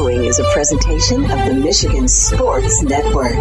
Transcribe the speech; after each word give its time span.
following 0.00 0.24
is 0.24 0.38
a 0.38 0.44
presentation 0.44 1.24
of 1.24 1.44
the 1.44 1.52
Michigan 1.52 2.08
Sports 2.08 2.82
Network. 2.82 3.36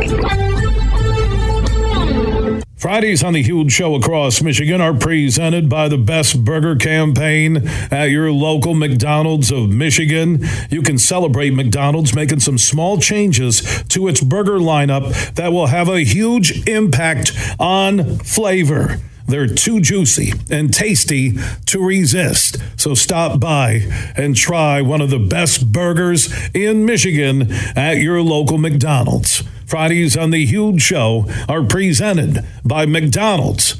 Fridays 2.76 3.24
on 3.24 3.32
the 3.32 3.42
Huge 3.42 3.72
Show 3.72 3.96
across 3.96 4.42
Michigan 4.42 4.82
are 4.82 4.94
presented 4.94 5.70
by 5.70 5.88
the 5.88 5.98
Best 5.98 6.44
Burger 6.44 6.76
Campaign 6.76 7.66
at 7.92 8.10
your 8.10 8.34
local 8.34 8.74
McDonald's 8.74 9.54
of 9.54 9.70
Michigan. 9.70 10.46
You 10.70 10.82
can 10.82 10.98
celebrate 10.98 11.52
McDonald's 11.52 12.14
making 12.14 12.42
some 12.42 12.58
small 12.58 12.98
changes 12.98 13.82
to 13.88 14.10
its 14.10 14.20
burger 14.20 14.60
lineup 14.60 15.36
that 15.36 15.54
will 15.54 15.68
have 15.68 15.88
a 15.88 16.02
huge 16.02 16.68
impact 16.68 17.32
on 17.58 18.18
flavor. 18.18 19.00
They're 19.30 19.48
too 19.48 19.80
juicy 19.80 20.34
and 20.50 20.74
tasty 20.74 21.38
to 21.68 21.80
resist. 21.80 22.58
So 22.78 22.94
stop 22.96 23.40
by 23.40 23.86
and 24.16 24.36
try 24.36 24.82
one 24.82 25.02
of 25.02 25.10
the 25.10 25.20
best 25.20 25.72
burgers 25.72 26.34
in 26.54 26.86
Michigan 26.86 27.52
at 27.76 27.98
your 27.98 28.22
local 28.22 28.58
McDonald's. 28.58 29.44
Fridays 29.68 30.18
on 30.18 30.32
the 30.32 30.48
Huge 30.48 30.82
Show 30.82 31.30
are 31.48 31.62
presented 31.62 32.44
by 32.66 32.88
McDonald's 32.88 33.80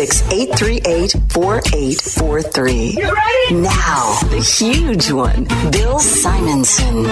838 0.01 1.15
4843. 1.29 2.95
Now, 3.51 4.17
the 4.31 4.39
huge 4.39 5.11
one, 5.11 5.43
Bill 5.71 5.99
Simonson. 5.99 7.05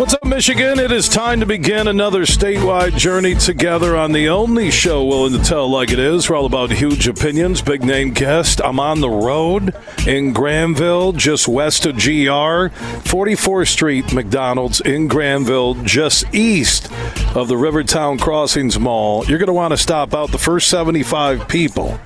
What's 0.00 0.14
up, 0.14 0.24
Michigan? 0.24 0.78
It 0.78 0.92
is 0.92 1.08
time 1.08 1.40
to 1.40 1.46
begin 1.46 1.86
another 1.86 2.22
statewide 2.22 2.96
journey 2.96 3.34
together 3.34 3.96
on 3.96 4.12
the 4.12 4.30
only 4.30 4.70
show 4.70 5.04
willing 5.04 5.32
to 5.32 5.44
tell 5.44 5.68
like 5.68 5.90
it 5.90 5.98
is. 5.98 6.30
We're 6.30 6.36
all 6.36 6.46
about 6.46 6.70
huge 6.70 7.06
opinions, 7.06 7.60
big 7.60 7.84
name 7.84 8.12
guest. 8.12 8.62
I'm 8.64 8.80
on 8.80 9.02
the 9.02 9.10
road 9.10 9.74
in 10.06 10.32
Grandville, 10.32 11.12
just 11.12 11.48
west 11.48 11.84
of 11.84 11.96
GR, 11.96 12.70
44th 13.10 13.68
Street 13.68 14.14
McDonald's 14.14 14.80
in 14.80 15.06
Grandville, 15.06 15.74
just 15.84 16.24
east 16.34 16.90
of 17.36 17.48
the 17.48 17.58
Rivertown 17.58 18.16
Crossings 18.16 18.78
Mall. 18.78 19.26
You're 19.26 19.38
going 19.38 19.48
to 19.48 19.52
want 19.52 19.72
to 19.72 19.76
stop 19.76 20.14
out 20.14 20.30
the 20.30 20.38
first 20.38 20.70
75 20.70 21.46
people 21.46 22.00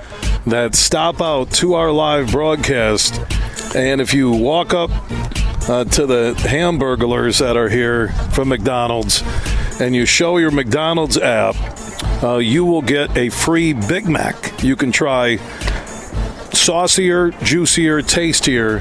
that 0.47 0.75
stop 0.75 1.21
out 1.21 1.53
to 1.53 1.75
our 1.75 1.93
live 1.93 2.33
broadcast. 2.33 3.21
And 3.77 4.01
if 4.01 4.13
you 4.15 4.33
walk 4.33 4.75
up 4.75 4.91
uh, 5.69 5.85
to 5.85 6.07
the 6.07 6.35
hamburglers 6.39 7.41
that 7.41 7.57
are 7.57 7.69
here 7.69 8.09
from 8.33 8.49
McDonald's 8.49 9.23
and 9.81 9.95
you 9.95 10.07
show 10.07 10.37
your 10.37 10.51
McDonald's 10.51 11.19
app, 11.19 11.57
uh, 12.23 12.37
you 12.37 12.65
will 12.65 12.83
get 12.83 13.17
a 13.17 13.29
free 13.29 13.73
Big 13.73 14.09
Mac. 14.09 14.63
You 14.63 14.77
can 14.77 14.93
try 14.93 15.37
saucier, 16.53 17.31
juicier, 17.43 18.01
tastier, 18.03 18.79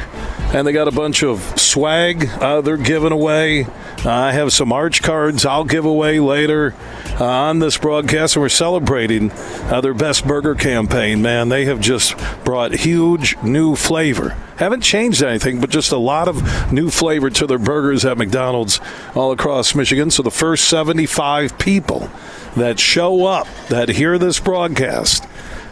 and 0.53 0.67
they 0.67 0.71
got 0.71 0.87
a 0.87 0.91
bunch 0.91 1.23
of 1.23 1.41
swag 1.59 2.29
uh, 2.39 2.61
they're 2.61 2.77
giving 2.77 3.11
away. 3.11 3.65
I 4.05 4.33
have 4.33 4.51
some 4.51 4.73
arch 4.73 5.01
cards 5.01 5.45
I'll 5.45 5.63
give 5.63 5.85
away 5.85 6.19
later 6.19 6.75
uh, 7.21 7.25
on 7.25 7.59
this 7.59 7.77
broadcast, 7.77 8.35
and 8.35 8.41
we're 8.41 8.49
celebrating 8.49 9.31
uh, 9.31 9.79
their 9.79 9.93
best 9.93 10.27
burger 10.27 10.55
campaign. 10.55 11.21
Man, 11.21 11.47
they 11.47 11.63
have 11.65 11.79
just 11.79 12.15
brought 12.43 12.73
huge 12.73 13.37
new 13.41 13.77
flavor. 13.77 14.31
Haven't 14.57 14.81
changed 14.81 15.23
anything, 15.23 15.61
but 15.61 15.69
just 15.69 15.93
a 15.93 15.97
lot 15.97 16.27
of 16.27 16.73
new 16.73 16.89
flavor 16.89 17.29
to 17.29 17.47
their 17.47 17.57
burgers 17.57 18.03
at 18.03 18.17
McDonald's 18.17 18.81
all 19.15 19.31
across 19.31 19.73
Michigan. 19.73 20.11
So 20.11 20.21
the 20.21 20.31
first 20.31 20.67
75 20.67 21.57
people 21.57 22.09
that 22.57 22.81
show 22.81 23.25
up 23.25 23.47
that 23.69 23.87
hear 23.87 24.17
this 24.17 24.37
broadcast, 24.37 25.25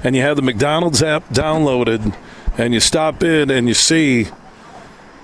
and 0.05 0.15
you 0.15 0.21
have 0.21 0.37
the 0.37 0.41
McDonald's 0.41 1.03
app 1.03 1.27
downloaded, 1.29 2.15
and 2.57 2.73
you 2.73 2.79
stop 2.79 3.23
in 3.23 3.49
and 3.49 3.67
you 3.67 3.73
see 3.73 4.27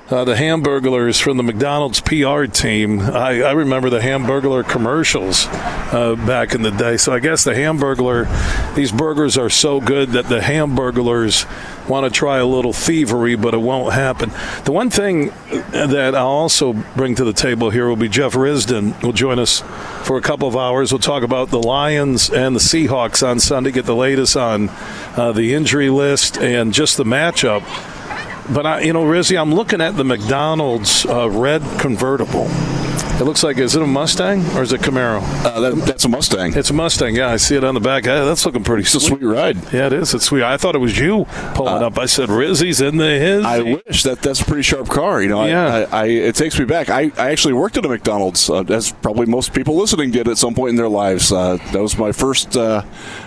uh, 0.10 0.24
the 0.24 0.36
Hamburglers 0.36 1.22
from 1.22 1.38
the 1.38 1.44
McDonald's 1.44 2.00
PR 2.00 2.46
team. 2.46 3.02
I, 3.02 3.42
I 3.42 3.52
remember 3.52 3.90
the 3.90 4.00
Hamburglar 4.00 4.68
commercials 4.68 5.48
uh, 5.48 6.16
back 6.26 6.56
in 6.56 6.62
the 6.62 6.72
day. 6.72 6.96
So 6.98 7.14
I 7.14 7.20
guess 7.20 7.44
the 7.44 7.54
Hamburglar, 7.54 8.26
these 8.76 8.92
burgers 8.92 9.38
are 9.38 9.50
so 9.50 9.82
good 9.82 10.10
that 10.12 10.30
the 10.30 10.40
Hamburglers 10.40 11.46
want 11.90 12.06
to 12.06 12.12
try 12.12 12.38
a 12.38 12.46
little 12.46 12.74
thievery, 12.74 13.36
but 13.36 13.54
it 13.54 13.58
won't 13.58 13.94
happen. 13.94 14.32
The 14.64 14.72
one 14.72 14.90
thing 14.90 15.34
that 15.72 16.16
I'll 16.16 16.28
also 16.28 16.74
bring 16.74 17.16
to 17.16 17.26
the 17.26 17.34
table 17.34 17.70
here 17.70 17.88
will 17.88 17.96
be 17.98 18.10
Jeff 18.10 18.34
Risdon 18.34 19.02
will 19.04 19.14
join 19.14 19.40
us 19.40 19.62
for 20.04 20.18
a 20.18 20.22
couple 20.22 20.48
of 20.48 20.56
hours. 20.56 20.92
We'll 20.92 21.00
talk 21.00 21.24
about 21.24 21.50
the 21.50 21.62
Lions 21.62 22.30
and 22.30 22.56
the 22.56 22.60
Seahawks 22.60 23.28
on 23.28 23.40
Sunday, 23.40 23.72
get 23.72 23.86
the 23.86 23.96
latest 23.96 24.38
on 24.38 24.70
uh, 25.18 25.34
the 25.34 25.54
injury 25.54 25.90
list 25.90 26.38
and 26.38 26.74
just 26.74 26.96
the 26.96 27.06
matchup. 27.06 27.64
But 28.54 28.66
I, 28.66 28.82
you 28.82 28.94
know, 28.94 29.04
Rizzy, 29.04 29.40
I'm 29.40 29.54
looking 29.54 29.82
at 29.82 29.98
the 29.98 30.04
McDonald's 30.06 31.06
uh, 31.06 31.30
red 31.30 31.62
convertible. 31.80 32.48
It 33.20 33.24
looks 33.24 33.44
like 33.44 33.58
is 33.58 33.76
it 33.76 33.82
a 33.82 33.88
Mustang 33.88 34.46
or 34.56 34.62
is 34.62 34.72
it 34.72 34.82
Camaro? 34.82 35.22
Uh, 35.44 35.60
that, 35.60 35.76
that's 35.88 36.06
a 36.06 36.08
Mustang. 36.08 36.54
It's 36.56 36.70
a 36.70 36.74
Mustang. 36.74 37.16
Yeah, 37.16 37.30
I 37.30 37.38
see 37.38 37.56
it 37.56 37.64
on 37.64 37.74
the 37.74 37.80
back. 37.80 38.06
Uh, 38.08 38.26
that's 38.26 38.46
looking 38.46 38.64
pretty. 38.64 38.84
It's 38.84 38.94
a 38.94 39.00
sweet 39.00 39.24
ride. 39.24 39.56
Yeah, 39.74 39.88
it 39.88 39.94
is. 39.94 40.14
It's 40.14 40.26
sweet. 40.26 40.44
I 40.44 40.56
thought 40.58 40.76
it 40.76 40.78
was 40.78 40.98
you 41.00 41.26
pulling 41.56 41.82
Uh, 41.82 41.88
up. 41.88 41.98
I 41.98 42.06
said 42.06 42.30
Rizzy's 42.30 42.80
in 42.80 42.98
the 42.98 43.06
his. 43.20 43.44
I 43.44 43.62
wish 43.64 44.04
that 44.04 44.22
that's 44.22 44.42
a 44.42 44.46
pretty 44.46 44.62
sharp 44.62 44.88
car. 44.90 45.22
You 45.24 45.30
know, 45.30 45.40
I- 45.42 45.48
Yeah. 45.48 45.88
I, 45.92 46.02
I, 46.02 46.06
it 46.06 46.36
takes 46.36 46.60
me 46.60 46.66
back. 46.66 46.90
I, 46.92 47.12
I 47.18 47.32
actually 47.32 47.56
worked 47.56 47.76
at 47.78 47.86
a 47.86 47.90
McDonald's, 47.90 48.50
uh, 48.52 48.62
as 48.70 48.92
probably 48.92 49.26
most 49.26 49.52
people 49.52 49.76
listening 49.76 50.12
did 50.12 50.28
at 50.28 50.38
some 50.38 50.54
point 50.54 50.70
in 50.72 50.76
their 50.76 50.88
lives. 50.90 51.32
Uh, 51.32 51.58
that 51.74 51.82
was 51.82 51.98
my 51.98 52.12
first 52.12 52.56
uh, 52.56 52.82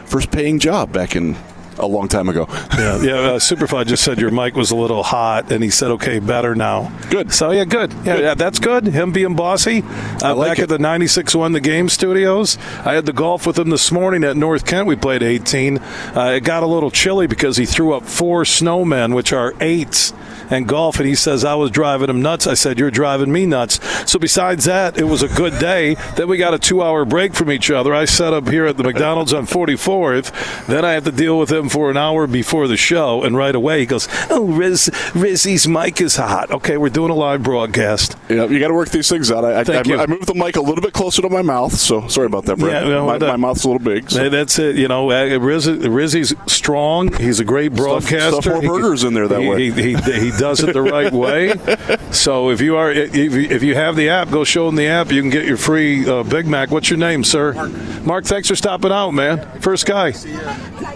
first 0.06 0.30
paying 0.30 0.60
job 0.60 0.92
back 0.92 1.16
in 1.16 1.36
a 1.80 1.86
long 1.86 2.08
time 2.08 2.28
ago. 2.28 2.46
Yeah, 2.50 2.56
yeah. 3.02 3.12
Uh, 3.14 3.38
Superfly 3.38 3.86
just 3.86 4.04
said 4.04 4.18
your 4.18 4.30
mic 4.30 4.54
was 4.54 4.70
a 4.70 4.76
little 4.76 5.02
hot, 5.02 5.50
and 5.52 5.62
he 5.64 5.70
said, 5.70 5.90
"Okay, 5.92 6.18
better 6.18 6.54
now." 6.54 6.92
Good. 7.10 7.32
So 7.32 7.50
yeah, 7.50 7.64
good. 7.64 7.92
Yeah, 7.92 8.16
Good. 8.16 8.20
yeah 8.22 8.34
that's 8.34 8.58
good. 8.58 8.86
Him 8.86 9.12
being 9.12 9.34
bossy. 9.34 9.82
Uh, 10.22 10.34
like 10.34 10.50
back 10.50 10.58
it. 10.58 10.62
at 10.64 10.68
the 10.68 10.78
'96 10.78 11.34
One 11.34 11.52
the 11.52 11.60
Game 11.60 11.88
Studios, 11.88 12.58
I 12.84 12.94
had 12.94 13.06
the 13.06 13.12
golf 13.12 13.46
with 13.46 13.58
him 13.58 13.70
this 13.70 13.90
morning 13.92 14.24
at 14.24 14.36
North 14.36 14.66
Kent. 14.66 14.86
We 14.86 14.96
played 14.96 15.22
18. 15.22 15.78
Uh, 15.78 16.32
it 16.36 16.40
got 16.44 16.62
a 16.62 16.66
little 16.66 16.90
chilly 16.90 17.26
because 17.26 17.56
he 17.56 17.66
threw 17.66 17.94
up 17.94 18.04
four 18.04 18.42
snowmen, 18.44 19.14
which 19.14 19.32
are 19.32 19.54
eights. 19.60 20.12
And 20.52 20.66
golf, 20.66 20.98
and 20.98 21.06
he 21.06 21.14
says 21.14 21.44
I 21.44 21.54
was 21.54 21.70
driving 21.70 22.10
him 22.10 22.22
nuts. 22.22 22.48
I 22.48 22.54
said 22.54 22.76
you're 22.76 22.90
driving 22.90 23.30
me 23.30 23.46
nuts. 23.46 23.78
So 24.10 24.18
besides 24.18 24.64
that, 24.64 24.98
it 24.98 25.04
was 25.04 25.22
a 25.22 25.28
good 25.28 25.60
day. 25.60 25.94
Then 26.16 26.26
we 26.28 26.38
got 26.38 26.54
a 26.54 26.58
two-hour 26.58 27.04
break 27.04 27.34
from 27.34 27.52
each 27.52 27.70
other. 27.70 27.94
I 27.94 28.04
set 28.04 28.32
up 28.32 28.48
here 28.48 28.66
at 28.66 28.76
the 28.76 28.82
McDonald's 28.82 29.32
on 29.32 29.46
44th. 29.46 30.66
Then 30.66 30.84
I 30.84 30.90
had 30.90 31.04
to 31.04 31.12
deal 31.12 31.38
with 31.38 31.52
him 31.52 31.68
for 31.70 31.90
an 31.90 31.96
hour 31.96 32.26
before 32.26 32.68
the 32.68 32.76
show, 32.76 33.22
and 33.22 33.36
right 33.36 33.54
away 33.54 33.80
he 33.80 33.86
goes, 33.86 34.08
"Oh, 34.28 34.44
Riz, 34.46 34.90
Rizzy's 35.14 35.66
mic 35.68 36.00
is 36.00 36.16
hot." 36.16 36.50
Okay, 36.50 36.76
we're 36.76 36.88
doing 36.90 37.10
a 37.10 37.14
live 37.14 37.42
broadcast. 37.42 38.16
You, 38.28 38.36
know, 38.36 38.48
you 38.48 38.58
got 38.58 38.68
to 38.68 38.74
work 38.74 38.90
these 38.90 39.08
things 39.08 39.30
out. 39.30 39.44
I, 39.44 39.60
I, 39.60 39.64
Thank 39.64 39.86
I, 39.86 39.90
you. 39.90 39.98
I 39.98 40.06
moved 40.06 40.26
the 40.26 40.34
mic 40.34 40.56
a 40.56 40.60
little 40.60 40.82
bit 40.82 40.92
closer 40.92 41.22
to 41.22 41.28
my 41.28 41.42
mouth, 41.42 41.72
so 41.72 42.06
sorry 42.08 42.26
about 42.26 42.44
that, 42.46 42.58
Brett. 42.58 42.84
Yeah, 42.84 42.88
well, 42.88 43.06
my, 43.06 43.18
that- 43.18 43.26
my 43.28 43.36
mouth's 43.36 43.64
a 43.64 43.68
little 43.68 43.82
big. 43.84 44.10
So. 44.10 44.28
That's 44.28 44.58
it. 44.58 44.76
You 44.76 44.88
know, 44.88 45.10
uh, 45.10 45.38
Riz, 45.38 45.68
Rizzy's 45.68 46.34
strong. 46.46 47.12
He's 47.14 47.40
a 47.40 47.44
great 47.44 47.74
broadcaster. 47.74 48.42
stuff 48.42 48.46
more 48.46 48.62
He- 48.62 48.68
burgers 48.68 49.04
in 49.04 49.14
there 49.14 49.28
that 49.28 49.40
he, 49.40 49.48
way. 49.48 49.70
He, 49.70 49.94
he, 49.94 50.12
he 50.20 50.30
does 50.38 50.62
it 50.62 50.72
the 50.72 50.82
right 50.82 51.12
way. 51.12 51.54
So 52.10 52.50
if 52.50 52.60
you 52.60 52.76
are 52.76 52.90
if 52.90 53.14
you, 53.14 53.30
if 53.30 53.62
you 53.62 53.76
have 53.76 53.94
the 53.94 54.08
app, 54.08 54.30
go 54.30 54.42
show 54.42 54.66
them 54.66 54.74
the 54.74 54.88
app. 54.88 55.12
You 55.12 55.20
can 55.22 55.30
get 55.30 55.46
your 55.46 55.56
free 55.56 56.08
uh, 56.08 56.24
Big 56.24 56.46
Mac. 56.46 56.70
What's 56.72 56.90
your 56.90 56.98
name, 56.98 57.22
sir? 57.22 57.52
Mark. 57.52 57.70
Mark, 58.04 58.24
thanks 58.24 58.48
for 58.48 58.56
stopping 58.56 58.90
out, 58.90 59.12
man. 59.12 59.60
First 59.60 59.86
guy. 59.86 60.08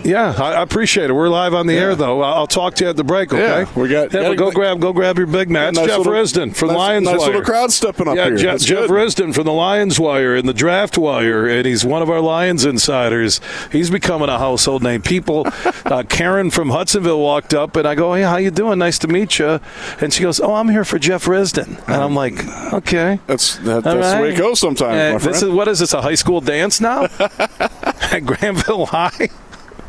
Yeah, 0.03 0.35
I, 0.37 0.54
I 0.55 0.63
appreciate 0.63 1.11
it. 1.11 1.13
We're 1.13 1.29
live 1.29 1.53
on 1.55 1.67
the 1.67 1.77
air 1.77 1.95
though. 1.95 2.23
I'll, 2.23 2.47
talk 2.47 2.75
to 2.77 2.85
you 2.85 2.91
at 2.91 2.97
the 2.97 3.05
break. 3.05 3.33
Okay. 3.33 3.43
Yeah, 3.43 3.67
we 3.81 3.89
got- 3.89 4.13
Yeah, 4.13 4.23
gotta- 4.23 4.37
go 4.37 4.51
grab 4.51 4.81
go 4.81 4.93
grab 4.93 5.19
your 5.19 5.27
Big. 5.27 5.51
Yeah, 5.51 5.71
nice 5.71 5.87
Jeff 5.87 5.99
little- 5.99 6.13
Risdon 6.13 6.55
from 6.55 6.69
nice- 6.69 6.77
Lions 6.79 7.05
nice 7.07 7.19
Wire. 7.19 7.27
little 7.29 7.43
crowd 7.43 7.73
stepping 7.73 8.09
up 8.09 8.17
yeah, 8.17 8.27
here. 8.27 8.37
Jeff, 8.37 8.61
Jeff 8.61 8.89
good. 8.89 8.91
Risdon 8.91 9.35
from 9.35 9.45
the 9.45 9.53
Lions 9.53 9.99
Wire 9.99 10.35
and 10.37 10.49
the 10.49 10.55
Draft 10.55 10.97
Wire, 10.97 11.47
and 11.47 11.67
he's 11.67 11.85
one 11.85 12.03
of 12.03 12.09
our 12.11 12.21
Lions 12.21 12.65
insiders. 12.65 13.41
He's 13.73 13.91
becoming 13.91 14.29
a 14.29 14.39
household 14.39 14.83
name. 14.83 15.03
People, 15.03 15.47
uh, 15.87 16.03
Karen 16.09 16.51
from 16.51 16.71
Hudsonville 16.71 17.21
walked 17.21 17.53
up, 17.55 17.77
and 17.77 17.87
I 17.89 17.95
go, 17.95 18.15
"Hey, 18.15 18.23
how 18.23 18.37
you 18.37 18.51
doing? 18.51 18.79
Nice 18.79 18.99
to 19.01 19.09
meet 19.09 19.39
you." 19.39 19.59
And 20.01 20.13
she 20.13 20.23
goes, 20.23 20.39
"Oh, 20.41 20.55
I'm 20.55 20.69
here 20.69 20.85
for 20.85 20.99
Jeff 20.99 21.25
Risdon," 21.27 21.79
and 21.87 21.97
I'm 21.97 22.15
like, 22.15 22.35
"Okay." 22.73 23.19
That's 23.27 23.57
that, 23.59 23.83
that's 23.85 24.15
the 24.15 24.21
way 24.23 24.33
it 24.35 24.39
goes 24.39 24.61
sometimes, 24.61 24.95
Uh, 24.95 25.13
my 25.15 25.19
friend. 25.19 25.35
this 25.35 25.43
is 25.43 25.51
what 25.51 25.69
is 25.69 25.79
this 25.81 25.93
a 25.95 26.03
high 26.03 26.15
school 26.15 26.41
dance 26.41 26.81
now 26.81 27.05
at 27.19 28.21
Grandville 28.25 28.87
High? 28.87 29.29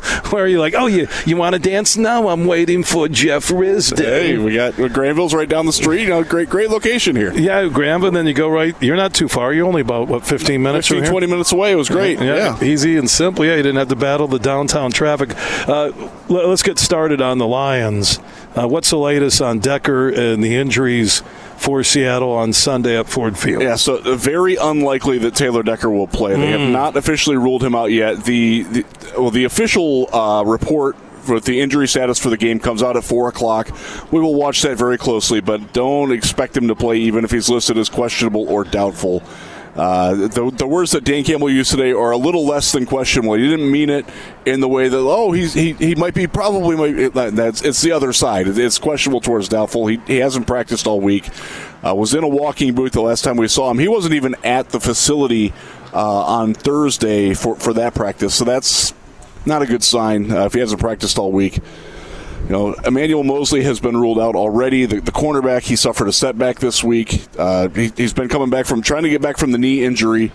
where 0.30 0.46
you're 0.48 0.56
you 0.56 0.60
like, 0.60 0.74
oh, 0.74 0.86
you 0.86 1.08
you 1.24 1.36
want 1.36 1.54
to 1.54 1.58
dance? 1.58 1.96
No, 1.96 2.28
I'm 2.28 2.46
waiting 2.46 2.82
for 2.82 3.08
Jeff 3.08 3.48
Risdon. 3.48 3.98
Hey, 3.98 4.38
we 4.38 4.54
got 4.54 4.74
Grandville's 4.92 5.34
right 5.34 5.48
down 5.48 5.66
the 5.66 5.72
street. 5.72 6.02
You 6.02 6.08
know, 6.08 6.24
great 6.24 6.48
great 6.48 6.70
location 6.70 7.16
here. 7.16 7.32
Yeah, 7.32 7.68
Grandville. 7.68 8.10
Then 8.10 8.26
you 8.26 8.34
go 8.34 8.48
right. 8.48 8.74
You're 8.82 8.96
not 8.96 9.14
too 9.14 9.28
far. 9.28 9.52
You're 9.52 9.66
only 9.66 9.82
about 9.82 10.08
what 10.08 10.26
15 10.26 10.62
minutes. 10.62 10.88
15, 10.88 11.10
20 11.10 11.26
minutes 11.26 11.52
away. 11.52 11.72
It 11.72 11.76
was 11.76 11.88
great. 11.88 12.18
Yeah, 12.18 12.58
yeah, 12.60 12.64
easy 12.64 12.96
and 12.96 13.08
simple. 13.08 13.44
Yeah, 13.44 13.56
you 13.56 13.62
didn't 13.62 13.76
have 13.76 13.88
to 13.88 13.96
battle 13.96 14.26
the 14.26 14.38
downtown 14.38 14.90
traffic. 14.90 15.30
Uh, 15.68 15.92
let's 16.28 16.62
get 16.62 16.78
started 16.78 17.20
on 17.20 17.38
the 17.38 17.46
Lions. 17.46 18.18
Uh, 18.54 18.66
what's 18.66 18.90
the 18.90 18.98
latest 18.98 19.42
on 19.42 19.58
Decker 19.58 20.08
and 20.08 20.42
the 20.42 20.56
injuries? 20.56 21.22
For 21.56 21.82
Seattle 21.82 22.32
on 22.32 22.52
Sunday 22.52 22.98
at 22.98 23.08
Ford 23.08 23.38
Field. 23.38 23.62
Yeah, 23.62 23.76
so 23.76 23.96
uh, 23.96 24.14
very 24.16 24.56
unlikely 24.56 25.18
that 25.18 25.34
Taylor 25.34 25.62
Decker 25.62 25.90
will 25.90 26.06
play. 26.06 26.34
They 26.34 26.46
mm. 26.46 26.58
have 26.58 26.70
not 26.70 26.96
officially 26.96 27.36
ruled 27.36 27.62
him 27.62 27.74
out 27.74 27.90
yet. 27.90 28.24
The, 28.24 28.62
the 28.62 28.84
well, 29.18 29.30
the 29.30 29.44
official 29.44 30.14
uh, 30.14 30.44
report 30.44 30.96
for 31.26 31.40
the 31.40 31.60
injury 31.60 31.88
status 31.88 32.18
for 32.18 32.30
the 32.30 32.36
game 32.36 32.60
comes 32.60 32.82
out 32.82 32.96
at 32.96 33.04
four 33.04 33.28
o'clock. 33.28 33.70
We 34.12 34.20
will 34.20 34.34
watch 34.34 34.62
that 34.62 34.78
very 34.78 34.96
closely, 34.96 35.40
but 35.40 35.72
don't 35.72 36.12
expect 36.12 36.56
him 36.56 36.68
to 36.68 36.74
play 36.74 36.98
even 36.98 37.24
if 37.24 37.30
he's 37.30 37.48
listed 37.48 37.76
as 37.76 37.88
questionable 37.88 38.48
or 38.48 38.64
doubtful. 38.64 39.22
Uh, 39.76 40.14
the, 40.14 40.50
the 40.56 40.66
words 40.66 40.92
that 40.92 41.04
Dan 41.04 41.22
Campbell 41.22 41.50
used 41.50 41.70
today 41.70 41.92
are 41.92 42.10
a 42.10 42.16
little 42.16 42.46
less 42.46 42.72
than 42.72 42.86
questionable. 42.86 43.34
He 43.34 43.46
didn't 43.46 43.70
mean 43.70 43.90
it 43.90 44.06
in 44.46 44.60
the 44.60 44.68
way 44.68 44.88
that 44.88 44.96
oh 44.96 45.32
he's 45.32 45.52
he, 45.52 45.74
he 45.74 45.94
might 45.94 46.14
be 46.14 46.26
probably 46.26 46.76
might, 46.76 47.12
that's 47.12 47.62
it's 47.62 47.82
the 47.82 47.92
other 47.92 48.14
side. 48.14 48.48
It's 48.48 48.78
questionable 48.78 49.20
towards 49.20 49.50
doubtful. 49.50 49.86
He, 49.86 50.00
he 50.06 50.16
hasn't 50.16 50.46
practiced 50.46 50.86
all 50.86 51.00
week. 51.00 51.28
Uh, 51.86 51.94
was 51.94 52.14
in 52.14 52.24
a 52.24 52.28
walking 52.28 52.74
booth 52.74 52.92
the 52.92 53.02
last 53.02 53.22
time 53.22 53.36
we 53.36 53.48
saw 53.48 53.70
him. 53.70 53.78
He 53.78 53.88
wasn't 53.88 54.14
even 54.14 54.34
at 54.42 54.70
the 54.70 54.80
facility 54.80 55.52
uh, 55.92 56.24
on 56.24 56.54
Thursday 56.54 57.34
for 57.34 57.56
for 57.56 57.74
that 57.74 57.94
practice. 57.94 58.34
So 58.34 58.44
that's 58.44 58.94
not 59.44 59.60
a 59.60 59.66
good 59.66 59.84
sign 59.84 60.32
uh, 60.32 60.46
if 60.46 60.54
he 60.54 60.60
hasn't 60.60 60.80
practiced 60.80 61.18
all 61.18 61.32
week. 61.32 61.60
You 62.44 62.50
know, 62.50 62.72
Emmanuel 62.84 63.24
Moseley 63.24 63.64
has 63.64 63.80
been 63.80 63.96
ruled 63.96 64.20
out 64.20 64.36
already. 64.36 64.86
The, 64.86 65.00
the 65.00 65.10
cornerback, 65.10 65.62
he 65.62 65.76
suffered 65.76 66.08
a 66.08 66.12
setback 66.12 66.60
this 66.60 66.84
week. 66.84 67.22
Uh, 67.36 67.68
he, 67.68 67.90
has 67.98 68.12
been 68.12 68.28
coming 68.28 68.50
back 68.50 68.66
from 68.66 68.82
trying 68.82 69.02
to 69.02 69.08
get 69.08 69.20
back 69.20 69.36
from 69.36 69.52
the 69.52 69.58
knee 69.58 69.84
injury, 69.84 70.30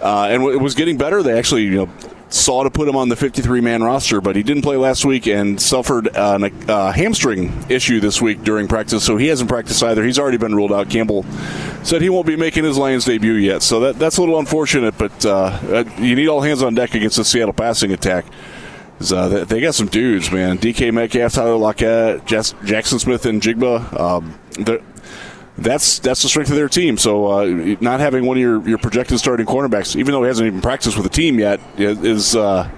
uh, 0.00 0.28
and 0.30 0.42
it 0.42 0.60
was 0.60 0.74
getting 0.74 0.98
better. 0.98 1.22
They 1.22 1.38
actually, 1.38 1.62
you 1.62 1.86
know, 1.86 1.92
saw 2.34 2.64
to 2.64 2.70
put 2.70 2.88
him 2.88 2.96
on 2.96 3.08
the 3.08 3.16
53 3.16 3.60
man 3.60 3.82
roster, 3.82 4.20
but 4.20 4.34
he 4.34 4.42
didn't 4.42 4.62
play 4.62 4.76
last 4.76 5.04
week 5.04 5.26
and 5.26 5.60
suffered 5.60 6.08
a 6.08 6.50
uh, 6.68 6.92
hamstring 6.92 7.52
issue 7.68 8.00
this 8.00 8.20
week 8.20 8.42
during 8.42 8.66
practice, 8.66 9.04
so 9.04 9.16
he 9.16 9.28
hasn't 9.28 9.48
practiced 9.48 9.82
either. 9.82 10.04
He's 10.04 10.18
already 10.18 10.38
been 10.38 10.54
ruled 10.54 10.72
out. 10.72 10.90
Campbell 10.90 11.24
said 11.84 12.02
he 12.02 12.10
won't 12.10 12.26
be 12.26 12.36
making 12.36 12.64
his 12.64 12.76
Lions 12.76 13.04
debut 13.04 13.34
yet, 13.34 13.62
so 13.62 13.80
that, 13.80 13.98
that's 13.98 14.16
a 14.16 14.20
little 14.20 14.38
unfortunate, 14.38 14.98
but 14.98 15.24
uh, 15.24 15.58
uh 15.70 15.84
you 15.98 16.16
need 16.16 16.28
all 16.28 16.40
hands 16.40 16.62
on 16.62 16.74
deck 16.74 16.94
against 16.94 17.16
the 17.16 17.24
Seattle 17.24 17.54
passing 17.54 17.92
attack. 17.92 18.26
Uh, 19.00 19.44
they 19.44 19.60
got 19.60 19.74
some 19.74 19.88
dudes, 19.88 20.30
man. 20.30 20.58
DK 20.58 20.92
Metcalf, 20.92 21.32
Tyler 21.32 21.56
Lockett, 21.56 22.24
Jackson 22.26 22.98
Smith-Njigba. 22.98 24.00
Um, 24.00 24.38
that's 25.56 26.00
that's 26.00 26.22
the 26.22 26.28
strength 26.28 26.50
of 26.50 26.56
their 26.56 26.68
team. 26.68 26.98
So 26.98 27.26
uh, 27.26 27.76
not 27.80 28.00
having 28.00 28.26
one 28.26 28.36
of 28.36 28.40
your, 28.40 28.66
your 28.68 28.78
projected 28.78 29.18
starting 29.18 29.46
cornerbacks, 29.46 29.96
even 29.96 30.12
though 30.12 30.22
he 30.22 30.28
hasn't 30.28 30.46
even 30.46 30.60
practiced 30.60 30.96
with 30.96 31.04
the 31.04 31.12
team 31.12 31.38
yet, 31.38 31.60
is 31.78 32.34
uh, 32.34 32.68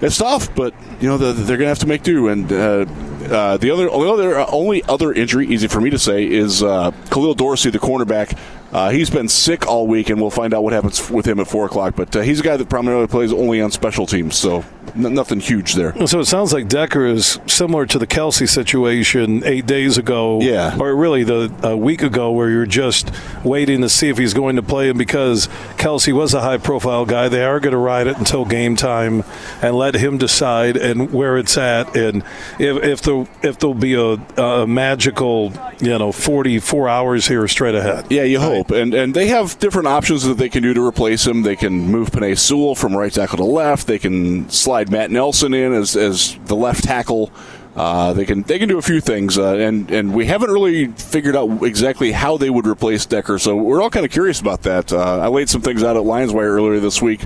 it's 0.00 0.18
tough. 0.18 0.54
But 0.54 0.74
you 1.00 1.08
know 1.08 1.18
the, 1.18 1.32
they're 1.32 1.56
going 1.56 1.66
to 1.66 1.68
have 1.68 1.80
to 1.80 1.86
make 1.86 2.02
do. 2.02 2.28
And 2.28 2.52
uh, 2.52 2.86
uh, 3.28 3.56
the 3.56 3.70
other 3.70 3.90
only 3.90 4.08
other 4.08 4.38
only 4.52 4.82
other 4.84 5.12
injury, 5.12 5.48
easy 5.48 5.66
for 5.68 5.80
me 5.80 5.90
to 5.90 5.98
say, 5.98 6.24
is 6.24 6.62
uh, 6.62 6.92
Khalil 7.10 7.34
Dorsey, 7.34 7.70
the 7.70 7.78
cornerback. 7.78 8.38
Uh, 8.72 8.90
he's 8.90 9.10
been 9.10 9.28
sick 9.28 9.66
all 9.66 9.86
week, 9.86 10.10
and 10.10 10.20
we'll 10.20 10.30
find 10.30 10.52
out 10.52 10.62
what 10.62 10.72
happens 10.72 11.08
with 11.10 11.26
him 11.26 11.40
at 11.40 11.48
four 11.48 11.66
o'clock. 11.66 11.94
But 11.96 12.14
uh, 12.14 12.20
he's 12.20 12.40
a 12.40 12.42
guy 12.42 12.56
that 12.56 12.68
primarily 12.68 13.06
plays 13.06 13.32
only 13.32 13.60
on 13.60 13.70
special 13.70 14.06
teams, 14.06 14.36
so 14.36 14.64
n- 14.96 15.14
nothing 15.14 15.40
huge 15.40 15.74
there. 15.74 15.94
So 16.06 16.20
it 16.20 16.26
sounds 16.26 16.52
like 16.52 16.68
Decker 16.68 17.06
is 17.06 17.38
similar 17.46 17.86
to 17.86 17.98
the 17.98 18.06
Kelce 18.06 18.48
situation 18.48 19.42
eight 19.44 19.66
days 19.66 19.98
ago, 19.98 20.40
yeah, 20.40 20.76
or 20.78 20.94
really 20.94 21.24
the 21.24 21.52
a 21.62 21.76
week 21.76 22.02
ago, 22.02 22.32
where 22.32 22.48
you're 22.50 22.66
just 22.66 23.10
waiting 23.44 23.80
to 23.82 23.88
see 23.88 24.08
if 24.08 24.18
he's 24.18 24.34
going 24.34 24.56
to 24.56 24.62
play. 24.62 24.88
And 24.88 24.98
because 24.98 25.48
Kelce 25.76 26.12
was 26.12 26.34
a 26.34 26.40
high-profile 26.40 27.06
guy, 27.06 27.28
they 27.28 27.44
are 27.44 27.60
going 27.60 27.72
to 27.72 27.78
ride 27.78 28.06
it 28.06 28.18
until 28.18 28.44
game 28.44 28.76
time 28.76 29.24
and 29.62 29.74
let 29.76 29.94
him 29.94 30.18
decide 30.18 30.76
and 30.76 31.12
where 31.12 31.38
it's 31.38 31.56
at. 31.56 31.96
And 31.96 32.22
if, 32.58 32.82
if 32.82 33.02
the 33.02 33.28
if 33.42 33.58
there'll 33.58 33.74
be 33.74 33.94
a, 33.94 34.14
a 34.42 34.66
magical, 34.66 35.52
you 35.80 35.98
know, 35.98 36.12
44 36.12 36.88
hours 36.88 37.26
here 37.28 37.46
straight 37.48 37.74
ahead. 37.74 38.06
Yeah, 38.10 38.24
you 38.24 38.40
hope. 38.40 38.70
And 38.70 38.94
and 38.94 39.14
they 39.14 39.28
have 39.28 39.58
different 39.58 39.88
options 39.88 40.24
that 40.24 40.34
they 40.34 40.48
can 40.48 40.62
do 40.62 40.74
to 40.74 40.84
replace 40.84 41.26
him. 41.26 41.42
They 41.42 41.56
can 41.56 41.72
move 41.72 42.10
Penei 42.10 42.38
Sewell 42.38 42.74
from 42.74 42.96
right 42.96 43.12
tackle 43.12 43.38
to 43.38 43.44
left. 43.44 43.86
They 43.86 43.98
can 43.98 44.48
slide 44.50 44.85
Matt 44.90 45.10
Nelson 45.10 45.54
in 45.54 45.72
as, 45.72 45.96
as 45.96 46.36
the 46.46 46.56
left 46.56 46.84
tackle. 46.84 47.30
Uh, 47.76 48.14
they 48.14 48.24
can 48.24 48.42
they 48.44 48.58
can 48.58 48.70
do 48.70 48.78
a 48.78 48.82
few 48.82 49.02
things, 49.02 49.36
uh, 49.36 49.54
and 49.56 49.90
and 49.90 50.14
we 50.14 50.24
haven't 50.24 50.50
really 50.50 50.86
figured 50.92 51.36
out 51.36 51.62
exactly 51.62 52.10
how 52.10 52.38
they 52.38 52.48
would 52.48 52.66
replace 52.66 53.04
Decker. 53.04 53.38
So 53.38 53.54
we're 53.54 53.82
all 53.82 53.90
kind 53.90 54.06
of 54.06 54.10
curious 54.10 54.40
about 54.40 54.62
that. 54.62 54.94
Uh, 54.94 55.18
I 55.18 55.28
laid 55.28 55.50
some 55.50 55.60
things 55.60 55.82
out 55.82 55.94
at 55.94 56.02
Lionswire 56.02 56.46
earlier 56.46 56.80
this 56.80 57.02
week, 57.02 57.20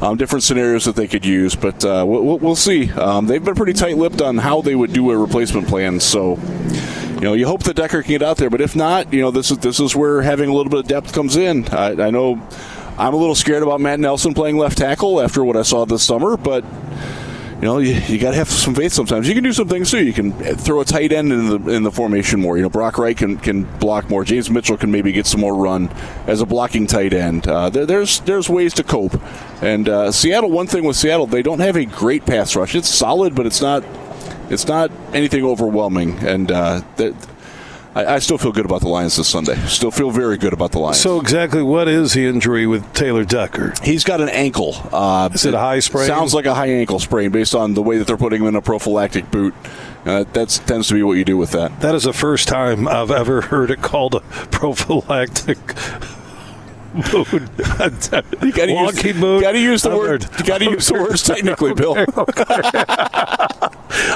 um, 0.00 0.16
different 0.16 0.44
scenarios 0.44 0.84
that 0.84 0.94
they 0.94 1.08
could 1.08 1.26
use, 1.26 1.56
but 1.56 1.84
uh, 1.84 2.04
we'll, 2.06 2.38
we'll, 2.38 2.54
see. 2.54 2.92
Um, 2.92 3.26
they've 3.26 3.44
been 3.44 3.56
pretty 3.56 3.72
tight-lipped 3.72 4.22
on 4.22 4.38
how 4.38 4.62
they 4.62 4.76
would 4.76 4.92
do 4.92 5.10
a 5.10 5.18
replacement 5.18 5.66
plan. 5.66 5.98
So 5.98 6.38
you 7.18 7.24
know, 7.24 7.32
you 7.32 7.48
hope 7.48 7.64
that 7.64 7.74
Decker 7.74 8.02
can 8.02 8.10
get 8.10 8.22
out 8.22 8.36
there, 8.36 8.50
but 8.50 8.60
if 8.60 8.76
not, 8.76 9.12
you 9.12 9.20
know, 9.20 9.32
this 9.32 9.50
is 9.50 9.58
this 9.58 9.80
is 9.80 9.96
where 9.96 10.22
having 10.22 10.48
a 10.48 10.54
little 10.54 10.70
bit 10.70 10.78
of 10.78 10.86
depth 10.86 11.12
comes 11.12 11.34
in. 11.34 11.66
I, 11.70 12.06
I 12.06 12.10
know 12.10 12.40
I'm 12.98 13.14
a 13.14 13.16
little 13.16 13.36
scared 13.36 13.62
about 13.62 13.80
Matt 13.80 14.00
Nelson 14.00 14.34
playing 14.34 14.58
left 14.58 14.78
tackle 14.78 15.20
after 15.20 15.44
what 15.44 15.56
I 15.56 15.62
saw 15.62 15.84
this 15.84 16.02
summer, 16.02 16.36
but 16.36 16.64
you 17.60 17.64
know, 17.64 17.78
you, 17.78 17.94
you 17.94 18.18
got 18.18 18.30
to 18.30 18.36
have 18.36 18.48
some 18.48 18.74
faith 18.74 18.92
sometimes. 18.92 19.28
You 19.28 19.34
can 19.34 19.42
do 19.42 19.52
some 19.52 19.68
things 19.68 19.90
too. 19.90 20.04
You 20.04 20.12
can 20.12 20.32
throw 20.32 20.80
a 20.80 20.84
tight 20.84 21.12
end 21.12 21.32
in 21.32 21.48
the 21.48 21.70
in 21.70 21.82
the 21.82 21.90
formation 21.90 22.40
more. 22.40 22.56
You 22.56 22.62
know, 22.64 22.68
Brock 22.68 22.98
Wright 22.98 23.16
can, 23.16 23.36
can 23.36 23.64
block 23.78 24.08
more. 24.08 24.24
James 24.24 24.48
Mitchell 24.48 24.76
can 24.76 24.90
maybe 24.92 25.10
get 25.12 25.26
some 25.26 25.40
more 25.40 25.54
run 25.54 25.88
as 26.26 26.40
a 26.40 26.46
blocking 26.46 26.86
tight 26.86 27.12
end. 27.12 27.48
Uh, 27.48 27.68
there, 27.70 27.86
there's 27.86 28.20
there's 28.20 28.48
ways 28.48 28.74
to 28.74 28.84
cope. 28.84 29.20
And 29.60 29.88
uh, 29.88 30.12
Seattle, 30.12 30.50
one 30.50 30.66
thing 30.68 30.84
with 30.84 30.96
Seattle, 30.96 31.26
they 31.26 31.42
don't 31.42 31.60
have 31.60 31.76
a 31.76 31.84
great 31.84 32.26
pass 32.26 32.54
rush. 32.54 32.76
It's 32.76 32.88
solid, 32.88 33.34
but 33.34 33.44
it's 33.46 33.60
not 33.60 33.84
it's 34.50 34.66
not 34.66 34.90
anything 35.12 35.44
overwhelming, 35.44 36.18
and 36.18 36.50
uh, 36.50 36.82
that. 36.96 37.14
I, 37.94 38.14
I, 38.14 38.18
still 38.18 38.38
feel 38.38 38.52
good 38.52 38.64
about 38.64 38.80
the 38.82 38.88
Lions 38.88 39.16
this 39.16 39.28
Sunday. 39.28 39.56
Still 39.66 39.90
feel 39.90 40.10
very 40.10 40.36
good 40.36 40.52
about 40.52 40.72
the 40.72 40.78
Lions. 40.78 41.00
So, 41.00 41.20
exactly 41.20 41.62
what 41.62 41.88
is 41.88 42.12
the 42.12 42.26
injury 42.26 42.66
with 42.66 42.92
Taylor 42.92 43.24
Decker? 43.24 43.74
He's 43.82 44.04
got 44.04 44.20
an 44.20 44.28
ankle. 44.28 44.74
Uh, 44.92 45.30
is 45.32 45.44
it 45.46 45.54
a 45.54 45.58
high 45.58 45.80
sprain? 45.80 46.06
Sounds 46.06 46.34
like 46.34 46.46
a 46.46 46.54
high 46.54 46.68
ankle 46.68 46.98
sprain 46.98 47.30
based 47.30 47.54
on 47.54 47.74
the 47.74 47.82
way 47.82 47.98
that 47.98 48.06
they're 48.06 48.16
putting 48.16 48.42
him 48.42 48.48
in 48.48 48.56
a 48.56 48.62
prophylactic 48.62 49.30
boot. 49.30 49.54
Uh, 50.04 50.24
that 50.32 50.48
tends 50.66 50.88
to 50.88 50.94
be 50.94 51.02
what 51.02 51.14
you 51.14 51.24
do 51.24 51.36
with 51.36 51.50
that. 51.52 51.80
That 51.80 51.94
is 51.94 52.04
the 52.04 52.12
first 52.12 52.48
time 52.48 52.86
I've 52.86 53.10
ever 53.10 53.40
heard 53.52 53.70
it 53.70 53.82
called 53.82 54.14
a 54.14 54.20
prophylactic 54.20 55.58
mood. 56.94 57.50
you 58.42 58.52
got 58.52 58.66
to 58.66 58.72
use. 58.72 59.02
Gotta 59.02 59.58
use 59.58 59.82
the 59.82 59.94
word. 59.94 60.26
You 60.38 60.44
got 60.44 60.58
to 60.58 60.64
use 60.64 60.88
the 60.88 60.94
words 60.94 61.22
technically, 61.22 61.74
Bill. 61.74 61.96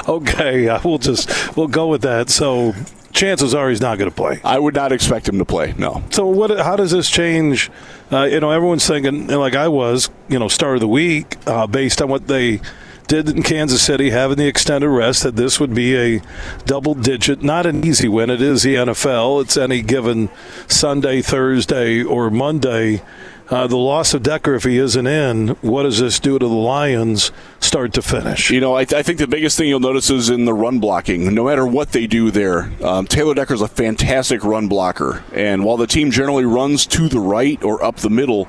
okay, 0.15 0.67
uh, 0.67 0.79
we'll 0.83 0.97
just 0.97 1.55
we'll 1.55 1.67
go 1.67 1.87
with 1.87 2.01
that. 2.01 2.29
So 2.29 2.73
chances 3.13 3.53
are 3.53 3.69
he's 3.69 3.81
not 3.81 3.97
going 3.97 4.09
to 4.09 4.15
play. 4.15 4.41
I 4.43 4.59
would 4.59 4.75
not 4.75 4.91
expect 4.91 5.29
him 5.29 5.37
to 5.39 5.45
play. 5.45 5.73
No. 5.77 6.03
So 6.09 6.27
what? 6.27 6.49
How 6.59 6.75
does 6.75 6.91
this 6.91 7.09
change? 7.09 7.71
Uh, 8.11 8.23
you 8.23 8.39
know, 8.39 8.51
everyone's 8.51 8.85
thinking 8.85 9.27
like 9.27 9.55
I 9.55 9.67
was. 9.67 10.09
You 10.27 10.39
know, 10.39 10.47
start 10.47 10.75
of 10.75 10.81
the 10.81 10.87
week 10.87 11.37
uh, 11.47 11.67
based 11.67 12.01
on 12.01 12.09
what 12.09 12.27
they 12.27 12.59
did 13.07 13.29
in 13.29 13.43
Kansas 13.43 13.81
City, 13.81 14.09
having 14.09 14.37
the 14.37 14.47
extended 14.47 14.89
rest, 14.89 15.23
that 15.23 15.35
this 15.35 15.59
would 15.59 15.73
be 15.73 15.95
a 15.95 16.21
double 16.65 16.93
digit, 16.93 17.43
not 17.43 17.65
an 17.65 17.85
easy 17.85 18.07
win. 18.07 18.29
It 18.29 18.41
is 18.41 18.63
the 18.63 18.75
NFL. 18.75 19.43
It's 19.43 19.57
any 19.57 19.81
given 19.81 20.29
Sunday, 20.67 21.21
Thursday, 21.21 22.03
or 22.03 22.29
Monday 22.29 23.01
uh, 23.49 23.67
the 23.67 23.77
loss 23.77 24.13
of 24.13 24.23
Decker, 24.23 24.55
if 24.55 24.63
he 24.63 24.77
isn't 24.77 25.07
in, 25.07 25.49
what 25.61 25.83
does 25.83 25.99
this 25.99 26.19
do 26.19 26.39
to 26.39 26.47
the 26.47 26.53
Lions 26.53 27.31
start 27.59 27.93
to 27.93 28.01
finish? 28.01 28.49
You 28.49 28.61
know, 28.61 28.75
I, 28.75 28.85
th- 28.85 28.97
I 28.97 29.03
think 29.03 29.19
the 29.19 29.27
biggest 29.27 29.57
thing 29.57 29.67
you'll 29.67 29.79
notice 29.79 30.09
is 30.09 30.29
in 30.29 30.45
the 30.45 30.53
run 30.53 30.79
blocking. 30.79 31.33
No 31.33 31.45
matter 31.45 31.65
what 31.65 31.91
they 31.91 32.07
do 32.07 32.31
there, 32.31 32.71
um, 32.81 33.05
Taylor 33.05 33.33
Decker 33.33 33.53
is 33.53 33.61
a 33.61 33.67
fantastic 33.67 34.43
run 34.43 34.67
blocker. 34.67 35.23
And 35.33 35.65
while 35.65 35.77
the 35.77 35.87
team 35.87 36.11
generally 36.11 36.45
runs 36.45 36.85
to 36.87 37.09
the 37.09 37.19
right 37.19 37.61
or 37.63 37.83
up 37.83 37.97
the 37.97 38.09
middle, 38.09 38.47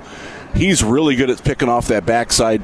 he's 0.54 0.82
really 0.84 1.16
good 1.16 1.30
at 1.30 1.42
picking 1.42 1.68
off 1.68 1.88
that 1.88 2.06
backside 2.06 2.62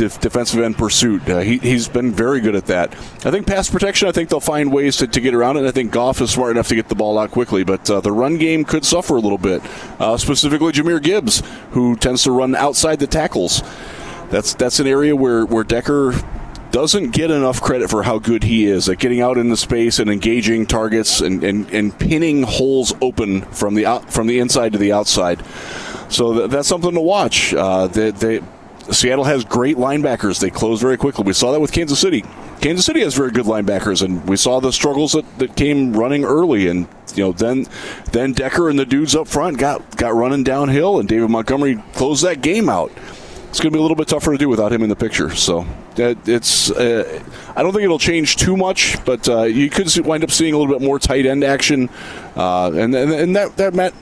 def- 0.00 0.20
defensive 0.20 0.60
end 0.60 0.76
pursuit. 0.78 1.28
Uh, 1.28 1.40
he, 1.40 1.58
has 1.58 1.88
been 1.88 2.10
very 2.10 2.40
good 2.40 2.56
at 2.56 2.66
that. 2.66 2.92
I 3.24 3.30
think 3.30 3.46
pass 3.46 3.68
protection, 3.68 4.08
I 4.08 4.12
think 4.12 4.30
they'll 4.30 4.40
find 4.40 4.72
ways 4.72 4.96
to, 4.96 5.06
to 5.06 5.20
get 5.20 5.34
around 5.34 5.56
it. 5.56 5.60
And 5.60 5.68
I 5.68 5.72
think 5.72 5.92
Goff 5.92 6.20
is 6.20 6.30
smart 6.30 6.52
enough 6.52 6.68
to 6.68 6.74
get 6.74 6.88
the 6.88 6.94
ball 6.94 7.18
out 7.18 7.30
quickly, 7.30 7.64
but 7.64 7.88
uh, 7.90 8.00
the 8.00 8.10
run 8.10 8.38
game 8.38 8.64
could 8.64 8.84
suffer 8.84 9.16
a 9.16 9.20
little 9.20 9.38
bit. 9.38 9.62
Uh, 10.00 10.16
specifically, 10.16 10.72
Jahmyr 10.72 11.02
Gibbs, 11.02 11.42
who 11.72 11.96
tends 11.96 12.22
to 12.24 12.32
run 12.32 12.54
outside 12.54 12.98
the 12.98 13.06
tackles. 13.06 13.62
That's 14.30 14.54
that's 14.54 14.80
an 14.80 14.86
area 14.86 15.14
where, 15.14 15.44
where 15.44 15.64
Decker 15.64 16.14
doesn't 16.70 17.10
get 17.10 17.30
enough 17.30 17.60
credit 17.60 17.90
for 17.90 18.04
how 18.04 18.18
good 18.18 18.44
he 18.44 18.64
is 18.64 18.88
at 18.88 18.98
getting 19.00 19.20
out 19.20 19.36
into 19.36 19.56
space 19.56 19.98
and 19.98 20.08
engaging 20.08 20.66
targets 20.66 21.20
and, 21.20 21.42
and, 21.42 21.68
and 21.70 21.98
pinning 21.98 22.44
holes 22.44 22.94
open 23.02 23.42
from 23.42 23.74
the 23.74 23.84
out, 23.84 24.10
from 24.10 24.28
the 24.28 24.38
inside 24.38 24.72
to 24.72 24.78
the 24.78 24.92
outside. 24.92 25.44
So 26.08 26.32
th- 26.32 26.50
that's 26.50 26.68
something 26.68 26.94
to 26.94 27.00
watch. 27.00 27.52
Uh, 27.52 27.88
they, 27.88 28.12
they 28.12 28.40
Seattle 28.90 29.24
has 29.24 29.44
great 29.44 29.76
linebackers. 29.76 30.40
They 30.40 30.50
close 30.50 30.80
very 30.80 30.96
quickly. 30.96 31.24
We 31.24 31.32
saw 31.32 31.52
that 31.52 31.60
with 31.60 31.72
Kansas 31.72 31.98
City. 31.98 32.24
Kansas 32.60 32.84
City 32.84 33.00
has 33.00 33.14
very 33.14 33.30
good 33.30 33.46
linebackers, 33.46 34.02
and 34.02 34.26
we 34.28 34.36
saw 34.36 34.60
the 34.60 34.72
struggles 34.72 35.12
that, 35.12 35.38
that 35.38 35.56
came 35.56 35.92
running 35.92 36.24
early. 36.24 36.68
And 36.68 36.88
you 37.14 37.24
know, 37.24 37.32
then 37.32 37.66
then 38.12 38.32
Decker 38.32 38.68
and 38.68 38.78
the 38.78 38.86
dudes 38.86 39.14
up 39.14 39.28
front 39.28 39.58
got 39.58 39.96
got 39.96 40.14
running 40.14 40.44
downhill, 40.44 40.98
and 40.98 41.08
David 41.08 41.30
Montgomery 41.30 41.82
closed 41.94 42.24
that 42.24 42.42
game 42.42 42.68
out. 42.68 42.92
It's 43.48 43.58
going 43.58 43.72
to 43.72 43.76
be 43.76 43.80
a 43.80 43.82
little 43.82 43.96
bit 43.96 44.06
tougher 44.06 44.30
to 44.30 44.38
do 44.38 44.48
without 44.48 44.72
him 44.72 44.82
in 44.82 44.88
the 44.88 44.96
picture. 44.96 45.34
So 45.34 45.66
it's 45.96 46.70
uh, 46.70 47.22
I 47.56 47.62
don't 47.62 47.72
think 47.72 47.82
it'll 47.82 47.98
change 47.98 48.36
too 48.36 48.56
much, 48.56 49.04
but 49.04 49.28
uh, 49.28 49.42
you 49.42 49.68
could 49.68 49.94
wind 50.06 50.22
up 50.22 50.30
seeing 50.30 50.54
a 50.54 50.58
little 50.58 50.72
bit 50.72 50.84
more 50.84 50.98
tight 50.98 51.26
end 51.26 51.42
action, 51.42 51.88
uh, 52.36 52.70
and, 52.72 52.94
and 52.94 53.12
and 53.12 53.36
that 53.36 53.56
that 53.56 53.74
Matt 53.74 53.92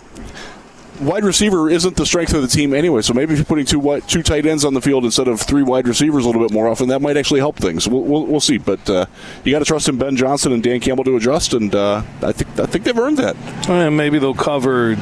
wide 1.01 1.25
receiver 1.25 1.71
isn't 1.71 1.97
the 1.97 2.07
strength 2.07 2.35
of 2.35 2.43
the 2.43 2.49
team 2.49 2.75
anyway. 2.75 3.03
So 3.03 3.15
maybe 3.15 3.33
if 3.33 3.39
you're 3.39 3.45
putting 3.45 3.67
two 3.67 4.01
two 4.07 4.23
tight 4.23 4.47
ends 4.47 4.65
on 4.65 4.75
the 4.75 4.81
field 4.81 5.05
instead 5.05 5.29
of 5.29 5.41
three 5.41 5.63
wide 5.63 5.89
receivers 5.89 6.25
a 6.25 6.29
little 6.29 6.43
bit 6.43 6.53
more 6.53 6.69
often, 6.69 6.89
that 6.89 7.01
might 7.01 7.17
actually 7.17 7.41
help 7.41 7.57
things. 7.57 7.89
We'll, 7.89 8.03
we'll, 8.03 8.27
we'll 8.27 8.41
see. 8.41 8.59
But 8.59 8.89
uh, 8.89 9.07
you 9.45 9.53
got 9.53 9.61
to 9.61 9.65
trust 9.65 9.89
in 9.89 9.99
Ben 9.99 10.17
Johnson 10.17 10.53
and 10.53 10.63
Dan 10.63 10.81
Campbell 10.81 11.05
to 11.05 11.17
adjust, 11.17 11.55
and 11.55 11.75
uh, 11.75 12.03
I 12.23 12.33
think 12.33 12.59
I 12.59 12.67
think 12.67 12.85
they've 12.85 12.99
earned 12.99 13.19
that. 13.19 13.37
And 13.69 13.97
maybe 13.97 14.19
they'll 14.19 14.35
cover 14.35 14.97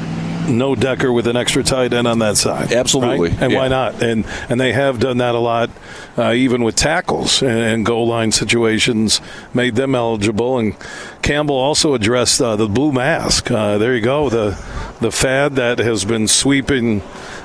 no 0.49 0.75
Decker 0.75 1.13
with 1.13 1.27
an 1.27 1.37
extra 1.37 1.63
tight 1.63 1.93
end 1.93 2.07
on 2.07 2.19
that 2.21 2.37
side. 2.37 2.73
Absolutely, 2.73 3.31
right? 3.31 3.43
and 3.43 3.53
yeah. 3.53 3.59
why 3.59 3.69
not? 3.69 4.03
And 4.03 4.25
and 4.49 4.61
they 4.61 4.73
have 4.73 4.99
done 4.99 5.19
that 5.19 5.35
a 5.35 5.39
lot, 5.39 5.71
uh, 6.17 6.33
even 6.33 6.63
with 6.63 6.77
tackles 6.77 7.43
and, 7.43 7.59
and, 7.59 7.87
goal 7.87 8.07
line 8.07 8.33
situations, 8.33 9.21
made 9.55 9.75
them 9.75 9.95
eligible. 9.95 10.59
And 10.59 10.77
Campbell 11.23 11.57
also 11.57 11.95
addressed 11.95 12.41
uh, 12.41 12.57
the 12.57 12.69
blue 12.69 12.93
mask. 12.93 13.51
Uh, 13.51 13.79
there 13.79 13.95
you 13.95 14.03
go, 14.03 14.29
the 14.29 14.51
the 15.01 15.11
fad 15.11 15.57
that 15.57 15.79
has 15.79 16.05
been 16.05 16.29
sweeping 16.29 17.03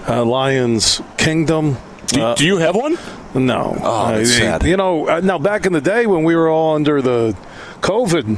uh, 0.08 0.24
Lions 0.24 1.02
Kingdom. 1.18 1.78
Do, 2.08 2.22
uh, 2.22 2.36
do, 2.36 2.46
you 2.46 2.58
have 2.58 2.76
one? 2.76 2.98
No. 3.34 3.78
Oh, 3.82 4.12
that's 4.12 4.36
sad. 4.36 4.64
You 4.64 4.76
know, 4.76 5.20
now 5.20 5.38
back 5.38 5.66
in 5.66 5.72
the 5.72 5.82
day 5.82 6.06
when 6.06 6.24
we 6.24 6.36
were 6.36 6.50
all 6.50 6.76
under 6.76 7.02
the 7.02 7.38
COVID 7.80 8.38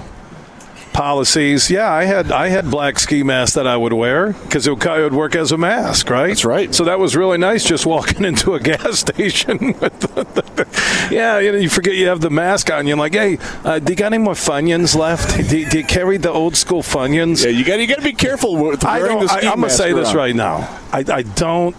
policies. 0.93 1.69
Yeah, 1.69 1.91
I 1.91 2.05
had 2.05 2.31
I 2.31 2.47
had 2.47 2.69
black 2.69 2.99
ski 2.99 3.23
masks 3.23 3.55
that 3.55 3.67
I 3.67 3.75
would 3.75 3.93
wear 3.93 4.33
because 4.33 4.67
it, 4.67 4.71
it, 4.71 4.85
would 4.85 5.13
work 5.13 5.35
as 5.35 5.51
a 5.51 5.57
mask, 5.57 6.09
right? 6.09 6.27
That's 6.27 6.45
right. 6.45 6.73
So 6.73 6.85
that 6.85 6.99
was 6.99 7.15
really 7.15 7.37
nice 7.37 7.63
just 7.65 7.85
walking 7.85 8.23
into 8.31 8.53
a 8.53 8.59
gas 8.59 8.99
station. 8.99 9.57
With 9.83 9.99
the, 9.99 10.23
the, 10.23 11.09
yeah, 11.11 11.39
you, 11.39 11.51
know, 11.51 11.57
you 11.57 11.69
forget 11.69 11.95
you 11.95 12.07
have 12.07 12.21
the 12.21 12.29
mask 12.29 12.71
on. 12.71 12.87
You're 12.87 12.97
like, 12.97 13.13
hey, 13.13 13.37
uh, 13.63 13.79
do 13.79 13.91
you 13.91 13.97
got 13.97 14.13
any 14.13 14.23
more 14.23 14.33
Funyuns 14.33 14.95
left? 14.95 15.35
Do, 15.49 15.69
do, 15.69 15.77
you 15.79 15.83
carry 15.83 16.17
the 16.17 16.31
old 16.31 16.55
school 16.55 16.81
Funyuns? 16.81 17.43
Yeah, 17.43 17.49
you 17.51 17.65
got 17.65 17.79
you 17.79 17.87
got 17.87 17.97
to 17.97 18.03
be 18.03 18.13
careful 18.13 18.55
with 18.55 18.83
wearing 18.83 19.19
the 19.19 19.27
ski 19.27 19.47
I, 19.47 19.51
I'm 19.51 19.59
gonna 19.59 19.69
say 19.69 19.91
around. 19.91 20.03
this 20.03 20.13
right 20.13 20.35
now. 20.35 20.79
I, 20.91 21.03
I 21.07 21.21
don't. 21.23 21.75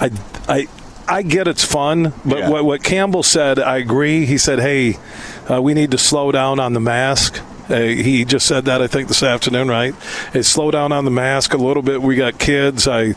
I 0.00 0.10
I. 0.48 0.68
I 1.08 1.22
get 1.22 1.48
it's 1.48 1.64
fun, 1.64 2.14
but 2.24 2.38
yeah. 2.38 2.48
what, 2.48 2.64
what, 2.64 2.82
Campbell 2.84 3.24
said, 3.24 3.58
I 3.58 3.78
agree. 3.78 4.24
He 4.24 4.38
said, 4.38 4.60
"Hey, 4.60 4.98
uh, 5.50 5.60
we 5.60 5.74
need 5.74 5.90
to 5.90 5.98
slow 5.98 6.30
down 6.30 6.60
on 6.60 6.74
the 6.74 6.80
mask." 6.80 7.42
Uh, 7.68 7.80
he 7.80 8.24
just 8.24 8.46
said 8.46 8.64
that 8.66 8.82
I 8.82 8.86
think 8.86 9.08
this 9.08 9.22
afternoon, 9.22 9.68
right? 9.68 9.94
Hey, 10.32 10.42
slow 10.42 10.70
down 10.70 10.92
on 10.92 11.04
the 11.04 11.10
mask 11.10 11.54
a 11.54 11.56
little 11.56 11.82
bit. 11.82 12.02
We 12.02 12.16
got 12.16 12.38
kids. 12.38 12.88
I, 12.88 13.14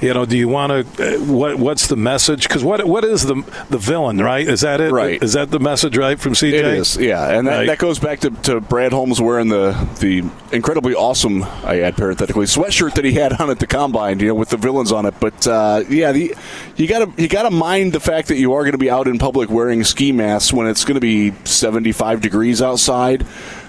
you 0.00 0.14
know, 0.14 0.24
do 0.24 0.36
you 0.36 0.48
want 0.48 0.96
to? 0.96 1.16
Uh, 1.16 1.24
what 1.24 1.56
What's 1.56 1.88
the 1.88 1.96
message? 1.96 2.46
Because 2.46 2.62
what 2.62 2.84
what 2.86 3.04
is 3.04 3.24
the 3.24 3.34
the 3.70 3.78
villain? 3.78 4.18
Right? 4.18 4.46
Is 4.46 4.60
that 4.60 4.80
it? 4.80 4.92
Right. 4.92 5.22
Is 5.22 5.32
that 5.32 5.50
the 5.50 5.58
message? 5.58 5.96
Right 5.96 6.18
from 6.18 6.34
CJ? 6.34 6.52
It 6.52 6.64
is. 6.64 6.96
Yeah, 6.96 7.36
and 7.36 7.46
that, 7.46 7.58
right. 7.58 7.66
that 7.66 7.78
goes 7.78 7.98
back 7.98 8.20
to, 8.20 8.30
to 8.30 8.60
Brad 8.60 8.92
Holmes 8.92 9.20
wearing 9.20 9.48
the 9.48 9.72
the 10.00 10.28
incredibly 10.54 10.94
awesome, 10.94 11.42
I 11.42 11.80
add 11.80 11.96
parenthetically, 11.96 12.46
sweatshirt 12.46 12.94
that 12.94 13.04
he 13.04 13.12
had 13.12 13.32
on 13.40 13.50
at 13.50 13.58
the 13.58 13.66
combine. 13.66 14.20
You 14.20 14.28
know, 14.28 14.34
with 14.34 14.50
the 14.50 14.56
villains 14.56 14.92
on 14.92 15.06
it. 15.06 15.14
But 15.20 15.46
uh, 15.46 15.84
yeah, 15.88 16.12
the, 16.12 16.34
you 16.76 16.86
got 16.86 17.16
to 17.16 17.22
you 17.22 17.28
got 17.28 17.42
to 17.42 17.50
mind 17.50 17.92
the 17.92 18.00
fact 18.00 18.28
that 18.28 18.36
you 18.36 18.52
are 18.52 18.62
going 18.62 18.72
to 18.72 18.78
be 18.78 18.90
out 18.90 19.08
in 19.08 19.18
public 19.18 19.50
wearing 19.50 19.84
ski 19.84 20.12
masks 20.12 20.52
when 20.52 20.66
it's 20.66 20.84
going 20.84 20.94
to 20.94 21.00
be 21.00 21.32
75 21.44 22.20
degrees 22.20 22.62
outside. 22.62 23.26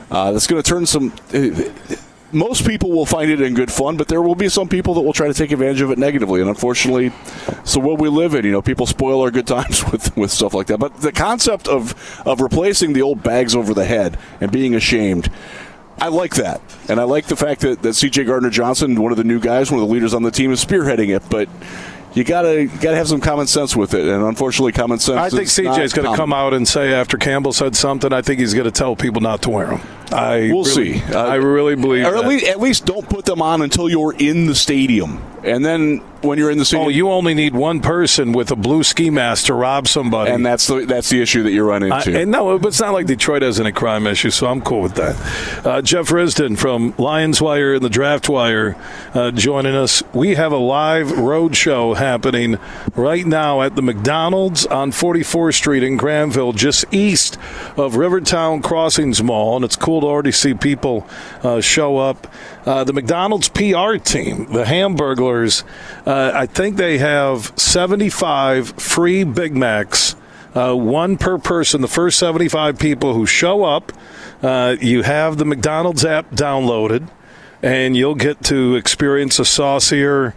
Uh, 0.10 0.32
that's 0.32 0.48
going 0.48 0.62
to 0.62 0.68
turn 0.68 0.86
some. 0.86 1.14
Uh, 1.34 1.70
most 2.32 2.68
people 2.68 2.92
will 2.92 3.06
find 3.06 3.32
it 3.32 3.40
in 3.40 3.54
good 3.54 3.72
fun, 3.72 3.96
but 3.96 4.08
there 4.08 4.22
will 4.22 4.36
be 4.36 4.50
some 4.50 4.68
people 4.68 4.94
that 4.96 5.02
will 5.02 5.14
try 5.14 5.28
to 5.28 5.34
take 5.34 5.52
advantage 5.52 5.82
of 5.82 5.92
it 5.92 5.98
negatively. 5.98 6.42
And 6.42 6.50
unfortunately, 6.50 7.14
so 7.64 7.80
what 7.80 8.00
we 8.00 8.10
live 8.10 8.34
in, 8.34 8.44
you 8.44 8.52
know, 8.52 8.62
people 8.62 8.86
spoil 8.86 9.22
our 9.22 9.32
good 9.32 9.48
times 9.56 9.90
with, 9.92 10.16
with 10.18 10.32
stuff 10.32 10.54
like 10.54 10.68
that. 10.68 10.80
But 10.80 11.02
the 11.02 11.12
concept 11.12 11.68
of 11.68 12.22
of 12.26 12.42
replacing 12.42 12.94
the 12.94 13.02
old 13.02 13.24
bags 13.24 13.56
over 13.56 13.74
the 13.74 13.86
head 13.86 14.18
and 14.42 14.52
being 14.52 14.76
ashamed. 14.76 15.32
I 16.00 16.10
like 16.10 16.36
that. 16.36 16.62
And 16.90 17.00
I 17.00 17.06
like 17.06 17.26
the 17.26 17.36
fact 17.36 17.62
that, 17.62 17.82
that 17.82 17.90
CJ 17.90 18.28
Gardner 18.28 18.52
Johnson, 18.52 19.02
one 19.02 19.12
of 19.12 19.18
the 19.18 19.24
new 19.24 19.40
guys, 19.40 19.72
one 19.72 19.82
of 19.82 19.88
the 19.88 19.92
leaders 19.92 20.14
on 20.14 20.22
the 20.22 20.30
team, 20.30 20.52
is 20.52 20.64
spearheading 20.64 21.16
it. 21.16 21.24
But 21.28 21.50
you 22.18 22.24
gotta 22.24 22.64
you 22.64 22.68
gotta 22.68 22.96
have 22.96 23.08
some 23.08 23.22
common 23.22 23.46
sense 23.46 23.76
with 23.76 23.94
it, 23.94 24.04
and 24.04 24.24
unfortunately, 24.24 24.72
common 24.72 24.98
sense. 24.98 25.20
I 25.20 25.30
think 25.30 25.48
CJ 25.48 25.84
is 25.84 25.94
going 25.94 26.10
to 26.10 26.18
come 26.18 26.34
out 26.34 26.54
and 26.54 26.68
say 26.68 26.92
after 26.92 27.16
Campbell 27.16 27.54
said 27.54 27.76
something. 27.76 28.12
I 28.12 28.24
think 28.24 28.40
he's 28.40 28.56
going 28.56 28.66
to 28.66 28.72
tell 28.72 28.96
people 28.96 29.22
not 29.22 29.44
to 29.44 29.52
wear 29.52 29.68
them. 29.68 29.82
I 30.12 30.50
we'll 30.52 30.64
really, 30.64 31.00
see. 31.00 31.14
Uh, 31.14 31.26
I 31.26 31.36
really 31.36 31.76
believe, 31.76 32.06
or 32.06 32.16
at 32.16 32.22
that. 32.22 32.28
least, 32.28 32.46
at 32.46 32.60
least 32.60 32.86
don't 32.86 33.08
put 33.08 33.26
them 33.26 33.42
on 33.42 33.62
until 33.62 33.90
you're 33.90 34.16
in 34.16 34.48
the 34.48 34.56
stadium, 34.56 35.22
and 35.44 35.66
then 35.66 36.02
when 36.22 36.38
you're 36.38 36.50
in 36.50 36.58
the 36.58 36.66
stadium, 36.66 36.88
oh, 36.88 36.90
you 36.90 37.10
only 37.10 37.34
need 37.34 37.54
one 37.54 37.82
person 37.82 38.32
with 38.32 38.50
a 38.52 38.56
blue 38.56 38.84
ski 38.84 39.10
mask 39.10 39.48
to 39.48 39.54
rob 39.54 39.88
somebody, 39.88 40.32
and 40.32 40.46
that's 40.46 40.68
the 40.68 40.86
that's 40.86 41.10
the 41.10 41.22
issue 41.22 41.44
that 41.44 41.52
you 41.52 41.64
run 41.64 41.84
into. 41.84 42.18
I, 42.18 42.22
and 42.22 42.32
no, 42.32 42.58
but 42.58 42.70
it's 42.70 42.80
not 42.80 42.94
like 42.94 43.06
Detroit 43.06 43.42
has 43.42 43.60
any 43.60 43.72
crime 43.72 44.08
issue, 44.08 44.30
so 44.30 44.48
I'm 44.48 44.62
cool 44.62 44.82
with 44.82 44.96
that. 44.96 45.66
Uh, 45.66 45.82
Jeff 45.82 46.08
Risdon 46.08 46.58
from 46.58 46.94
Lions 46.98 47.42
Wire 47.42 47.76
and 47.76 47.84
the 47.84 47.90
Draft 47.90 48.30
Wire 48.30 48.76
uh, 49.14 49.32
joining 49.32 49.76
us. 49.76 50.04
We 50.14 50.36
have 50.36 50.54
a 50.54 50.58
live 50.58 51.18
road 51.18 51.56
show 51.56 51.94
happening 52.08 52.58
right 52.96 53.26
now 53.26 53.62
at 53.62 53.76
the 53.76 53.82
McDonald's 53.82 54.66
on 54.68 54.92
44th 54.92 55.56
Street 55.56 55.84
in 55.84 55.98
Grandville, 55.98 56.54
just 56.54 56.86
east 56.94 57.38
of 57.76 57.98
Rivertown 57.98 58.62
Crossings 58.62 59.22
Mall, 59.22 59.58
and 59.58 59.66
it's 59.66 59.76
cool 59.76 60.00
to 60.00 60.08
already 60.08 60.32
see 60.32 60.54
people 60.54 61.06
uh, 61.44 61.60
show 61.60 61.98
up. 61.98 62.26
Uh, 62.66 62.86
the 62.86 62.94
McDonald's 62.94 63.50
PR 63.50 63.98
team, 63.98 64.46
the 64.54 64.64
Hamburglers, 64.64 65.64
uh, 66.06 66.32
I 66.34 66.46
think 66.46 66.78
they 66.78 66.98
have 66.98 67.52
75 67.58 68.70
free 68.70 69.26
Big 69.26 69.54
Macs. 69.54 70.16
Uh, 70.56 70.74
one 70.74 71.18
per 71.18 71.38
person. 71.38 71.82
The 71.82 71.88
first 71.88 72.18
75 72.18 72.80
people 72.80 73.14
who 73.14 73.26
show 73.28 73.64
up, 73.64 73.92
uh, 74.42 74.78
you 74.82 75.04
have 75.04 75.38
the 75.38 75.46
McDonald's 75.46 76.04
app 76.04 76.32
downloaded, 76.32 77.10
and 77.62 77.96
you'll 77.96 78.16
get 78.16 78.44
to 78.46 78.76
experience 78.76 79.40
a 79.40 79.46
saucier, 79.46 80.34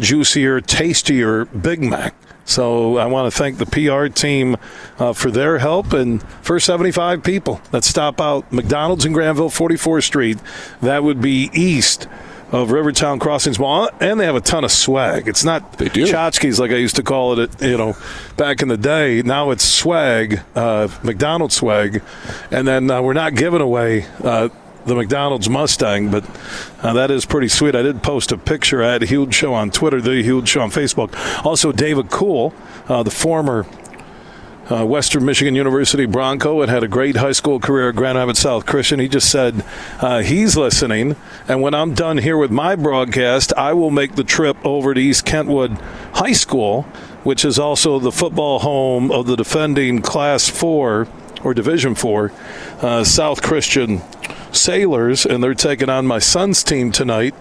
juicier, 0.00 0.60
tastier 0.60 1.44
Big 1.46 1.82
Mac. 1.82 2.14
So 2.44 2.96
I 2.96 3.06
want 3.06 3.32
to 3.32 3.38
thank 3.38 3.58
the 3.58 3.66
PR 3.66 4.12
team 4.12 4.56
uh, 4.98 5.12
for 5.12 5.30
their 5.30 5.58
help 5.58 5.92
and 5.92 6.22
for 6.42 6.58
75 6.58 7.22
people 7.22 7.60
that 7.70 7.84
stop 7.84 8.20
out 8.20 8.50
McDonald's 8.52 9.04
in 9.04 9.12
Grandville, 9.12 9.50
44th 9.50 10.02
Street. 10.02 10.38
That 10.80 11.04
would 11.04 11.20
be 11.20 11.50
east 11.52 12.08
of 12.52 12.72
Rivertown 12.72 13.20
Crossings 13.20 13.58
Mall, 13.58 13.88
and 14.00 14.18
they 14.18 14.24
have 14.24 14.34
a 14.34 14.40
ton 14.40 14.64
of 14.64 14.72
swag. 14.72 15.28
It's 15.28 15.44
not 15.44 15.74
they 15.78 15.88
do. 15.88 16.04
tchotchkes 16.04 16.58
like 16.58 16.72
I 16.72 16.76
used 16.76 16.96
to 16.96 17.02
call 17.02 17.38
it, 17.38 17.62
you 17.62 17.76
know, 17.76 17.96
back 18.36 18.62
in 18.62 18.68
the 18.68 18.76
day. 18.76 19.22
Now 19.22 19.50
it's 19.50 19.64
swag, 19.64 20.40
uh, 20.56 20.88
McDonald's 21.04 21.54
swag, 21.54 22.02
and 22.50 22.66
then 22.66 22.90
uh, 22.90 23.00
we're 23.02 23.12
not 23.12 23.36
giving 23.36 23.60
away 23.60 24.06
uh, 24.24 24.48
the 24.86 24.94
McDonald's 24.94 25.48
Mustang, 25.48 26.10
but 26.10 26.24
uh, 26.82 26.92
that 26.94 27.10
is 27.10 27.26
pretty 27.26 27.48
sweet. 27.48 27.74
I 27.74 27.82
did 27.82 28.02
post 28.02 28.32
a 28.32 28.38
picture. 28.38 28.82
I 28.82 28.92
had 28.92 29.02
a 29.02 29.06
huge 29.06 29.34
show 29.34 29.54
on 29.54 29.70
Twitter, 29.70 30.00
the 30.00 30.22
huge 30.22 30.48
show 30.48 30.62
on 30.62 30.70
Facebook. 30.70 31.14
Also, 31.44 31.72
David 31.72 32.10
Kool, 32.10 32.54
uh, 32.88 33.02
the 33.02 33.10
former 33.10 33.66
uh, 34.70 34.86
Western 34.86 35.24
Michigan 35.24 35.54
University 35.54 36.06
Bronco 36.06 36.62
and 36.62 36.70
had 36.70 36.82
a 36.82 36.88
great 36.88 37.16
high 37.16 37.32
school 37.32 37.58
career 37.58 37.88
at 37.88 37.96
Grand 37.96 38.16
Rapids 38.16 38.38
South 38.38 38.66
Christian. 38.66 39.00
He 39.00 39.08
just 39.08 39.30
said 39.30 39.64
uh, 40.00 40.20
he's 40.22 40.56
listening, 40.56 41.16
and 41.48 41.60
when 41.60 41.74
I'm 41.74 41.94
done 41.94 42.18
here 42.18 42.36
with 42.36 42.50
my 42.50 42.76
broadcast, 42.76 43.52
I 43.54 43.72
will 43.72 43.90
make 43.90 44.14
the 44.14 44.24
trip 44.24 44.56
over 44.64 44.94
to 44.94 45.00
East 45.00 45.24
Kentwood 45.24 45.72
High 46.14 46.32
School, 46.32 46.82
which 47.24 47.44
is 47.44 47.58
also 47.58 47.98
the 47.98 48.12
football 48.12 48.60
home 48.60 49.10
of 49.10 49.26
the 49.26 49.36
defending 49.36 50.02
Class 50.02 50.48
4 50.48 51.08
or 51.42 51.54
Division 51.54 51.94
4 51.94 52.32
uh, 52.80 53.04
South 53.04 53.42
Christian 53.42 54.02
Sailors, 54.56 55.24
and 55.24 55.42
they're 55.42 55.54
taking 55.54 55.88
on 55.88 56.06
my 56.06 56.18
son's 56.18 56.62
team 56.62 56.92
tonight. 56.92 57.34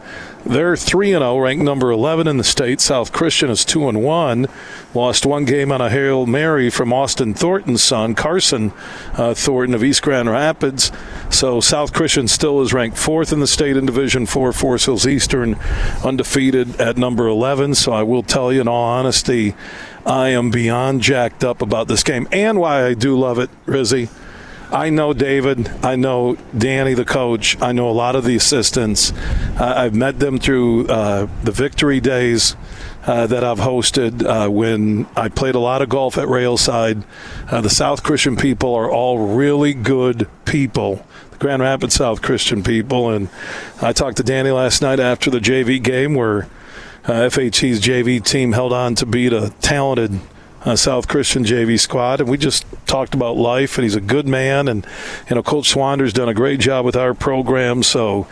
They're 0.45 0.77
3 0.77 1.09
0, 1.09 1.37
ranked 1.37 1.63
number 1.63 1.91
11 1.91 2.27
in 2.27 2.37
the 2.37 2.43
state. 2.43 2.79
South 2.79 3.11
Christian 3.11 3.49
is 3.49 3.65
2 3.65 3.89
and 3.89 4.01
1. 4.01 4.47
Lost 4.93 5.25
one 5.25 5.45
game 5.45 5.71
on 5.71 5.81
a 5.81 5.89
Hail 5.89 6.25
Mary 6.25 6.69
from 6.69 6.93
Austin 6.93 7.33
Thornton's 7.33 7.83
son, 7.83 8.15
Carson 8.15 8.71
uh, 9.13 9.33
Thornton 9.33 9.75
of 9.75 9.83
East 9.83 10.01
Grand 10.01 10.29
Rapids. 10.29 10.91
So 11.29 11.59
South 11.59 11.93
Christian 11.93 12.27
still 12.27 12.61
is 12.61 12.73
ranked 12.73 12.97
fourth 12.97 13.33
in 13.33 13.41
the 13.41 13.47
state 13.47 13.75
in 13.77 13.85
Division 13.85 14.25
4. 14.25 14.53
Forest 14.53 14.85
Hills 14.85 15.07
Eastern 15.07 15.55
undefeated 16.03 16.79
at 16.79 16.97
number 16.97 17.27
11. 17.27 17.75
So 17.75 17.91
I 17.91 18.03
will 18.03 18.23
tell 18.23 18.53
you, 18.53 18.61
in 18.61 18.67
all 18.67 18.83
honesty, 18.83 19.55
I 20.05 20.29
am 20.29 20.49
beyond 20.51 21.01
jacked 21.01 21.43
up 21.43 21.61
about 21.61 21.87
this 21.87 22.03
game 22.03 22.27
and 22.31 22.59
why 22.59 22.85
I 22.85 22.93
do 22.93 23.19
love 23.19 23.39
it, 23.39 23.49
Rizzy. 23.65 24.09
I 24.71 24.91
know 24.91 25.13
David. 25.13 25.67
I 25.83 25.95
know 25.95 26.35
Danny, 26.55 26.93
the 26.93 27.05
coach. 27.05 27.59
I 27.59 27.71
know 27.71 27.89
a 27.89 27.91
lot 27.91 28.15
of 28.15 28.23
the 28.23 28.35
assistants. 28.35 29.11
Uh, 29.59 29.73
I've 29.75 29.95
met 29.95 30.19
them 30.19 30.37
through 30.37 30.87
uh, 30.87 31.27
the 31.43 31.51
victory 31.51 31.99
days 31.99 32.55
uh, 33.07 33.25
that 33.27 33.43
I've 33.43 33.57
hosted 33.57 34.23
uh, 34.23 34.49
when 34.49 35.07
I 35.15 35.29
played 35.29 35.55
a 35.55 35.59
lot 35.59 35.81
of 35.81 35.89
golf 35.89 36.19
at 36.19 36.27
Railside. 36.27 37.03
Uh, 37.49 37.61
the 37.61 37.69
South 37.69 38.03
Christian 38.03 38.35
people 38.35 38.75
are 38.75 38.91
all 38.91 39.35
really 39.35 39.73
good 39.73 40.29
people. 40.45 41.03
The 41.31 41.37
Grand 41.37 41.63
Rapids 41.63 41.95
South 41.95 42.21
Christian 42.21 42.61
people. 42.61 43.09
And 43.09 43.29
I 43.81 43.91
talked 43.91 44.17
to 44.17 44.23
Danny 44.23 44.51
last 44.51 44.83
night 44.83 44.99
after 44.99 45.31
the 45.31 45.39
JV 45.39 45.81
game 45.81 46.13
where 46.13 46.43
uh, 47.05 47.25
FHC's 47.25 47.81
JV 47.81 48.23
team 48.23 48.51
held 48.51 48.73
on 48.73 48.93
to 48.95 49.07
beat 49.07 49.33
a 49.33 49.49
talented 49.61 50.19
uh, 50.65 50.75
South 50.75 51.07
Christian 51.07 51.43
JV 51.43 51.79
squad, 51.79 52.21
and 52.21 52.29
we 52.29 52.37
just 52.37 52.65
talked 52.85 53.13
about 53.13 53.37
life. 53.37 53.77
And 53.77 53.83
he's 53.83 53.95
a 53.95 54.01
good 54.01 54.27
man, 54.27 54.67
and 54.67 54.85
you 55.29 55.35
know, 55.35 55.43
Coach 55.43 55.69
Swander's 55.69 56.13
done 56.13 56.29
a 56.29 56.33
great 56.33 56.59
job 56.59 56.85
with 56.85 56.95
our 56.95 57.13
program. 57.13 57.83
So 57.83 58.27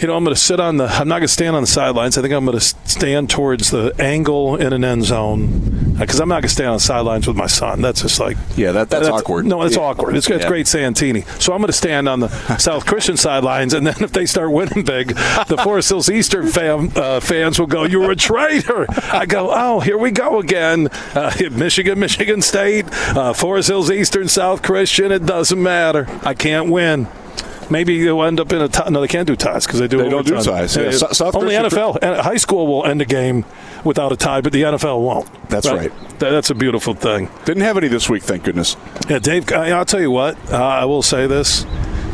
you 0.00 0.06
know, 0.06 0.16
I'm 0.16 0.22
going 0.22 0.34
to 0.34 0.40
sit 0.40 0.60
on 0.60 0.76
the. 0.76 0.86
I'm 0.86 1.08
not 1.08 1.16
going 1.16 1.26
to 1.26 1.32
stand 1.32 1.56
on 1.56 1.62
the 1.62 1.68
sidelines. 1.68 2.16
I 2.16 2.22
think 2.22 2.32
I'm 2.32 2.44
going 2.44 2.58
to 2.58 2.64
stand 2.64 3.30
towards 3.30 3.70
the 3.70 3.94
angle 3.98 4.56
in 4.56 4.72
an 4.72 4.84
end 4.84 5.04
zone 5.04 5.96
because 5.98 6.20
I'm 6.20 6.28
not 6.28 6.36
going 6.36 6.42
to 6.42 6.48
stand 6.48 6.68
on 6.68 6.76
the 6.76 6.80
sidelines 6.80 7.26
with 7.26 7.36
my 7.36 7.48
son. 7.48 7.80
That's 7.80 8.02
just 8.02 8.20
like 8.20 8.36
yeah, 8.56 8.72
that, 8.72 8.90
that's, 8.90 9.06
that's 9.06 9.22
awkward. 9.22 9.46
No, 9.46 9.62
it's 9.62 9.74
yeah. 9.74 9.82
awkward. 9.82 10.16
It's, 10.16 10.30
it's 10.30 10.42
yeah. 10.42 10.48
great 10.48 10.68
Santini. 10.68 11.22
So 11.40 11.52
I'm 11.52 11.58
going 11.58 11.66
to 11.66 11.72
stand 11.72 12.08
on 12.08 12.20
the 12.20 12.28
South 12.58 12.86
Christian 12.86 13.16
sidelines, 13.16 13.74
and 13.74 13.86
then 13.86 14.00
if 14.00 14.12
they 14.12 14.24
start 14.26 14.52
winning 14.52 14.84
big, 14.84 15.08
the 15.48 15.60
Forest 15.64 15.88
Hills 15.88 16.08
Eastern 16.08 16.46
fam, 16.46 16.92
uh, 16.94 17.18
fans 17.18 17.58
will 17.58 17.66
go, 17.66 17.82
"You 17.82 18.00
were 18.00 18.12
a 18.12 18.16
traitor." 18.16 18.86
I 19.12 19.26
go, 19.26 19.50
"Oh, 19.52 19.80
here 19.80 19.98
we 19.98 20.12
go 20.12 20.38
again." 20.38 20.88
Uh, 21.14 21.32
Michigan, 21.50 21.98
Michigan 21.98 22.40
State, 22.40 22.86
uh, 23.16 23.32
Forest 23.32 23.68
Hills 23.68 23.90
Eastern, 23.90 24.28
South 24.28 24.62
Christian. 24.62 25.10
It 25.10 25.26
doesn't 25.26 25.60
matter. 25.60 26.06
I 26.22 26.34
can't 26.34 26.70
win 26.70 27.08
maybe 27.70 28.02
they'll 28.02 28.22
end 28.22 28.40
up 28.40 28.52
in 28.52 28.60
a 28.60 28.68
tie. 28.68 28.88
No, 28.88 29.00
they 29.00 29.08
can't 29.08 29.26
do 29.26 29.36
ties 29.36 29.66
because 29.66 29.80
they 29.80 29.88
do. 29.88 29.98
They 29.98 30.08
don't 30.08 30.26
do 30.26 30.40
ties. 30.42 30.76
Yeah. 30.76 30.90
South 30.90 31.34
Only 31.34 31.54
NFL, 31.54 32.22
high 32.22 32.36
school 32.36 32.66
will 32.66 32.86
end 32.86 33.02
a 33.02 33.04
game 33.04 33.44
without 33.84 34.12
a 34.12 34.16
tie, 34.16 34.40
but 34.40 34.52
the 34.52 34.62
NFL 34.62 35.00
won't. 35.02 35.28
That's 35.48 35.66
right. 35.66 35.90
right. 35.90 36.18
That's 36.18 36.50
a 36.50 36.54
beautiful 36.54 36.94
thing. 36.94 37.28
Didn't 37.44 37.62
have 37.62 37.76
any 37.76 37.88
this 37.88 38.08
week, 38.08 38.22
thank 38.22 38.44
goodness. 38.44 38.76
Yeah, 39.08 39.18
Dave. 39.18 39.50
I'll 39.52 39.84
tell 39.84 40.00
you 40.00 40.10
what. 40.10 40.36
Uh, 40.52 40.56
I 40.56 40.84
will 40.84 41.02
say 41.02 41.26
this. 41.26 41.64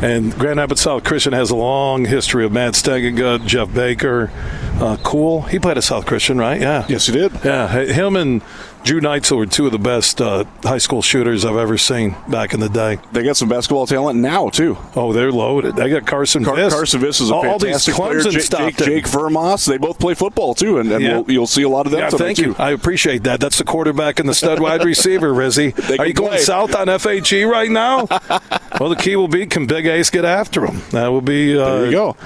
And 0.01 0.37
Grand 0.37 0.59
Rapids 0.59 0.81
South 0.81 1.05
Christian 1.05 1.31
has 1.33 1.51
a 1.51 1.55
long 1.55 2.03
history 2.03 2.45
of 2.45 2.51
Matt 2.51 2.73
Stegengut, 2.73 3.45
Jeff 3.45 3.73
Baker, 3.73 4.29
uh, 4.75 4.97
Kool. 4.97 5.43
He 5.43 5.57
played 5.57 5.77
at 5.77 5.85
South 5.85 6.05
Christian, 6.05 6.37
right? 6.37 6.59
Yeah. 6.59 6.85
Yes, 6.89 7.05
he 7.05 7.13
did. 7.13 7.31
Yeah, 7.45 7.67
him 7.69 8.17
and 8.17 8.41
Drew 8.85 9.01
Neitzel 9.01 9.37
were 9.37 9.47
two 9.47 9.65
of 9.65 9.71
the 9.71 9.79
best 9.79 10.21
uh, 10.21 10.43
high 10.61 10.77
school 10.77 11.01
shooters 11.01 11.43
I've 11.43 11.57
ever 11.57 11.75
seen 11.75 12.15
back 12.27 12.53
in 12.53 12.59
the 12.59 12.69
day. 12.69 12.99
They 13.13 13.23
got 13.23 13.35
some 13.35 13.49
basketball 13.49 13.87
talent 13.87 14.19
now 14.19 14.49
too. 14.49 14.77
Oh, 14.95 15.11
they're 15.11 15.31
loaded. 15.31 15.75
They 15.75 15.89
got 15.89 16.05
Carson 16.05 16.43
Car- 16.43 16.55
Viss. 16.55 16.71
Carson 16.71 17.01
Viss 17.01 17.19
is 17.19 17.31
a 17.31 17.33
all, 17.33 17.41
fantastic 17.41 17.97
all 17.99 18.09
player. 18.09 18.21
Jake, 18.21 18.47
Jake, 18.47 18.77
Jake, 18.77 19.05
Vermas. 19.05 19.65
They 19.65 19.79
both 19.79 19.97
play 19.97 20.13
football 20.13 20.53
too, 20.53 20.77
and, 20.77 20.91
and 20.91 21.03
yeah. 21.03 21.17
we'll, 21.17 21.31
you'll 21.31 21.47
see 21.47 21.63
a 21.63 21.69
lot 21.69 21.87
of 21.87 21.91
them. 21.91 22.01
Yeah, 22.01 22.11
thank 22.11 22.37
you. 22.37 22.53
Too. 22.53 22.61
I 22.61 22.73
appreciate 22.73 23.23
that. 23.23 23.39
That's 23.39 23.57
the 23.57 23.63
quarterback 23.63 24.19
and 24.19 24.29
the 24.29 24.35
stud 24.35 24.59
wide 24.59 24.83
receiver, 24.85 25.33
Rizzy. 25.33 25.97
Are 25.97 26.05
you 26.05 26.13
going 26.13 26.37
south 26.37 26.75
on 26.75 26.85
FHE 26.85 27.49
right 27.49 27.71
now? 27.71 28.05
well, 28.79 28.89
the 28.89 28.97
key 28.99 29.15
will 29.15 29.27
be 29.27 29.47
can 29.47 29.65
Big 29.65 29.87
Ace 29.87 30.11
get 30.11 30.25
after 30.25 30.63
him? 30.63 30.83
That 30.91 31.07
will 31.07 31.21
be. 31.21 31.57
Uh, 31.57 31.77
there 31.77 31.85
you 31.87 31.91
go. 31.91 32.17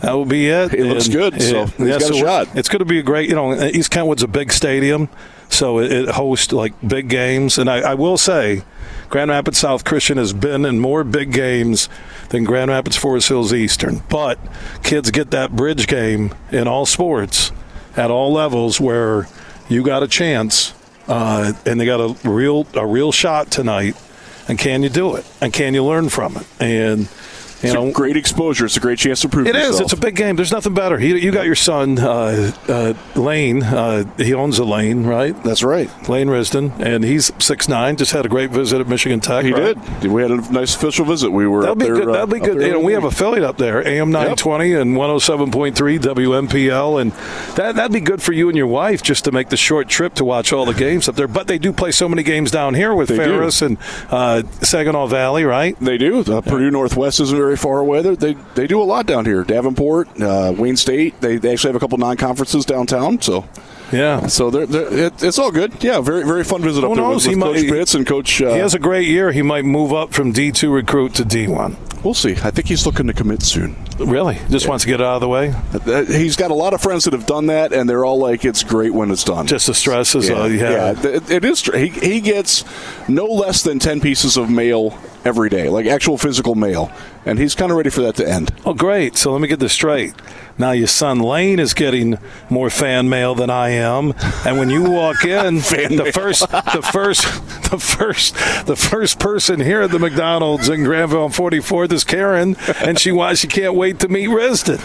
That 0.00 0.14
will 0.14 0.26
be 0.26 0.48
it. 0.48 0.74
It 0.74 0.80
and, 0.80 0.88
looks 0.88 1.06
good. 1.06 1.40
So 1.40 1.68
yeah, 1.78 1.98
so 1.98 2.12
a 2.12 2.18
shot. 2.18 2.56
It's 2.56 2.68
going 2.68 2.80
to 2.80 2.84
be 2.84 2.98
a 2.98 3.04
great. 3.04 3.28
You 3.28 3.36
know, 3.36 3.54
East 3.54 3.92
Kentwood's 3.92 4.24
a 4.24 4.28
big 4.28 4.50
stadium. 4.50 5.08
So 5.48 5.78
it, 5.78 5.90
it 5.90 6.08
hosts 6.10 6.52
like 6.52 6.74
big 6.86 7.08
games. 7.08 7.58
And 7.58 7.68
I, 7.70 7.78
I 7.78 7.94
will 7.94 8.18
say, 8.18 8.62
Grand 9.08 9.30
Rapids 9.30 9.58
South 9.58 9.84
Christian 9.84 10.18
has 10.18 10.32
been 10.32 10.64
in 10.64 10.78
more 10.78 11.02
big 11.04 11.32
games 11.32 11.88
than 12.28 12.44
Grand 12.44 12.70
Rapids 12.70 12.96
Forest 12.96 13.28
Hills 13.28 13.54
Eastern. 13.54 14.02
But 14.08 14.38
kids 14.82 15.10
get 15.10 15.30
that 15.30 15.56
bridge 15.56 15.86
game 15.86 16.34
in 16.52 16.68
all 16.68 16.86
sports 16.86 17.50
at 17.96 18.10
all 18.10 18.32
levels 18.32 18.80
where 18.80 19.26
you 19.68 19.82
got 19.82 20.02
a 20.02 20.08
chance 20.08 20.74
uh, 21.08 21.52
and 21.64 21.80
they 21.80 21.86
got 21.86 22.00
a 22.00 22.28
real 22.28 22.66
a 22.74 22.86
real 22.86 23.12
shot 23.12 23.50
tonight. 23.50 23.96
And 24.46 24.58
can 24.58 24.82
you 24.82 24.88
do 24.88 25.16
it? 25.16 25.26
And 25.40 25.52
can 25.52 25.74
you 25.74 25.84
learn 25.84 26.08
from 26.08 26.36
it? 26.36 26.46
And 26.60 27.08
you 27.62 27.66
it's 27.66 27.74
know, 27.74 27.90
great 27.90 28.16
exposure. 28.16 28.64
It's 28.64 28.76
a 28.76 28.80
great 28.80 28.98
chance 28.98 29.20
to 29.20 29.28
prove 29.28 29.46
it 29.46 29.54
yourself. 29.54 29.74
is. 29.74 29.80
It's 29.80 29.92
a 29.92 29.96
big 29.96 30.16
game. 30.16 30.36
There's 30.36 30.52
nothing 30.52 30.74
better. 30.74 30.98
You, 30.98 31.16
you 31.16 31.30
got 31.30 31.46
your 31.46 31.54
son, 31.54 31.98
uh, 31.98 32.52
uh, 32.68 32.94
Lane. 33.14 33.62
Uh, 33.62 34.04
he 34.16 34.34
owns 34.34 34.58
a 34.58 34.64
lane, 34.64 35.04
right? 35.04 35.40
That's 35.42 35.62
right. 35.62 35.90
Lane 36.08 36.28
Risdon, 36.28 36.78
and 36.80 37.04
he's 37.04 37.32
six 37.38 37.68
nine. 37.68 37.96
Just 37.96 38.12
had 38.12 38.24
a 38.24 38.28
great 38.28 38.50
visit 38.50 38.80
at 38.80 38.88
Michigan 38.88 39.20
Tech. 39.20 39.44
He 39.44 39.52
right? 39.52 39.76
did. 40.00 40.10
We 40.10 40.22
had 40.22 40.30
a 40.30 40.52
nice 40.52 40.74
official 40.74 41.04
visit. 41.04 41.30
We 41.30 41.46
were 41.46 41.62
that'll 41.62 41.76
be 41.76 41.86
there, 41.86 41.94
good. 41.94 42.08
That'll 42.08 42.26
be 42.26 42.40
uh, 42.40 42.44
good. 42.44 42.62
You 42.62 42.72
know, 42.72 42.80
we 42.80 42.92
have 42.92 43.04
a 43.04 43.08
affiliate 43.08 43.44
up 43.44 43.58
there, 43.58 43.86
AM 43.86 44.10
nine 44.10 44.36
twenty 44.36 44.70
yep. 44.70 44.82
and 44.82 44.96
one 44.96 45.08
hundred 45.08 45.20
seven 45.20 45.50
point 45.50 45.76
three 45.76 45.98
WMPL, 45.98 47.00
and 47.00 47.12
that 47.56 47.74
that'd 47.74 47.92
be 47.92 48.00
good 48.00 48.22
for 48.22 48.32
you 48.32 48.48
and 48.48 48.56
your 48.56 48.66
wife 48.66 49.02
just 49.02 49.24
to 49.24 49.32
make 49.32 49.48
the 49.48 49.56
short 49.56 49.88
trip 49.88 50.14
to 50.14 50.24
watch 50.24 50.52
all 50.52 50.64
the 50.64 50.74
games 50.74 51.08
up 51.08 51.16
there. 51.16 51.28
But 51.28 51.48
they 51.48 51.58
do 51.58 51.72
play 51.72 51.90
so 51.90 52.08
many 52.08 52.22
games 52.22 52.50
down 52.50 52.74
here 52.74 52.94
with 52.94 53.08
they 53.08 53.16
Ferris 53.16 53.58
do. 53.58 53.66
and 53.66 53.78
uh, 54.10 54.42
Saginaw 54.62 55.06
Valley, 55.08 55.44
right? 55.44 55.78
They 55.80 55.98
do. 55.98 56.22
Purdue 56.22 56.70
Northwest 56.70 57.20
isn't 57.20 57.36
very 57.36 57.47
far 57.56 57.78
away. 57.80 58.02
They're, 58.02 58.16
they 58.16 58.34
they 58.54 58.66
do 58.66 58.80
a 58.80 58.84
lot 58.84 59.06
down 59.06 59.24
here. 59.24 59.44
Davenport, 59.44 60.20
uh, 60.20 60.54
Wayne 60.56 60.76
State. 60.76 61.20
They, 61.20 61.36
they 61.36 61.52
actually 61.52 61.70
have 61.70 61.76
a 61.76 61.80
couple 61.80 61.98
non 61.98 62.16
conferences 62.16 62.64
downtown. 62.64 63.20
So 63.20 63.44
yeah. 63.92 64.26
So 64.26 64.50
they're, 64.50 64.66
they're, 64.66 65.06
it, 65.06 65.22
it's 65.22 65.38
all 65.38 65.50
good. 65.50 65.82
Yeah, 65.82 66.00
very 66.00 66.24
very 66.24 66.44
fun 66.44 66.62
visit 66.62 66.82
Who 66.82 66.92
up 66.92 66.96
knows? 66.96 67.24
there 67.24 67.36
with, 67.36 67.42
with 67.42 67.62
Coach 67.62 67.70
Pitts 67.70 67.94
and 67.94 68.06
Coach. 68.06 68.42
Uh, 68.42 68.54
he 68.54 68.58
has 68.60 68.74
a 68.74 68.78
great 68.78 69.06
year. 69.08 69.32
He 69.32 69.42
might 69.42 69.64
move 69.64 69.92
up 69.92 70.12
from 70.12 70.32
D 70.32 70.52
two 70.52 70.70
recruit 70.70 71.14
to 71.14 71.24
D 71.24 71.48
one. 71.48 71.76
We'll 72.04 72.14
see. 72.14 72.32
I 72.32 72.50
think 72.50 72.68
he's 72.68 72.86
looking 72.86 73.08
to 73.08 73.12
commit 73.12 73.42
soon. 73.42 73.76
Really? 73.98 74.38
Just 74.48 74.64
yeah. 74.64 74.70
wants 74.70 74.84
to 74.84 74.90
get 74.90 75.00
out 75.00 75.16
of 75.16 75.20
the 75.20 75.28
way? 75.28 75.52
Uh, 75.72 76.04
he's 76.04 76.36
got 76.36 76.50
a 76.50 76.54
lot 76.54 76.72
of 76.72 76.80
friends 76.80 77.04
that 77.04 77.12
have 77.12 77.26
done 77.26 77.46
that, 77.46 77.72
and 77.72 77.90
they're 77.90 78.04
all 78.04 78.18
like, 78.18 78.44
it's 78.44 78.62
great 78.62 78.94
when 78.94 79.10
it's 79.10 79.24
done. 79.24 79.46
Just 79.46 79.66
the 79.66 79.74
stresses. 79.74 80.28
Yeah. 80.28 80.36
Uh, 80.36 80.46
yeah. 80.46 80.70
yeah. 80.70 81.06
It, 81.06 81.30
it 81.30 81.44
is. 81.44 81.62
He, 81.62 81.88
he 81.88 82.20
gets 82.20 82.64
no 83.08 83.26
less 83.26 83.62
than 83.62 83.80
10 83.80 84.00
pieces 84.00 84.36
of 84.36 84.48
mail 84.48 84.96
every 85.24 85.48
day, 85.48 85.68
like 85.68 85.86
actual 85.86 86.16
physical 86.16 86.54
mail. 86.54 86.92
And 87.24 87.38
he's 87.38 87.54
kind 87.54 87.72
of 87.72 87.76
ready 87.76 87.90
for 87.90 88.02
that 88.02 88.14
to 88.16 88.28
end. 88.28 88.52
Oh, 88.64 88.74
great. 88.74 89.16
So 89.16 89.32
let 89.32 89.40
me 89.40 89.48
get 89.48 89.58
this 89.58 89.72
straight. 89.72 90.14
Now 90.58 90.72
your 90.72 90.86
son 90.88 91.20
Lane 91.20 91.58
is 91.58 91.74
getting 91.74 92.18
more 92.50 92.70
fan 92.70 93.08
mail 93.08 93.34
than 93.34 93.50
I 93.50 93.70
am, 93.70 94.14
and 94.44 94.58
when 94.58 94.70
you 94.70 94.90
walk 94.90 95.24
in, 95.24 95.56
the 95.56 96.02
mail. 96.04 96.12
first, 96.12 96.48
the 96.50 96.88
first, 96.92 97.22
the 97.70 97.78
first, 97.78 98.34
the 98.66 98.76
first 98.76 99.18
person 99.18 99.60
here 99.60 99.82
at 99.82 99.90
the 99.90 99.98
McDonald's 99.98 100.68
in 100.68 100.84
Grandville 100.84 101.24
on 101.24 101.30
44th 101.30 101.92
is 101.92 102.04
Karen, 102.04 102.56
and 102.80 102.98
she 102.98 103.12
wants 103.12 103.40
she 103.40 103.46
can't 103.46 103.74
wait 103.74 104.00
to 104.00 104.08
meet 104.08 104.28
Risdon. 104.28 104.80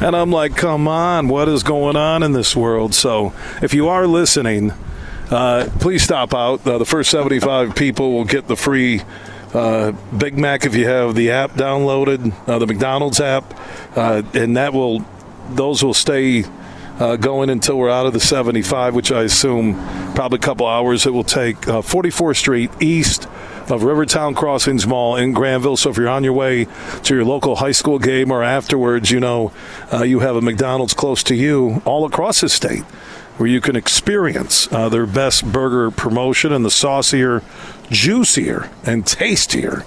And 0.00 0.14
I'm 0.14 0.30
like, 0.30 0.56
come 0.56 0.86
on, 0.86 1.28
what 1.28 1.48
is 1.48 1.62
going 1.62 1.96
on 1.96 2.22
in 2.22 2.32
this 2.32 2.54
world? 2.54 2.94
So 2.94 3.32
if 3.60 3.74
you 3.74 3.88
are 3.88 4.06
listening, 4.06 4.72
uh, 5.30 5.68
please 5.80 6.02
stop 6.02 6.32
out. 6.32 6.66
Uh, 6.66 6.78
the 6.78 6.86
first 6.86 7.10
75 7.10 7.74
people 7.74 8.12
will 8.12 8.24
get 8.24 8.46
the 8.46 8.56
free 8.56 9.02
uh, 9.52 9.92
Big 10.16 10.38
Mac 10.38 10.64
if 10.64 10.74
you 10.74 10.86
have 10.86 11.14
the 11.14 11.30
app 11.30 11.52
downloaded, 11.52 12.32
uh, 12.48 12.58
the 12.58 12.66
McDonald's 12.66 13.20
app, 13.20 13.54
uh, 13.96 14.22
and 14.34 14.56
that 14.56 14.72
will 14.72 15.04
those 15.50 15.82
will 15.82 15.94
stay 15.94 16.44
uh, 16.98 17.16
going 17.16 17.50
until 17.50 17.78
we're 17.78 17.90
out 17.90 18.06
of 18.06 18.12
the 18.12 18.20
75, 18.20 18.94
which 18.94 19.12
I 19.12 19.22
assume 19.22 19.74
probably 20.14 20.38
a 20.38 20.42
couple 20.42 20.66
hours 20.66 21.06
it 21.06 21.12
will 21.12 21.24
take. 21.24 21.56
44th 21.56 22.30
uh, 22.30 22.34
Street 22.34 22.70
East 22.80 23.28
of 23.70 23.82
Rivertown 23.82 24.34
Crossings 24.34 24.86
Mall 24.86 25.16
in 25.16 25.32
Grandville. 25.32 25.76
So 25.76 25.90
if 25.90 25.96
you're 25.96 26.08
on 26.08 26.24
your 26.24 26.32
way 26.32 26.66
to 27.04 27.14
your 27.14 27.24
local 27.24 27.56
high 27.56 27.72
school 27.72 27.98
game 27.98 28.30
or 28.30 28.42
afterwards, 28.42 29.10
you 29.10 29.20
know 29.20 29.52
uh, 29.92 30.02
you 30.02 30.20
have 30.20 30.36
a 30.36 30.40
McDonald's 30.40 30.94
close 30.94 31.22
to 31.24 31.34
you 31.34 31.82
all 31.84 32.04
across 32.04 32.40
the 32.40 32.48
state 32.48 32.82
where 33.36 33.48
you 33.48 33.60
can 33.60 33.76
experience 33.76 34.70
uh, 34.72 34.88
their 34.88 35.06
best 35.06 35.44
burger 35.52 35.92
promotion 35.92 36.52
and 36.52 36.64
the 36.64 36.70
saucier, 36.70 37.42
juicier, 37.88 38.68
and 38.84 39.06
tastier 39.06 39.84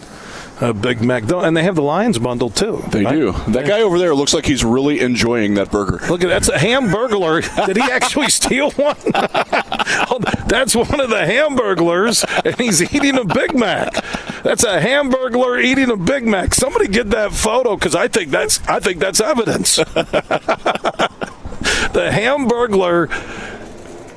a 0.62 0.74
Big 0.74 1.02
Mac. 1.02 1.24
And 1.32 1.58
they 1.58 1.64
have 1.64 1.76
the 1.76 1.82
Lions 1.82 2.20
bundle 2.20 2.50
too. 2.50 2.84
They 2.90 3.04
right? 3.04 3.16
do. 3.16 3.32
That 3.50 3.66
guy 3.66 3.82
over 3.82 3.98
there 3.98 4.14
looks 4.16 4.34
like 4.34 4.46
he's 4.46 4.64
really 4.64 5.00
enjoying 5.00 5.56
that 5.56 5.72
burger. 5.72 6.06
Look 6.08 6.24
at 6.24 6.28
that's 6.28 6.50
a 6.50 6.58
hamburglar. 6.58 7.42
Did 7.66 7.78
he 7.78 7.84
actually 7.84 8.30
steal 8.30 8.72
one? 8.72 8.98
oh, 9.16 10.20
that's 10.48 10.76
one 10.76 11.00
of 11.00 11.10
the 11.10 11.16
hamburglers, 11.16 12.24
and 12.46 12.56
he's 12.56 12.82
eating 12.94 13.18
a 13.18 13.26
Big 13.26 13.58
Mac. 13.58 13.94
That's 14.44 14.64
a 14.64 14.80
hamburglar 14.80 15.64
eating 15.64 15.90
a 15.92 15.98
Big 15.98 16.26
Mac. 16.26 16.54
Somebody 16.54 16.88
get 16.88 17.10
that 17.12 17.32
photo 17.32 17.76
because 17.76 17.96
I 17.96 18.08
think 18.08 18.32
that's 18.32 18.66
I 18.68 18.80
think 18.80 19.00
that's 19.00 19.20
evidence. 19.20 19.76
the 21.94 22.10
hamburglar 22.12 23.10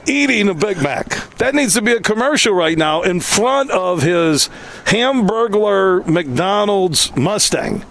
eating 0.06 0.48
a 0.48 0.54
Big 0.54 0.82
Mac. 0.82 1.08
That 1.38 1.54
needs 1.54 1.74
to 1.74 1.82
be 1.82 1.92
a 1.92 2.00
commercial 2.00 2.54
right 2.54 2.76
now 2.76 3.02
in 3.02 3.20
front 3.20 3.70
of 3.70 4.02
his 4.02 4.48
Hamburglar 4.86 6.06
McDonald's 6.06 7.14
Mustang. 7.16 7.84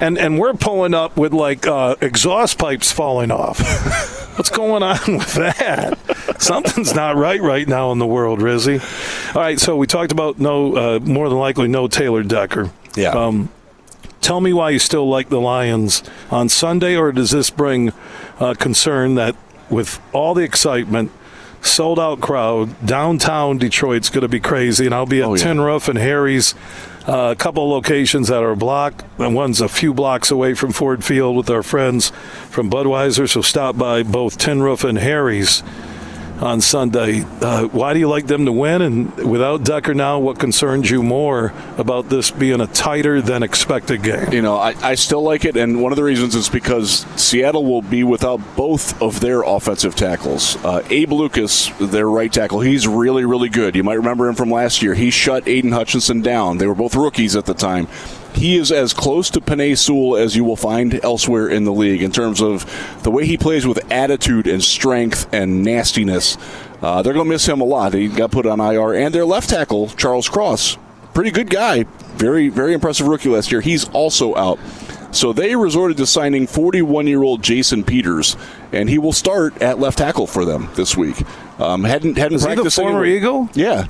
And, 0.00 0.18
and 0.18 0.38
we're 0.38 0.54
pulling 0.54 0.94
up 0.94 1.16
with 1.16 1.32
like 1.32 1.66
uh, 1.66 1.96
exhaust 2.00 2.58
pipes 2.58 2.90
falling 2.90 3.30
off. 3.30 3.60
What's 4.36 4.50
going 4.50 4.82
on 4.82 5.18
with 5.18 5.34
that? 5.34 5.96
Something's 6.40 6.94
not 6.94 7.16
right 7.16 7.40
right 7.40 7.68
now 7.68 7.92
in 7.92 7.98
the 8.00 8.06
world, 8.06 8.40
Rizzy. 8.40 8.80
All 9.34 9.40
right, 9.40 9.60
so 9.60 9.76
we 9.76 9.86
talked 9.86 10.10
about 10.10 10.40
no, 10.40 10.76
uh, 10.76 10.98
more 10.98 11.28
than 11.28 11.38
likely 11.38 11.68
no 11.68 11.86
Taylor 11.86 12.24
Decker. 12.24 12.70
Yeah. 12.96 13.10
Um, 13.10 13.50
tell 14.20 14.40
me 14.40 14.52
why 14.52 14.70
you 14.70 14.80
still 14.80 15.08
like 15.08 15.28
the 15.28 15.40
Lions 15.40 16.02
on 16.32 16.48
Sunday, 16.48 16.96
or 16.96 17.12
does 17.12 17.30
this 17.30 17.50
bring 17.50 17.92
uh, 18.40 18.54
concern 18.54 19.14
that 19.14 19.36
with 19.70 20.00
all 20.12 20.34
the 20.34 20.42
excitement, 20.42 21.12
sold 21.66 21.98
out 21.98 22.20
crowd. 22.20 22.74
Downtown 22.86 23.58
Detroit's 23.58 24.10
going 24.10 24.22
to 24.22 24.28
be 24.28 24.40
crazy, 24.40 24.86
and 24.86 24.94
I'll 24.94 25.06
be 25.06 25.20
at 25.20 25.28
Oh, 25.28 25.34
yeah. 25.34 25.44
Tin 25.44 25.60
Roof 25.60 25.88
and 25.88 25.98
Harry's. 25.98 26.54
Uh, 27.06 27.32
a 27.32 27.36
couple 27.36 27.68
locations 27.68 28.28
that 28.28 28.42
are 28.42 28.52
a 28.52 28.56
block, 28.56 29.04
and 29.18 29.34
one's 29.34 29.60
a 29.60 29.68
few 29.68 29.92
blocks 29.92 30.30
away 30.30 30.54
from 30.54 30.72
Ford 30.72 31.04
Field 31.04 31.36
with 31.36 31.50
our 31.50 31.62
friends 31.62 32.10
from 32.48 32.70
Budweiser. 32.70 33.28
So 33.28 33.42
stop 33.42 33.76
by 33.76 34.02
both 34.02 34.38
Tin 34.38 34.62
Roof 34.62 34.84
and 34.84 34.96
Harry's 34.96 35.62
on 36.40 36.60
Sunday. 36.60 37.22
Uh, 37.40 37.68
why 37.68 37.92
do 37.92 37.98
you 37.98 38.08
like 38.08 38.26
them 38.26 38.44
to 38.46 38.52
win? 38.52 38.82
And 38.82 39.14
without 39.16 39.64
Decker 39.64 39.94
now, 39.94 40.18
what 40.18 40.38
concerns 40.38 40.90
you 40.90 41.02
more 41.02 41.52
about 41.78 42.08
this 42.08 42.30
being 42.30 42.60
a 42.60 42.66
tighter 42.66 43.20
than 43.20 43.42
expected 43.42 44.02
game? 44.02 44.32
You 44.32 44.42
know, 44.42 44.56
I, 44.56 44.74
I 44.82 44.94
still 44.94 45.22
like 45.22 45.44
it, 45.44 45.56
and 45.56 45.82
one 45.82 45.92
of 45.92 45.96
the 45.96 46.04
reasons 46.04 46.34
is 46.34 46.48
because 46.48 47.06
Seattle 47.16 47.64
will 47.64 47.82
be 47.82 48.04
without 48.04 48.40
both 48.56 49.00
of 49.00 49.20
their 49.20 49.42
offensive 49.42 49.94
tackles. 49.94 50.56
Uh, 50.64 50.82
Abe 50.90 51.12
Lucas, 51.12 51.68
their 51.80 52.08
right 52.08 52.32
tackle, 52.32 52.60
he's 52.60 52.86
really, 52.86 53.24
really 53.24 53.48
good. 53.48 53.76
You 53.76 53.84
might 53.84 53.94
remember 53.94 54.28
him 54.28 54.34
from 54.34 54.50
last 54.50 54.82
year. 54.82 54.94
He 54.94 55.10
shut 55.10 55.46
Aidan 55.48 55.72
Hutchinson 55.72 56.22
down. 56.22 56.58
They 56.58 56.66
were 56.66 56.74
both 56.74 56.94
rookies 56.94 57.36
at 57.36 57.46
the 57.46 57.54
time. 57.54 57.88
He 58.34 58.56
is 58.56 58.72
as 58.72 58.92
close 58.92 59.30
to 59.30 59.40
Penei 59.40 59.76
Sewell 59.78 60.16
as 60.16 60.34
you 60.36 60.44
will 60.44 60.56
find 60.56 61.02
elsewhere 61.04 61.48
in 61.48 61.64
the 61.64 61.72
league 61.72 62.02
in 62.02 62.10
terms 62.10 62.42
of 62.42 62.64
the 63.02 63.10
way 63.10 63.26
he 63.26 63.36
plays 63.36 63.66
with 63.66 63.90
attitude 63.92 64.46
and 64.46 64.62
strength 64.62 65.32
and 65.32 65.62
nastiness. 65.62 66.36
Uh, 66.82 67.00
they're 67.02 67.14
going 67.14 67.26
to 67.26 67.30
miss 67.30 67.46
him 67.46 67.60
a 67.60 67.64
lot. 67.64 67.94
He 67.94 68.08
got 68.08 68.30
put 68.30 68.44
on 68.44 68.60
IR. 68.60 68.92
And 68.94 69.14
their 69.14 69.24
left 69.24 69.48
tackle, 69.50 69.88
Charles 69.90 70.28
Cross, 70.28 70.76
pretty 71.14 71.30
good 71.30 71.48
guy. 71.48 71.84
Very, 72.16 72.48
very 72.48 72.74
impressive 72.74 73.06
rookie 73.06 73.28
last 73.28 73.50
year. 73.50 73.60
He's 73.60 73.88
also 73.90 74.34
out. 74.34 74.58
So 75.12 75.32
they 75.32 75.54
resorted 75.54 75.96
to 75.98 76.06
signing 76.06 76.48
41 76.48 77.06
year 77.06 77.22
old 77.22 77.42
Jason 77.42 77.84
Peters, 77.84 78.36
and 78.72 78.90
he 78.90 78.98
will 78.98 79.12
start 79.12 79.62
at 79.62 79.78
left 79.78 79.98
tackle 79.98 80.26
for 80.26 80.44
them 80.44 80.68
this 80.74 80.96
week. 80.96 81.16
Um, 81.60 81.84
hadn't 81.84 82.18
hadn't 82.18 82.36
Is 82.36 82.44
he 82.44 82.54
the 82.56 82.68
former 82.68 83.04
anywhere. 83.04 83.04
Eagle? 83.04 83.48
Yeah, 83.54 83.86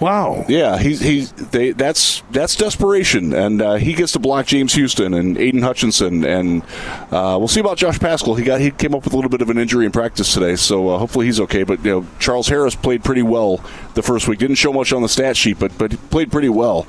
Wow. 0.00 0.46
yeah. 0.48 0.78
He's 0.78 1.00
he's 1.00 1.32
they 1.32 1.72
that's 1.72 2.22
that's 2.30 2.56
desperation, 2.56 3.34
and 3.34 3.60
uh, 3.60 3.74
he 3.74 3.92
gets 3.92 4.12
to 4.12 4.18
block 4.18 4.46
James 4.46 4.72
Houston 4.74 5.12
and 5.12 5.36
Aidan 5.36 5.62
Hutchinson, 5.62 6.24
and 6.24 6.62
uh, 7.10 7.36
we'll 7.38 7.48
see 7.48 7.60
about 7.60 7.76
Josh 7.76 7.98
Paschal. 8.00 8.34
He 8.34 8.44
got 8.44 8.60
he 8.60 8.70
came 8.70 8.94
up 8.94 9.04
with 9.04 9.12
a 9.12 9.16
little 9.16 9.30
bit 9.30 9.42
of 9.42 9.50
an 9.50 9.58
injury 9.58 9.84
in 9.84 9.92
practice 9.92 10.32
today, 10.32 10.56
so 10.56 10.88
uh, 10.88 10.98
hopefully 10.98 11.26
he's 11.26 11.38
okay. 11.40 11.64
But 11.64 11.84
you 11.84 11.90
know, 11.90 12.06
Charles 12.18 12.48
Harris 12.48 12.74
played 12.74 13.04
pretty 13.04 13.22
well 13.22 13.62
the 13.94 14.02
first 14.02 14.26
week. 14.26 14.38
Didn't 14.38 14.56
show 14.56 14.72
much 14.72 14.92
on 14.92 15.02
the 15.02 15.08
stat 15.08 15.36
sheet, 15.36 15.58
but 15.58 15.76
but 15.76 15.92
he 15.92 15.98
played 15.98 16.32
pretty 16.32 16.48
well. 16.48 16.86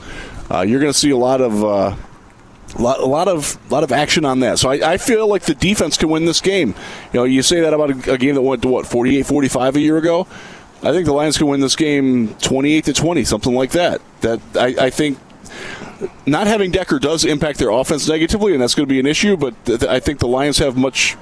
Uh, 0.49 0.61
you're 0.61 0.79
going 0.79 0.93
to 0.93 0.97
see 0.97 1.11
a 1.11 1.17
lot 1.17 1.41
of. 1.41 1.63
Uh, 1.63 1.95
a 2.73 2.81
lot, 2.81 3.01
a 3.01 3.05
lot 3.05 3.27
of 3.27 3.59
lot 3.69 3.83
of 3.83 3.91
action 3.91 4.23
on 4.23 4.39
that. 4.39 4.57
So 4.57 4.69
I, 4.69 4.93
I 4.93 4.97
feel 4.97 5.27
like 5.27 5.41
the 5.41 5.53
defense 5.53 5.97
can 5.97 6.07
win 6.07 6.23
this 6.23 6.39
game. 6.39 6.69
You 7.11 7.19
know, 7.19 7.23
you 7.25 7.41
say 7.41 7.59
that 7.59 7.73
about 7.73 8.07
a, 8.07 8.13
a 8.13 8.17
game 8.17 8.35
that 8.35 8.41
went 8.41 8.61
to 8.61 8.69
what 8.69 8.85
48-45 8.85 9.75
a 9.75 9.79
year 9.81 9.97
ago. 9.97 10.25
I 10.83 10.91
think 10.91 11.05
the 11.05 11.13
Lions 11.13 11.37
can 11.37 11.47
win 11.47 11.59
this 11.59 11.75
game 11.75 12.33
28 12.35 12.85
to 12.85 12.93
20, 12.93 13.23
something 13.23 13.53
like 13.53 13.71
that. 13.71 14.01
That 14.21 14.39
I, 14.55 14.85
I 14.85 14.89
think 14.89 15.19
not 16.25 16.47
having 16.47 16.71
Decker 16.71 16.97
does 16.99 17.23
impact 17.23 17.59
their 17.59 17.69
offense 17.69 18.07
negatively, 18.07 18.53
and 18.53 18.61
that's 18.61 18.73
going 18.73 18.87
to 18.87 18.91
be 18.91 18.99
an 18.99 19.05
issue. 19.05 19.37
But 19.37 19.63
th- 19.65 19.83
I 19.83 19.99
think 19.99 20.19
the 20.19 20.27
Lions 20.27 20.57
have 20.57 20.75
much 20.75 21.17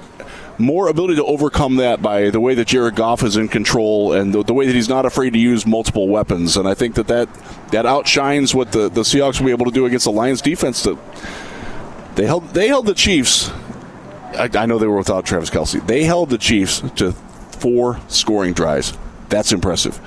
more 0.56 0.88
ability 0.88 1.16
to 1.16 1.24
overcome 1.24 1.76
that 1.76 2.02
by 2.02 2.28
the 2.28 2.40
way 2.40 2.54
that 2.54 2.66
Jared 2.66 2.94
Goff 2.94 3.22
is 3.22 3.36
in 3.36 3.48
control 3.48 4.12
and 4.12 4.32
the, 4.34 4.44
the 4.44 4.52
way 4.52 4.66
that 4.66 4.74
he's 4.74 4.90
not 4.90 5.06
afraid 5.06 5.32
to 5.32 5.38
use 5.38 5.66
multiple 5.66 6.06
weapons. 6.06 6.56
And 6.56 6.68
I 6.68 6.74
think 6.74 6.94
that 6.96 7.08
that, 7.08 7.28
that 7.70 7.86
outshines 7.86 8.54
what 8.54 8.72
the, 8.72 8.88
the 8.88 9.00
Seahawks 9.00 9.40
will 9.40 9.46
be 9.46 9.52
able 9.52 9.66
to 9.66 9.72
do 9.72 9.86
against 9.86 10.04
the 10.04 10.12
Lions 10.12 10.42
defense. 10.42 10.82
That 10.82 10.98
they 12.14 12.26
held 12.26 12.48
they 12.50 12.68
held 12.68 12.86
the 12.86 12.94
Chiefs. 12.94 13.50
I, 14.36 14.48
I 14.54 14.66
know 14.66 14.78
they 14.78 14.86
were 14.86 14.98
without 14.98 15.24
Travis 15.24 15.50
Kelce. 15.50 15.84
They 15.86 16.04
held 16.04 16.30
the 16.30 16.38
Chiefs 16.38 16.82
to 16.96 17.12
four 17.12 18.00
scoring 18.08 18.52
drives. 18.52 18.96
That's 19.30 19.52
impressive. 19.52 19.98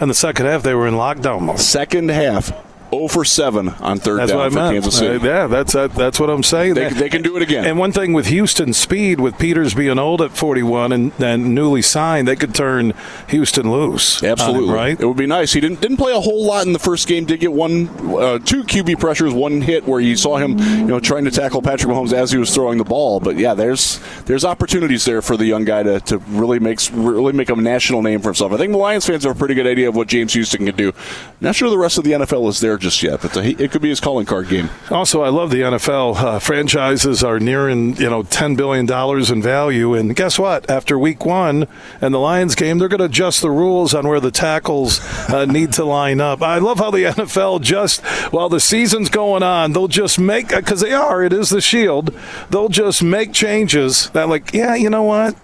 And 0.00 0.10
the 0.10 0.14
second 0.14 0.46
half, 0.46 0.62
they 0.62 0.74
were 0.74 0.86
in 0.86 0.94
lockdown 0.94 1.42
mode. 1.42 1.58
Second 1.58 2.10
half, 2.10 2.52
0 2.90 3.08
for 3.08 3.24
7 3.24 3.68
on 3.68 3.98
third 3.98 4.20
That's 4.20 4.32
down 4.32 4.50
for 4.50 4.54
meant. 4.56 4.72
Kansas 4.74 4.98
City. 4.98 5.24
Yeah, 5.24 5.46
that's 5.46 5.72
that, 5.74 5.94
that's 5.94 6.18
what 6.18 6.30
I'm 6.30 6.42
saying. 6.42 6.74
They- 6.74 6.88
they 6.88 7.08
can 7.08 7.22
do 7.22 7.36
it 7.36 7.42
again. 7.42 7.64
And 7.66 7.78
one 7.78 7.92
thing 7.92 8.12
with 8.12 8.26
Houston 8.26 8.72
speed, 8.72 9.20
with 9.20 9.38
Peters 9.38 9.74
being 9.74 9.98
old 9.98 10.22
at 10.22 10.30
41 10.32 10.92
and, 10.92 11.12
and 11.20 11.54
newly 11.54 11.82
signed, 11.82 12.26
they 12.26 12.36
could 12.36 12.54
turn 12.54 12.94
Houston 13.28 13.70
loose. 13.70 14.20
him, 14.22 14.30
Absolutely, 14.30 14.74
right? 14.74 14.98
It 14.98 15.04
would 15.06 15.16
be 15.16 15.26
nice. 15.26 15.52
He 15.52 15.60
didn't 15.60 15.80
didn't 15.80 15.96
play 15.98 16.12
a 16.12 16.20
whole 16.20 16.44
lot 16.44 16.66
in 16.66 16.72
the 16.72 16.78
first 16.78 17.06
game. 17.08 17.24
Did 17.26 17.40
get 17.40 17.52
one, 17.52 17.88
uh, 18.16 18.38
two 18.38 18.64
QB 18.64 18.98
pressures, 18.98 19.32
one 19.34 19.60
hit 19.60 19.86
where 19.86 20.00
you 20.00 20.16
saw 20.16 20.38
him, 20.38 20.58
you 20.58 20.86
know, 20.86 21.00
trying 21.00 21.24
to 21.26 21.30
tackle 21.30 21.60
Patrick 21.62 21.92
Mahomes 21.92 22.12
as 22.12 22.32
he 22.32 22.38
was 22.38 22.54
throwing 22.54 22.78
the 22.78 22.84
ball. 22.84 23.20
But 23.20 23.36
yeah, 23.36 23.54
there's 23.54 24.00
there's 24.24 24.44
opportunities 24.44 25.04
there 25.04 25.20
for 25.22 25.36
the 25.36 25.44
young 25.44 25.64
guy 25.64 25.82
to, 25.82 26.00
to 26.00 26.18
really 26.18 26.58
make 26.58 26.80
really 26.92 27.32
make 27.32 27.50
a 27.50 27.56
national 27.56 28.02
name 28.02 28.20
for 28.20 28.28
himself. 28.28 28.52
I 28.52 28.56
think 28.56 28.72
the 28.72 28.78
Lions 28.78 29.06
fans 29.06 29.24
have 29.24 29.36
a 29.36 29.38
pretty 29.38 29.54
good 29.54 29.66
idea 29.66 29.88
of 29.88 29.96
what 29.96 30.08
James 30.08 30.32
Houston 30.32 30.64
can 30.66 30.76
do. 30.76 30.92
Not 31.40 31.54
sure 31.54 31.68
the 31.70 31.78
rest 31.78 31.98
of 31.98 32.04
the 32.04 32.12
NFL 32.12 32.48
is 32.48 32.60
there 32.60 32.77
just 32.78 33.02
yet, 33.02 33.20
but 33.22 33.32
the, 33.32 33.56
it 33.62 33.70
could 33.70 33.82
be 33.82 33.88
his 33.88 34.00
calling 34.00 34.26
card 34.26 34.48
game. 34.48 34.70
Also, 34.90 35.22
I 35.22 35.28
love 35.28 35.50
the 35.50 35.60
NFL. 35.60 36.16
Uh, 36.16 36.38
franchises 36.38 37.22
are 37.22 37.38
nearing, 37.38 37.96
you 37.96 38.08
know, 38.08 38.22
$10 38.22 38.56
billion 38.56 38.90
in 39.32 39.42
value. 39.42 39.94
And 39.94 40.14
guess 40.14 40.38
what? 40.38 40.68
After 40.70 40.98
week 40.98 41.24
one 41.24 41.66
and 42.00 42.14
the 42.14 42.18
Lions 42.18 42.54
game, 42.54 42.78
they're 42.78 42.88
going 42.88 42.98
to 42.98 43.04
adjust 43.04 43.42
the 43.42 43.50
rules 43.50 43.94
on 43.94 44.06
where 44.06 44.20
the 44.20 44.30
tackles 44.30 45.00
uh, 45.28 45.44
need 45.44 45.72
to 45.74 45.84
line 45.84 46.20
up. 46.20 46.42
I 46.42 46.58
love 46.58 46.78
how 46.78 46.90
the 46.90 47.04
NFL 47.04 47.62
just, 47.62 48.04
while 48.32 48.48
the 48.48 48.60
season's 48.60 49.10
going 49.10 49.42
on, 49.42 49.72
they'll 49.72 49.88
just 49.88 50.18
make, 50.18 50.48
because 50.48 50.80
they 50.80 50.92
are, 50.92 51.22
it 51.22 51.32
is 51.32 51.50
the 51.50 51.60
shield, 51.60 52.14
they'll 52.50 52.68
just 52.68 53.02
make 53.02 53.32
changes 53.32 54.10
that, 54.10 54.28
like, 54.28 54.52
yeah, 54.52 54.74
you 54.74 54.90
know 54.90 55.02
what? 55.02 55.34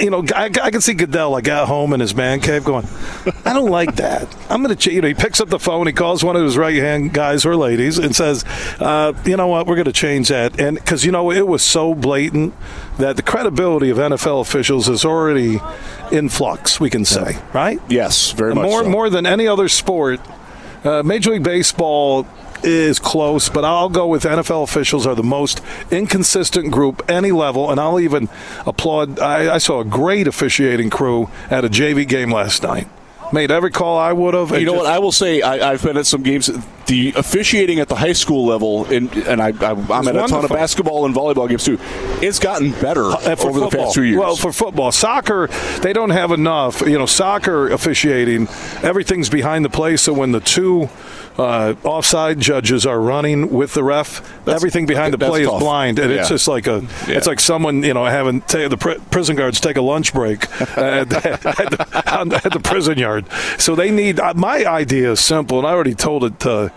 You 0.00 0.10
know, 0.10 0.24
I, 0.34 0.50
I 0.62 0.70
can 0.70 0.80
see 0.80 0.94
Goodell 0.94 1.30
like 1.30 1.48
at 1.48 1.66
home 1.66 1.92
in 1.92 2.00
his 2.00 2.14
man 2.14 2.40
cave 2.40 2.64
going, 2.64 2.86
I 3.44 3.52
don't 3.52 3.70
like 3.70 3.96
that. 3.96 4.34
I'm 4.50 4.62
going 4.62 4.74
to, 4.74 4.76
ch-. 4.76 4.92
you 4.92 5.00
know, 5.00 5.08
he 5.08 5.14
picks 5.14 5.40
up 5.40 5.48
the 5.48 5.58
phone, 5.58 5.86
he 5.86 5.92
calls 5.92 6.24
one 6.24 6.36
of 6.36 6.42
his 6.42 6.56
right 6.56 6.76
hand 6.76 7.12
guys 7.12 7.44
or 7.44 7.56
ladies 7.56 7.98
and 7.98 8.14
says, 8.14 8.44
uh, 8.80 9.12
you 9.24 9.36
know 9.36 9.48
what, 9.48 9.66
we're 9.66 9.76
going 9.76 9.86
to 9.86 9.92
change 9.92 10.28
that. 10.28 10.60
And 10.60 10.76
because, 10.76 11.04
you 11.04 11.12
know, 11.12 11.30
it 11.30 11.46
was 11.46 11.62
so 11.62 11.94
blatant 11.94 12.54
that 12.98 13.16
the 13.16 13.22
credibility 13.22 13.90
of 13.90 13.98
NFL 13.98 14.40
officials 14.40 14.88
is 14.88 15.04
already 15.04 15.60
in 16.10 16.28
flux, 16.28 16.80
we 16.80 16.90
can 16.90 17.04
say, 17.04 17.38
right? 17.52 17.80
Yes, 17.88 18.32
very 18.32 18.54
much 18.54 18.64
more 18.64 18.84
so. 18.84 18.90
more 18.90 19.10
than 19.10 19.26
any 19.26 19.46
other 19.46 19.68
sport. 19.68 20.20
Uh, 20.84 21.02
Major 21.02 21.32
League 21.32 21.42
Baseball 21.42 22.26
is 22.62 22.98
close, 22.98 23.48
but 23.48 23.64
I'll 23.64 23.88
go 23.88 24.06
with 24.06 24.24
NFL 24.24 24.62
officials 24.64 25.06
are 25.06 25.14
the 25.14 25.22
most 25.22 25.60
inconsistent 25.90 26.70
group 26.70 27.02
any 27.08 27.32
level, 27.32 27.70
and 27.70 27.80
I'll 27.80 28.00
even 28.00 28.28
applaud. 28.66 29.18
I, 29.20 29.54
I 29.54 29.58
saw 29.58 29.80
a 29.80 29.84
great 29.84 30.26
officiating 30.26 30.90
crew 30.90 31.30
at 31.50 31.64
a 31.64 31.68
JV 31.68 32.06
game 32.06 32.30
last 32.32 32.62
night. 32.62 32.88
Made 33.30 33.50
every 33.50 33.70
call 33.70 33.98
I 33.98 34.14
would 34.14 34.32
have. 34.32 34.58
You 34.58 34.64
know 34.64 34.72
what? 34.72 34.86
I 34.86 35.00
will 35.00 35.12
say 35.12 35.42
I, 35.42 35.72
I've 35.72 35.82
been 35.82 35.98
at 35.98 36.06
some 36.06 36.22
games. 36.22 36.48
The 36.86 37.12
officiating 37.14 37.78
at 37.78 37.88
the 37.88 37.94
high 37.94 38.14
school 38.14 38.46
level, 38.46 38.86
and, 38.86 39.14
and 39.14 39.42
I, 39.42 39.48
I'm 39.48 40.08
at 40.08 40.16
a 40.16 40.26
ton 40.26 40.42
of 40.46 40.48
basketball 40.50 41.04
and 41.04 41.14
volleyball 41.14 41.46
games 41.46 41.62
too. 41.62 41.76
It's 42.22 42.38
gotten 42.38 42.72
better 42.72 43.04
Uh, 43.04 43.18
over 43.26 43.36
for 43.36 43.60
the 43.60 43.68
past 43.68 43.92
few 43.92 44.04
years. 44.04 44.18
Well, 44.18 44.34
for 44.36 44.50
football, 44.50 44.90
soccer, 44.92 45.48
they 45.82 45.92
don't 45.92 46.08
have 46.08 46.32
enough. 46.32 46.80
You 46.80 46.98
know, 46.98 47.04
soccer 47.04 47.68
officiating, 47.68 48.48
everything's 48.82 49.28
behind 49.28 49.66
the 49.66 49.68
play. 49.68 49.98
So 49.98 50.14
when 50.14 50.32
the 50.32 50.40
two 50.40 50.88
uh, 51.38 51.74
offside 51.84 52.40
judges 52.40 52.84
are 52.84 53.00
running 53.00 53.50
with 53.50 53.72
the 53.74 53.84
ref, 53.84 54.20
everything 54.48 54.86
behind 54.86 55.14
the 55.14 55.18
play 55.18 55.44
tough. 55.44 55.54
is 55.54 55.60
blind, 55.60 55.98
and 55.98 56.10
it's 56.10 56.28
just 56.28 56.48
like 56.48 56.66
a, 56.66 56.80
Yeah. 57.06 57.16
it's 57.16 57.26
like 57.26 57.38
someone 57.40 57.82
you 57.84 57.94
know 57.94 58.04
having 58.04 58.40
ta- 58.42 58.68
the 58.68 58.76
pr- 58.76 59.00
prison 59.10 59.36
guards 59.36 59.60
take 59.60 59.76
a 59.76 59.82
lunch 59.82 60.12
break 60.12 60.44
at, 60.60 60.78
at, 60.78 61.08
the, 61.10 62.02
on- 62.18 62.32
at 62.34 62.52
the 62.52 62.60
prison 62.60 62.98
yard. 62.98 63.24
So 63.58 63.74
they 63.74 63.90
need. 63.90 64.18
Uh, 64.20 64.34
my 64.34 64.64
idea 64.64 65.12
is 65.12 65.20
simple, 65.20 65.58
and 65.58 65.66
I 65.66 65.70
already 65.70 65.94
told 65.94 66.24
it 66.24 66.40
to 66.40 66.72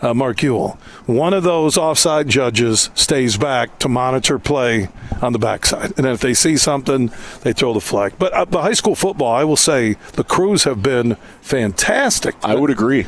uh, 0.00 0.14
Mark 0.14 0.42
Ewell. 0.42 0.78
One 1.06 1.34
of 1.34 1.42
those 1.42 1.76
offside 1.76 2.28
judges 2.28 2.90
stays 2.94 3.36
back 3.36 3.78
to 3.80 3.88
monitor 3.88 4.38
play 4.38 4.88
on 5.20 5.32
the 5.34 5.38
backside, 5.38 5.92
and 5.96 6.04
then 6.06 6.12
if 6.14 6.20
they 6.20 6.32
see 6.34 6.56
something, 6.56 7.10
they 7.42 7.52
throw 7.52 7.74
the 7.74 7.80
flag. 7.80 8.14
But 8.18 8.32
uh, 8.32 8.44
the 8.46 8.62
high 8.62 8.72
school 8.74 8.94
football, 8.94 9.32
I 9.34 9.44
will 9.44 9.56
say, 9.56 9.94
the 10.14 10.24
crews 10.24 10.64
have 10.64 10.82
been 10.82 11.16
fantastic. 11.42 12.34
I 12.42 12.54
would 12.54 12.70
agree. 12.70 13.04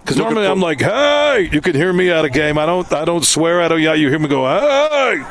Because 0.00 0.16
normally 0.16 0.46
I'm 0.46 0.60
like, 0.60 0.80
"Hey!" 0.80 1.48
You 1.52 1.60
can 1.60 1.74
hear 1.74 1.92
me 1.92 2.10
at 2.10 2.24
a 2.24 2.30
game. 2.30 2.58
I 2.58 2.66
don't. 2.66 2.90
I 2.92 3.04
don't 3.04 3.24
swear. 3.24 3.60
I 3.60 3.68
don't. 3.68 3.80
Yeah, 3.80 3.94
you 3.94 4.08
hear 4.08 4.18
me 4.18 4.28
go, 4.28 4.44
"Hey!" 4.46 5.22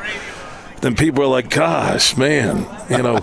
Then 0.80 0.96
people 0.96 1.24
are 1.24 1.28
like, 1.28 1.50
"Gosh, 1.50 2.16
man!" 2.16 2.66
You 2.88 3.02
know, 3.02 3.18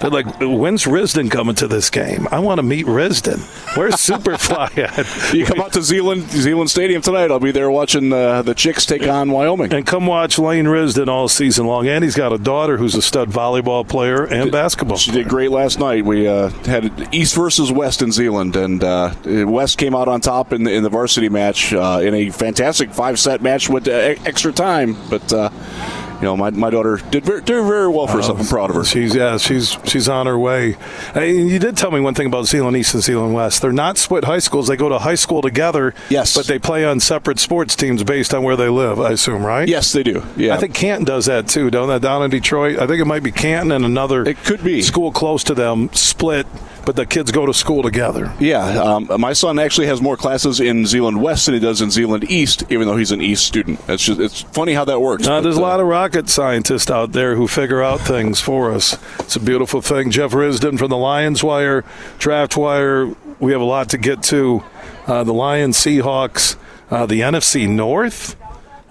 they're 0.00 0.10
like, 0.10 0.26
"When's 0.40 0.84
Risdon 0.84 1.30
coming 1.30 1.54
to 1.56 1.68
this 1.68 1.90
game? 1.90 2.26
I 2.30 2.38
want 2.38 2.58
to 2.58 2.62
meet 2.62 2.86
Risdon. 2.86 3.38
Where's 3.76 3.94
Superfly 3.94 4.78
at?" 4.98 5.34
You 5.34 5.44
come 5.46 5.60
out 5.60 5.72
to 5.74 5.82
Zeeland 5.82 6.30
Zeeland 6.30 6.70
Stadium 6.70 7.02
tonight. 7.02 7.30
I'll 7.30 7.40
be 7.40 7.52
there 7.52 7.70
watching 7.70 8.12
uh, 8.12 8.42
the 8.42 8.54
Chix 8.54 8.86
take 8.86 9.06
on 9.08 9.30
Wyoming. 9.30 9.72
And 9.72 9.86
come 9.86 10.06
watch 10.06 10.38
Lane 10.38 10.66
Risdon 10.66 11.08
all 11.08 11.28
season 11.28 11.66
long. 11.66 11.86
And 11.86 12.02
he's 12.04 12.16
got 12.16 12.32
a 12.32 12.38
daughter 12.38 12.76
who's 12.76 12.94
a 12.94 13.02
stud 13.02 13.30
volleyball 13.30 13.86
player 13.86 14.24
and 14.24 14.50
basketball. 14.52 14.96
She 14.96 15.10
did 15.12 15.28
great 15.28 15.50
last 15.50 15.78
night. 15.78 16.04
We 16.04 16.26
uh, 16.26 16.48
had 16.64 17.08
East 17.14 17.34
versus 17.34 17.70
West 17.72 18.02
in 18.02 18.12
Zeeland, 18.12 18.56
and 18.56 18.82
uh, 18.82 19.14
West 19.24 19.78
came 19.78 19.94
out 19.94 20.08
on 20.08 20.20
top 20.20 20.52
in 20.52 20.64
the, 20.64 20.72
in 20.72 20.82
the 20.82 20.90
varsity 20.90 21.28
match 21.28 21.72
uh, 21.72 22.00
in 22.02 22.14
a 22.14 22.30
fantastic 22.30 22.92
five 22.92 23.18
set 23.18 23.42
match. 23.42 23.68
with 23.68 23.88
e- 23.88 24.16
extra 24.26 24.52
time, 24.52 24.96
but 25.08 25.32
uh, 25.32 25.48
you 26.16 26.22
know, 26.22 26.36
my, 26.36 26.50
my 26.50 26.70
daughter 26.70 26.96
did 27.10 27.24
very, 27.24 27.40
did 27.40 27.62
very 27.64 27.88
well 27.88 28.06
for 28.06 28.16
herself. 28.16 28.40
I'm 28.40 28.46
proud 28.46 28.70
of 28.70 28.76
her. 28.76 28.84
She's 28.84 29.14
yeah, 29.14 29.36
she's 29.36 29.76
she's 29.84 30.08
on 30.08 30.26
her 30.26 30.38
way. 30.38 30.76
And 31.14 31.50
you 31.50 31.58
did 31.58 31.76
tell 31.76 31.90
me 31.90 32.00
one 32.00 32.14
thing 32.14 32.26
about 32.26 32.46
Zeeland 32.46 32.76
East 32.76 32.94
and 32.94 33.02
Zeeland 33.02 33.34
West. 33.34 33.60
They're 33.62 33.72
not 33.72 33.98
split 33.98 34.24
high 34.24 34.38
schools. 34.38 34.68
They 34.68 34.76
go 34.76 34.88
to 34.88 34.98
high 34.98 35.14
school 35.14 35.42
together. 35.42 35.94
Yes, 36.08 36.34
but 36.34 36.46
they 36.46 36.58
play 36.58 36.84
on 36.84 37.00
separate 37.00 37.38
sports 37.38 37.76
teams 37.76 38.02
based 38.02 38.32
on 38.32 38.42
where 38.42 38.56
they 38.56 38.68
live. 38.68 39.00
I 39.00 39.12
assume, 39.12 39.44
right? 39.44 39.68
Yes, 39.68 39.92
they 39.92 40.02
do. 40.02 40.24
Yeah, 40.36 40.54
I 40.54 40.58
think 40.58 40.74
Canton 40.74 41.04
does 41.04 41.26
that 41.26 41.48
too, 41.48 41.70
don't 41.70 41.88
they? 41.88 41.98
Down 41.98 42.22
in 42.22 42.30
Detroit, 42.30 42.78
I 42.78 42.86
think 42.86 43.00
it 43.00 43.06
might 43.06 43.22
be 43.22 43.32
Canton 43.32 43.72
and 43.72 43.84
another. 43.84 44.24
It 44.24 44.42
could 44.44 44.64
be 44.64 44.82
school 44.82 45.12
close 45.12 45.44
to 45.44 45.54
them 45.54 45.90
split 45.92 46.46
but 46.86 46.94
the 46.94 47.04
kids 47.04 47.32
go 47.32 47.44
to 47.44 47.52
school 47.52 47.82
together. 47.82 48.32
Yeah, 48.38 48.64
um, 48.64 49.10
my 49.18 49.32
son 49.32 49.58
actually 49.58 49.88
has 49.88 50.00
more 50.00 50.16
classes 50.16 50.60
in 50.60 50.86
Zeeland 50.86 51.20
West 51.20 51.46
than 51.46 51.54
he 51.54 51.60
does 51.60 51.82
in 51.82 51.90
Zeeland 51.90 52.30
East, 52.30 52.62
even 52.70 52.86
though 52.86 52.96
he's 52.96 53.10
an 53.10 53.20
East 53.20 53.44
student. 53.44 53.80
It's 53.88 54.04
just 54.04 54.20
it's 54.20 54.42
funny 54.42 54.72
how 54.72 54.84
that 54.86 55.00
works. 55.00 55.26
Uh, 55.26 55.40
there's 55.40 55.56
a 55.56 55.60
lot 55.60 55.80
of 55.80 55.86
rocket 56.06 56.28
scientists 56.28 56.88
out 56.88 57.10
there 57.10 57.34
who 57.34 57.48
figure 57.48 57.82
out 57.82 57.98
things 57.98 58.40
for 58.40 58.70
us. 58.70 58.96
It's 59.18 59.34
a 59.34 59.40
beautiful 59.40 59.82
thing. 59.82 60.12
Jeff 60.12 60.30
Risdon 60.30 60.78
from 60.78 60.88
the 60.88 60.96
Lions 60.96 61.42
Wire, 61.42 61.84
Draft 62.20 62.56
Wire. 62.56 63.12
We 63.40 63.50
have 63.50 63.60
a 63.60 63.64
lot 63.64 63.88
to 63.90 63.98
get 63.98 64.22
to. 64.24 64.62
Uh, 65.08 65.24
the 65.24 65.34
Lions, 65.34 65.76
Seahawks, 65.76 66.54
uh, 66.92 67.06
the 67.06 67.22
NFC 67.22 67.68
North, 67.68 68.36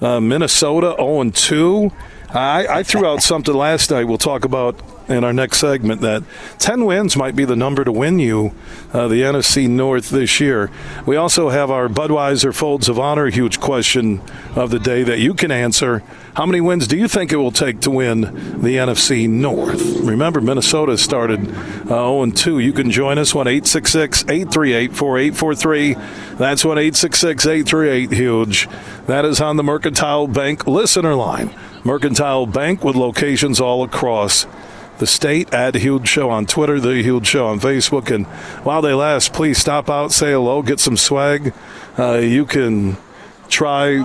uh, 0.02 0.20
Minnesota 0.20 0.94
0 0.98 1.32
2. 1.32 1.92
I, 2.32 2.68
I 2.68 2.84
threw 2.84 3.06
out 3.08 3.24
something 3.24 3.56
last 3.56 3.92
night. 3.92 4.04
We'll 4.04 4.18
talk 4.18 4.44
about 4.44 4.78
in 5.08 5.24
our 5.24 5.34
next 5.34 5.60
segment 5.60 6.02
that 6.02 6.24
10 6.60 6.86
wins 6.86 7.16
might 7.16 7.36
be 7.36 7.46
the 7.46 7.56
number 7.56 7.84
to 7.84 7.92
win 7.92 8.20
you 8.20 8.54
uh, 8.94 9.08
the 9.08 9.22
NFC 9.22 9.70
North 9.70 10.10
this 10.10 10.40
year. 10.40 10.72
We 11.06 11.16
also 11.16 11.50
have 11.50 11.70
our 11.70 11.88
Budweiser 11.88 12.54
Folds 12.54 12.90
of 12.90 13.00
Honor 13.00 13.30
huge 13.30 13.60
question 13.60 14.22
of 14.56 14.72
the 14.72 14.80
day 14.80 15.04
that 15.04 15.20
you 15.20 15.34
can 15.34 15.52
answer. 15.52 16.04
How 16.36 16.46
many 16.46 16.60
wins 16.60 16.88
do 16.88 16.98
you 16.98 17.08
think 17.08 17.32
it 17.32 17.38
will 17.38 17.52
take 17.52 17.82
to 17.82 17.92
win 17.92 18.22
the 18.22 18.76
NFC 18.78 19.30
North? 19.30 19.82
Remember, 20.02 20.42
Minnesota 20.42 20.98
started 20.98 21.48
uh, 21.50 21.86
0 21.86 22.32
2. 22.32 22.60
You 22.60 22.74
can 22.74 22.92
join 22.92 23.18
us 23.18 23.34
1 23.34 23.48
866 23.48 24.24
838 24.24 24.96
4843. 24.96 25.94
That's 26.36 26.66
1 26.66 26.78
866 26.78 27.46
838 27.46 28.12
Huge. 28.12 28.70
That 29.08 29.24
is 29.24 29.40
on 29.40 29.58
the 29.58 29.64
Mercantile 29.64 30.28
Bank 30.28 30.68
listener 30.68 31.16
line. 31.16 31.54
Mercantile 31.84 32.48
Bank 32.48 32.84
with 32.84 32.96
locations 32.96 33.62
all 33.62 33.84
across 33.84 34.46
the 34.98 35.08
state 35.08 35.54
at 35.54 35.76
Huge 35.76 36.08
Show 36.08 36.30
on 36.30 36.46
Twitter, 36.46 36.80
the 36.80 37.02
Huge 37.02 37.28
Show 37.28 37.48
on 37.48 37.60
Facebook. 37.60 38.14
And 38.14 38.26
while 38.66 38.82
they 38.82 38.94
last, 38.94 39.34
please 39.34 39.58
stop 39.58 39.90
out, 39.90 40.12
say 40.12 40.32
hello, 40.32 40.62
get 40.62 40.80
some 40.80 40.98
swag. 40.98 41.54
Uh, 41.98 42.18
you 42.18 42.46
can 42.46 42.98
try 43.50 43.98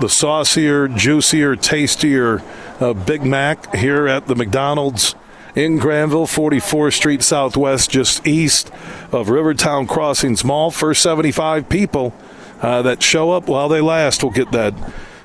the 0.00 0.08
saucier, 0.08 0.88
juicier, 0.88 1.56
tastier 1.56 2.42
uh, 2.80 2.94
Big 2.94 3.24
Mac 3.24 3.74
here 3.74 4.06
at 4.06 4.26
the 4.26 4.34
McDonald's 4.34 5.14
in 5.54 5.78
Grandville, 5.78 6.26
44th 6.26 6.94
Street 6.94 7.22
Southwest, 7.22 7.90
just 7.90 8.26
east 8.26 8.70
of 9.12 9.28
Rivertown 9.28 9.86
Crossings 9.86 10.44
Mall. 10.44 10.70
First 10.70 11.02
75 11.02 11.68
people 11.68 12.14
uh, 12.62 12.82
that 12.82 13.02
show 13.02 13.32
up 13.32 13.48
while 13.48 13.68
they 13.68 13.80
last 13.80 14.22
will 14.22 14.30
get 14.30 14.52
that 14.52 14.74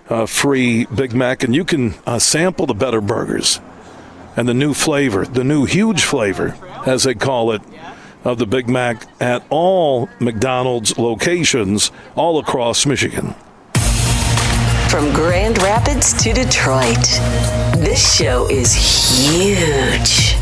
uh, 0.10 0.26
free 0.26 0.86
Big 0.86 1.14
Mac, 1.14 1.44
and 1.44 1.56
you 1.56 1.64
can 1.64 1.94
uh, 2.06 2.20
sample 2.20 2.66
the 2.66 2.74
better 2.74 3.02
burgers 3.02 3.60
and 4.36 4.48
the 4.48 4.54
new 4.54 4.74
flavor, 4.74 5.26
the 5.26 5.44
new 5.44 5.66
huge 5.66 6.04
flavor, 6.04 6.56
as 6.86 7.04
they 7.04 7.14
call 7.14 7.52
it, 7.52 7.62
of 8.24 8.38
the 8.38 8.46
Big 8.48 8.68
Mac 8.68 9.08
at 9.22 9.46
all 9.50 10.10
McDonald's 10.20 10.98
locations 10.98 11.92
all 12.16 12.40
across 12.40 12.86
Michigan. 12.86 13.36
From 14.90 15.14
Grand 15.14 15.62
Rapids 15.62 16.14
to 16.24 16.34
Detroit, 16.34 17.04
this 17.78 18.16
show 18.16 18.48
is 18.50 18.74
huge. 18.74 20.36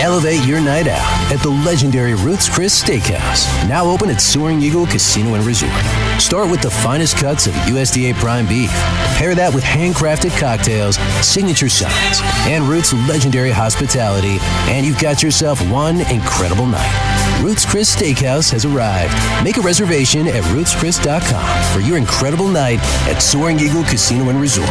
Elevate 0.00 0.46
your 0.46 0.60
night 0.60 0.86
out 0.86 1.32
at 1.32 1.42
the 1.42 1.50
legendary 1.50 2.14
Ruth's 2.14 2.48
Chris 2.48 2.82
Steakhouse, 2.82 3.46
now 3.68 3.84
open 3.84 4.08
at 4.08 4.20
Soaring 4.20 4.62
Eagle 4.62 4.86
Casino 4.86 5.34
and 5.34 5.44
Resort. 5.44 6.07
Start 6.18 6.50
with 6.50 6.60
the 6.60 6.70
finest 6.70 7.16
cuts 7.16 7.46
of 7.46 7.54
USDA 7.54 8.14
prime 8.14 8.46
beef. 8.46 8.70
Pair 9.16 9.34
that 9.34 9.54
with 9.54 9.64
handcrafted 9.64 10.36
cocktails, 10.38 10.96
signature 11.24 11.68
sides, 11.68 12.20
and 12.48 12.64
Ruth's 12.64 12.92
legendary 13.08 13.50
hospitality, 13.50 14.38
and 14.70 14.84
you've 14.84 14.98
got 14.98 15.22
yourself 15.22 15.60
one 15.70 16.00
incredible 16.10 16.66
night. 16.66 17.40
Ruth's 17.42 17.64
Chris 17.64 17.94
Steakhouse 17.94 18.50
has 18.50 18.64
arrived. 18.64 19.14
Make 19.44 19.56
a 19.58 19.62
reservation 19.62 20.26
at 20.26 20.42
ruthschris.com 20.44 21.72
for 21.72 21.80
your 21.80 21.96
incredible 21.96 22.48
night 22.48 22.80
at 23.08 23.20
Soaring 23.20 23.58
Eagle 23.60 23.84
Casino 23.84 24.28
and 24.28 24.40
Resort. 24.40 24.68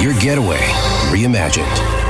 Your 0.00 0.12
getaway 0.20 0.60
reimagined. 1.10 2.09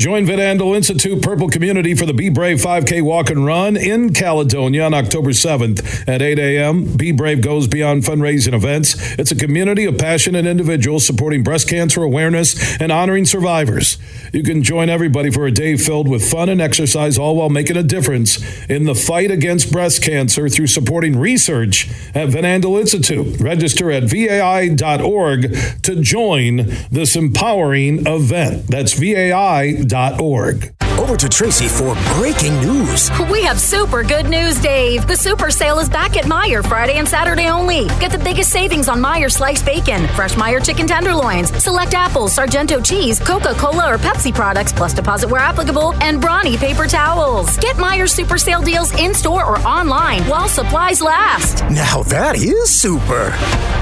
Join 0.00 0.24
Van 0.24 0.38
Andel 0.38 0.74
Institute 0.74 1.20
Purple 1.20 1.50
Community 1.50 1.94
for 1.94 2.06
the 2.06 2.14
Be 2.14 2.30
Brave 2.30 2.56
5K 2.56 3.02
Walk 3.02 3.28
and 3.28 3.44
Run 3.44 3.76
in 3.76 4.14
Caledonia 4.14 4.86
on 4.86 4.94
October 4.94 5.28
7th 5.28 6.08
at 6.08 6.22
8 6.22 6.38
a.m. 6.38 6.96
Be 6.96 7.12
Brave 7.12 7.42
goes 7.42 7.68
beyond 7.68 8.04
fundraising 8.04 8.54
events. 8.54 8.96
It's 9.18 9.30
a 9.30 9.36
community 9.36 9.84
of 9.84 9.98
passionate 9.98 10.46
individuals 10.46 11.04
supporting 11.04 11.42
breast 11.42 11.68
cancer 11.68 12.02
awareness 12.02 12.80
and 12.80 12.90
honoring 12.90 13.26
survivors. 13.26 13.98
You 14.32 14.42
can 14.42 14.62
join 14.62 14.88
everybody 14.88 15.30
for 15.30 15.44
a 15.44 15.50
day 15.50 15.76
filled 15.76 16.08
with 16.08 16.26
fun 16.26 16.48
and 16.48 16.62
exercise, 16.62 17.18
all 17.18 17.36
while 17.36 17.50
making 17.50 17.76
a 17.76 17.82
difference 17.82 18.42
in 18.70 18.84
the 18.84 18.94
fight 18.94 19.30
against 19.30 19.70
breast 19.70 20.02
cancer 20.02 20.48
through 20.48 20.68
supporting 20.68 21.18
research 21.18 21.90
at 22.14 22.30
Van 22.30 22.44
Andel 22.44 22.80
Institute. 22.80 23.38
Register 23.38 23.90
at 23.90 24.04
vai.org 24.04 25.54
to 25.82 26.00
join 26.00 26.72
this 26.90 27.16
empowering 27.16 28.06
event. 28.06 28.66
That's 28.68 28.94
vai 28.94 29.89
org. 30.20 30.72
Over 31.10 31.18
to 31.18 31.28
Tracy 31.28 31.66
for 31.66 31.96
breaking 32.14 32.60
news. 32.60 33.10
We 33.32 33.42
have 33.42 33.58
super 33.58 34.04
good 34.04 34.26
news, 34.26 34.60
Dave. 34.60 35.08
The 35.08 35.16
super 35.16 35.50
sale 35.50 35.80
is 35.80 35.88
back 35.88 36.16
at 36.16 36.26
Meijer 36.26 36.64
Friday 36.64 36.98
and 36.98 37.08
Saturday 37.08 37.48
only. 37.48 37.86
Get 37.98 38.12
the 38.12 38.18
biggest 38.18 38.50
savings 38.50 38.88
on 38.88 39.00
Meijer 39.00 39.28
sliced 39.28 39.66
bacon, 39.66 40.06
fresh 40.14 40.34
Meijer 40.34 40.64
chicken 40.64 40.86
tenderloins, 40.86 41.50
select 41.60 41.94
apples, 41.94 42.32
Sargento 42.32 42.80
cheese, 42.80 43.18
Coca 43.18 43.54
Cola 43.54 43.92
or 43.92 43.98
Pepsi 43.98 44.32
products, 44.32 44.72
plus 44.72 44.94
deposit 44.94 45.28
where 45.28 45.40
applicable, 45.40 45.94
and 45.94 46.22
Brawny 46.22 46.56
paper 46.56 46.86
towels. 46.86 47.56
Get 47.56 47.74
Meijer 47.74 48.08
super 48.08 48.38
sale 48.38 48.62
deals 48.62 48.96
in 48.96 49.12
store 49.12 49.44
or 49.44 49.58
online 49.66 50.22
while 50.28 50.46
supplies 50.46 51.02
last. 51.02 51.64
Now 51.70 52.04
that 52.04 52.36
is 52.36 52.70
super. 52.70 53.32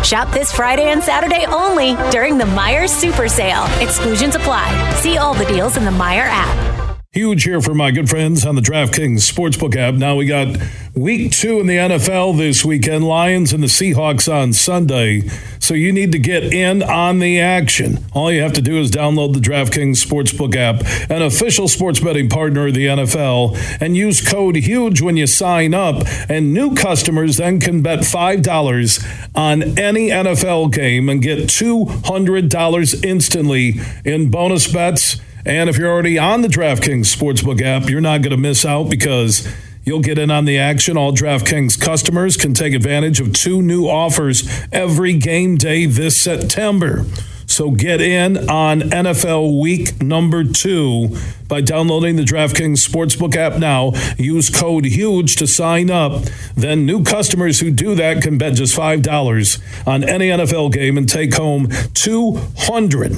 Shop 0.02 0.32
this 0.32 0.50
Friday 0.50 0.92
and 0.92 1.02
Saturday 1.02 1.44
only 1.44 1.94
during 2.10 2.38
the 2.38 2.46
Meijer 2.46 2.88
super 2.88 3.28
sale. 3.28 3.66
Exclusions 3.82 4.34
apply. 4.34 4.94
See 4.94 5.18
all 5.18 5.34
the 5.34 5.44
deals 5.44 5.76
in 5.76 5.84
the 5.84 5.90
Meijer 5.90 6.24
app. 6.24 6.87
Huge 7.18 7.42
here 7.42 7.60
for 7.60 7.74
my 7.74 7.90
good 7.90 8.08
friends 8.08 8.46
on 8.46 8.54
the 8.54 8.60
DraftKings 8.60 9.28
Sportsbook 9.28 9.74
app. 9.74 9.94
Now 9.94 10.14
we 10.14 10.24
got 10.24 10.56
week 10.94 11.32
two 11.32 11.58
in 11.58 11.66
the 11.66 11.74
NFL 11.74 12.36
this 12.36 12.64
weekend 12.64 13.08
Lions 13.08 13.52
and 13.52 13.60
the 13.60 13.66
Seahawks 13.66 14.32
on 14.32 14.52
Sunday. 14.52 15.22
So 15.58 15.74
you 15.74 15.92
need 15.92 16.12
to 16.12 16.20
get 16.20 16.44
in 16.54 16.80
on 16.80 17.18
the 17.18 17.40
action. 17.40 18.06
All 18.12 18.30
you 18.30 18.40
have 18.42 18.52
to 18.52 18.62
do 18.62 18.78
is 18.78 18.92
download 18.92 19.34
the 19.34 19.40
DraftKings 19.40 19.96
Sportsbook 19.96 20.54
app, 20.54 21.10
an 21.10 21.22
official 21.22 21.66
sports 21.66 21.98
betting 21.98 22.28
partner 22.28 22.68
of 22.68 22.74
the 22.74 22.86
NFL, 22.86 23.80
and 23.80 23.96
use 23.96 24.20
code 24.20 24.54
HUGE 24.54 25.02
when 25.02 25.16
you 25.16 25.26
sign 25.26 25.74
up. 25.74 26.04
And 26.28 26.54
new 26.54 26.76
customers 26.76 27.38
then 27.38 27.58
can 27.58 27.82
bet 27.82 28.04
$5 28.04 29.34
on 29.34 29.76
any 29.76 30.10
NFL 30.10 30.72
game 30.72 31.08
and 31.08 31.20
get 31.20 31.48
$200 31.48 33.04
instantly 33.04 33.74
in 34.04 34.30
bonus 34.30 34.72
bets 34.72 35.20
and 35.44 35.70
if 35.70 35.78
you're 35.78 35.90
already 35.90 36.18
on 36.18 36.42
the 36.42 36.48
DraftKings 36.48 37.14
Sportsbook 37.14 37.62
app, 37.62 37.88
you're 37.88 38.00
not 38.00 38.22
going 38.22 38.30
to 38.30 38.36
miss 38.36 38.64
out 38.64 38.90
because 38.90 39.48
you'll 39.84 40.00
get 40.00 40.18
in 40.18 40.30
on 40.30 40.44
the 40.44 40.58
action. 40.58 40.96
All 40.96 41.12
DraftKings 41.12 41.80
customers 41.80 42.36
can 42.36 42.54
take 42.54 42.74
advantage 42.74 43.20
of 43.20 43.32
two 43.32 43.62
new 43.62 43.86
offers 43.86 44.48
every 44.72 45.14
game 45.14 45.56
day 45.56 45.86
this 45.86 46.20
September. 46.20 47.04
So 47.46 47.70
get 47.70 48.02
in 48.02 48.50
on 48.50 48.82
NFL 48.82 49.58
week 49.58 50.02
number 50.02 50.44
two 50.44 51.16
by 51.48 51.62
downloading 51.62 52.16
the 52.16 52.22
DraftKings 52.22 52.86
Sportsbook 52.86 53.34
app 53.36 53.58
now. 53.58 53.92
Use 54.18 54.50
code 54.50 54.84
HUGE 54.84 55.34
to 55.36 55.46
sign 55.46 55.90
up. 55.90 56.24
Then 56.54 56.84
new 56.84 57.02
customers 57.02 57.60
who 57.60 57.70
do 57.70 57.94
that 57.94 58.22
can 58.22 58.36
bet 58.36 58.52
just 58.52 58.76
$5 58.76 59.86
on 59.86 60.04
any 60.04 60.28
NFL 60.28 60.72
game 60.72 60.98
and 60.98 61.08
take 61.08 61.34
home 61.34 61.68
200 61.94 63.16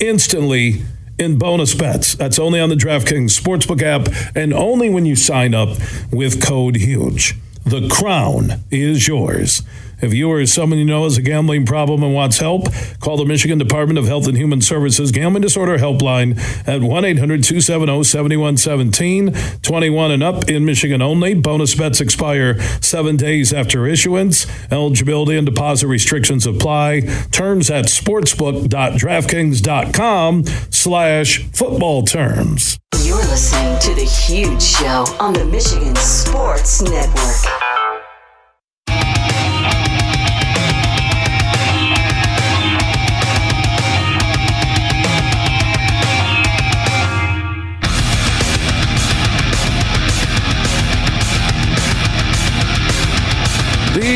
instantly 0.00 0.82
in 1.18 1.38
bonus 1.38 1.74
bets. 1.74 2.14
That's 2.14 2.38
only 2.38 2.60
on 2.60 2.68
the 2.68 2.74
DraftKings 2.74 3.38
Sportsbook 3.38 3.82
app 3.82 4.08
and 4.36 4.52
only 4.52 4.88
when 4.90 5.06
you 5.06 5.16
sign 5.16 5.54
up 5.54 5.70
with 6.12 6.42
code 6.42 6.76
HUGE. 6.76 7.34
The 7.64 7.88
crown 7.88 8.62
is 8.70 9.06
yours. 9.06 9.62
If 10.00 10.14
you 10.14 10.30
or 10.30 10.46
someone 10.46 10.78
you 10.78 10.84
know 10.84 11.02
has 11.04 11.18
a 11.18 11.22
gambling 11.22 11.66
problem 11.66 12.02
and 12.02 12.14
wants 12.14 12.38
help, 12.38 12.66
call 13.00 13.16
the 13.16 13.24
Michigan 13.24 13.58
Department 13.58 13.98
of 13.98 14.06
Health 14.06 14.28
and 14.28 14.36
Human 14.36 14.60
Services 14.60 15.10
Gambling 15.10 15.42
Disorder 15.42 15.78
Helpline 15.78 16.38
at 16.68 16.82
1 16.82 17.04
800 17.04 17.42
270 17.42 18.04
7117. 18.04 19.32
21 19.62 20.10
and 20.10 20.22
up 20.22 20.48
in 20.48 20.64
Michigan 20.64 21.02
only. 21.02 21.34
Bonus 21.34 21.74
bets 21.74 22.00
expire 22.00 22.60
seven 22.80 23.16
days 23.16 23.52
after 23.52 23.86
issuance. 23.86 24.46
Eligibility 24.70 25.36
and 25.36 25.46
deposit 25.46 25.88
restrictions 25.88 26.46
apply. 26.46 27.00
Terms 27.30 27.70
at 27.70 27.86
sportsbook.draftkings.com 27.86 30.44
slash 30.70 31.44
football 31.52 32.02
terms. 32.02 32.78
You're 33.02 33.16
listening 33.16 33.78
to 33.80 33.94
The 33.94 34.04
Huge 34.04 34.62
Show 34.62 35.04
on 35.20 35.32
the 35.32 35.44
Michigan 35.44 35.96
Sports 35.96 36.82
Network. 36.82 37.77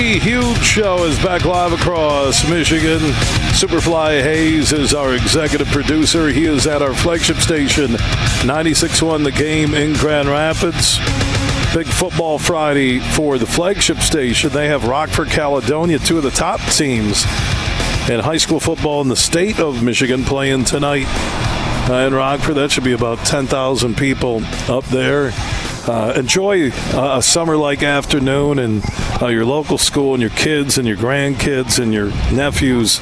Huge 0.03 0.59
show 0.59 1.05
is 1.05 1.17
back 1.23 1.45
live 1.45 1.73
across 1.73 2.49
Michigan. 2.51 2.99
Superfly 3.55 4.21
Hayes 4.21 4.73
is 4.73 4.95
our 4.95 5.15
executive 5.15 5.69
producer. 5.69 6.27
He 6.27 6.45
is 6.45 6.67
at 6.67 6.83
our 6.83 6.93
flagship 6.93 7.37
station, 7.37 7.93
96.1 8.43 9.23
The 9.23 9.31
Game 9.31 9.75
in 9.75 9.93
Grand 9.93 10.29
Rapids. 10.29 10.99
Big 11.73 11.87
football 11.87 12.41
Friday 12.41 12.99
for 12.99 13.39
the 13.39 13.47
flagship 13.47 13.99
station. 13.99 14.51
They 14.51 14.67
have 14.67 14.89
Rockford, 14.89 15.29
Caledonia, 15.29 16.01
two 16.01 16.17
of 16.17 16.25
the 16.25 16.31
top 16.33 16.61
teams 16.73 17.23
in 18.11 18.19
high 18.19 18.39
school 18.39 18.59
football 18.59 19.03
in 19.03 19.09
the 19.09 19.15
state 19.15 19.61
of 19.61 19.85
Michigan 19.85 20.25
playing 20.25 20.65
tonight. 20.65 21.07
In 21.89 22.13
Rockford, 22.13 22.57
that 22.57 22.73
should 22.73 22.85
be 22.85 22.93
about 22.93 23.19
10,000 23.25 23.97
people 23.97 24.43
up 24.69 24.85
there 24.87 25.33
uh, 25.89 26.13
enjoy 26.17 26.71
uh, 26.71 27.19
a 27.19 27.23
summer 27.23 27.57
like 27.57 27.83
afternoon 27.83 28.59
and 28.59 28.83
uh, 29.21 29.27
your 29.27 29.45
local 29.45 29.79
school 29.79 30.15
and 30.15 30.21
your 30.21 30.31
kids 30.31 30.79
and 30.79 30.87
your 30.87 30.97
grandkids 30.97 31.83
and 31.83 31.93
your 31.93 32.09
nephews 32.33 33.01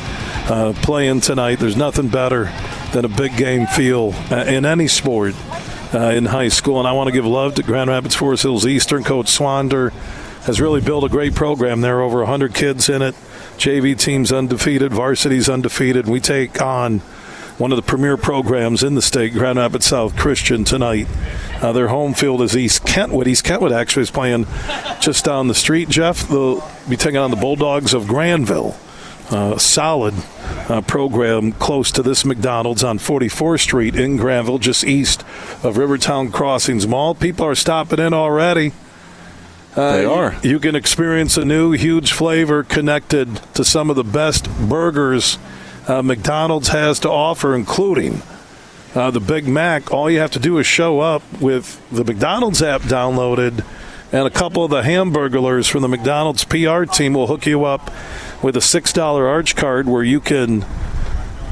uh, 0.48 0.72
playing 0.82 1.20
tonight. 1.20 1.58
There's 1.58 1.76
nothing 1.76 2.08
better 2.08 2.44
than 2.92 3.04
a 3.04 3.08
big 3.08 3.36
game 3.36 3.66
feel 3.66 4.14
uh, 4.30 4.44
in 4.46 4.64
any 4.64 4.88
sport 4.88 5.34
uh, 5.92 5.98
in 6.14 6.24
high 6.26 6.48
school. 6.48 6.78
And 6.78 6.88
I 6.88 6.92
want 6.92 7.08
to 7.08 7.12
give 7.12 7.26
love 7.26 7.54
to 7.56 7.62
Grand 7.62 7.90
Rapids 7.90 8.14
Forest 8.14 8.44
Hills 8.44 8.66
Eastern. 8.66 9.04
Coach 9.04 9.26
Swander 9.26 9.92
has 10.44 10.60
really 10.60 10.80
built 10.80 11.04
a 11.04 11.08
great 11.08 11.34
program 11.34 11.82
there, 11.82 12.00
over 12.00 12.18
100 12.18 12.54
kids 12.54 12.88
in 12.88 13.02
it. 13.02 13.14
JV 13.58 13.98
team's 13.98 14.32
undefeated, 14.32 14.92
varsity's 14.92 15.50
undefeated. 15.50 16.08
We 16.08 16.18
take 16.18 16.62
on 16.62 17.02
one 17.60 17.72
of 17.72 17.76
the 17.76 17.82
premier 17.82 18.16
programs 18.16 18.82
in 18.82 18.94
the 18.94 19.02
state, 19.02 19.34
Grand 19.34 19.58
Rapids 19.58 19.84
South 19.84 20.16
Christian, 20.16 20.64
tonight. 20.64 21.06
Uh, 21.60 21.72
their 21.72 21.88
home 21.88 22.14
field 22.14 22.40
is 22.40 22.56
East 22.56 22.86
Kentwood. 22.86 23.28
East 23.28 23.44
Kentwood 23.44 23.70
actually 23.70 24.04
is 24.04 24.10
playing 24.10 24.46
just 24.98 25.26
down 25.26 25.46
the 25.46 25.54
street. 25.54 25.90
Jeff, 25.90 26.26
they'll 26.26 26.66
be 26.88 26.96
taking 26.96 27.18
on 27.18 27.30
the 27.30 27.36
Bulldogs 27.36 27.92
of 27.92 28.08
Grandville. 28.08 28.78
Uh, 29.30 29.58
solid 29.58 30.14
uh, 30.70 30.80
program 30.80 31.52
close 31.52 31.92
to 31.92 32.02
this 32.02 32.24
McDonald's 32.24 32.82
on 32.82 32.98
44th 32.98 33.60
Street 33.60 33.94
in 33.94 34.16
Grandville, 34.16 34.58
just 34.58 34.82
east 34.82 35.20
of 35.62 35.76
Rivertown 35.76 36.32
Crossings 36.32 36.86
Mall. 36.86 37.14
People 37.14 37.44
are 37.44 37.54
stopping 37.54 37.98
in 37.98 38.14
already. 38.14 38.72
Uh, 39.76 39.96
they 39.98 40.04
are. 40.06 40.32
You, 40.42 40.52
you 40.52 40.60
can 40.60 40.74
experience 40.74 41.36
a 41.36 41.44
new 41.44 41.72
huge 41.72 42.12
flavor 42.12 42.62
connected 42.62 43.36
to 43.54 43.66
some 43.66 43.90
of 43.90 43.96
the 43.96 44.02
best 44.02 44.48
burgers 44.66 45.38
uh, 45.90 46.02
McDonald's 46.02 46.68
has 46.68 47.00
to 47.00 47.10
offer, 47.10 47.52
including 47.52 48.22
uh, 48.94 49.10
the 49.10 49.18
Big 49.18 49.48
Mac. 49.48 49.92
All 49.92 50.08
you 50.08 50.20
have 50.20 50.30
to 50.32 50.38
do 50.38 50.58
is 50.58 50.66
show 50.66 51.00
up 51.00 51.22
with 51.40 51.80
the 51.90 52.04
McDonald's 52.04 52.62
app 52.62 52.82
downloaded, 52.82 53.64
and 54.12 54.24
a 54.24 54.30
couple 54.30 54.64
of 54.64 54.70
the 54.70 54.82
hamburglers 54.82 55.68
from 55.68 55.82
the 55.82 55.88
McDonald's 55.88 56.44
PR 56.44 56.84
team 56.84 57.14
will 57.14 57.26
hook 57.26 57.44
you 57.44 57.64
up 57.64 57.90
with 58.40 58.56
a 58.56 58.60
$6 58.60 59.28
arch 59.28 59.56
card 59.56 59.88
where 59.88 60.04
you 60.04 60.20
can 60.20 60.64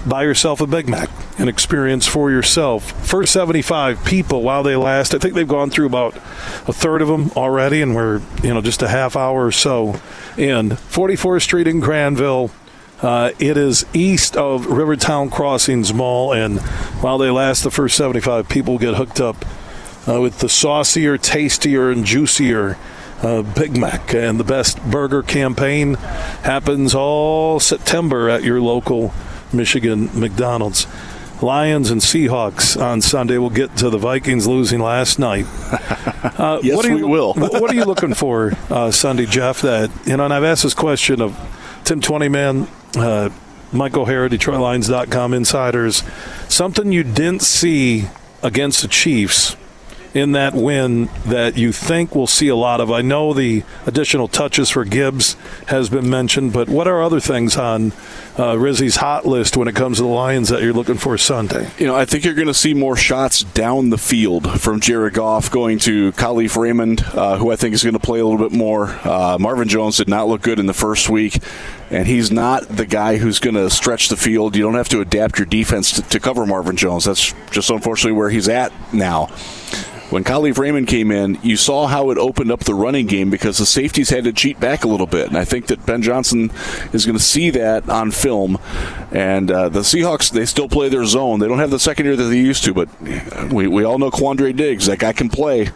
buy 0.07 0.23
yourself 0.23 0.61
a 0.61 0.69
Big 0.69 0.89
Mac 0.89 1.11
and 1.37 1.49
experience 1.49 2.07
for 2.07 2.31
yourself. 2.31 2.93
First 3.09 3.33
75 3.33 4.05
people 4.05 4.43
while 4.43 4.63
they 4.63 4.77
last. 4.77 5.15
I 5.15 5.19
think 5.19 5.35
they've 5.35 5.49
gone 5.49 5.71
through 5.71 5.87
about 5.87 6.15
a 6.15 6.73
third 6.73 7.03
of 7.03 7.09
them 7.09 7.33
already, 7.33 7.83
and 7.83 7.97
we're, 7.97 8.23
you 8.45 8.55
know, 8.55 8.61
just 8.61 8.83
a 8.83 8.89
half 8.89 9.17
hour 9.17 9.47
or 9.47 9.53
so 9.53 10.01
in. 10.37 10.71
44th 10.71 11.43
Street 11.43 11.67
in 11.67 11.81
Grandville. 11.81 12.53
Uh, 13.01 13.31
it 13.39 13.57
is 13.57 13.87
east 13.93 14.37
of 14.37 14.67
Rivertown 14.67 15.31
Crossings 15.31 15.95
Mall, 15.95 16.33
and 16.33 16.61
while 17.01 17.19
they 17.19 17.31
last, 17.31 17.63
the 17.63 17.71
first 17.71 17.97
75 17.97 18.49
people 18.49 18.77
get 18.79 18.95
hooked 18.95 19.21
up 19.21 19.45
uh, 20.09 20.21
with 20.21 20.41
the 20.41 20.49
saucier, 20.49 21.17
tastier, 21.17 21.91
and 21.91 22.05
juicier 22.05 22.77
uh, 23.23 23.43
Big 23.43 23.77
Mac. 23.77 24.15
And 24.15 24.39
the 24.41 24.45
best 24.45 24.83
burger 24.83 25.23
campaign 25.23 25.95
happens 25.95 26.95
all 26.95 27.61
September 27.61 28.29
at 28.29 28.43
your 28.43 28.61
local 28.61 29.13
Michigan 29.53 30.11
McDonald's. 30.19 30.87
Lions 31.41 31.93
and 31.93 32.01
Seahawks 32.01 32.81
on 32.81 33.01
Sunday. 33.01 33.39
We'll 33.39 33.51
get 33.51 33.77
to 33.77 33.91
the 33.91 33.99
Vikings 33.99 34.49
losing 34.49 34.81
last 34.81 35.19
night. 35.19 35.47
Uh, 36.39 36.61
yes, 36.63 36.77
what 36.77 36.87
you, 36.87 36.95
we 36.95 37.03
will. 37.03 37.35
what 37.35 37.69
are 37.69 37.75
you 37.75 37.85
looking 37.85 38.15
for 38.15 38.53
uh, 38.71 38.93
Sunday, 38.93 39.27
Jeff? 39.27 39.63
That 39.63 39.91
you 40.07 40.17
know, 40.17 40.25
and 40.25 40.33
I've 40.33 40.45
asked 40.45 40.63
this 40.63 40.75
question 40.75 41.21
of 41.21 41.37
Tim 41.83 42.01
Twentyman 42.01 42.69
uh, 42.97 43.31
Mike 43.73 43.97
O'Hara, 43.97 44.29
DetroitLions.com 44.29 45.35
insiders. 45.35 46.03
Something 46.49 46.93
you 46.93 47.05
didn't 47.05 47.43
see 47.43 48.07
against 48.43 48.83
the 48.83 48.89
Chiefs 48.89 49.57
in 50.15 50.33
that 50.33 50.55
win 50.55 51.09
that 51.27 51.57
you 51.57 51.73
think 51.73 52.15
we'll 52.15 52.27
see 52.27 52.49
a 52.49 52.57
lot 52.57 52.81
of? 52.81 52.91
I 52.91 53.03
know 53.03 53.33
the 53.33 53.63
additional 53.87 54.29
touches 54.29 54.71
for 54.71 54.85
Gibbs 54.85 55.37
has 55.67 55.89
been 55.89 56.09
mentioned, 56.09 56.53
but 56.53 56.69
what 56.69 56.89
are 56.89 57.03
other 57.03 57.21
things 57.21 57.57
on 57.57 57.93
uh, 58.39 58.59
Rizzy's 58.59 58.97
hot 58.97 59.27
list 59.27 59.57
when 59.57 59.69
it 59.69 59.75
comes 59.75 59.99
to 59.99 60.03
the 60.03 60.09
Lions 60.09 60.49
that 60.49 60.63
you're 60.63 60.73
looking 60.73 60.97
for 60.97 61.17
Sunday? 61.19 61.71
You 61.79 61.87
know, 61.87 61.95
I 61.95 62.05
think 62.05 62.25
you're 62.25 62.35
going 62.35 62.49
to 62.49 62.55
see 62.55 62.75
more 62.75 62.97
shots 62.97 63.43
down 63.43 63.91
the 63.91 63.99
field 63.99 64.61
from 64.61 64.81
Jared 64.81 65.15
Goff 65.15 65.51
going 65.51 65.79
to 65.81 66.13
Kalif 66.13 66.57
Raymond, 66.57 67.03
uh, 67.13 67.37
who 67.37 67.51
I 67.53 67.57
think 67.57 67.75
is 67.75 67.83
going 67.83 67.95
to 67.95 68.01
play 68.01 68.21
a 68.21 68.27
little 68.27 68.49
bit 68.49 68.57
more. 68.57 68.89
Uh, 69.05 69.37
Marvin 69.39 69.69
Jones 69.69 69.99
did 69.99 70.09
not 70.09 70.29
look 70.29 70.43
good 70.43 70.59
in 70.59 70.67
the 70.67 70.75
first 70.75 71.09
week 71.09 71.39
and 71.91 72.07
he's 72.07 72.31
not 72.31 72.69
the 72.69 72.87
guy 72.87 73.17
who's 73.17 73.39
going 73.39 73.55
to 73.55 73.71
stretch 73.71 74.09
the 74.09 74.17
field. 74.17 74.57
You 74.57 74.63
don't 74.63 74.75
have 74.75 74.89
to 74.91 75.01
adapt 75.01 75.39
your 75.39 75.47
defense 75.47 75.93
to, 75.93 76.03
to, 76.03 76.21
cover 76.21 76.45
Marvin 76.47 76.77
Jones. 76.77 77.05
That's 77.05 77.33
just 77.51 77.71
unfortunately 77.71 78.17
where 78.19 78.31
he's 78.31 78.49
at 78.49 78.73
now. 78.93 79.27
When 80.11 80.25
Kalif 80.25 80.57
Raymond 80.57 80.89
came 80.89 81.11
in, 81.11 81.39
you 81.43 81.59
saw 81.59 81.87
how 81.87 82.09
it 82.11 82.17
opened 82.17 82.51
up 82.51 82.61
the 82.61 82.75
running 82.75 83.07
game 83.07 83.29
because 83.29 83.59
the 83.59 83.67
safeties 83.67 84.09
had 84.09 84.25
to 84.25 84.33
cheat 84.33 84.59
back 84.59 84.85
a 84.85 84.89
little 84.89 85.07
bit. 85.07 85.29
And 85.29 85.37
I 85.37 85.45
think 85.45 85.67
that 85.67 85.85
Ben 85.85 86.01
Johnson 86.01 86.51
is 86.95 87.05
going 87.05 87.19
to 87.19 87.23
see 87.23 87.51
that 87.51 87.87
on 87.91 88.11
film. 88.11 88.59
And 89.11 89.51
uh, 89.51 89.69
the 89.69 89.81
Seahawks, 89.81 90.31
they 90.33 90.47
still 90.47 90.69
play 90.69 90.89
their 90.89 91.05
zone. 91.05 91.41
They 91.41 91.49
don't 91.49 91.59
have 91.59 91.71
the 91.71 91.79
secondary 91.79 92.17
that 92.17 92.25
they 92.25 92.39
used 92.39 92.65
to, 92.65 92.73
but 92.73 92.89
we, 93.53 93.67
we 93.67 93.85
all 93.85 93.99
know 93.99 94.11
Quandre 94.11 94.57
Diggs. 94.57 94.87
That 94.87 94.99
guy 94.99 95.13
can 95.13 95.29
play. 95.29 95.69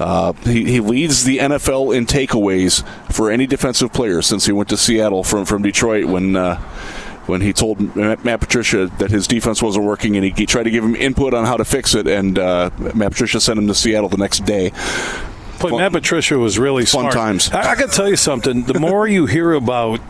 Uh, 0.00 0.32
he, 0.44 0.64
he 0.64 0.80
leads 0.80 1.24
the 1.24 1.38
NFL 1.38 1.94
in 1.94 2.06
takeaways 2.06 2.86
for 3.12 3.30
any 3.30 3.46
defensive 3.46 3.92
player 3.92 4.22
since 4.22 4.46
he 4.46 4.52
went 4.52 4.70
to 4.70 4.76
Seattle 4.76 5.22
from, 5.22 5.44
from 5.44 5.62
Detroit 5.62 6.06
when. 6.06 6.36
Uh, 6.36 6.60
when 7.26 7.42
he 7.42 7.52
told 7.52 7.94
Matt 7.94 8.40
Patricia 8.40 8.86
that 8.98 9.12
his 9.12 9.28
defense 9.28 9.62
wasn't 9.62 9.84
working, 9.84 10.16
and 10.16 10.24
he, 10.36 10.46
tried 10.46 10.64
to 10.64 10.70
give 10.70 10.82
him 10.82 10.96
input 10.96 11.32
on 11.32 11.44
how 11.44 11.56
to 11.56 11.64
fix 11.64 11.94
it, 11.94 12.08
and 12.08 12.36
uh, 12.36 12.70
Matt 12.92 13.12
Patricia 13.12 13.40
sent 13.40 13.56
him 13.56 13.68
to 13.68 13.74
Seattle 13.74 14.08
the 14.08 14.16
next 14.16 14.44
day. 14.44 14.72
But 15.60 15.76
Matt 15.76 15.92
Patricia 15.92 16.38
was 16.38 16.58
really 16.58 16.86
fun 16.86 17.02
smart. 17.02 17.14
times. 17.14 17.50
I, 17.50 17.72
I 17.72 17.74
can 17.76 17.88
tell 17.88 18.08
you 18.08 18.16
something. 18.16 18.64
The 18.64 18.80
more 18.80 19.06
you 19.06 19.26
hear 19.26 19.52
about 19.52 20.00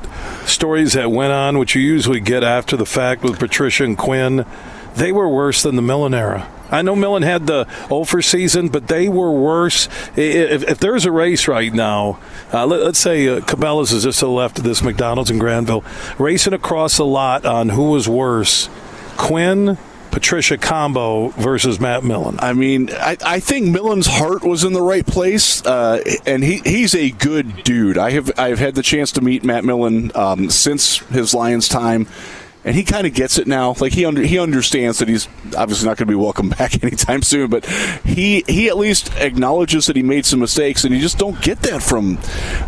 stories 0.46 0.94
that 0.94 1.10
went 1.10 1.32
on, 1.32 1.58
which 1.58 1.74
you 1.74 1.82
usually 1.82 2.20
get 2.20 2.42
after 2.44 2.76
the 2.76 2.86
fact 2.86 3.22
with 3.22 3.38
Patricia 3.38 3.84
and 3.84 3.98
Quinn, 3.98 4.46
they 4.94 5.12
were 5.12 5.28
worse 5.28 5.62
than 5.62 5.76
the 5.76 5.82
Millen 5.82 6.14
era. 6.14 6.48
I 6.70 6.82
know 6.82 6.96
Millen 6.96 7.22
had 7.22 7.46
the 7.46 7.66
over 7.90 8.22
season, 8.22 8.68
but 8.68 8.88
they 8.88 9.08
were 9.08 9.32
worse. 9.32 9.88
If, 10.16 10.62
if 10.68 10.78
there's 10.78 11.04
a 11.04 11.12
race 11.12 11.48
right 11.48 11.72
now, 11.72 12.18
uh, 12.52 12.66
let, 12.66 12.80
us 12.80 12.98
say 12.98 13.28
uh, 13.28 13.40
Cabela's 13.40 13.92
is 13.92 14.04
just 14.04 14.20
to 14.20 14.26
the 14.26 14.30
left 14.30 14.58
of 14.58 14.64
this 14.64 14.82
McDonald's 14.82 15.30
in 15.30 15.38
Grandville, 15.38 15.84
racing 16.18 16.52
across 16.52 16.96
the 16.96 17.06
lot 17.06 17.44
on 17.44 17.70
who 17.70 17.90
was 17.90 18.08
worse, 18.08 18.68
Quinn. 19.16 19.78
Patricia 20.10 20.58
combo 20.58 21.28
versus 21.28 21.78
Matt 21.78 22.02
Millen. 22.02 22.36
I 22.40 22.52
mean, 22.52 22.90
I, 22.90 23.16
I 23.24 23.38
think 23.38 23.68
Millen's 23.68 24.08
heart 24.08 24.42
was 24.42 24.64
in 24.64 24.72
the 24.72 24.82
right 24.82 25.06
place, 25.06 25.64
uh, 25.64 26.02
and 26.26 26.42
he, 26.42 26.60
he's 26.64 26.96
a 26.96 27.10
good 27.10 27.62
dude. 27.62 27.96
I 27.96 28.10
have 28.10 28.32
I've 28.36 28.58
had 28.58 28.74
the 28.74 28.82
chance 28.82 29.12
to 29.12 29.20
meet 29.20 29.44
Matt 29.44 29.64
Millen 29.64 30.10
um, 30.16 30.50
since 30.50 30.98
his 30.98 31.32
Lions 31.32 31.68
time 31.68 32.08
and 32.64 32.76
he 32.76 32.82
kind 32.82 33.06
of 33.06 33.14
gets 33.14 33.38
it 33.38 33.46
now. 33.46 33.74
Like 33.80 33.92
he 33.92 34.04
under, 34.04 34.22
he 34.22 34.38
understands 34.38 34.98
that 34.98 35.08
he's 35.08 35.28
obviously 35.56 35.88
not 35.88 35.96
going 35.96 36.06
to 36.08 36.12
be 36.12 36.14
welcome 36.14 36.48
back 36.58 36.82
anytime 36.82 37.22
soon, 37.22 37.50
but 37.50 37.64
he 38.04 38.44
he 38.46 38.68
at 38.68 38.76
least 38.76 39.14
acknowledges 39.16 39.86
that 39.86 39.96
he 39.96 40.02
made 40.02 40.26
some 40.26 40.40
mistakes, 40.40 40.84
and 40.84 40.94
you 40.94 41.00
just 41.00 41.18
don't 41.18 41.40
get 41.40 41.60
that 41.62 41.82
from 41.82 42.16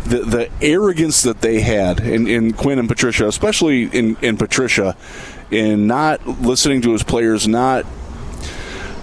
the 0.05 0.23
the 0.25 0.49
arrogance 0.61 1.21
that 1.21 1.41
they 1.41 1.61
had 1.61 1.99
in, 1.99 2.27
in 2.27 2.53
Quinn 2.53 2.79
and 2.79 2.87
Patricia, 2.87 3.27
especially 3.27 3.83
in 3.85 4.17
in 4.21 4.37
Patricia, 4.37 4.95
in 5.51 5.87
not 5.87 6.25
listening 6.27 6.81
to 6.81 6.91
his 6.91 7.03
players, 7.03 7.47
not 7.47 7.85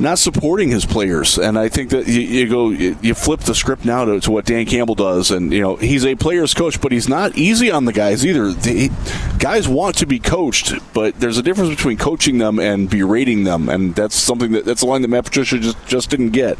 not 0.00 0.18
supporting 0.18 0.70
his 0.70 0.86
players. 0.86 1.38
And 1.38 1.58
I 1.58 1.68
think 1.68 1.90
that 1.90 2.06
you, 2.06 2.20
you 2.20 2.48
go, 2.48 2.70
you, 2.70 3.14
flip 3.14 3.40
the 3.40 3.54
script 3.54 3.84
now 3.84 4.04
to, 4.04 4.20
to, 4.20 4.30
what 4.30 4.46
Dan 4.46 4.66
Campbell 4.66 4.94
does. 4.94 5.30
And, 5.30 5.52
you 5.52 5.60
know, 5.60 5.76
he's 5.76 6.04
a 6.04 6.14
player's 6.14 6.54
coach, 6.54 6.80
but 6.80 6.92
he's 6.92 7.08
not 7.08 7.36
easy 7.36 7.70
on 7.70 7.84
the 7.84 7.92
guys 7.92 8.24
either. 8.24 8.52
The, 8.52 8.90
guys 9.38 9.68
want 9.68 9.96
to 9.98 10.06
be 10.06 10.18
coached, 10.18 10.74
but 10.92 11.18
there's 11.20 11.38
a 11.38 11.42
difference 11.42 11.70
between 11.70 11.98
coaching 11.98 12.38
them 12.38 12.58
and 12.58 12.88
berating 12.88 13.44
them. 13.44 13.68
And 13.68 13.94
that's 13.94 14.14
something 14.14 14.52
that, 14.52 14.64
that's 14.64 14.82
a 14.82 14.86
line 14.86 15.02
that 15.02 15.08
Matt 15.08 15.24
Patricia 15.24 15.58
just, 15.58 15.86
just 15.86 16.10
didn't 16.10 16.30
get. 16.30 16.58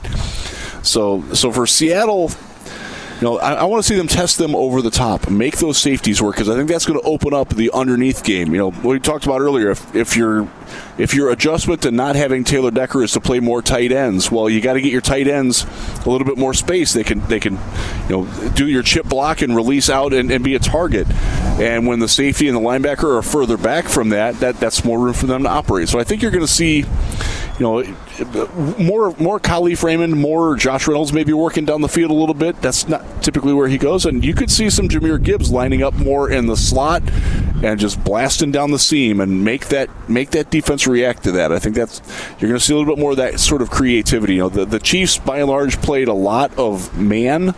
So, 0.83 1.23
so 1.35 1.53
for 1.53 1.67
Seattle, 1.67 2.31
you 3.21 3.27
know, 3.27 3.39
I, 3.39 3.53
I 3.53 3.65
want 3.65 3.85
to 3.85 3.87
see 3.87 3.97
them 3.97 4.07
test 4.07 4.39
them 4.39 4.55
over 4.55 4.81
the 4.81 4.91
top, 4.91 5.29
make 5.29 5.59
those 5.59 5.77
safeties 5.77 6.23
work 6.23 6.37
because 6.37 6.49
I 6.49 6.57
think 6.57 6.71
that's 6.71 6.87
going 6.87 6.99
to 6.99 7.07
open 7.07 7.35
up 7.35 7.51
the 7.51 7.71
underneath 7.73 8.25
game. 8.25 8.55
You 8.55 8.59
know, 8.59 8.69
we 8.83 8.99
talked 8.99 9.27
about 9.27 9.43
earlier. 9.43 9.71
If, 9.71 9.95
if 9.95 10.17
you're 10.17 10.49
if 10.97 11.13
your 11.13 11.31
adjustment 11.31 11.83
to 11.83 11.91
not 11.91 12.17
having 12.17 12.45
Taylor 12.45 12.71
Decker 12.71 13.03
is 13.03 13.13
to 13.13 13.21
play 13.21 13.39
more 13.39 13.61
tight 13.61 13.93
ends, 13.93 14.31
well, 14.31 14.49
you 14.49 14.63
got 14.63 14.75
to 14.75 14.81
get 14.81 14.91
your 14.91 15.03
tight 15.03 15.29
ends 15.29 15.67
a 16.07 16.11
little 16.11 16.27
bit 16.27 16.39
more 16.39 16.55
space. 16.55 16.95
They 16.95 17.05
can 17.05 17.21
they 17.27 17.41
can 17.41 17.59
you 18.09 18.25
know 18.25 18.51
do 18.55 18.67
your 18.67 18.83
chip 18.83 19.07
block 19.07 19.43
and 19.43 19.55
release 19.55 19.91
out 19.91 20.15
and, 20.15 20.31
and 20.31 20.43
be 20.43 20.55
a 20.55 20.59
target. 20.59 21.07
And 21.61 21.87
when 21.87 21.99
the 21.99 22.09
safety 22.09 22.49
and 22.49 22.57
the 22.57 22.61
linebacker 22.61 23.19
are 23.19 23.23
further 23.23 23.59
back 23.59 23.87
from 23.87 24.11
that, 24.11 24.41
that 24.41 24.59
that's 24.61 24.83
more 24.83 24.99
room 24.99 25.13
for 25.13 25.27
them 25.27 25.43
to 25.43 25.51
operate. 25.51 25.91
So 25.91 25.99
I 25.99 26.05
think 26.05 26.23
you're 26.23 26.31
going 26.31 26.47
to 26.47 26.51
see 26.51 26.87
you 27.61 27.67
know, 27.67 27.97
more 28.79 29.15
more 29.19 29.41
Kalif 29.41 29.83
Raymond, 29.83 30.17
more 30.17 30.57
Josh 30.57 30.87
Reynolds 30.87 31.13
maybe 31.13 31.33
working 31.33 31.65
down 31.65 31.81
the 31.81 31.89
field 31.89 32.11
a 32.11 32.15
little 32.15 32.35
bit. 32.35 32.61
That's 32.61 32.89
not 32.89 33.23
typically 33.23 33.53
where 33.53 33.69
he 33.69 33.79
goes, 33.79 34.07
and 34.07 34.25
you 34.25 34.35
could 34.35 34.51
see 34.51 34.71
some 34.71 34.89
Jahmyr 34.89 35.23
Gibbs 35.23 35.51
lining 35.51 35.83
up 35.83 35.95
more 35.95 36.31
in 36.31 36.47
the 36.47 36.57
slot 36.57 37.03
and 37.63 37.79
just 37.79 38.03
blasting 38.05 38.53
down 38.53 38.71
the 38.71 38.79
seam 38.79 39.21
and 39.21 39.45
make 39.45 39.69
that 39.69 39.89
make 40.09 40.31
that 40.31 40.51
defense 40.51 40.87
react 40.87 41.25
to 41.25 41.33
that. 41.33 41.53
I 41.53 41.59
think 41.59 41.77
that's 41.77 42.01
you're 42.39 42.49
going 42.49 42.59
to 42.59 42.65
see 42.65 42.73
a 42.73 42.77
little 42.77 42.95
bit 42.95 43.01
more 43.01 43.13
of 43.13 43.17
that 43.19 43.41
sort 43.41 43.63
of 43.63 43.71
creativity. 43.71 44.35
You 44.35 44.41
know, 44.41 44.49
the, 44.49 44.65
the 44.65 44.79
Chiefs 44.79 45.19
by 45.19 45.39
and 45.39 45.49
large 45.49 45.81
played 45.81 46.09
a 46.09 46.15
lot 46.15 46.57
of 46.59 46.99
man 46.99 47.55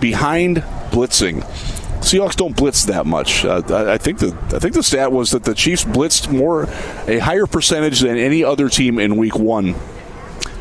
behind 0.00 0.58
blitzing. 0.90 1.42
Seahawks 2.00 2.36
don't 2.36 2.54
blitz 2.54 2.84
that 2.84 3.06
much. 3.06 3.44
Uh, 3.44 3.62
I 3.88 3.98
think 3.98 4.18
the 4.18 4.36
I 4.54 4.58
think 4.58 4.74
the 4.74 4.82
stat 4.82 5.10
was 5.10 5.30
that 5.30 5.44
the 5.44 5.54
Chiefs 5.54 5.84
blitzed 5.84 6.30
more, 6.30 6.68
a 7.08 7.18
higher 7.18 7.46
percentage 7.46 8.00
than 8.00 8.16
any 8.16 8.44
other 8.44 8.68
team 8.68 8.98
in 8.98 9.16
Week 9.16 9.36
One. 9.36 9.74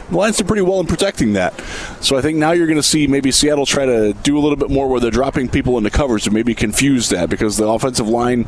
The 0.10 0.18
Lions 0.18 0.38
did 0.38 0.48
pretty 0.48 0.62
well 0.62 0.80
in 0.80 0.88
protecting 0.88 1.34
that. 1.34 1.60
So 2.02 2.18
I 2.18 2.22
think 2.22 2.38
now 2.38 2.52
you're 2.52 2.68
going 2.68 2.78
to 2.78 2.84
see 2.84 3.08
maybe 3.08 3.32
Seattle 3.32 3.66
try 3.66 3.86
to 3.86 4.14
do 4.24 4.38
a 4.38 4.42
little 4.42 4.56
bit 4.56 4.70
more 4.70 4.88
where 4.88 5.00
they're 5.00 5.12
dropping 5.12 5.50
people 5.50 5.78
into 5.78 5.90
covers 5.90 6.24
to 6.26 6.32
maybe 6.32 6.54
confuse 6.54 7.10
that 7.10 7.30
because 7.30 7.58
the 7.58 7.68
offensive 7.68 8.08
line, 8.08 8.46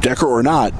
Decker 0.00 0.26
or 0.26 0.42
not, 0.42 0.72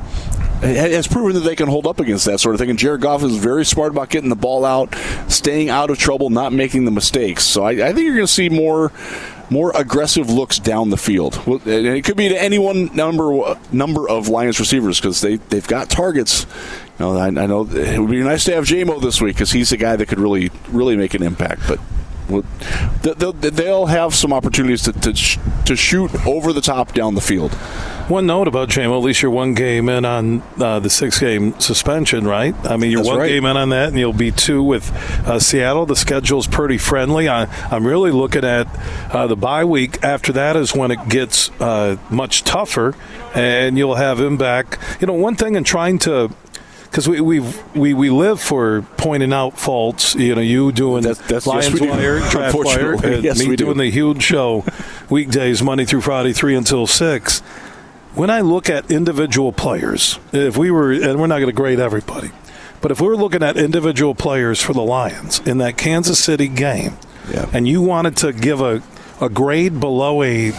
has 0.61 1.07
proven 1.07 1.35
that 1.35 1.41
they 1.41 1.55
can 1.55 1.69
hold 1.69 1.87
up 1.87 2.01
against 2.01 2.25
that 2.25 2.41
sort 2.41 2.55
of 2.55 2.61
thing. 2.61 2.71
And 2.71 2.79
Jared 2.79 3.01
Goff 3.01 3.23
is 3.23 3.37
very 3.37 3.65
smart 3.65 3.93
about 3.93 4.09
getting 4.09 4.29
the 4.29 4.37
ball 4.37 4.65
out, 4.65 4.95
staying 5.29 5.69
out 5.69 5.91
of 5.91 5.99
trouble, 5.99 6.31
not 6.31 6.53
making 6.53 6.85
the 6.85 6.91
mistakes. 6.91 7.45
So 7.45 7.63
I, 7.63 7.71
I 7.71 7.93
think 7.93 8.01
you're 8.01 8.17
going 8.17 8.27
to 8.27 8.33
see 8.33 8.49
more 8.49 8.93
more 9.51 9.73
aggressive 9.75 10.29
looks 10.29 10.59
down 10.59 10.91
the 10.91 10.97
field. 10.99 11.41
it 11.65 12.05
could 12.05 12.17
be 12.19 12.29
to 12.29 12.41
any 12.41 12.59
one 12.59 12.95
number 12.95 13.57
number 13.73 14.09
of 14.09 14.29
Lions 14.29 14.61
receivers 14.61 15.01
because 15.01 15.21
they 15.21 15.37
they've 15.37 15.67
got 15.67 15.89
targets. 15.89 16.47
Know, 16.99 17.17
I, 17.17 17.27
I, 17.27 17.31
know 17.31 17.67
it 17.71 17.99
would 17.99 18.11
be 18.11 18.23
nice 18.23 18.45
to 18.45 18.55
have 18.55 18.65
Jamo 18.65 19.01
this 19.01 19.21
week 19.21 19.37
because 19.37 19.53
he's 19.53 19.71
a 19.71 19.77
guy 19.77 19.95
that 19.97 20.07
could 20.07 20.19
really 20.19 20.51
really 20.69 20.97
make 20.97 21.15
an 21.15 21.23
impact. 21.23 21.63
But 21.69 21.79
they'll, 22.29 23.33
they'll 23.33 23.87
have 23.87 24.15
some 24.15 24.33
opportunities 24.33 24.83
to, 24.83 24.93
to, 24.93 25.13
to 25.65 25.77
shoot 25.77 26.27
over 26.27 26.53
the 26.53 26.61
top 26.61 26.93
down 26.93 27.15
the 27.15 27.21
field. 27.21 27.55
One 28.09 28.27
note 28.27 28.49
about 28.49 28.71
Jamo, 28.71 28.97
at 28.97 29.05
least 29.05 29.21
you're 29.21 29.31
one 29.31 29.55
game 29.55 29.89
in 29.89 30.05
on 30.05 30.43
uh, 30.59 30.81
the 30.81 30.89
six 30.89 31.19
game 31.19 31.59
suspension, 31.61 32.27
right? 32.27 32.55
I 32.65 32.79
mean, 32.79 32.91
you're 32.91 33.01
That's 33.01 33.09
one 33.09 33.19
right. 33.19 33.29
game 33.29 33.45
in 33.45 33.57
on 33.57 33.69
that, 33.69 33.89
and 33.89 33.99
you'll 33.99 34.15
be 34.15 34.31
two 34.31 34.63
with 34.63 34.91
uh, 35.27 35.39
Seattle. 35.39 35.85
The 35.85 35.97
schedule's 35.97 36.47
pretty 36.47 36.79
friendly. 36.79 37.29
I, 37.29 37.45
am 37.71 37.87
really 37.87 38.11
looking 38.11 38.45
at 38.45 38.67
uh, 39.13 39.27
the 39.27 39.37
bye 39.37 39.65
week. 39.65 40.03
After 40.03 40.33
that 40.33 40.57
is 40.57 40.75
when 40.75 40.91
it 40.91 41.09
gets 41.11 41.51
uh, 41.61 41.97
much 42.09 42.45
tougher, 42.45 42.95
and 43.35 43.77
you'll 43.77 43.97
have 43.97 44.19
him 44.19 44.39
back. 44.39 44.79
You 45.01 45.07
know, 45.07 45.13
one 45.13 45.37
thing 45.37 45.55
in 45.55 45.65
trying 45.65 45.99
to 46.01 46.31
because 46.91 47.09
we 47.09 47.21
we 47.21 47.95
we 47.95 48.11
live 48.11 48.41
for 48.41 48.83
pointing 48.97 49.33
out 49.33 49.59
faults. 49.59 50.15
You 50.15 50.35
know, 50.35 50.41
you 50.41 50.73
doing 50.73 51.03
that's, 51.03 51.21
that's 51.29 51.47
Lions 51.47 51.81
yes, 51.81 51.91
Wire, 51.91 52.19
Draft 52.31 52.57
Wire, 52.57 52.93
and 52.95 53.25
yes, 53.25 53.39
me 53.39 53.57
doing 53.57 53.75
do. 53.75 53.85
the 53.85 53.91
huge 53.91 54.23
show 54.23 54.65
weekdays, 55.11 55.63
Monday 55.63 55.85
through 55.85 56.01
Friday, 56.01 56.33
three 56.33 56.55
until 56.55 56.87
six. 56.87 57.41
When 58.15 58.31
I 58.31 58.41
look 58.41 58.69
at 58.69 58.91
individual 58.91 59.53
players, 59.53 60.19
if 60.33 60.57
we 60.57 60.71
were, 60.71 60.93
and 60.93 61.21
we're 61.21 61.29
not 61.29 61.37
going 61.37 61.47
to 61.47 61.53
grade 61.53 61.79
everybody, 61.79 62.33
but 62.81 62.91
if 62.91 63.01
we 63.01 63.07
were 63.07 63.17
looking 63.17 63.43
at 63.43 63.57
individual 63.57 64.15
players 64.15 64.61
for 64.61 64.73
the 64.73 64.83
Lions 64.83 65.41
in 65.41 65.59
that 65.59 65.77
Kansas 65.77 66.19
City 66.19 66.49
game, 66.49 66.97
yeah. 67.31 67.49
and 67.53 67.69
you 67.69 67.81
wanted 67.83 68.17
to 68.19 68.33
give 68.33 68.61
a 68.61 68.83
a 69.21 69.29
grade 69.29 69.81
below 69.81 70.23
a 70.23 70.53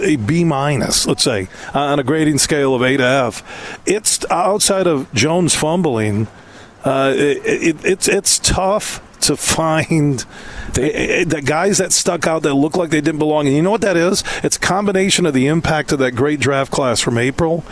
a 0.00 0.16
B 0.16 0.44
minus, 0.44 1.06
let's 1.06 1.22
say, 1.22 1.48
on 1.74 1.98
a 1.98 2.04
grading 2.04 2.38
scale 2.38 2.74
of 2.74 2.82
A 2.82 2.96
to 2.96 3.04
F. 3.04 3.80
It's 3.86 4.24
outside 4.30 4.86
of 4.86 5.12
Jones 5.12 5.54
fumbling. 5.54 6.28
Uh, 6.84 7.12
it, 7.16 7.44
it, 7.44 7.84
it's 7.84 8.08
it's 8.08 8.38
tough 8.38 9.00
to 9.20 9.36
find 9.36 10.24
the, 10.76 10.94
eh, 10.94 11.20
eh, 11.20 11.24
the 11.24 11.42
guys 11.42 11.78
that 11.78 11.92
stuck 11.92 12.26
out 12.26 12.42
that 12.42 12.54
look 12.54 12.76
like 12.76 12.90
they 12.90 13.00
didn't 13.00 13.18
belong. 13.18 13.46
And 13.46 13.56
you 13.56 13.62
know 13.62 13.70
what 13.70 13.80
that 13.80 13.96
is? 13.96 14.22
It's 14.42 14.56
a 14.56 14.60
combination 14.60 15.26
of 15.26 15.34
the 15.34 15.46
impact 15.46 15.90
of 15.92 15.98
that 15.98 16.12
great 16.12 16.38
draft 16.38 16.70
class 16.70 17.00
from 17.00 17.18
April 17.18 17.64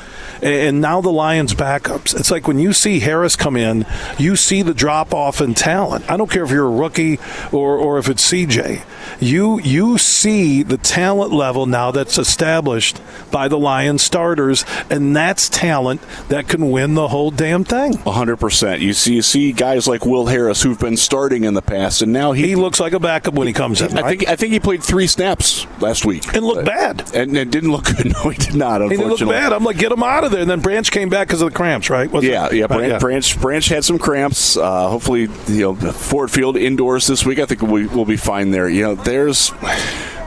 and 0.42 0.80
now 0.80 1.00
the 1.00 1.12
Lions 1.12 1.54
backups. 1.54 2.18
It's 2.18 2.30
like 2.30 2.46
when 2.46 2.58
you 2.58 2.72
see 2.72 3.00
Harris 3.00 3.36
come 3.36 3.56
in, 3.56 3.86
you 4.18 4.36
see 4.36 4.62
the 4.62 4.74
drop 4.74 5.14
off 5.14 5.40
in 5.40 5.54
talent. 5.54 6.10
I 6.10 6.16
don't 6.16 6.30
care 6.30 6.44
if 6.44 6.50
you're 6.50 6.66
a 6.66 6.70
rookie 6.70 7.18
or, 7.52 7.76
or 7.76 7.98
if 7.98 8.08
it's 8.08 8.30
CJ. 8.30 8.82
You 9.20 9.60
you 9.60 9.98
see 9.98 10.62
the 10.62 10.78
talent 10.78 11.32
level 11.32 11.66
now 11.66 11.90
that's 11.90 12.18
established 12.18 13.00
by 13.30 13.48
the 13.48 13.58
Lions 13.58 14.02
starters, 14.02 14.64
and 14.90 15.14
that's 15.14 15.48
talent 15.48 16.00
that 16.28 16.48
can 16.48 16.70
win 16.70 16.94
the 16.94 17.08
whole 17.08 17.30
damn 17.30 17.64
thing. 17.64 17.98
hundred 17.98 18.36
percent. 18.38 18.80
You 18.80 18.92
see 18.92 19.14
you 19.14 19.22
see 19.22 19.52
guys 19.52 19.86
like 19.86 20.06
Will 20.06 20.26
Harris 20.26 20.62
who've 20.62 20.78
been 20.80 20.96
starting 20.96 21.44
in 21.44 21.54
the 21.54 21.62
past, 21.62 22.02
and 22.02 22.12
now 22.12 22.32
he, 22.32 22.48
he 22.48 22.54
looks 22.54 22.80
like 22.80 22.93
a 22.94 23.00
backup 23.00 23.34
when 23.34 23.46
he 23.46 23.52
comes 23.52 23.80
in. 23.80 23.92
Right? 23.94 24.04
I 24.04 24.08
think 24.08 24.28
I 24.28 24.36
think 24.36 24.52
he 24.52 24.60
played 24.60 24.82
three 24.82 25.06
snaps 25.06 25.66
last 25.80 26.04
week 26.04 26.34
and 26.34 26.44
looked 26.44 26.62
uh, 26.62 26.64
bad, 26.64 27.14
and, 27.14 27.36
and, 27.36 27.50
didn't 27.50 27.70
look 27.70 27.84
good. 27.96 28.12
No, 28.12 28.30
he 28.30 28.38
did 28.38 28.54
not. 28.54 28.80
Unfortunately, 28.82 29.04
he 29.04 29.24
looked 29.24 29.32
bad. 29.32 29.52
I'm 29.52 29.64
like, 29.64 29.78
get 29.78 29.92
him 29.92 30.02
out 30.02 30.24
of 30.24 30.30
there. 30.30 30.40
And 30.40 30.50
then 30.50 30.60
Branch 30.60 30.90
came 30.90 31.08
back 31.08 31.28
because 31.28 31.42
of 31.42 31.50
the 31.50 31.56
cramps, 31.56 31.90
right? 31.90 32.10
Was 32.10 32.24
yeah, 32.24 32.46
it? 32.46 32.54
yeah. 32.54 32.66
Branch, 32.66 32.92
yeah. 32.92 32.98
Branch 32.98 33.40
Branch 33.40 33.68
had 33.68 33.84
some 33.84 33.98
cramps. 33.98 34.56
Uh, 34.56 34.88
hopefully, 34.88 35.28
you 35.48 35.60
know, 35.60 35.74
Ford 35.74 36.30
Field 36.30 36.56
indoors 36.56 37.06
this 37.06 37.26
week. 37.26 37.38
I 37.38 37.46
think 37.46 37.62
we 37.62 37.86
will 37.86 38.04
be 38.04 38.16
fine 38.16 38.50
there. 38.50 38.68
You 38.68 38.82
know, 38.82 38.94
there's 38.94 39.52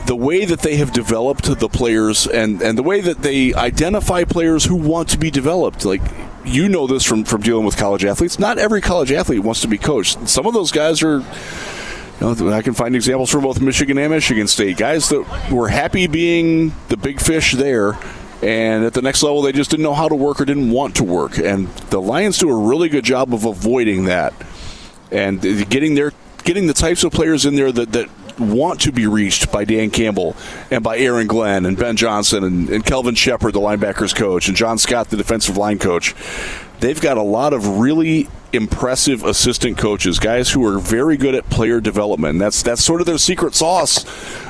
the 0.06 0.16
way 0.16 0.46
that 0.46 0.60
they 0.60 0.78
have 0.78 0.94
developed 0.94 1.60
the 1.60 1.70
players 1.70 2.28
and, 2.28 2.62
and 2.62 2.78
the 2.78 2.84
way 2.84 3.02
that 3.02 3.22
they 3.24 3.54
identify 3.54 4.24
players 4.24 4.64
who 4.66 4.76
want 4.76 5.10
to 5.10 5.18
be 5.18 5.30
developed. 5.30 5.84
Like 5.84 6.02
you 6.48 6.70
know 6.70 6.88
this 6.88 7.04
from, 7.04 7.24
from 7.24 7.42
dealing 7.42 7.66
with 7.66 7.78
college 7.78 8.06
athletes. 8.06 8.40
Not 8.40 8.58
every 8.58 8.82
college 8.82 9.12
athlete 9.12 9.42
wants 9.42 9.62
to 9.62 9.68
be 9.68 9.78
coached. 9.78 10.28
Some 10.28 10.46
of 10.46 10.54
those 10.54 10.72
guys 10.72 11.04
are 11.04 11.24
I 12.20 12.62
can 12.62 12.74
find 12.74 12.96
examples 12.96 13.30
from 13.30 13.44
both 13.44 13.62
Michigan 13.62 13.98
and 13.98 14.12
Michigan 14.12 14.48
State. 14.48 14.78
Guys 14.78 15.10
that 15.10 15.52
were 15.52 15.68
happy 15.68 16.08
being 16.08 16.74
the 16.90 16.98
big 16.98 17.22
fish 17.22 17.54
there, 17.54 17.98
and 18.42 18.84
at 18.84 18.94
the 18.94 19.02
next 19.02 19.24
level, 19.24 19.42
they 19.42 19.52
just 19.52 19.70
didn't 19.70 19.84
know 19.84 19.94
how 19.94 20.08
to 20.08 20.16
work 20.16 20.42
or 20.42 20.46
didn't 20.46 20.72
want 20.72 20.96
to 20.96 21.04
work. 21.04 21.38
And 21.38 21.68
the 21.90 22.02
Lions 22.02 22.38
do 22.38 22.50
a 22.50 22.68
really 22.68 22.90
good 22.90 23.04
job 23.04 23.34
of 23.34 23.46
avoiding 23.46 24.06
that 24.06 24.34
and 25.12 25.42
getting 25.70 25.96
their 25.96 26.12
getting 26.44 26.68
the 26.68 26.74
types 26.74 27.04
of 27.04 27.12
players 27.12 27.46
in 27.46 27.56
there 27.56 27.72
that, 27.72 27.92
that 27.92 28.10
want 28.40 28.82
to 28.82 28.92
be 28.92 29.08
reached 29.08 29.52
by 29.52 29.66
Dan 29.66 29.90
Campbell 29.90 30.36
and 30.72 30.84
by 30.84 30.98
Aaron 30.98 31.28
Glenn 31.28 31.66
and 31.66 31.78
Ben 31.78 31.96
Johnson 31.98 32.44
and, 32.44 32.70
and 32.70 32.86
Kelvin 32.86 33.16
Sheppard, 33.16 33.54
the 33.54 33.60
linebackers 33.60 34.16
coach, 34.16 34.48
and 34.48 34.56
John 34.56 34.78
Scott, 34.78 35.10
the 35.10 35.18
defensive 35.18 35.58
line 35.58 35.80
coach. 35.80 36.16
They've 36.80 37.00
got 37.00 37.18
a 37.18 37.24
lot 37.24 37.54
of 37.54 37.80
really 37.80 38.30
impressive 38.54 39.24
assistant 39.24 39.78
coaches, 39.78 40.20
guys 40.20 40.52
who 40.52 40.66
are 40.66 40.80
very 40.80 41.18
good 41.18 41.36
at 41.36 41.50
player 41.50 41.80
development. 41.80 42.40
That's 42.40 42.62
that's 42.64 42.84
sort 42.84 43.02
of 43.02 43.08
their 43.08 43.18
secret 43.18 43.56
sauce 43.56 44.06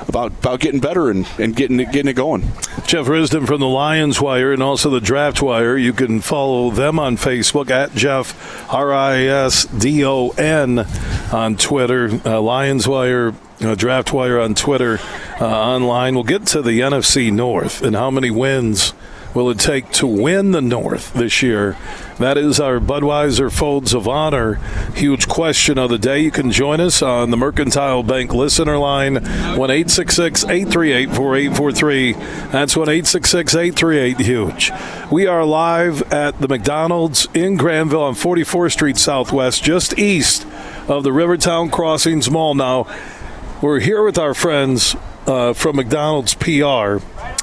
about 0.08 0.32
about 0.32 0.60
getting 0.60 0.80
better 0.80 1.10
and, 1.10 1.28
and 1.40 1.56
getting 1.56 1.80
it, 1.80 1.92
getting 1.92 2.10
it 2.10 2.16
going. 2.16 2.44
Jeff 2.86 3.08
Risdon 3.08 3.48
from 3.48 3.60
the 3.60 3.68
Lions 3.68 4.22
Wire 4.22 4.54
and 4.54 4.64
also 4.64 4.90
the 4.90 5.02
Draft 5.02 5.42
Wire. 5.42 5.78
You 5.78 5.94
can 5.94 6.22
follow 6.22 6.72
them 6.72 7.00
on 7.00 7.18
Facebook 7.18 7.70
at 7.70 7.94
Jeff 7.94 8.72
R 8.74 8.94
I 8.94 9.20
S 9.24 9.66
D 9.66 10.06
O 10.06 10.30
N 10.30 10.80
on 11.32 11.58
Twitter. 11.58 12.10
Uh, 12.26 12.42
Lions 12.42 12.88
Wire. 12.88 13.34
Uh, 13.60 13.74
Draft 13.74 14.14
Wire 14.14 14.40
on 14.40 14.54
Twitter, 14.54 15.00
uh, 15.42 15.46
online. 15.48 16.14
We'll 16.14 16.24
get 16.24 16.46
to 16.48 16.62
the 16.62 16.82
NFC 16.82 17.34
North 17.34 17.82
and 17.82 17.96
how 17.96 18.12
many 18.12 18.30
wins 18.30 18.94
will 19.34 19.50
it 19.50 19.58
take 19.60 19.90
to 19.94 20.06
win 20.06 20.52
the 20.52 20.62
North 20.62 21.14
this 21.14 21.42
year? 21.42 21.76
That 22.20 22.38
is 22.38 22.60
our 22.60 22.80
Budweiser 22.80 23.52
Folds 23.52 23.94
of 23.94 24.08
Honor 24.08 24.56
huge 24.98 25.28
question 25.28 25.78
of 25.78 25.92
the 25.92 26.00
day. 26.00 26.20
You 26.22 26.32
can 26.32 26.52
join 26.52 26.82
us 26.82 27.04
on 27.04 27.30
the 27.30 27.38
Mercantile 27.38 28.02
Bank 28.02 28.34
listener 28.34 28.80
line, 28.80 29.24
1 29.56 29.72
888 29.72 31.10
4843. 31.14 32.14
That's 32.14 32.76
1 32.76 32.90
838 32.90 34.20
Huge. 34.20 34.72
We 35.12 35.28
are 35.28 35.46
live 35.46 36.12
at 36.12 36.42
the 36.42 36.48
McDonald's 36.48 37.28
in 37.36 37.58
Grandville 37.58 38.02
on 38.02 38.16
44th 38.16 38.72
Street 38.72 38.98
Southwest, 38.98 39.64
just 39.64 40.00
east 40.00 40.48
of 40.88 41.04
the 41.04 41.14
Rivertown 41.14 41.70
Crossings 41.70 42.32
Mall. 42.32 42.56
Now, 42.56 42.88
we're 43.62 43.80
here 43.80 44.04
with 44.04 44.18
our 44.18 44.34
friends 44.34 44.96
uh, 45.28 45.54
from 45.54 45.76
McDonald's 45.76 46.34
PR, 46.34 46.98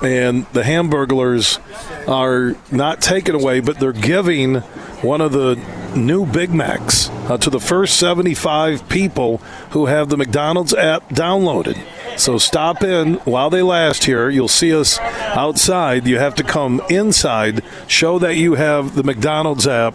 and 0.04 0.46
the 0.46 0.62
Hamburglers 0.64 1.60
are 2.06 2.54
not 2.70 3.00
taken 3.00 3.34
away, 3.34 3.60
but 3.60 3.78
they're 3.78 3.92
giving 3.92 4.56
one 5.02 5.20
of 5.20 5.32
the 5.32 5.56
new 5.96 6.26
Big 6.26 6.52
Macs 6.52 7.08
uh, 7.08 7.38
to 7.38 7.50
the 7.50 7.60
first 7.60 7.98
75 7.98 8.88
people 8.88 9.38
who 9.70 9.86
have 9.86 10.08
the 10.08 10.16
McDonald's 10.16 10.74
app 10.74 11.08
downloaded. 11.10 11.78
So 12.18 12.38
stop 12.38 12.82
in 12.82 13.14
while 13.24 13.50
they 13.50 13.62
last 13.62 14.04
here. 14.04 14.28
You'll 14.30 14.48
see 14.48 14.74
us 14.74 14.98
outside. 14.98 16.06
You 16.06 16.18
have 16.18 16.34
to 16.36 16.42
come 16.42 16.80
inside, 16.88 17.62
show 17.86 18.18
that 18.18 18.36
you 18.36 18.54
have 18.54 18.94
the 18.94 19.02
McDonald's 19.02 19.66
app 19.66 19.94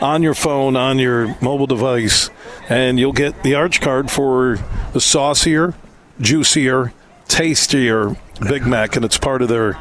on 0.00 0.22
your 0.22 0.34
phone, 0.34 0.76
on 0.76 0.98
your 0.98 1.36
mobile 1.40 1.66
device, 1.66 2.30
and 2.68 2.98
you'll 2.98 3.12
get 3.12 3.42
the 3.42 3.54
arch 3.54 3.80
card 3.80 4.10
for 4.10 4.58
the 4.92 5.00
saucier, 5.00 5.74
juicier, 6.20 6.92
tastier 7.32 8.14
Big 8.46 8.66
Mac, 8.66 8.94
and 8.94 9.04
it's 9.04 9.16
part 9.16 9.40
of 9.40 9.48
their 9.48 9.78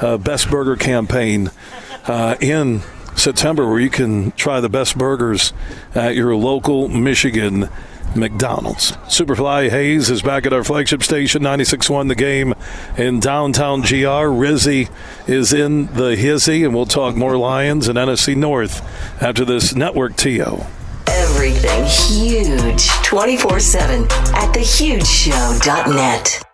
uh, 0.00 0.16
Best 0.16 0.50
Burger 0.50 0.76
campaign 0.76 1.50
uh, 2.06 2.36
in 2.40 2.80
September, 3.14 3.68
where 3.68 3.78
you 3.78 3.90
can 3.90 4.32
try 4.32 4.60
the 4.60 4.70
best 4.70 4.96
burgers 4.96 5.52
at 5.94 6.16
your 6.16 6.34
local 6.34 6.88
Michigan 6.88 7.68
McDonald's. 8.16 8.92
Superfly 9.08 9.70
Hayes 9.70 10.08
is 10.08 10.22
back 10.22 10.46
at 10.46 10.52
our 10.52 10.64
flagship 10.64 11.02
station, 11.02 11.42
96.1 11.42 12.08
The 12.08 12.14
Game 12.14 12.54
in 12.96 13.20
downtown 13.20 13.82
GR. 13.82 14.32
Rizzy 14.32 14.88
is 15.26 15.52
in 15.52 15.86
the 15.94 16.16
hizzy, 16.16 16.64
and 16.64 16.74
we'll 16.74 16.86
talk 16.86 17.16
more 17.16 17.36
Lions 17.36 17.88
and 17.88 17.98
NFC 17.98 18.34
North 18.34 18.80
after 19.22 19.44
this 19.44 19.74
network 19.74 20.16
TO. 20.16 20.64
Everything 21.06 21.84
huge 21.84 22.88
24 23.02 23.60
7 23.60 24.04
at 24.04 24.54
thehugeshow.net. 24.54 26.53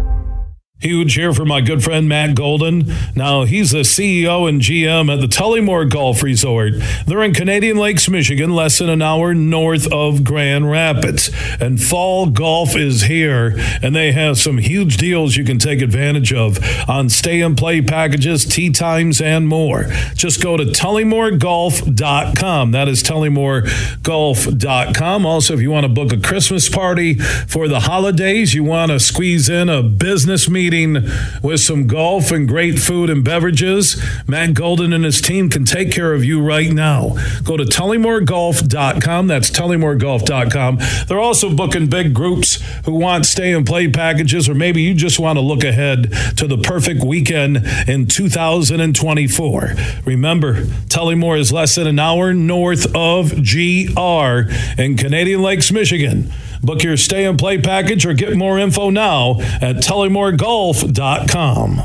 Huge 0.81 1.13
here 1.13 1.31
for 1.31 1.45
my 1.45 1.61
good 1.61 1.83
friend 1.83 2.09
Matt 2.09 2.33
Golden. 2.33 2.91
Now, 3.15 3.43
he's 3.43 3.69
the 3.69 3.81
CEO 3.81 4.49
and 4.49 4.59
GM 4.59 5.13
at 5.13 5.21
the 5.21 5.27
Tullymore 5.27 5.87
Golf 5.87 6.23
Resort. 6.23 6.73
They're 7.05 7.21
in 7.21 7.35
Canadian 7.35 7.77
Lakes, 7.77 8.09
Michigan, 8.09 8.55
less 8.55 8.79
than 8.79 8.89
an 8.89 9.03
hour 9.03 9.35
north 9.35 9.85
of 9.93 10.23
Grand 10.23 10.71
Rapids. 10.71 11.29
And 11.59 11.79
fall 11.79 12.31
golf 12.31 12.75
is 12.75 13.03
here, 13.03 13.53
and 13.83 13.95
they 13.95 14.11
have 14.13 14.39
some 14.39 14.57
huge 14.57 14.97
deals 14.97 15.37
you 15.37 15.43
can 15.43 15.59
take 15.59 15.83
advantage 15.83 16.33
of 16.33 16.57
on 16.89 17.09
stay 17.09 17.41
and 17.41 17.55
play 17.55 17.83
packages, 17.83 18.43
tee 18.43 18.71
times, 18.71 19.21
and 19.21 19.47
more. 19.47 19.83
Just 20.15 20.41
go 20.41 20.57
to 20.57 20.63
tullymoregolf.com. 20.63 22.71
That 22.71 22.87
is 22.87 23.03
tullymoregolf.com. 23.03 25.25
Also, 25.27 25.53
if 25.53 25.61
you 25.61 25.69
want 25.69 25.83
to 25.83 25.89
book 25.89 26.11
a 26.11 26.17
Christmas 26.17 26.69
party 26.69 27.19
for 27.19 27.67
the 27.67 27.81
holidays, 27.81 28.55
you 28.55 28.63
want 28.63 28.91
to 28.91 28.99
squeeze 28.99 29.47
in 29.47 29.69
a 29.69 29.83
business 29.83 30.49
meeting 30.49 30.70
with 31.43 31.59
some 31.59 31.87
golf 31.87 32.31
and 32.31 32.47
great 32.47 32.79
food 32.79 33.09
and 33.09 33.23
beverages, 33.23 34.01
Matt 34.27 34.53
Golden 34.53 34.93
and 34.93 35.03
his 35.03 35.21
team 35.21 35.49
can 35.49 35.65
take 35.65 35.91
care 35.91 36.13
of 36.13 36.23
you 36.23 36.41
right 36.41 36.71
now. 36.71 37.17
Go 37.43 37.57
to 37.57 37.63
tullymoregolf.com. 37.63 39.27
That's 39.27 39.49
tullymoregolf.com. 39.51 40.79
They're 41.07 41.19
also 41.19 41.53
booking 41.53 41.87
big 41.87 42.13
groups 42.13 42.61
who 42.85 42.93
want 42.93 43.25
stay 43.25 43.53
and 43.53 43.65
play 43.65 43.87
packages, 43.89 44.47
or 44.47 44.55
maybe 44.55 44.81
you 44.81 44.93
just 44.93 45.19
want 45.19 45.37
to 45.37 45.41
look 45.41 45.63
ahead 45.63 46.11
to 46.37 46.47
the 46.47 46.57
perfect 46.57 47.03
weekend 47.03 47.57
in 47.87 48.07
2024. 48.07 49.73
Remember, 50.05 50.63
Tullymore 50.87 51.37
is 51.37 51.51
less 51.51 51.75
than 51.75 51.87
an 51.87 51.99
hour 51.99 52.33
north 52.33 52.95
of 52.95 53.31
GR 53.31 54.51
in 54.81 54.97
Canadian 54.97 55.41
Lakes, 55.41 55.71
Michigan. 55.71 56.31
Book 56.63 56.83
your 56.83 56.97
stay 56.97 57.25
and 57.25 57.39
play 57.39 57.57
package 57.57 58.05
or 58.05 58.13
get 58.13 58.35
more 58.37 58.59
info 58.59 58.89
now 58.89 59.39
at 59.61 59.77
tullymoregolf.com. 59.77 61.81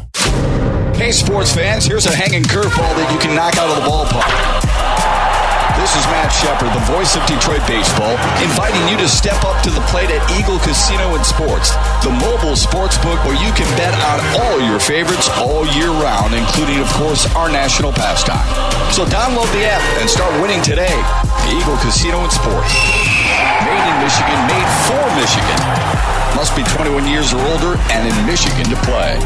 Hey, 0.96 1.12
sports 1.12 1.54
fans, 1.54 1.84
here's 1.84 2.06
a 2.06 2.14
hanging 2.14 2.42
curveball 2.42 2.96
that 2.96 3.12
you 3.12 3.18
can 3.20 3.36
knock 3.36 3.56
out 3.56 3.68
of 3.68 3.76
the 3.80 3.88
ballpark. 3.88 4.32
This 5.76 5.92
is 5.92 6.04
Matt 6.08 6.32
Shepard, 6.32 6.72
the 6.72 6.80
voice 6.88 7.16
of 7.16 7.22
Detroit 7.28 7.60
baseball, 7.68 8.16
inviting 8.40 8.80
you 8.88 8.96
to 8.96 9.08
step 9.08 9.44
up 9.44 9.60
to 9.62 9.70
the 9.70 9.84
plate 9.92 10.08
at 10.10 10.24
Eagle 10.34 10.58
Casino 10.60 11.14
and 11.14 11.24
Sports, 11.24 11.76
the 12.00 12.10
mobile 12.20 12.56
sports 12.56 12.96
book 12.98 13.20
where 13.28 13.36
you 13.36 13.52
can 13.52 13.68
bet 13.76 13.92
on 13.92 14.18
all 14.40 14.56
your 14.60 14.80
favorites 14.80 15.28
all 15.36 15.68
year 15.76 15.92
round, 16.00 16.34
including, 16.34 16.80
of 16.80 16.88
course, 16.96 17.28
our 17.36 17.52
national 17.52 17.92
pastime. 17.92 18.44
So 18.92 19.04
download 19.04 19.48
the 19.52 19.68
app 19.68 19.84
and 20.00 20.08
start 20.08 20.32
winning 20.40 20.60
today. 20.60 20.96
Eagle 21.48 21.76
Casino 21.80 22.24
and 22.24 22.32
Sports. 22.32 22.72
Made 23.64 23.86
in 23.90 23.96
Michigan, 24.02 24.38
made 24.48 24.70
for 24.86 25.04
Michigan. 25.16 25.60
Must 26.36 26.54
be 26.56 26.62
21 26.64 27.06
years 27.06 27.32
or 27.32 27.40
older 27.40 27.76
and 27.90 28.08
in 28.08 28.26
Michigan 28.26 28.64
to 28.70 28.76
play. 28.84 29.18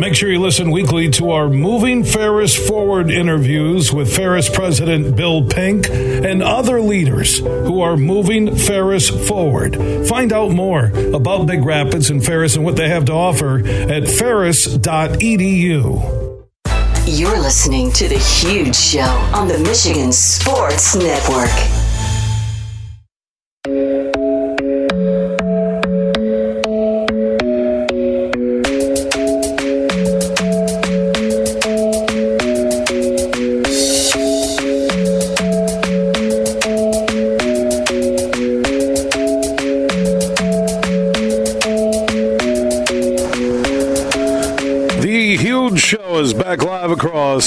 Make 0.00 0.14
sure 0.14 0.30
you 0.30 0.40
listen 0.40 0.70
weekly 0.70 1.10
to 1.10 1.32
our 1.32 1.48
Moving 1.48 2.04
Ferris 2.04 2.54
Forward 2.56 3.10
interviews 3.10 3.92
with 3.92 4.14
Ferris 4.14 4.48
President 4.48 5.16
Bill 5.16 5.44
Pink 5.46 5.90
and 5.90 6.42
other 6.42 6.80
leaders 6.80 7.40
who 7.40 7.80
are 7.80 7.96
moving 7.96 8.56
Ferris 8.56 9.10
forward. 9.28 9.76
Find 10.06 10.32
out 10.32 10.52
more 10.52 10.86
about 11.12 11.46
Big 11.46 11.64
Rapids 11.64 12.10
and 12.10 12.24
Ferris 12.24 12.54
and 12.54 12.64
what 12.64 12.76
they 12.76 12.88
have 12.88 13.06
to 13.06 13.12
offer 13.12 13.58
at 13.66 14.06
ferris.edu. 14.06 14.78
You're 17.06 17.40
listening 17.40 17.90
to 17.92 18.06
The 18.08 18.18
Huge 18.18 18.76
Show 18.76 19.00
on 19.34 19.48
the 19.48 19.58
Michigan 19.58 20.12
Sports 20.12 20.94
Network. 20.94 21.77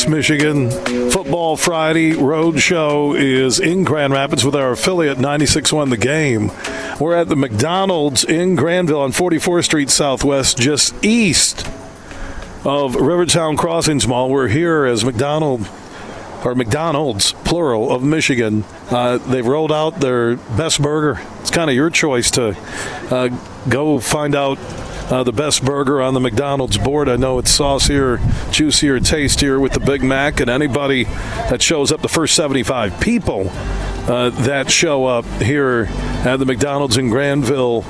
Michigan. 0.07 0.69
Football 1.11 1.57
Friday 1.57 2.13
Road 2.13 2.59
Show 2.59 3.13
is 3.13 3.59
in 3.59 3.83
Grand 3.83 4.13
Rapids 4.13 4.45
with 4.45 4.55
our 4.55 4.71
affiliate 4.71 5.17
96.1 5.17 5.89
The 5.89 5.97
Game. 5.97 6.51
We're 6.99 7.15
at 7.15 7.29
the 7.29 7.35
McDonald's 7.35 8.23
in 8.23 8.55
Grandville 8.55 9.01
on 9.01 9.11
44th 9.11 9.65
Street 9.65 9.89
Southwest, 9.89 10.57
just 10.57 10.93
east 11.03 11.67
of 12.63 12.95
Rivertown 12.95 13.57
Crossings 13.57 14.07
Mall. 14.07 14.29
We're 14.29 14.47
here 14.47 14.85
as 14.85 15.03
McDonald 15.03 15.67
or 16.45 16.55
McDonald's, 16.55 17.33
plural, 17.33 17.91
of 17.91 18.03
Michigan. 18.03 18.63
Uh, 18.89 19.17
they've 19.17 19.45
rolled 19.45 19.71
out 19.71 19.99
their 19.99 20.35
best 20.35 20.81
burger. 20.81 21.21
It's 21.39 21.51
kind 21.51 21.69
of 21.69 21.75
your 21.75 21.89
choice 21.89 22.31
to 22.31 22.57
uh, 23.11 23.27
go 23.69 23.99
find 23.99 24.35
out 24.35 24.57
uh, 25.11 25.23
the 25.23 25.33
best 25.33 25.63
burger 25.63 26.01
on 26.01 26.13
the 26.13 26.19
McDonald's 26.19 26.77
board. 26.77 27.09
I 27.09 27.17
know 27.17 27.37
it's 27.37 27.51
saucier, 27.51 28.19
juicier, 28.51 28.99
tastier 28.99 29.59
with 29.59 29.73
the 29.73 29.79
Big 29.79 30.03
Mac, 30.03 30.39
and 30.39 30.49
anybody 30.49 31.03
that 31.03 31.61
shows 31.61 31.91
up, 31.91 32.01
the 32.01 32.07
first 32.07 32.33
75 32.35 32.99
people 33.01 33.49
uh, 33.49 34.29
that 34.29 34.71
show 34.71 35.05
up 35.05 35.25
here 35.41 35.87
at 36.25 36.37
the 36.37 36.45
McDonald's 36.45 36.97
in 36.97 37.09
Grandville 37.09 37.83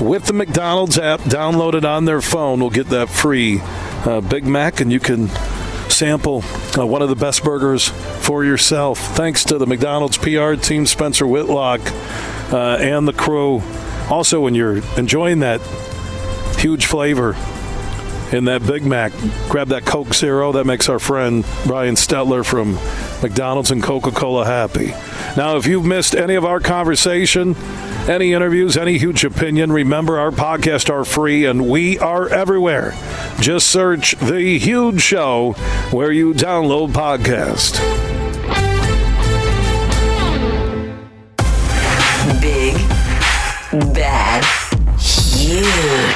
with 0.00 0.26
the 0.26 0.32
McDonald's 0.32 0.98
app 0.98 1.20
downloaded 1.20 1.84
on 1.84 2.04
their 2.04 2.20
phone 2.20 2.60
will 2.60 2.70
get 2.70 2.88
that 2.90 3.08
free 3.08 3.60
uh, 3.60 4.20
Big 4.20 4.44
Mac, 4.44 4.80
and 4.80 4.92
you 4.92 5.00
can 5.00 5.28
sample 5.88 6.44
uh, 6.76 6.86
one 6.86 7.00
of 7.00 7.08
the 7.08 7.16
best 7.16 7.42
burgers 7.42 7.88
for 7.88 8.44
yourself. 8.44 8.98
Thanks 9.16 9.44
to 9.44 9.58
the 9.58 9.66
McDonald's 9.66 10.18
PR 10.18 10.54
team, 10.54 10.84
Spencer 10.84 11.26
Whitlock, 11.26 11.80
uh, 12.52 12.76
and 12.80 13.08
the 13.08 13.12
crew. 13.14 13.62
Also, 14.10 14.40
when 14.40 14.54
you're 14.54 14.78
enjoying 14.98 15.40
that 15.40 15.60
huge 16.58 16.86
flavor 16.86 17.36
in 18.32 18.46
that 18.46 18.66
Big 18.66 18.84
Mac, 18.84 19.12
grab 19.48 19.68
that 19.68 19.84
Coke 19.84 20.12
Zero. 20.12 20.52
That 20.52 20.64
makes 20.64 20.88
our 20.88 20.98
friend 20.98 21.44
Brian 21.66 21.94
Stetler 21.94 22.44
from 22.44 22.74
McDonald's 23.22 23.70
and 23.70 23.82
Coca 23.82 24.10
Cola 24.10 24.44
happy. 24.44 24.88
Now, 25.36 25.56
if 25.56 25.66
you've 25.66 25.84
missed 25.84 26.14
any 26.14 26.34
of 26.34 26.44
our 26.44 26.60
conversation, 26.60 27.54
any 28.08 28.32
interviews, 28.32 28.76
any 28.76 28.98
huge 28.98 29.24
opinion, 29.24 29.70
remember 29.70 30.18
our 30.18 30.30
podcasts 30.30 30.90
are 30.90 31.04
free 31.04 31.44
and 31.44 31.68
we 31.68 31.98
are 31.98 32.28
everywhere. 32.28 32.94
Just 33.40 33.68
search 33.68 34.16
The 34.18 34.58
Huge 34.58 35.00
Show 35.00 35.52
where 35.90 36.10
you 36.10 36.32
download 36.34 36.92
podcast. 36.92 37.80
Big, 42.40 42.74
bad, 43.94 44.44
huge. 44.98 46.15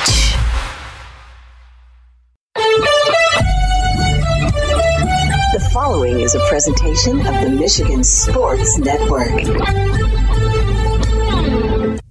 Is 6.22 6.34
a 6.34 6.40
presentation 6.48 7.18
of 7.20 7.40
the 7.40 7.48
Michigan 7.48 8.04
Sports 8.04 8.76
Network. 8.78 9.30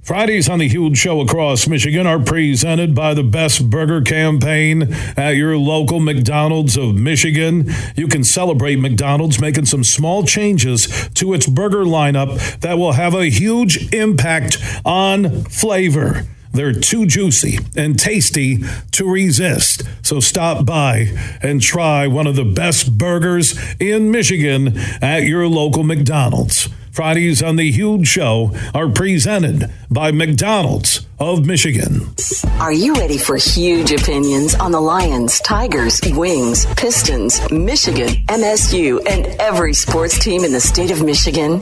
Fridays 0.01 0.49
on 0.49 0.57
the 0.57 0.67
Huge 0.67 0.97
Show 0.97 1.21
across 1.21 1.67
Michigan 1.67 2.07
are 2.07 2.17
presented 2.17 2.95
by 2.95 3.13
the 3.13 3.21
Best 3.21 3.69
Burger 3.69 4.01
Campaign 4.01 4.91
at 5.15 5.35
your 5.35 5.55
local 5.57 5.99
McDonald's 5.99 6.75
of 6.75 6.95
Michigan. 6.95 7.71
You 7.95 8.07
can 8.07 8.23
celebrate 8.23 8.77
McDonald's 8.77 9.39
making 9.39 9.65
some 9.65 9.83
small 9.83 10.23
changes 10.23 11.07
to 11.13 11.35
its 11.35 11.45
burger 11.45 11.83
lineup 11.83 12.59
that 12.61 12.79
will 12.79 12.93
have 12.93 13.13
a 13.13 13.29
huge 13.29 13.93
impact 13.93 14.57
on 14.83 15.43
flavor. 15.43 16.25
They're 16.51 16.73
too 16.73 17.05
juicy 17.05 17.59
and 17.75 17.99
tasty 17.99 18.59
to 18.91 19.09
resist. 19.09 19.83
So 20.01 20.19
stop 20.19 20.65
by 20.65 21.15
and 21.41 21.61
try 21.61 22.07
one 22.07 22.27
of 22.27 22.35
the 22.35 22.45
best 22.45 22.97
burgers 22.97 23.57
in 23.79 24.11
Michigan 24.11 24.77
at 25.01 25.23
your 25.23 25.47
local 25.47 25.83
McDonald's. 25.83 26.69
Fridays 26.91 27.41
on 27.41 27.55
the 27.55 27.71
Huge 27.71 28.07
Show 28.07 28.53
are 28.73 28.89
presented 28.89 29.71
by 29.89 30.11
McDonald's 30.11 31.05
of 31.19 31.45
Michigan. 31.45 32.13
Are 32.59 32.73
you 32.73 32.93
ready 32.95 33.17
for 33.17 33.37
huge 33.37 33.91
opinions 33.91 34.55
on 34.55 34.71
the 34.71 34.81
Lions, 34.81 35.39
Tigers, 35.41 36.01
Wings, 36.07 36.65
Pistons, 36.75 37.39
Michigan, 37.51 38.09
MSU, 38.27 38.99
and 39.07 39.27
every 39.39 39.73
sports 39.73 40.19
team 40.19 40.43
in 40.43 40.51
the 40.51 40.59
state 40.59 40.91
of 40.91 41.03
Michigan? 41.03 41.61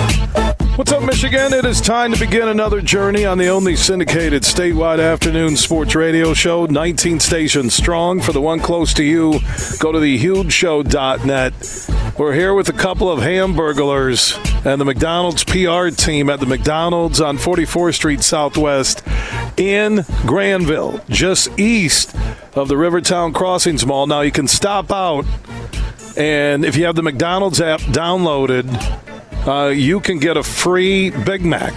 What's 0.77 0.93
up, 0.93 1.03
Michigan? 1.03 1.53
It 1.53 1.65
is 1.65 1.81
time 1.81 2.13
to 2.13 2.19
begin 2.19 2.47
another 2.47 2.81
journey 2.81 3.25
on 3.25 3.37
the 3.37 3.49
only 3.49 3.75
syndicated 3.75 4.43
statewide 4.43 4.99
afternoon 4.99 5.57
sports 5.57 5.95
radio 5.95 6.33
show, 6.33 6.65
19 6.65 7.19
stations 7.19 7.73
strong. 7.73 8.21
For 8.21 8.31
the 8.31 8.39
one 8.39 8.61
close 8.61 8.93
to 8.93 9.03
you, 9.03 9.33
go 9.79 9.91
to 9.91 9.99
thehugeshow.net. 9.99 12.17
We're 12.17 12.33
here 12.33 12.53
with 12.53 12.69
a 12.69 12.73
couple 12.73 13.11
of 13.11 13.19
hamburglers 13.19 14.37
and 14.65 14.79
the 14.79 14.85
McDonald's 14.85 15.43
PR 15.43 15.89
team 15.89 16.29
at 16.29 16.39
the 16.39 16.45
McDonald's 16.45 17.19
on 17.19 17.37
44th 17.37 17.95
Street 17.95 18.23
Southwest 18.23 19.03
in 19.57 20.05
Grandville, 20.25 21.01
just 21.09 21.59
east 21.59 22.15
of 22.55 22.69
the 22.69 22.77
Rivertown 22.77 23.33
Crossings 23.33 23.85
Mall. 23.85 24.07
Now, 24.07 24.21
you 24.21 24.31
can 24.31 24.47
stop 24.47 24.89
out, 24.89 25.25
and 26.15 26.63
if 26.63 26.77
you 26.77 26.85
have 26.85 26.95
the 26.95 27.03
McDonald's 27.03 27.59
app 27.59 27.81
downloaded, 27.81 28.69
uh, 29.45 29.67
you 29.67 29.99
can 29.99 30.19
get 30.19 30.37
a 30.37 30.43
free 30.43 31.09
Big 31.09 31.43
Mac. 31.43 31.73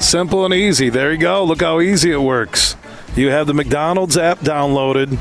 Simple 0.00 0.44
and 0.44 0.54
easy. 0.54 0.88
There 0.88 1.12
you 1.12 1.18
go. 1.18 1.44
Look 1.44 1.60
how 1.60 1.80
easy 1.80 2.12
it 2.12 2.20
works. 2.20 2.76
You 3.16 3.30
have 3.30 3.46
the 3.46 3.54
McDonald's 3.54 4.16
app 4.16 4.38
downloaded, 4.40 5.18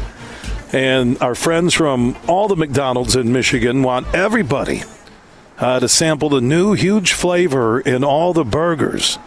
and 0.73 1.21
our 1.21 1.35
friends 1.35 1.73
from 1.73 2.15
all 2.27 2.47
the 2.47 2.55
McDonald's 2.55 3.15
in 3.15 3.33
Michigan 3.33 3.83
want 3.83 4.13
everybody 4.13 4.83
uh, 5.57 5.79
to 5.79 5.89
sample 5.89 6.29
the 6.29 6.41
new 6.41 6.73
huge 6.73 7.13
flavor 7.13 7.79
in 7.79 8.03
all 8.03 8.33
the 8.33 8.43
burgers. 8.43 9.17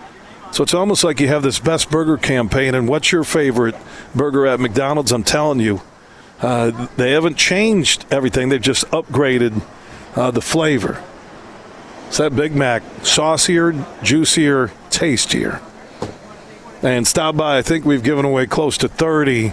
So 0.52 0.62
it's 0.62 0.74
almost 0.74 1.02
like 1.02 1.20
you 1.20 1.28
have 1.28 1.42
this 1.42 1.58
best 1.58 1.90
burger 1.90 2.16
campaign. 2.16 2.74
And 2.74 2.88
what's 2.88 3.10
your 3.10 3.24
favorite 3.24 3.74
burger 4.14 4.46
at 4.46 4.60
McDonald's? 4.60 5.12
I'm 5.12 5.24
telling 5.24 5.60
you, 5.60 5.82
uh, 6.40 6.86
they 6.96 7.12
haven't 7.12 7.36
changed 7.36 8.04
everything, 8.10 8.48
they've 8.48 8.60
just 8.60 8.86
upgraded 8.90 9.62
uh, 10.14 10.30
the 10.30 10.40
flavor. 10.40 11.02
It's 12.08 12.18
that 12.18 12.36
Big 12.36 12.54
Mac, 12.54 12.82
saucier, 13.02 13.72
juicier, 14.02 14.70
tastier. 14.90 15.60
And 16.82 17.06
stop 17.06 17.36
by. 17.36 17.58
I 17.58 17.62
think 17.62 17.84
we've 17.84 18.02
given 18.02 18.24
away 18.24 18.46
close 18.46 18.76
to 18.78 18.88
30 18.88 19.52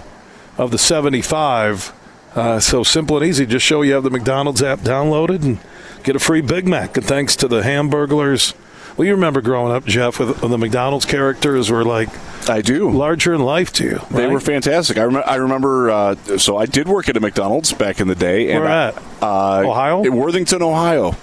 of 0.58 0.72
the 0.72 0.78
75. 0.78 1.94
Uh, 2.36 2.60
so 2.60 2.84
simple 2.84 3.18
and 3.18 3.26
easy. 3.26 3.46
Just 3.46 3.66
show 3.66 3.82
you 3.82 3.94
have 3.94 4.04
the 4.04 4.10
McDonald's 4.10 4.62
app 4.62 4.80
downloaded 4.80 5.44
and 5.44 5.60
get 6.04 6.16
a 6.16 6.20
free 6.20 6.42
Big 6.42 6.68
Mac. 6.68 6.98
And 6.98 7.06
thanks 7.06 7.36
to 7.38 7.48
the 7.48 7.62
Hamburglers. 7.62 8.54
Well, 9.02 9.08
you 9.08 9.16
remember 9.16 9.42
growing 9.42 9.74
up, 9.74 9.84
Jeff, 9.86 10.20
with, 10.20 10.42
the 10.42 10.58
McDonald's 10.60 11.06
characters 11.06 11.72
were 11.72 11.84
like 11.84 12.10
I 12.48 12.62
do. 12.62 12.92
larger 12.92 13.34
in 13.34 13.42
life 13.42 13.74
to 13.74 13.84
you. 13.84 14.00
They 14.12 14.28
were 14.28 14.40
fantastic. 14.40 15.00
I, 15.00 15.06
rem- 15.06 15.24
I 15.26 15.38
remember. 15.38 15.90
Uh, 15.90 16.16
so 16.38 16.56
I 16.56 16.68
did 16.68 16.88
work 16.88 17.10
at 17.10 17.18
a 17.18 17.20
McDonald's 17.20 17.74
back 17.74 18.00
in 18.00 18.08
the 18.08 18.14
day. 18.14 18.52
And 18.52 18.64
Where 18.64 18.72
I- 18.72 18.88
at? 18.90 19.04
Uh, 19.20 19.64
Ohio? 19.68 20.04
In 20.04 20.16
Worthington, 20.16 20.62
Ohio. 20.62 21.16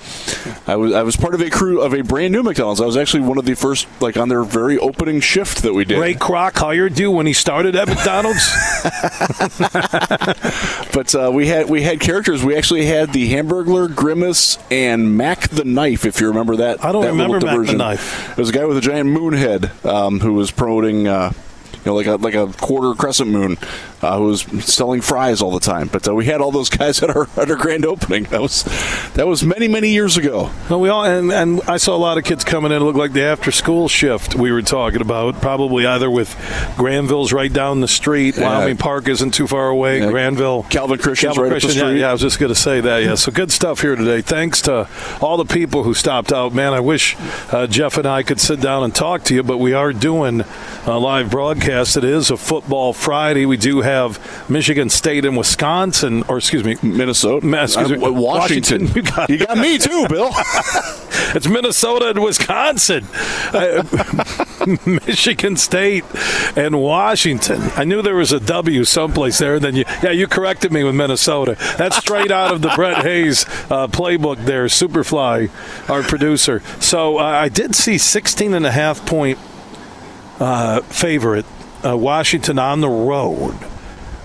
I 0.67 0.77
was 0.77 0.93
I 0.93 1.03
was 1.03 1.17
part 1.17 1.35
of 1.35 1.41
a 1.41 1.51
crew 1.51 1.81
of 1.81 1.95
a 1.95 2.03
brand 2.03 2.33
new 2.33 2.43
McDonald's. 2.45 2.81
I 2.81 2.87
was 2.87 2.97
actually 2.97 3.21
one 3.25 3.39
of 3.39 3.45
the 3.45 3.55
first, 3.55 3.89
like 4.01 4.17
on 4.17 4.29
their 4.29 4.45
very 4.45 4.79
opening 4.79 5.21
shift 5.21 5.63
that 5.63 5.75
we 5.75 5.85
did. 5.85 6.01
Ray 6.01 6.15
Kroc 6.15 6.57
hired 6.59 6.99
you 6.99 7.11
when 7.11 7.27
he 7.27 7.33
started 7.33 7.75
at 7.75 7.89
McDonald's. 7.89 8.49
But 10.93 11.15
uh, 11.15 11.31
we 11.33 11.47
had 11.47 11.69
we 11.69 11.83
had 11.83 12.01
characters. 12.01 12.45
We 12.45 12.57
actually 12.57 12.87
had 12.87 13.13
the 13.13 13.33
Hamburglar, 13.33 13.95
Grimace, 13.95 14.59
and 14.71 15.17
Mac 15.17 15.49
the 15.49 15.65
Knife. 15.65 16.05
If 16.05 16.21
you 16.21 16.27
remember 16.29 16.57
that, 16.57 16.85
I 16.85 16.91
don't 16.91 17.03
that 17.03 17.13
remember 17.13 17.41
Mac 17.41 17.68
the 17.69 17.79
diversion. 17.79 17.79
Knife. 17.79 18.31
It 18.31 18.39
was 18.39 18.49
a 18.51 18.53
guy 18.53 18.65
with 18.65 18.77
a 18.77 18.81
giant 18.81 19.09
moon 19.11 19.35
head 19.35 19.71
um, 19.85 20.21
who 20.21 20.35
was 20.35 20.51
promoting. 20.51 21.07
Uh, 21.09 21.33
know, 21.87 21.95
like 21.95 22.07
a 22.07 22.17
like 22.17 22.35
a 22.35 22.47
quarter 22.59 22.95
crescent 22.95 23.31
moon, 23.31 23.57
uh, 24.03 24.17
who 24.19 24.25
was 24.25 24.43
selling 24.65 25.01
fries 25.01 25.41
all 25.43 25.51
the 25.51 25.61
time. 25.61 25.89
But 25.89 26.07
uh, 26.09 26.15
we 26.15 26.27
had 26.27 26.41
all 26.41 26.51
those 26.51 26.69
guys 26.79 27.03
at 27.03 27.11
our 27.11 27.29
at 27.37 27.51
our 27.51 27.57
grand 27.57 27.85
opening. 27.85 28.25
That 28.25 28.41
was 28.41 28.65
that 29.15 29.27
was 29.27 29.45
many 29.45 29.69
many 29.69 29.91
years 29.91 30.17
ago. 30.17 30.51
No, 30.71 30.79
we 30.79 30.89
all 30.89 31.05
and, 31.05 31.33
and 31.33 31.61
I 31.63 31.77
saw 31.77 31.97
a 31.97 31.99
lot 31.99 32.19
of 32.19 32.25
kids 32.25 32.45
coming 32.45 32.73
in. 32.73 32.83
It 32.83 32.85
looked 32.85 32.99
like 32.99 33.13
the 33.13 33.23
after 33.23 33.51
school 33.51 33.89
shift 33.89 34.35
we 34.35 34.53
were 34.53 34.63
talking 34.63 35.01
about. 35.01 35.41
Probably 35.41 35.87
either 35.87 36.11
with 36.11 36.35
Grandville's 36.77 37.33
right 37.33 37.53
down 37.53 37.81
the 37.81 37.89
street. 37.89 38.37
Yeah. 38.37 38.59
Wyoming 38.59 38.77
Park 38.77 39.09
isn't 39.09 39.33
too 39.33 39.47
far 39.47 39.69
away. 39.69 40.01
Yeah. 40.01 40.11
Grandville, 40.11 40.65
Calvin 40.65 40.99
Christian's 40.99 41.35
Calvin 41.35 41.53
right 41.53 41.63
Christian, 41.63 41.89
yeah. 41.89 42.01
Yeah, 42.01 42.09
I 42.11 42.13
was 42.13 42.21
just 42.21 42.39
going 42.39 42.53
to 42.53 42.59
say 42.59 42.81
that. 42.81 43.03
Yeah, 43.03 43.15
so 43.15 43.33
good 43.33 43.51
stuff 43.53 43.81
here 43.81 43.97
today. 43.97 44.21
Thanks 44.21 44.63
to 44.63 44.89
all 45.21 45.37
the 45.37 45.45
people 45.45 45.83
who 45.85 45.95
stopped 45.95 46.33
out. 46.33 46.53
Man, 46.53 46.73
I 46.73 46.81
wish 46.81 47.17
uh, 47.53 47.67
Jeff 47.67 47.97
and 47.99 48.07
I 48.07 48.23
could 48.23 48.41
sit 48.41 48.61
down 48.61 48.85
and 48.85 48.95
talk 48.95 49.25
to 49.25 49.35
you, 49.35 49.43
but 49.43 49.59
we 49.59 49.73
are 49.73 49.93
doing 49.93 50.43
a 50.87 50.99
live 50.99 51.31
broadcast. 51.31 51.68
It 51.69 52.05
is 52.05 52.31
a 52.31 52.37
football 52.39 52.95
Friday. 52.95 53.45
We 53.45 53.59
do 53.59 53.83
have 53.83 54.19
Michigan 54.49 54.89
State 54.89 55.27
and 55.27 55.37
Wisconsin, 55.37 56.23
or 56.27 56.39
excuse 56.39 56.65
me, 56.65 56.77
Minnesota, 56.83 57.47
excuse 57.63 57.91
me, 57.91 57.97
Uh, 58.07 58.11
Washington. 58.11 58.85
Washington. 58.87 58.97
You 58.97 59.03
got- 59.03 59.31
you 59.31 59.39
got 59.39 59.59
me 59.59 59.77
too, 59.79 60.07
Bill. 60.09 60.31
It's 61.35 61.47
Minnesota 61.47 62.09
and 62.11 62.23
Wisconsin, 62.23 63.07
Uh, 63.53 63.83
Michigan 64.87 65.57
State 65.57 66.05
and 66.57 66.81
Washington. 66.81 67.61
I 67.77 67.85
knew 67.85 68.01
there 68.01 68.15
was 68.15 68.33
a 68.33 68.41
W 68.41 68.85
someplace 68.85 69.37
there. 69.37 69.57
And 69.57 69.63
then 69.65 69.77
you, 69.77 69.85
yeah, 70.03 70.11
you 70.11 70.27
corrected 70.27 70.73
me 70.73 70.85
with 70.85 70.95
Minnesota. 70.95 71.57
That's 71.77 71.99
straight 71.99 72.31
out 72.31 72.55
of 72.55 72.63
the 72.63 72.71
Brett 72.75 73.03
Hayes 73.05 73.45
uh, 73.71 73.89
playbook. 73.89 74.47
There, 74.47 74.65
Superfly, 74.67 75.51
our 75.91 76.03
producer. 76.03 76.63
So 76.81 77.19
uh, 77.19 77.23
I 77.25 77.51
did 77.51 77.75
see 77.75 77.99
16 77.99 78.55
and 78.55 78.65
a 78.65 78.73
half 78.73 79.05
point 79.05 79.39
uh, 80.41 80.81
favorite 80.83 81.45
uh, 81.85 81.97
Washington 81.97 82.59
on 82.59 82.81
the 82.81 82.89
road, 82.89 83.57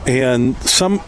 and 0.06 0.58
some 0.58 1.02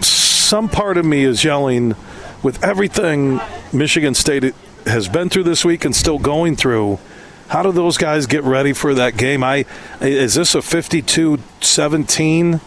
some 0.00 0.68
part 0.68 0.96
of 0.96 1.04
me 1.04 1.24
is 1.24 1.44
yelling 1.44 1.94
with 2.42 2.62
everything 2.62 3.40
Michigan 3.72 4.14
State 4.14 4.54
has 4.86 5.08
been 5.08 5.28
through 5.28 5.44
this 5.44 5.64
week 5.64 5.84
and 5.84 5.94
still 5.94 6.18
going 6.18 6.56
through. 6.56 6.98
How 7.48 7.62
do 7.62 7.72
those 7.72 7.96
guys 7.96 8.26
get 8.26 8.44
ready 8.44 8.72
for 8.72 8.94
that 8.94 9.16
game? 9.16 9.42
I 9.42 9.64
is 10.00 10.34
this 10.34 10.54
a 10.54 10.58
52-17 10.58 12.60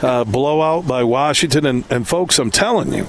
uh, 0.00 0.24
blowout 0.24 0.86
by 0.86 1.02
Washington? 1.02 1.66
And, 1.66 1.84
and 1.90 2.06
folks, 2.06 2.38
I'm 2.38 2.50
telling 2.50 2.92
you, 2.92 3.08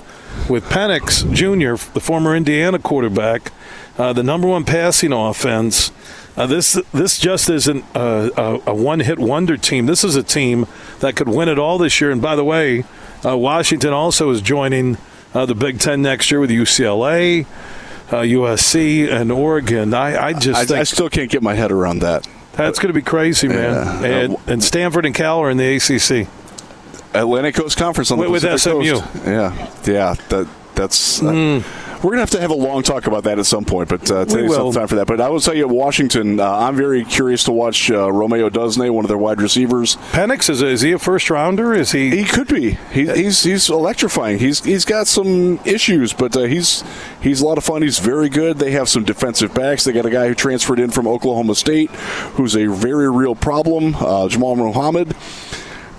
with 0.49 0.65
Penix 0.65 1.31
Jr., 1.33 1.93
the 1.93 1.99
former 1.99 2.35
Indiana 2.35 2.79
quarterback, 2.79 3.51
uh, 3.97 4.13
the 4.13 4.23
number 4.23 4.47
one 4.47 4.63
passing 4.63 5.11
offense. 5.11 5.91
Uh, 6.39 6.47
this 6.47 6.79
this 6.93 7.19
just 7.19 7.49
isn't 7.49 7.83
a, 7.93 8.31
a, 8.37 8.61
a 8.67 8.73
one-hit 8.73 9.19
wonder 9.19 9.57
team. 9.57 9.87
This 9.87 10.05
is 10.05 10.15
a 10.15 10.23
team 10.23 10.67
that 11.01 11.17
could 11.17 11.27
win 11.27 11.49
it 11.49 11.59
all 11.59 11.77
this 11.77 11.99
year. 11.99 12.11
And 12.11 12.21
by 12.21 12.37
the 12.37 12.45
way, 12.45 12.85
uh, 13.25 13.37
Washington 13.37 13.91
also 13.91 14.29
is 14.29 14.41
joining 14.41 14.97
uh, 15.33 15.45
the 15.45 15.53
Big 15.53 15.81
Ten 15.81 16.01
next 16.01 16.31
year 16.31 16.39
with 16.39 16.49
UCLA, 16.49 17.45
uh, 18.07 18.15
USC, 18.21 19.11
and 19.11 19.33
Oregon. 19.33 19.93
I, 19.93 20.27
I 20.27 20.33
just 20.33 20.57
I, 20.61 20.65
think 20.65 20.79
I 20.79 20.83
still 20.83 21.09
can't 21.09 21.29
get 21.29 21.43
my 21.43 21.55
head 21.55 21.73
around 21.73 21.99
that. 21.99 22.25
that's 22.53 22.79
going 22.79 22.87
to 22.87 22.93
be 22.97 23.01
crazy, 23.01 23.49
man. 23.49 23.57
Yeah. 24.01 24.05
And, 24.05 24.37
and 24.47 24.63
Stanford 24.63 25.05
and 25.05 25.13
Cal 25.13 25.39
are 25.39 25.49
in 25.49 25.57
the 25.57 25.75
ACC. 25.75 26.27
Atlantic 27.13 27.55
Coast 27.55 27.77
Conference 27.77 28.11
on 28.11 28.17
the 28.17 28.29
With- 28.29 28.45
with 28.45 28.61
SMU. 28.61 28.99
Coast. 28.99 29.05
Yeah, 29.25 29.69
yeah. 29.85 30.15
That 30.29 30.47
that's. 30.75 31.21
uh, 31.21 31.61
we're 32.03 32.11
gonna 32.11 32.21
have 32.21 32.29
to 32.31 32.41
have 32.41 32.51
a 32.51 32.55
long 32.55 32.83
talk 32.83 33.07
about 33.07 33.23
that 33.25 33.39
at 33.39 33.45
some 33.45 33.65
point, 33.65 33.89
but 33.89 34.09
uh, 34.09 34.25
today's 34.25 34.51
not 34.51 34.73
time 34.73 34.87
for 34.87 34.95
that. 34.95 35.07
But 35.07 35.19
I 35.19 35.29
will 35.29 35.39
tell 35.39 35.55
you, 35.55 35.67
Washington. 35.67 36.39
Uh, 36.39 36.49
I'm 36.49 36.75
very 36.75 37.03
curious 37.03 37.43
to 37.45 37.51
watch 37.51 37.91
uh, 37.91 38.11
Rome 38.11 38.31
Odunze, 38.31 38.89
one 38.89 39.03
of 39.03 39.09
their 39.09 39.17
wide 39.17 39.41
receivers. 39.41 39.97
Penix 40.11 40.49
is, 40.49 40.61
is 40.61 40.81
he 40.81 40.93
a 40.93 40.99
first 40.99 41.29
rounder? 41.29 41.73
Is 41.73 41.91
he? 41.91 42.09
He 42.09 42.23
could 42.23 42.47
be. 42.47 42.77
He, 42.91 43.07
he's 43.07 43.43
he's 43.43 43.69
electrifying. 43.69 44.39
He's 44.39 44.63
he's 44.63 44.85
got 44.85 45.07
some 45.07 45.59
issues, 45.65 46.13
but 46.13 46.35
uh, 46.35 46.43
he's 46.43 46.83
he's 47.21 47.41
a 47.41 47.45
lot 47.45 47.57
of 47.57 47.63
fun. 47.63 47.81
He's 47.81 47.99
very 47.99 48.29
good. 48.29 48.57
They 48.57 48.71
have 48.71 48.87
some 48.87 49.03
defensive 49.03 49.53
backs. 49.53 49.83
They 49.83 49.91
got 49.91 50.05
a 50.05 50.09
guy 50.09 50.27
who 50.27 50.35
transferred 50.35 50.79
in 50.79 50.91
from 50.91 51.07
Oklahoma 51.07 51.55
State, 51.55 51.91
who's 52.35 52.55
a 52.55 52.67
very 52.67 53.11
real 53.11 53.35
problem. 53.35 53.95
Uh, 53.95 54.27
Jamal 54.29 54.55
Muhammad. 54.55 55.15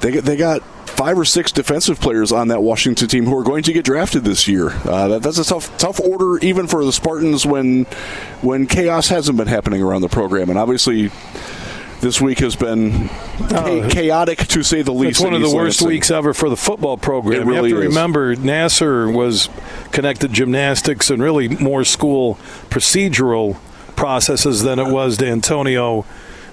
They 0.01 0.13
they 0.13 0.37
got 0.37 0.63
five 1.01 1.19
or 1.19 1.25
six 1.25 1.51
defensive 1.51 1.99
players 1.99 2.31
on 2.31 2.49
that 2.49 2.63
Washington 2.63 3.09
team 3.09 3.25
who 3.25 3.35
are 3.35 3.43
going 3.43 3.63
to 3.63 3.73
get 3.73 3.87
drafted 3.87 4.23
this 4.23 4.47
year. 4.47 4.69
Uh, 4.85 5.09
that, 5.09 5.23
that's 5.23 5.39
a 5.39 5.45
tough 5.45 5.75
tough 5.79 5.99
order 5.99 6.37
even 6.45 6.67
for 6.67 6.85
the 6.85 6.93
Spartans 6.93 7.47
when 7.47 7.85
when 8.43 8.67
chaos 8.67 9.09
hasn't 9.09 9.39
been 9.39 9.47
happening 9.47 9.83
around 9.83 10.03
the 10.03 10.11
program. 10.11 10.51
And 10.51 10.59
obviously, 10.59 11.11
this 12.03 12.21
week 12.21 12.41
has 12.41 12.55
been 12.55 13.09
cha- 13.49 13.89
chaotic 13.89 14.41
to 14.49 14.63
say 14.63 14.83
the 14.83 14.93
least. 14.93 15.13
It's 15.13 15.21
one 15.21 15.33
of 15.33 15.41
the 15.41 15.57
worst 15.57 15.81
weeks 15.81 16.11
ever 16.11 16.35
for 16.35 16.51
the 16.51 16.57
football 16.57 16.99
program. 16.99 17.41
It 17.41 17.47
really 17.47 17.71
you 17.71 17.77
have 17.77 17.85
to 17.85 17.89
is. 17.89 17.95
remember, 17.95 18.37
Nassar 18.37 19.11
was 19.11 19.49
connected 19.93 20.35
gymnastics 20.35 21.09
and 21.09 21.23
really 21.23 21.49
more 21.49 21.83
school 21.83 22.35
procedural 22.69 23.57
processes 23.97 24.65
than 24.65 24.79
it 24.79 24.93
was 24.93 25.17
to 25.17 25.27
Antonio 25.27 26.05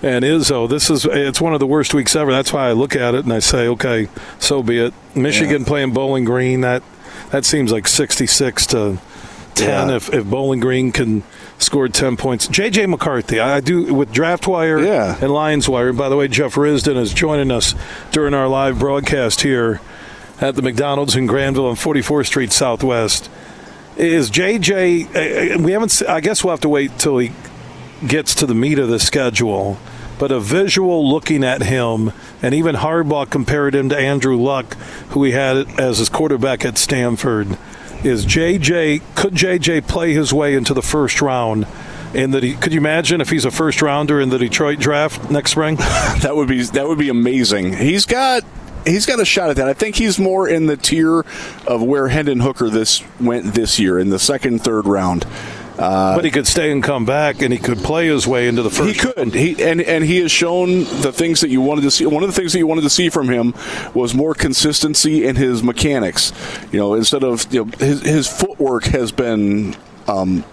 and 0.03 0.23
Izzo. 0.23 0.69
This 0.69 0.89
is 0.89 1.05
it's 1.05 1.41
one 1.41 1.53
of 1.53 1.59
the 1.59 1.67
worst 1.67 1.93
weeks 1.93 2.15
ever. 2.15 2.31
That's 2.31 2.53
why 2.53 2.67
I 2.69 2.71
look 2.73 2.95
at 2.95 3.15
it 3.15 3.23
and 3.25 3.33
I 3.33 3.39
say, 3.39 3.67
okay, 3.69 4.07
so 4.39 4.61
be 4.63 4.79
it. 4.79 4.93
Michigan 5.15 5.65
playing 5.65 5.93
Bowling 5.93 6.25
Green 6.25 6.61
that 6.61 6.83
that 7.31 7.45
seems 7.45 7.71
like 7.71 7.87
sixty 7.87 8.27
six 8.27 8.65
to 8.67 8.99
ten 9.55 9.89
Yeah. 9.89 9.95
if 9.95 10.13
if 10.13 10.25
Bowling 10.25 10.59
Green 10.59 10.91
can 10.91 11.23
score 11.59 11.87
ten 11.87 12.15
points. 12.17 12.47
JJ 12.47 12.87
McCarthy, 12.89 13.39
I 13.39 13.59
do 13.59 13.93
with 13.93 14.11
DraftWire 14.13 14.85
Yeah. 14.85 15.17
and 15.19 15.31
Lions 15.31 15.67
Wire. 15.67 15.89
And 15.89 15.97
by 15.97 16.09
the 16.09 16.15
way, 16.15 16.27
Jeff 16.27 16.53
Risdon 16.55 16.97
is 16.97 17.13
joining 17.13 17.49
us 17.51 17.73
during 18.11 18.33
our 18.35 18.47
live 18.47 18.77
broadcast 18.79 19.41
here 19.41 19.81
at 20.39 20.55
the 20.55 20.61
McDonald's 20.61 21.15
in 21.15 21.25
Grandville 21.25 21.65
on 21.65 21.75
44th 21.75 22.27
Street 22.27 22.51
Southwest. 22.51 23.27
Is 23.97 24.29
JJ? 24.29 25.55
uh, 25.57 25.59
We 25.63 25.71
haven't, 25.71 26.03
I 26.07 26.19
guess 26.21 26.43
we'll 26.43 26.51
have 26.53 26.61
to 26.61 26.69
wait 26.69 26.99
till 26.99 27.17
he 27.17 27.31
gets 28.05 28.35
to 28.35 28.45
the 28.45 28.55
meat 28.55 28.79
of 28.79 28.89
the 28.89 28.99
schedule. 28.99 29.77
But 30.19 30.31
a 30.31 30.39
visual 30.39 31.07
looking 31.07 31.43
at 31.43 31.63
him, 31.63 32.11
and 32.41 32.53
even 32.53 32.75
Harbaugh 32.75 33.29
compared 33.29 33.75
him 33.75 33.89
to 33.89 33.97
Andrew 33.97 34.35
Luck, 34.35 34.73
who 35.09 35.23
he 35.23 35.31
had 35.31 35.79
as 35.79 35.99
his 35.99 36.09
quarterback 36.09 36.65
at 36.65 36.77
Stanford. 36.77 37.57
Is 38.03 38.25
JJ? 38.25 39.01
Could 39.15 39.33
JJ 39.33 39.87
play 39.87 40.13
his 40.13 40.33
way 40.33 40.55
into 40.55 40.73
the 40.73 40.81
first 40.81 41.21
round? 41.21 41.67
And 42.13 42.33
that 42.33 42.41
he 42.41 42.55
could 42.55 42.73
you 42.73 42.79
imagine 42.79 43.21
if 43.21 43.29
he's 43.29 43.45
a 43.45 43.51
first 43.51 43.81
rounder 43.81 44.19
in 44.19 44.29
the 44.29 44.37
Detroit 44.37 44.79
draft 44.79 45.29
next 45.29 45.51
spring? 45.51 45.77
That 46.21 46.35
would 46.35 46.47
be 46.47 46.63
that 46.63 46.87
would 46.87 46.97
be 46.97 47.09
amazing. 47.09 47.73
He's 47.73 48.05
got 48.05 48.43
he's 48.85 49.05
got 49.05 49.19
a 49.19 49.25
shot 49.25 49.49
at 49.49 49.57
that. 49.57 49.67
I 49.67 49.73
think 49.73 49.95
he's 49.95 50.17
more 50.17 50.47
in 50.47 50.65
the 50.65 50.77
tier 50.77 51.25
of 51.67 51.83
where 51.83 52.07
Hendon 52.07 52.39
Hooker 52.39 52.69
this 52.69 53.03
went 53.19 53.53
this 53.53 53.77
year 53.79 53.99
in 53.99 54.09
the 54.09 54.19
second 54.19 54.63
third 54.63 54.85
round. 54.85 55.25
Uh, 55.77 56.15
but 56.15 56.25
he 56.25 56.31
could 56.31 56.47
stay 56.47 56.71
and 56.71 56.83
come 56.83 57.05
back, 57.05 57.41
and 57.41 57.53
he 57.53 57.59
could 57.59 57.77
play 57.79 58.07
his 58.07 58.25
way 58.25 58.47
into 58.47 58.63
the 58.63 58.69
first. 58.69 58.95
He 58.95 58.99
could. 58.99 59.33
He 59.33 59.63
and 59.63 59.81
and 59.81 60.03
he 60.03 60.17
has 60.19 60.31
shown 60.31 60.85
the 61.01 61.11
things 61.13 61.41
that 61.41 61.49
you 61.49 61.61
wanted 61.61 61.81
to 61.81 61.91
see. 61.91 62.05
One 62.05 62.23
of 62.23 62.29
the 62.29 62.35
things 62.35 62.53
that 62.53 62.59
you 62.59 62.67
wanted 62.67 62.81
to 62.81 62.89
see 62.89 63.09
from 63.09 63.29
him 63.29 63.53
was 63.93 64.15
more 64.15 64.33
consistency 64.33 65.25
in 65.25 65.35
his 65.35 65.61
mechanics. 65.61 66.33
You 66.71 66.79
know, 66.79 66.93
instead 66.95 67.23
of 67.23 67.51
you 67.53 67.65
know 67.65 67.71
his 67.77 68.01
his 68.01 68.27
footwork 68.27 68.85
has 68.85 69.11
been. 69.11 69.75
Um, 70.07 70.45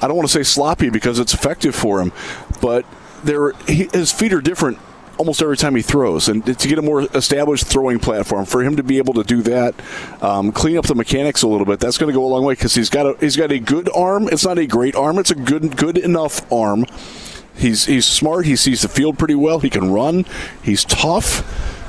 I 0.00 0.08
don't 0.08 0.16
want 0.16 0.28
to 0.28 0.32
say 0.32 0.42
sloppy 0.42 0.90
because 0.90 1.20
it's 1.20 1.32
effective 1.32 1.76
for 1.76 2.00
him, 2.00 2.12
but 2.60 2.84
there 3.22 3.52
he, 3.68 3.88
his 3.92 4.10
feet 4.10 4.32
are 4.32 4.40
different 4.40 4.78
almost 5.18 5.42
every 5.42 5.56
time 5.56 5.74
he 5.74 5.82
throws, 5.82 6.28
and 6.28 6.44
to 6.44 6.68
get 6.68 6.78
a 6.78 6.82
more 6.82 7.02
established 7.14 7.66
throwing 7.66 7.98
platform 7.98 8.44
for 8.44 8.62
him 8.62 8.76
to 8.76 8.82
be 8.82 8.98
able 8.98 9.14
to 9.14 9.24
do 9.24 9.42
that, 9.42 9.74
um, 10.20 10.52
clean 10.52 10.76
up 10.76 10.86
the 10.86 10.94
mechanics 10.94 11.42
a 11.42 11.48
little 11.48 11.66
bit. 11.66 11.80
That's 11.80 11.98
going 11.98 12.12
to 12.12 12.14
go 12.14 12.24
a 12.24 12.28
long 12.28 12.44
way 12.44 12.54
because 12.54 12.74
he's 12.74 12.90
got 12.90 13.06
a 13.06 13.16
he's 13.20 13.36
got 13.36 13.52
a 13.52 13.58
good 13.58 13.88
arm. 13.94 14.28
It's 14.30 14.44
not 14.44 14.58
a 14.58 14.66
great 14.66 14.94
arm. 14.94 15.18
It's 15.18 15.30
a 15.30 15.34
good 15.34 15.76
good 15.76 15.98
enough 15.98 16.50
arm. 16.52 16.86
He's 17.56 17.86
he's 17.86 18.06
smart. 18.06 18.46
He 18.46 18.56
sees 18.56 18.82
the 18.82 18.88
field 18.88 19.18
pretty 19.18 19.34
well. 19.34 19.60
He 19.60 19.70
can 19.70 19.92
run. 19.92 20.24
He's 20.62 20.84
tough. 20.84 21.42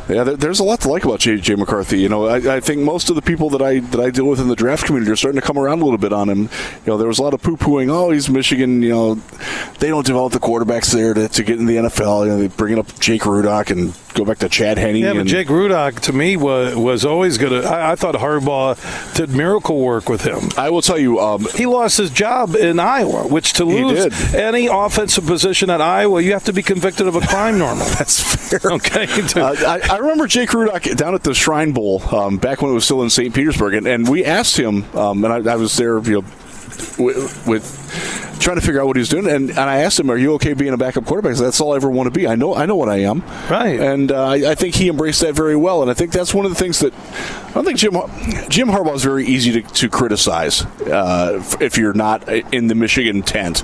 Yeah, 0.10 0.24
there's 0.24 0.60
a 0.60 0.64
lot 0.64 0.82
to 0.82 0.90
like 0.90 1.06
about 1.06 1.20
J.J. 1.20 1.56
McCarthy. 1.56 2.00
You 2.00 2.10
know, 2.10 2.28
I, 2.28 2.58
I 2.58 2.60
think 2.60 2.82
most 2.82 3.10
of 3.10 3.16
the 3.16 3.22
people 3.22 3.50
that 3.52 3.62
I 3.62 3.80
that 3.80 4.00
I 4.00 4.10
deal 4.10 4.26
with 4.26 4.40
in 4.40 4.48
the 4.48 4.56
draft 4.56 4.86
community 4.86 5.12
are 5.12 5.16
starting 5.16 5.40
to 5.40 5.46
come 5.46 5.58
around 5.58 5.82
a 5.82 5.86
little 5.86 5.98
bit 5.98 6.12
on 6.12 6.30
him. 6.30 6.42
You 6.42 6.50
know, 6.88 6.98
there 6.98 7.08
was 7.08 7.20
a 7.20 7.24
lot 7.24 7.34
of 7.34 7.42
poo 7.42 7.58
pooing. 7.58 7.90
Oh, 7.90 8.12
he's 8.12 8.30
Michigan. 8.30 8.82
You 8.82 8.90
know, 8.90 9.16
they 9.80 9.88
don't 9.88 10.06
develop 10.06 10.34
the 10.34 10.40
quarterbacks 10.40 10.92
there 10.94 11.14
to, 11.14 11.30
to 11.30 11.44
get 11.44 11.60
in 11.60 11.66
the 11.66 11.78
NFL. 11.78 12.26
You 12.26 12.32
know, 12.32 12.38
they 12.38 12.48
bring 12.48 12.78
up 12.78 13.00
Jake 13.00 13.22
Rudock 13.22 13.72
and 13.72 13.94
go 14.14 14.26
back 14.26 14.40
to 14.40 14.50
Chad 14.50 14.78
Henne. 14.78 14.98
Yeah, 14.98 15.14
but 15.14 15.22
and, 15.22 15.30
Jake 15.30 15.48
Rudock 15.48 16.00
to 16.02 16.14
me 16.14 16.38
was 16.38 16.76
was 16.76 17.06
always 17.06 17.38
to. 17.38 17.64
I, 17.64 17.92
I 17.92 17.96
thought 17.96 18.16
Harbaugh 18.16 19.16
did 19.16 19.30
miracle 19.30 19.80
work 19.80 20.10
with 20.10 20.24
him. 20.24 20.50
I 20.58 20.70
will 20.70 20.82
tell 20.82 21.00
you, 21.00 21.20
um, 21.20 21.48
He 21.56 21.66
lost 21.66 21.98
his 21.98 22.10
job 22.10 22.56
in 22.56 22.80
Iowa, 22.80 23.28
which 23.28 23.54
to 23.54 23.66
lose 23.66 24.34
any 24.34 24.68
offensive 24.68 25.26
position 25.26 25.70
at 25.70 25.82
Iowa, 25.82 26.22
you 26.22 26.34
have 26.34 26.44
to 26.46 26.54
be 26.54 26.64
convicted 26.64 27.08
of 27.08 27.16
a 27.16 27.22
crime. 27.22 27.58
Normal. 27.58 27.86
that's 27.98 28.22
fair. 28.50 28.72
okay. 28.74 29.08
Uh, 29.34 29.56
I, 29.66 29.93
I 29.94 29.98
remember 29.98 30.26
Jake 30.26 30.50
Rudock 30.50 30.98
down 30.98 31.14
at 31.14 31.22
the 31.22 31.36
Shrine 31.36 31.72
Bowl 31.72 32.02
um, 32.16 32.38
back 32.38 32.64
when 32.64 32.72
it 32.72 32.74
was 32.74 32.84
still 32.84 33.04
in 33.04 33.12
St. 33.12 33.32
Petersburg, 33.32 33.76
and, 33.76 33.86
and 33.86 34.10
we 34.10 34.26
asked 34.26 34.58
him, 34.58 34.86
um, 34.98 35.24
and 35.24 35.48
I, 35.48 35.54
I 35.54 35.56
was 35.56 35.78
there, 35.78 36.00
you 36.00 36.14
know, 36.14 36.28
with, 36.98 37.44
with 37.46 38.40
trying 38.40 38.56
to 38.56 38.62
figure 38.62 38.82
out 38.82 38.88
what 38.88 38.96
he 38.96 39.02
was 39.02 39.10
doing, 39.10 39.28
and, 39.28 39.52
and 39.52 39.60
I 39.60 39.82
asked 39.82 40.00
him, 40.00 40.10
"Are 40.10 40.18
you 40.18 40.34
okay 40.34 40.54
being 40.54 40.74
a 40.74 40.78
backup 40.78 41.06
quarterback?" 41.06 41.36
Said, 41.36 41.46
That's 41.46 41.62
all 41.62 41.74
I 41.74 41.76
ever 41.76 41.92
want 41.92 42.08
to 42.08 42.12
be. 42.12 42.28
I 42.28 42.34
know, 42.34 42.56
I 42.56 42.66
know 42.66 42.76
what 42.76 42.90
I 42.90 43.02
am, 43.02 43.22
Right. 43.52 43.80
And 43.80 44.12
uh, 44.12 44.30
I, 44.30 44.52
I 44.52 44.56
think 44.56 44.74
he 44.74 44.90
embraced 44.90 45.22
that 45.22 45.36
very 45.36 45.56
well, 45.56 45.84
and 45.84 45.92
I 45.92 45.94
think 45.94 46.12
that's 46.12 46.34
one 46.34 46.46
of 46.46 46.52
the 46.52 46.58
things 46.58 46.80
that 46.80 46.92
I 46.94 47.52
don't 47.54 47.64
think 47.64 47.78
Jim 47.78 47.94
Jim 48.50 48.70
Harbaugh 48.70 48.96
is 48.96 49.04
very 49.04 49.28
easy 49.28 49.62
to, 49.62 49.74
to 49.74 49.90
criticize 49.90 50.66
uh, 50.88 51.44
if 51.62 51.78
you're 51.78 51.94
not 51.94 52.28
in 52.52 52.66
the 52.66 52.76
Michigan 52.76 53.22
tent. 53.22 53.64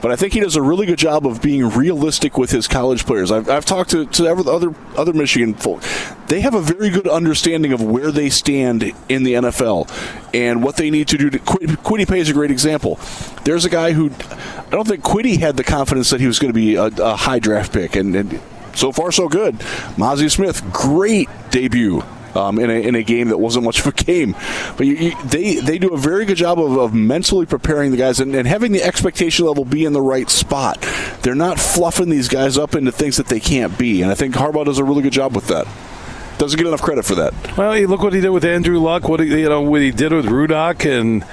But 0.00 0.12
I 0.12 0.16
think 0.16 0.32
he 0.32 0.40
does 0.40 0.56
a 0.56 0.62
really 0.62 0.86
good 0.86 0.98
job 0.98 1.26
of 1.26 1.42
being 1.42 1.68
realistic 1.68 2.38
with 2.38 2.50
his 2.50 2.68
college 2.68 3.04
players. 3.04 3.32
I've, 3.32 3.48
I've 3.48 3.64
talked 3.64 3.90
to, 3.90 4.06
to 4.06 4.28
other 4.28 4.74
other 4.96 5.12
Michigan 5.12 5.54
folk. 5.54 5.82
They 6.28 6.40
have 6.40 6.54
a 6.54 6.60
very 6.60 6.90
good 6.90 7.08
understanding 7.08 7.72
of 7.72 7.82
where 7.82 8.12
they 8.12 8.30
stand 8.30 8.92
in 9.08 9.24
the 9.24 9.34
NFL 9.34 9.90
and 10.32 10.62
what 10.62 10.76
they 10.76 10.90
need 10.90 11.08
to 11.08 11.18
do. 11.18 11.30
To, 11.30 11.38
Quid- 11.38 11.70
Kwity 11.70 12.08
Paye 12.08 12.20
is 12.20 12.30
a 12.30 12.32
great 12.32 12.50
example. 12.50 13.00
There's 13.44 13.64
a 13.64 13.70
guy 13.70 13.92
who 13.92 14.10
I 14.10 14.70
don't 14.70 14.86
think 14.86 15.02
Kwity 15.02 15.38
had 15.38 15.56
the 15.56 15.64
confidence 15.64 16.10
that 16.10 16.20
he 16.20 16.26
was 16.26 16.38
going 16.38 16.52
to 16.52 16.58
be 16.58 16.76
a, 16.76 16.84
a 16.84 17.16
high 17.16 17.38
draft 17.40 17.72
pick, 17.72 17.96
and, 17.96 18.14
and 18.14 18.40
so 18.74 18.92
far 18.92 19.10
so 19.10 19.28
good. 19.28 19.56
Mazi 19.96 20.30
Smith, 20.30 20.62
great 20.72 21.28
debut 21.50 22.02
um, 22.38 22.58
in, 22.58 22.70
a, 22.70 22.74
in 22.74 22.94
a 22.94 23.02
game 23.02 23.28
that 23.28 23.38
wasn't 23.38 23.64
much 23.64 23.80
of 23.80 23.86
a 23.86 23.92
game. 23.92 24.36
But 24.76 24.86
you, 24.86 24.94
you, 24.94 25.22
they 25.24 25.56
they 25.56 25.78
do 25.78 25.92
a 25.92 25.98
very 25.98 26.24
good 26.24 26.36
job 26.36 26.60
of, 26.60 26.76
of 26.76 26.94
mentally 26.94 27.46
preparing 27.46 27.90
the 27.90 27.96
guys 27.96 28.20
and, 28.20 28.34
and 28.34 28.46
having 28.46 28.72
the 28.72 28.82
expectation 28.82 29.46
level 29.46 29.64
be 29.64 29.84
in 29.84 29.92
the 29.92 30.02
right 30.02 30.30
spot. 30.30 30.80
They're 31.22 31.34
not 31.34 31.58
fluffing 31.58 32.08
these 32.08 32.28
guys 32.28 32.56
up 32.56 32.74
into 32.74 32.92
things 32.92 33.16
that 33.16 33.26
they 33.26 33.40
can't 33.40 33.76
be, 33.78 34.02
and 34.02 34.10
I 34.10 34.14
think 34.14 34.34
Harbaugh 34.34 34.64
does 34.64 34.78
a 34.78 34.84
really 34.84 35.02
good 35.02 35.12
job 35.12 35.34
with 35.34 35.48
that. 35.48 35.66
Doesn't 36.38 36.56
get 36.56 36.68
enough 36.68 36.82
credit 36.82 37.04
for 37.04 37.16
that. 37.16 37.34
Well, 37.56 37.76
you 37.76 37.88
look 37.88 38.00
what 38.00 38.12
he 38.12 38.20
did 38.20 38.30
with 38.30 38.44
Andrew 38.44 38.78
Luck. 38.78 39.08
What 39.08 39.18
he, 39.18 39.40
you 39.40 39.48
know, 39.48 39.60
what 39.60 39.80
he 39.80 39.90
did 39.90 40.12
with 40.12 40.26
Rudock, 40.26 40.88
and 40.88 41.24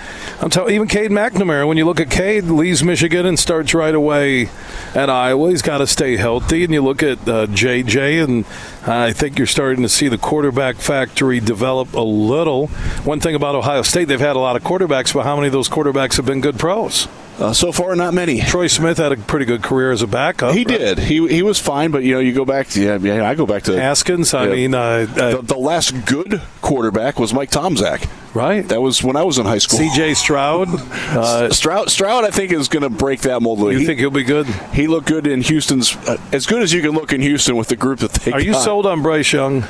I'm 0.41 0.49
telling 0.49 0.73
even 0.73 0.87
Cade 0.87 1.11
McNamara. 1.11 1.67
When 1.67 1.77
you 1.77 1.85
look 1.85 1.99
at 1.99 2.09
Cade, 2.09 2.45
leaves 2.45 2.83
Michigan 2.83 3.27
and 3.27 3.37
starts 3.37 3.75
right 3.75 3.93
away 3.93 4.49
at 4.95 5.07
Iowa. 5.07 5.51
He's 5.51 5.61
got 5.61 5.77
to 5.77 5.85
stay 5.85 6.17
healthy. 6.17 6.63
And 6.63 6.73
you 6.73 6.81
look 6.81 7.03
at 7.03 7.19
uh, 7.19 7.45
JJ, 7.45 8.23
and 8.23 8.45
I 8.87 9.13
think 9.13 9.37
you're 9.37 9.47
starting 9.47 9.81
to 9.83 9.89
see 9.89 10.07
the 10.07 10.17
quarterback 10.17 10.75
factory 10.75 11.39
develop 11.39 11.93
a 11.93 12.01
little. 12.01 12.67
One 13.03 13.19
thing 13.19 13.35
about 13.35 13.55
Ohio 13.55 13.81
State, 13.81 14.05
they've 14.05 14.19
had 14.19 14.35
a 14.35 14.39
lot 14.39 14.55
of 14.55 14.63
quarterbacks, 14.63 15.13
but 15.13 15.23
how 15.23 15.35
many 15.35 15.47
of 15.47 15.53
those 15.53 15.69
quarterbacks 15.69 16.17
have 16.17 16.25
been 16.25 16.41
good 16.41 16.59
pros? 16.59 17.07
Uh, 17.39 17.51
so 17.51 17.71
far, 17.71 17.95
not 17.95 18.13
many. 18.13 18.39
Troy 18.41 18.67
Smith 18.67 18.97
had 18.97 19.11
a 19.11 19.17
pretty 19.17 19.45
good 19.45 19.61
career 19.61 19.91
as 19.91 20.01
a 20.01 20.07
backup. 20.07 20.53
He 20.53 20.59
right? 20.59 20.67
did. 20.67 20.99
He 20.99 21.27
he 21.27 21.41
was 21.41 21.59
fine, 21.59 21.91
but 21.91 22.03
you 22.03 22.13
know, 22.13 22.19
you 22.19 22.33
go 22.33 22.45
back 22.45 22.67
to 22.69 22.81
yeah, 22.81 22.97
yeah 22.97 23.27
I 23.27 23.35
go 23.35 23.45
back 23.45 23.63
to 23.63 23.79
Haskins. 23.79 24.33
I 24.33 24.47
yeah. 24.47 24.53
mean, 24.53 24.73
uh, 24.73 25.05
the, 25.05 25.41
the, 25.43 25.57
last 25.57 26.05
good 26.05 26.41
quarterback 26.61 27.19
was 27.19 27.33
Mike 27.33 27.51
Tomczak. 27.51 28.07
Right. 28.35 28.67
That 28.67 28.81
was 28.81 29.01
when 29.01 29.15
I 29.15 29.23
was 29.23 29.37
in 29.37 29.45
high 29.45 29.59
school. 29.59 29.79
C.J. 29.79 30.13
Stroud. 30.13 30.67
Uh, 31.05 31.49
Stroud. 31.49 31.89
Stroud, 31.89 32.25
I 32.25 32.31
think, 32.31 32.51
is 32.51 32.67
going 32.67 32.83
to 32.83 32.89
break 32.89 33.21
that 33.21 33.41
mold. 33.41 33.59
League. 33.59 33.73
You 33.73 33.79
he, 33.79 33.85
think 33.85 33.99
he'll 33.99 34.09
be 34.09 34.23
good? 34.23 34.47
He 34.73 34.87
looked 34.87 35.07
good 35.07 35.27
in 35.27 35.41
Houston's 35.41 35.95
uh, 35.95 36.17
as 36.33 36.45
good 36.45 36.61
as 36.61 36.73
you 36.73 36.81
can 36.81 36.91
look 36.91 37.13
in 37.13 37.21
Houston 37.21 37.55
with 37.55 37.69
the 37.69 37.75
group 37.77 37.99
that 37.99 38.11
they. 38.11 38.31
Are 38.31 38.39
got. 38.39 38.45
you 38.45 38.53
sold 38.53 38.85
on 38.85 39.01
Bryce 39.01 39.31
Young? 39.31 39.63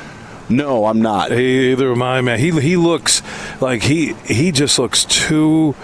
No, 0.48 0.86
I'm 0.86 1.00
not. 1.02 1.30
Either 1.30 1.92
am 1.92 2.02
I, 2.02 2.20
man. 2.20 2.38
He 2.40 2.50
he 2.60 2.76
looks 2.76 3.22
like 3.60 3.82
he 3.82 4.14
he 4.24 4.50
just 4.50 4.78
looks 4.78 5.04
too. 5.04 5.76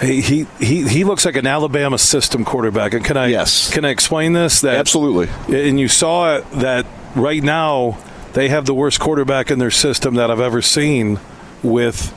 He, 0.00 0.20
he 0.20 0.46
he 0.60 0.86
he 0.86 1.04
looks 1.04 1.24
like 1.24 1.36
an 1.36 1.46
Alabama 1.46 1.98
system 1.98 2.44
quarterback. 2.44 2.94
And 2.94 3.04
can 3.04 3.16
I 3.16 3.26
yes. 3.28 3.72
can 3.72 3.84
I 3.84 3.90
explain 3.90 4.32
this? 4.32 4.60
That 4.60 4.76
absolutely. 4.76 5.28
And 5.66 5.80
you 5.80 5.88
saw 5.88 6.40
that 6.40 6.86
right 7.16 7.42
now 7.42 7.98
they 8.34 8.48
have 8.48 8.66
the 8.66 8.74
worst 8.74 9.00
quarterback 9.00 9.50
in 9.50 9.58
their 9.58 9.72
system 9.72 10.14
that 10.14 10.30
I've 10.30 10.40
ever 10.40 10.62
seen 10.62 11.18
with 11.64 12.14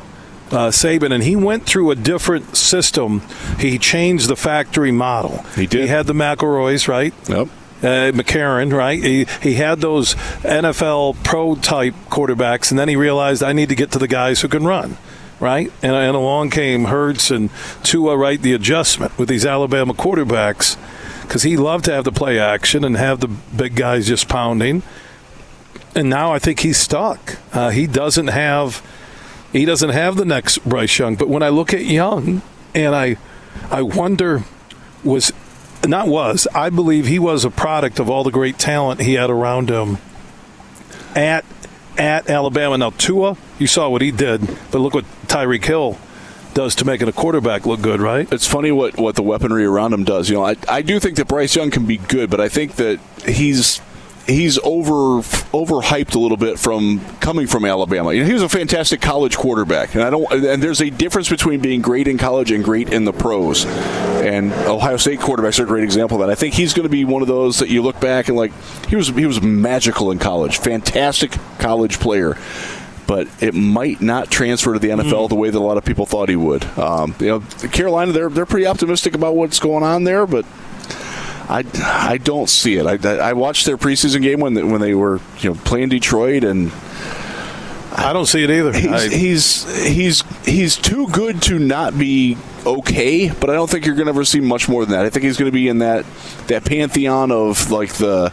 uh, 0.51 0.69
Saban, 0.69 1.13
and 1.13 1.23
he 1.23 1.35
went 1.35 1.65
through 1.65 1.91
a 1.91 1.95
different 1.95 2.55
system. 2.55 3.21
He 3.59 3.77
changed 3.77 4.29
the 4.29 4.35
factory 4.35 4.91
model. 4.91 5.43
He 5.55 5.67
did. 5.67 5.81
He 5.81 5.87
had 5.87 6.07
the 6.07 6.13
McElroys, 6.13 6.87
right? 6.87 7.13
Yep. 7.27 7.47
Uh, 7.79 8.11
McCarron, 8.11 8.73
right? 8.73 9.01
He, 9.03 9.27
he 9.41 9.55
had 9.55 9.81
those 9.81 10.15
NFL 10.41 11.23
pro 11.23 11.55
type 11.55 11.93
quarterbacks, 12.09 12.71
and 12.71 12.79
then 12.79 12.89
he 12.89 12.95
realized 12.95 13.43
I 13.43 13.53
need 13.53 13.69
to 13.69 13.75
get 13.75 13.91
to 13.91 13.99
the 13.99 14.07
guys 14.07 14.41
who 14.41 14.47
can 14.47 14.65
run, 14.65 14.97
right? 15.39 15.71
And, 15.83 15.93
and 15.93 16.15
along 16.15 16.49
came 16.49 16.85
Hurts 16.85 17.29
and 17.29 17.51
Tua, 17.83 18.17
right? 18.17 18.41
The 18.41 18.53
adjustment 18.53 19.17
with 19.17 19.29
these 19.29 19.45
Alabama 19.45 19.93
quarterbacks 19.93 20.75
because 21.21 21.43
he 21.43 21.57
loved 21.57 21.85
to 21.85 21.93
have 21.93 22.05
the 22.05 22.11
play 22.11 22.39
action 22.39 22.83
and 22.83 22.95
have 22.95 23.19
the 23.19 23.27
big 23.27 23.75
guys 23.75 24.07
just 24.07 24.27
pounding. 24.27 24.81
And 25.93 26.09
now 26.09 26.31
I 26.31 26.39
think 26.39 26.61
he's 26.61 26.77
stuck. 26.77 27.37
Uh, 27.53 27.69
he 27.69 27.85
doesn't 27.85 28.27
have 28.27 28.81
he 29.51 29.65
doesn't 29.65 29.89
have 29.89 30.15
the 30.15 30.25
next 30.25 30.59
Bryce 30.59 30.97
Young. 30.99 31.15
But 31.15 31.29
when 31.29 31.43
I 31.43 31.49
look 31.49 31.73
at 31.73 31.85
Young, 31.85 32.41
and 32.73 32.95
I 32.95 33.17
I 33.71 33.81
wonder 33.81 34.43
was 35.03 35.31
not 35.85 36.07
was 36.07 36.47
I 36.53 36.69
believe 36.69 37.07
he 37.07 37.19
was 37.19 37.45
a 37.45 37.49
product 37.49 37.99
of 37.99 38.09
all 38.09 38.23
the 38.23 38.31
great 38.31 38.57
talent 38.57 39.01
he 39.01 39.13
had 39.13 39.29
around 39.29 39.69
him 39.69 39.97
at 41.15 41.45
at 41.97 42.29
Alabama. 42.29 42.77
Now 42.77 42.91
Tua, 42.91 43.37
you 43.57 43.67
saw 43.67 43.89
what 43.89 44.01
he 44.01 44.11
did, 44.11 44.41
but 44.71 44.79
look 44.79 44.93
what 44.93 45.05
Tyreek 45.27 45.65
Hill 45.65 45.97
does 46.53 46.73
to 46.73 46.85
making 46.85 47.07
a 47.07 47.11
quarterback 47.11 47.67
look 47.67 47.81
good, 47.81 48.01
right? 48.01 48.31
It's 48.33 48.47
funny 48.47 48.71
what, 48.71 48.97
what 48.97 49.15
the 49.15 49.21
weaponry 49.21 49.63
around 49.63 49.93
him 49.93 50.03
does. 50.03 50.27
You 50.27 50.37
know, 50.37 50.43
I, 50.43 50.55
I 50.67 50.81
do 50.81 50.99
think 50.99 51.17
that 51.17 51.27
Bryce 51.27 51.55
Young 51.55 51.69
can 51.69 51.85
be 51.85 51.97
good, 51.97 52.31
but 52.31 52.41
I 52.41 52.49
think 52.49 52.77
that 52.77 52.99
he's 53.27 53.79
he's 54.27 54.59
over 54.59 55.21
overhyped 55.53 56.13
a 56.13 56.19
little 56.19 56.37
bit 56.37 56.59
from 56.59 56.99
coming 57.19 57.47
from 57.47 57.65
Alabama. 57.65 58.13
You 58.13 58.21
know, 58.21 58.27
he 58.27 58.33
was 58.33 58.43
a 58.43 58.49
fantastic 58.49 59.01
college 59.01 59.37
quarterback, 59.37 59.95
and 59.95 60.03
I 60.03 60.09
don't. 60.09 60.31
And 60.31 60.61
there's 60.61 60.81
a 60.81 60.89
difference 60.89 61.29
between 61.29 61.61
being 61.61 61.81
great 61.81 62.07
in 62.07 62.17
college 62.17 62.51
and 62.51 62.63
great 62.63 62.91
in 62.91 63.05
the 63.05 63.13
pros. 63.13 63.65
And 63.65 64.51
Ohio 64.53 64.97
State 64.97 65.19
quarterbacks 65.19 65.59
are 65.59 65.63
a 65.63 65.67
great 65.67 65.83
example 65.83 66.21
of 66.21 66.27
that. 66.27 66.31
I 66.31 66.35
think 66.35 66.53
he's 66.53 66.73
going 66.73 66.83
to 66.83 66.89
be 66.89 67.05
one 67.05 67.21
of 67.21 67.27
those 67.27 67.59
that 67.59 67.69
you 67.69 67.81
look 67.81 67.99
back 67.99 68.27
and 68.27 68.37
like 68.37 68.51
he 68.87 68.95
was 68.95 69.07
he 69.07 69.25
was 69.25 69.41
magical 69.41 70.11
in 70.11 70.19
college, 70.19 70.57
fantastic 70.57 71.31
college 71.59 71.99
player. 71.99 72.37
But 73.07 73.29
it 73.41 73.53
might 73.53 74.01
not 74.01 74.29
transfer 74.29 74.73
to 74.73 74.79
the 74.79 74.89
NFL 74.89 75.27
mm. 75.27 75.29
the 75.29 75.35
way 75.35 75.49
that 75.49 75.57
a 75.57 75.63
lot 75.63 75.77
of 75.77 75.85
people 75.85 76.05
thought 76.05 76.27
he 76.27 76.35
would. 76.35 76.65
Um, 76.77 77.15
you 77.21 77.27
know, 77.27 77.39
Carolina, 77.69 78.11
they're 78.11 78.27
they're 78.27 78.45
pretty 78.45 78.67
optimistic 78.67 79.15
about 79.15 79.33
what's 79.33 79.61
going 79.61 79.83
on 79.83 80.03
there, 80.03 80.27
but 80.27 80.45
I, 81.49 81.63
I 81.83 82.17
don't 82.17 82.49
see 82.49 82.75
it. 82.75 82.85
I, 82.85 83.17
I 83.17 83.33
watched 83.33 83.65
their 83.65 83.77
preseason 83.77 84.21
game 84.21 84.39
when 84.39 84.53
they, 84.53 84.63
when 84.63 84.81
they 84.81 84.93
were 84.93 85.21
you 85.39 85.51
know 85.51 85.59
playing 85.63 85.89
Detroit 85.89 86.43
and. 86.43 86.71
I 87.99 88.13
don't 88.13 88.27
see 88.27 88.43
it 88.43 88.51
either. 88.51 88.73
He's, 88.73 88.91
I, 88.91 89.09
he's 89.09 89.87
he's 89.87 90.45
he's 90.45 90.75
too 90.75 91.07
good 91.07 91.41
to 91.43 91.57
not 91.57 91.97
be 91.97 92.37
okay, 92.63 93.29
but 93.29 93.49
I 93.49 93.53
don't 93.53 93.67
think 93.67 93.87
you're 93.87 93.95
going 93.95 94.05
to 94.05 94.11
ever 94.11 94.23
see 94.23 94.39
much 94.39 94.69
more 94.69 94.85
than 94.85 94.91
that. 94.91 95.05
I 95.05 95.09
think 95.09 95.23
he's 95.23 95.37
going 95.37 95.49
to 95.49 95.55
be 95.55 95.67
in 95.67 95.79
that 95.79 96.05
that 96.45 96.63
pantheon 96.63 97.31
of 97.31 97.71
like 97.71 97.93
the 97.93 98.31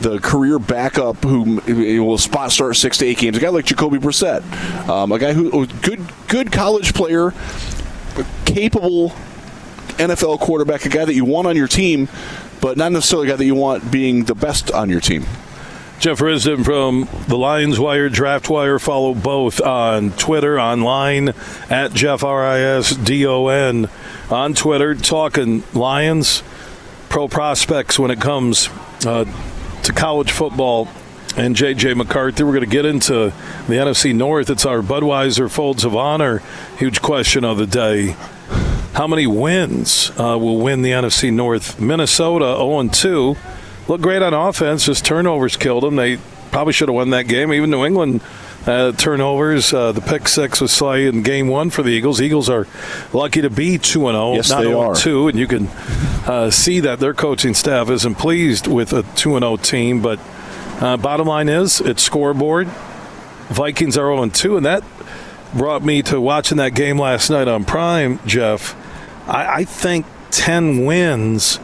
the 0.00 0.18
career 0.18 0.58
backup 0.58 1.16
who 1.24 1.60
will 2.04 2.18
spot 2.18 2.52
start 2.52 2.76
six 2.76 2.98
to 2.98 3.06
eight 3.06 3.18
games. 3.18 3.36
A 3.36 3.40
guy 3.40 3.48
like 3.48 3.64
Jacoby 3.64 3.98
Brissett, 3.98 4.42
um, 4.88 5.10
a 5.12 5.18
guy 5.18 5.32
who 5.32 5.66
good 5.66 6.00
good 6.28 6.52
college 6.52 6.92
player, 6.92 7.28
a 7.28 8.26
capable 8.44 9.10
NFL 9.96 10.38
quarterback, 10.40 10.84
a 10.84 10.88
guy 10.88 11.04
that 11.04 11.14
you 11.14 11.24
want 11.24 11.46
on 11.46 11.56
your 11.56 11.68
team, 11.68 12.08
but 12.60 12.76
not 12.76 12.92
necessarily 12.92 13.28
a 13.28 13.30
guy 13.32 13.36
that 13.36 13.44
you 13.44 13.54
want 13.54 13.90
being 13.90 14.24
the 14.24 14.34
best 14.34 14.70
on 14.70 14.88
your 14.88 15.00
team. 15.00 15.24
Jeff 15.98 16.20
Risdon 16.20 16.64
from 16.64 17.08
the 17.26 17.36
Lions 17.36 17.80
Wire, 17.80 18.08
Draft 18.08 18.48
Wire. 18.48 18.78
Follow 18.78 19.14
both 19.14 19.60
on 19.60 20.12
Twitter, 20.12 20.60
online 20.60 21.30
at 21.68 21.92
Jeff 21.92 22.22
R 22.22 22.46
I 22.46 22.60
S 22.60 22.94
D 22.94 23.26
O 23.26 23.48
N 23.48 23.88
on 24.30 24.54
Twitter, 24.54 24.94
talking 24.94 25.64
Lions 25.74 26.44
pro 27.08 27.26
prospects 27.26 27.98
when 27.98 28.12
it 28.12 28.20
comes 28.20 28.68
uh, 29.04 29.24
to 29.82 29.92
college 29.92 30.30
football. 30.30 30.86
And 31.36 31.56
JJ 31.56 31.96
McCarthy, 31.96 32.44
we're 32.44 32.52
going 32.52 32.64
to 32.64 32.70
get 32.70 32.84
into 32.84 33.32
the 33.66 33.74
NFC 33.74 34.14
North. 34.14 34.50
It's 34.50 34.64
our 34.64 34.82
Budweiser 34.82 35.50
Folds 35.50 35.84
of 35.84 35.96
Honor. 35.96 36.42
Huge 36.78 37.02
question 37.02 37.44
of 37.44 37.58
the 37.58 37.66
day. 37.66 38.16
How 38.98 39.06
many 39.06 39.28
wins 39.28 40.10
uh, 40.18 40.36
will 40.36 40.58
win 40.58 40.82
the 40.82 40.90
NFC 40.90 41.32
North? 41.32 41.80
Minnesota 41.80 42.56
0 42.56 42.88
2. 42.88 43.36
Look 43.86 44.00
great 44.00 44.22
on 44.22 44.34
offense. 44.34 44.86
Just 44.86 45.04
turnovers 45.04 45.56
killed 45.56 45.84
them. 45.84 45.94
They 45.94 46.16
probably 46.50 46.72
should 46.72 46.88
have 46.88 46.96
won 46.96 47.10
that 47.10 47.28
game. 47.28 47.52
Even 47.52 47.70
New 47.70 47.86
England 47.86 48.22
uh, 48.66 48.90
turnovers. 48.90 49.72
Uh, 49.72 49.92
the 49.92 50.00
pick 50.00 50.26
six 50.26 50.60
was 50.60 50.72
Slay 50.72 51.06
in 51.06 51.22
game 51.22 51.46
one 51.46 51.70
for 51.70 51.84
the 51.84 51.90
Eagles. 51.90 52.20
Eagles 52.20 52.50
are 52.50 52.66
lucky 53.12 53.40
to 53.40 53.50
be 53.50 53.78
2 53.78 54.00
0, 54.00 54.34
yes, 54.34 54.50
not 54.50 54.64
0 54.64 54.94
2. 54.94 55.28
And 55.28 55.38
you 55.38 55.46
can 55.46 55.68
uh, 56.26 56.50
see 56.50 56.80
that 56.80 56.98
their 56.98 57.14
coaching 57.14 57.54
staff 57.54 57.90
isn't 57.90 58.16
pleased 58.16 58.66
with 58.66 58.92
a 58.92 59.04
2 59.14 59.38
0 59.38 59.56
team. 59.58 60.02
But 60.02 60.18
uh, 60.80 60.96
bottom 60.96 61.28
line 61.28 61.48
is, 61.48 61.80
it's 61.80 62.02
scoreboard. 62.02 62.66
Vikings 63.46 63.96
are 63.96 64.12
0 64.12 64.28
2, 64.30 64.56
and 64.56 64.66
that 64.66 64.82
brought 65.54 65.84
me 65.84 66.02
to 66.02 66.20
watching 66.20 66.56
that 66.58 66.74
game 66.74 66.98
last 66.98 67.30
night 67.30 67.46
on 67.46 67.64
Prime, 67.64 68.18
Jeff. 68.26 68.74
I, 69.28 69.56
I 69.56 69.64
think 69.64 70.06
10 70.30 70.84
wins 70.84 71.60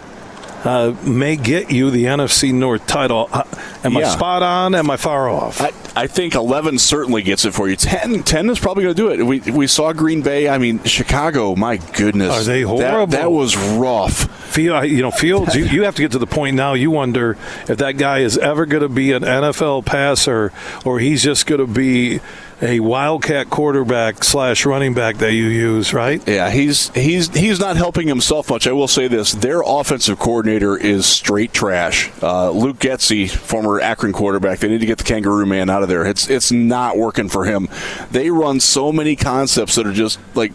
uh, 0.65 0.97
may 1.03 1.37
get 1.37 1.71
you 1.71 1.91
the 1.91 2.05
NFC 2.05 2.53
North 2.53 2.87
title. 2.87 3.29
Uh, 3.31 3.45
am 3.85 3.93
yeah. 3.93 4.09
I 4.09 4.15
spot 4.15 4.43
on? 4.43 4.75
Am 4.75 4.91
I 4.91 4.97
far 4.97 5.29
off? 5.29 5.61
I, 5.61 5.73
I, 5.95 6.07
think 6.07 6.35
11 6.35 6.79
certainly 6.79 7.23
gets 7.23 7.45
it 7.45 7.53
for 7.53 7.69
you. 7.69 7.77
10, 7.77 8.23
10 8.23 8.51
is 8.51 8.59
probably 8.59 8.85
going 8.85 8.95
to 8.95 9.03
do 9.03 9.11
it. 9.11 9.23
We, 9.23 9.41
we 9.41 9.67
saw 9.67 9.93
Green 9.93 10.23
Bay. 10.23 10.49
I 10.49 10.59
mean, 10.59 10.83
Chicago, 10.85 11.55
my 11.55 11.77
goodness. 11.77 12.31
Are 12.31 12.43
they 12.43 12.63
horrible? 12.63 13.09
That, 13.09 13.11
that 13.11 13.31
was 13.31 13.57
rough. 13.57 14.31
Feel, 14.53 14.85
you 14.85 15.03
know, 15.03 15.11
Fields, 15.11 15.55
you, 15.55 15.65
you 15.65 15.83
have 15.85 15.97
to 15.97 16.03
get 16.03 16.13
to 16.13 16.19
the 16.19 16.27
point 16.27 16.57
now 16.57 16.75
you 16.75 16.91
wonder 16.91 17.37
if 17.69 17.79
that 17.79 17.99
guy 17.99 18.21
is 18.21 18.39
ever 18.39 18.67
going 18.67 18.83
to 18.83 18.89
be 18.89 19.13
an 19.13 19.23
NFL 19.23 19.85
passer 19.85 20.53
or 20.85 20.99
he's 20.99 21.23
just 21.23 21.47
going 21.47 21.61
to 21.61 21.67
be 21.67 22.21
a 22.65 22.81
wildcat 22.81 23.51
quarterback 23.51 24.25
slash 24.25 24.65
running 24.65 24.95
back 24.95 25.19
that 25.19 25.33
you 25.33 25.45
use, 25.45 25.93
right? 25.93 26.27
Yeah, 26.27 26.51
he's 26.51 26.89
he's 26.91 27.29
he's 27.35 27.61
not 27.61 27.77
helping 27.77 28.09
himself 28.09 28.51
much. 28.51 28.67
I 28.67 28.73
will 28.73 28.89
say 28.89 29.07
this: 29.07 29.33
their 29.33 29.63
offensive 29.65 30.19
coordinator 30.19 30.77
is 30.77 31.07
straight 31.07 31.53
trash. 31.53 32.11
Uh, 32.23 32.51
Luke 32.51 32.79
Getsy, 32.79 33.31
former 33.31 33.81
Akron 33.81 34.13
quarterback, 34.13 34.61
they 34.61 34.69
need 34.69 34.81
to 34.81 34.87
get 34.87 34.99
the 34.99 35.05
Kangaroo 35.05 35.47
Man 35.47 35.69
out 35.69 35.83
of 35.83 35.89
there. 35.89 36.07
It's 36.07 36.29
it's 36.29 36.51
not 36.51 36.97
working 36.97 37.29
for 37.29 37.45
him. 37.45 37.69
They 38.11 38.31
run 38.31 38.61
so 38.61 38.93
many 38.93 39.15
concepts 39.15 39.75
that 39.75 39.87
are 39.87 39.93
just 39.93 40.19
like 40.35 40.53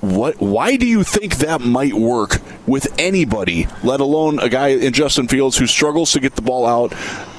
what 0.00 0.40
why 0.40 0.76
do 0.76 0.86
you 0.86 1.02
think 1.02 1.36
that 1.36 1.60
might 1.60 1.94
work 1.94 2.40
with 2.66 2.86
anybody 2.98 3.66
let 3.82 4.00
alone 4.00 4.38
a 4.40 4.48
guy 4.48 4.68
in 4.68 4.92
justin 4.92 5.28
fields 5.28 5.56
who 5.56 5.66
struggles 5.66 6.12
to 6.12 6.20
get 6.20 6.34
the 6.36 6.42
ball 6.42 6.66
out 6.66 6.92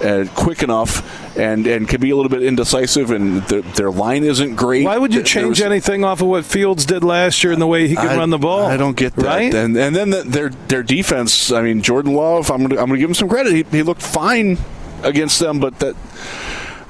uh, 0.03 0.26
quick 0.36 0.64
enough 0.64 1.38
and 1.38 1.68
and 1.68 1.88
can 1.88 2.01
be 2.01 2.10
a 2.10 2.16
little 2.16 2.30
bit 2.30 2.43
indecisive 2.43 3.12
and 3.12 3.43
the, 3.43 3.62
their 3.76 3.91
line 3.91 4.24
isn't 4.24 4.55
great? 4.55 4.86
Why 4.86 4.97
would 4.97 5.14
you 5.14 5.24
change 5.24 5.60
was, 5.60 5.62
anything 5.62 6.03
off 6.03 6.22
of 6.22 6.28
what 6.28 6.45
fields 6.45 6.86
did 6.86 7.03
last 7.03 7.43
year 7.43 7.53
in 7.53 7.60
the 7.60 7.68
way 7.68 7.88
he 7.88 7.95
could 7.95 8.10
I, 8.10 8.18
run 8.18 8.30
the 8.30 8.38
ball 8.38 8.66
i 8.66 8.78
don't 8.78 8.97
get 8.97 9.16
that. 9.16 9.26
right? 9.26 9.53
and 9.53 9.76
and 9.78 9.95
then 9.95 10.10
the, 10.10 10.24
their 10.24 10.49
their 10.49 10.84
defense 10.84 11.51
i 11.51 11.62
mean 11.62 11.82
jordan 11.82 12.14
love 12.14 12.49
i'm 12.51 12.64
gonna, 12.64 12.82
I'm 12.82 12.88
gonna 12.88 12.99
give 12.99 13.10
him 13.10 13.16
some 13.16 13.30
credit. 13.30 13.53
He, 13.53 13.64
he 13.78 13.84
looked 13.84 14.01
fine 14.01 14.58
against 15.03 15.39
them 15.39 15.60
but 15.60 15.78
that 15.80 15.95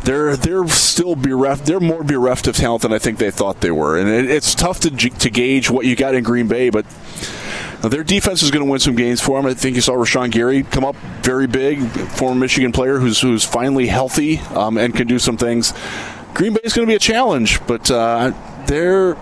they're 0.07 0.37
they're 0.37 0.67
still 0.69 1.15
bereft. 1.15 1.65
They're 1.65 1.81
more 1.81 2.03
bereft 2.03 2.47
of 2.47 2.55
talent 2.55 2.83
than 2.83 2.93
I 2.93 2.97
think 2.97 3.17
they 3.17 3.29
thought 3.29 3.59
they 3.59 3.71
were, 3.71 3.97
and 3.97 4.07
it, 4.07 4.31
it's 4.31 4.55
tough 4.55 4.79
to 4.81 4.89
to 4.89 5.29
gauge 5.29 5.69
what 5.69 5.85
you 5.85 5.97
got 5.97 6.15
in 6.15 6.23
Green 6.23 6.47
Bay. 6.47 6.69
But 6.69 6.85
their 7.81 8.05
defense 8.05 8.41
is 8.41 8.49
going 8.49 8.65
to 8.65 8.71
win 8.71 8.79
some 8.79 8.95
games 8.95 9.19
for 9.19 9.37
them. 9.37 9.45
I 9.49 9.53
think 9.53 9.75
you 9.75 9.81
saw 9.81 9.93
Rashan 9.93 10.31
Gary 10.31 10.63
come 10.63 10.85
up 10.85 10.95
very 11.23 11.45
big, 11.45 11.85
former 12.11 12.39
Michigan 12.39 12.71
player 12.71 12.99
who's 12.99 13.19
who's 13.19 13.43
finally 13.43 13.87
healthy 13.87 14.39
um, 14.55 14.77
and 14.77 14.95
can 14.95 15.07
do 15.07 15.19
some 15.19 15.35
things. 15.35 15.73
Green 16.33 16.53
Bay 16.53 16.61
is 16.63 16.73
going 16.73 16.87
to 16.87 16.91
be 16.91 16.95
a 16.95 16.99
challenge, 16.99 17.59
but 17.67 17.91
uh, 17.91 18.31
they're 18.65 19.17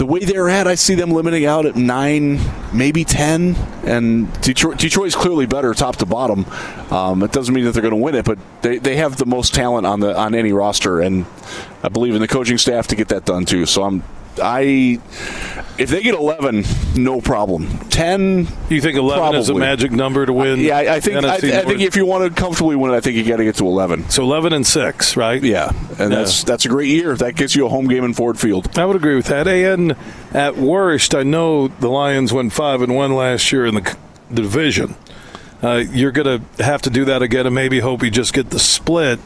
the 0.00 0.06
way 0.06 0.20
they're 0.20 0.48
at, 0.48 0.66
I 0.66 0.76
see 0.76 0.94
them 0.94 1.10
limiting 1.10 1.44
out 1.44 1.66
at 1.66 1.76
nine, 1.76 2.40
maybe 2.72 3.04
ten. 3.04 3.54
And 3.84 4.32
Detroit, 4.40 4.78
Detroit's 4.78 5.14
clearly 5.14 5.44
better, 5.44 5.74
top 5.74 5.96
to 5.96 6.06
bottom. 6.06 6.46
Um, 6.90 7.22
it 7.22 7.32
doesn't 7.32 7.54
mean 7.54 7.66
that 7.66 7.72
they're 7.72 7.82
going 7.82 7.90
to 7.90 8.00
win 8.00 8.14
it, 8.14 8.24
but 8.24 8.38
they, 8.62 8.78
they 8.78 8.96
have 8.96 9.18
the 9.18 9.26
most 9.26 9.52
talent 9.52 9.86
on 9.86 10.00
the 10.00 10.18
on 10.18 10.34
any 10.34 10.54
roster, 10.54 11.00
and 11.00 11.26
I 11.82 11.90
believe 11.90 12.14
in 12.14 12.22
the 12.22 12.28
coaching 12.28 12.56
staff 12.56 12.86
to 12.86 12.96
get 12.96 13.08
that 13.08 13.26
done 13.26 13.44
too. 13.44 13.66
So 13.66 13.82
I'm 13.82 14.02
I 14.40 14.98
if 15.80 15.88
they 15.88 16.02
get 16.02 16.14
11, 16.14 16.64
no 16.96 17.20
problem. 17.22 17.66
10, 17.88 18.46
you 18.68 18.80
think 18.82 18.98
11 18.98 19.18
probably. 19.18 19.40
is 19.40 19.48
a 19.48 19.54
magic 19.54 19.92
number 19.92 20.26
to 20.26 20.32
win? 20.32 20.58
Uh, 20.58 20.62
yeah, 20.62 20.76
I, 20.76 20.96
I 20.96 21.00
think 21.00 21.24
I, 21.24 21.36
I, 21.36 21.38
think 21.38 21.80
if 21.80 21.96
you 21.96 22.04
want 22.04 22.24
to 22.34 22.40
comfortably 22.40 22.76
win 22.76 22.92
it, 22.92 22.96
I 22.96 23.00
think 23.00 23.16
you 23.16 23.24
got 23.24 23.38
to 23.38 23.44
get 23.44 23.54
to 23.56 23.66
11. 23.66 24.10
So 24.10 24.22
11 24.22 24.52
and 24.52 24.66
6, 24.66 25.16
right? 25.16 25.42
Yeah. 25.42 25.70
And 25.98 26.12
Yeah. 26.12 26.18
that's 26.18 26.44
that's 26.44 26.66
a 26.66 26.68
great 26.68 26.88
year. 26.88 27.12
If 27.12 27.20
that 27.20 27.34
gets 27.34 27.56
you 27.56 27.64
a 27.64 27.68
home 27.70 27.88
game 27.88 28.04
in 28.04 28.12
Ford 28.12 28.38
Field. 28.38 28.78
I 28.78 28.84
would 28.84 28.96
agree 28.96 29.16
with 29.16 29.26
that. 29.26 29.48
And 29.48 29.96
at 30.32 30.56
worst, 30.56 31.14
I 31.14 31.22
know 31.22 31.68
the 31.68 31.88
Lions 31.88 32.32
went 32.32 32.52
five 32.52 32.82
and 32.82 32.94
one 32.94 33.14
last 33.14 33.50
year 33.50 33.64
in 33.64 33.74
the, 33.74 33.96
the 34.28 34.42
division. 34.42 34.96
Uh, 35.62 35.76
you're 35.76 36.12
going 36.12 36.40
to 36.40 36.62
have 36.62 36.82
to 36.82 36.90
do 36.90 37.04
that 37.06 37.22
again, 37.22 37.46
and 37.46 37.54
maybe 37.54 37.80
hope 37.80 38.02
you 38.02 38.10
just 38.10 38.32
get 38.32 38.50
the 38.50 38.58
split 38.58 39.18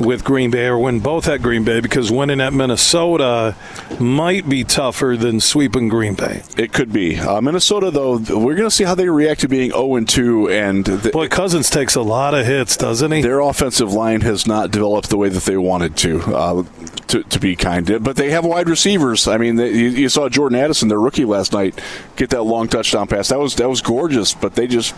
with 0.00 0.24
Green 0.24 0.50
Bay 0.50 0.66
or 0.66 0.78
win 0.78 1.00
both 1.00 1.28
at 1.28 1.42
Green 1.42 1.64
Bay 1.64 1.80
because 1.80 2.10
winning 2.10 2.40
at 2.40 2.52
Minnesota 2.52 3.54
might 4.00 4.48
be 4.48 4.64
tougher 4.64 5.16
than 5.16 5.40
sweeping 5.40 5.88
Green 5.88 6.14
Bay. 6.14 6.42
It 6.56 6.72
could 6.72 6.92
be. 6.92 7.18
Uh, 7.18 7.40
Minnesota 7.40 7.90
though, 7.90 8.18
we're 8.18 8.54
going 8.54 8.68
to 8.68 8.70
see 8.70 8.84
how 8.84 8.94
they 8.94 9.08
react 9.08 9.40
to 9.42 9.48
being 9.48 9.70
0 9.70 9.96
and 9.96 10.08
2 10.08 10.50
and 10.50 10.84
the, 10.84 11.10
Boy, 11.10 11.28
Cousins 11.28 11.70
takes 11.70 11.94
a 11.94 12.02
lot 12.02 12.34
of 12.34 12.46
hits, 12.46 12.76
doesn't 12.76 13.10
he? 13.12 13.22
their 13.22 13.40
offensive 13.40 13.92
line 13.92 14.20
has 14.22 14.46
not 14.46 14.70
developed 14.70 15.10
the 15.10 15.16
way 15.16 15.28
that 15.28 15.44
they 15.44 15.56
wanted 15.56 15.96
to. 15.98 16.20
Uh, 16.34 16.64
to, 17.08 17.22
to 17.24 17.38
be 17.38 17.54
kind, 17.54 18.02
but 18.02 18.16
they 18.16 18.30
have 18.30 18.44
wide 18.44 18.68
receivers. 18.68 19.28
I 19.28 19.36
mean, 19.36 19.56
they, 19.56 19.70
you, 19.70 19.88
you 19.90 20.08
saw 20.08 20.28
Jordan 20.28 20.58
Addison, 20.58 20.88
their 20.88 20.98
rookie 20.98 21.24
last 21.24 21.52
night, 21.52 21.78
get 22.16 22.30
that 22.30 22.42
long 22.42 22.66
touchdown 22.66 23.06
pass. 23.06 23.28
That 23.28 23.38
was 23.38 23.54
that 23.56 23.68
was 23.68 23.82
gorgeous. 23.82 24.34
But 24.34 24.54
they 24.54 24.66
just 24.66 24.94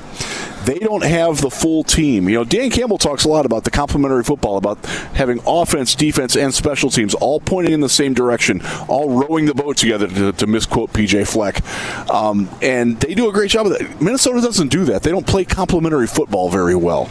they 0.65 0.79
don't 0.79 1.05
have 1.05 1.41
the 1.41 1.51
full 1.51 1.85
team. 1.85 2.29
You 2.29 2.37
know, 2.37 2.45
Dan 2.45 2.71
Campbell 2.71 2.99
talks 2.99 3.25
a 3.25 3.29
lot 3.29 3.45
about 3.45 3.65
the 3.65 3.71
complementary 3.71 4.25
football, 4.25 4.57
about 4.57 4.86
having 5.15 5.41
offense, 5.47 5.95
defense, 5.95 6.37
and 6.37 6.55
special 6.55 6.91
teams 6.91 7.15
all 7.15 7.41
pointing 7.41 7.73
in 7.73 7.81
the 7.81 7.89
same 7.89 8.15
direction, 8.15 8.63
all 8.89 9.11
rowing 9.11 9.47
the 9.47 9.55
boat 9.55 9.77
together. 9.77 10.07
To, 10.09 10.33
to 10.33 10.47
misquote 10.47 10.93
PJ 10.93 11.27
Fleck, 11.27 11.63
um, 12.11 12.49
and 12.63 12.99
they 13.01 13.15
do 13.15 13.29
a 13.29 13.33
great 13.33 13.51
job 13.51 13.67
of 13.67 13.79
that. 13.79 14.01
Minnesota 14.01 14.41
doesn't 14.41 14.69
do 14.69 14.85
that. 14.87 15.03
They 15.03 15.11
don't 15.11 15.27
play 15.27 15.45
complementary 15.45 16.07
football 16.07 16.51
very 16.51 16.75
well. 16.75 17.11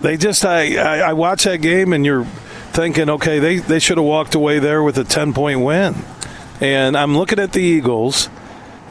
They 0.00 0.16
just 0.16 0.44
I, 0.44 0.76
I 0.76 0.98
I 0.98 1.12
watch 1.14 1.44
that 1.44 1.58
game 1.58 1.92
and 1.92 2.04
you're 2.04 2.24
thinking, 2.72 3.08
okay, 3.08 3.38
they 3.38 3.56
they 3.58 3.78
should 3.78 3.96
have 3.96 4.04
walked 4.04 4.34
away 4.34 4.58
there 4.58 4.82
with 4.82 4.98
a 4.98 5.04
ten 5.04 5.32
point 5.32 5.60
win. 5.60 5.94
And 6.60 6.96
I'm 6.96 7.16
looking 7.16 7.38
at 7.38 7.52
the 7.52 7.60
Eagles. 7.60 8.28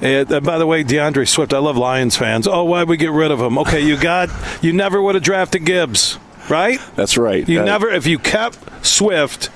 And, 0.02 0.30
and 0.32 0.46
by 0.46 0.58
the 0.58 0.66
way, 0.66 0.84
D'Andre 0.84 1.26
Swift, 1.26 1.54
I 1.54 1.60
love 1.60 1.78
Lions 1.78 2.18
fans. 2.18 2.48
Oh, 2.48 2.64
why'd 2.66 2.90
we 2.90 2.98
get 2.98 3.12
rid 3.12 3.32
of 3.32 3.40
him? 3.40 3.58
Okay, 3.60 3.80
you 3.80 3.96
got 3.96 4.30
you 4.62 4.74
never 4.74 5.02
would 5.02 5.16
have 5.16 5.24
drafted 5.24 5.66
Gibbs, 5.66 6.18
right? 6.50 6.80
That's 6.96 7.18
right. 7.18 7.48
You 7.48 7.62
Uh, 7.62 7.66
never 7.66 7.90
if 7.90 8.06
you 8.08 8.20
kept 8.20 8.86
Swift. 8.86 9.50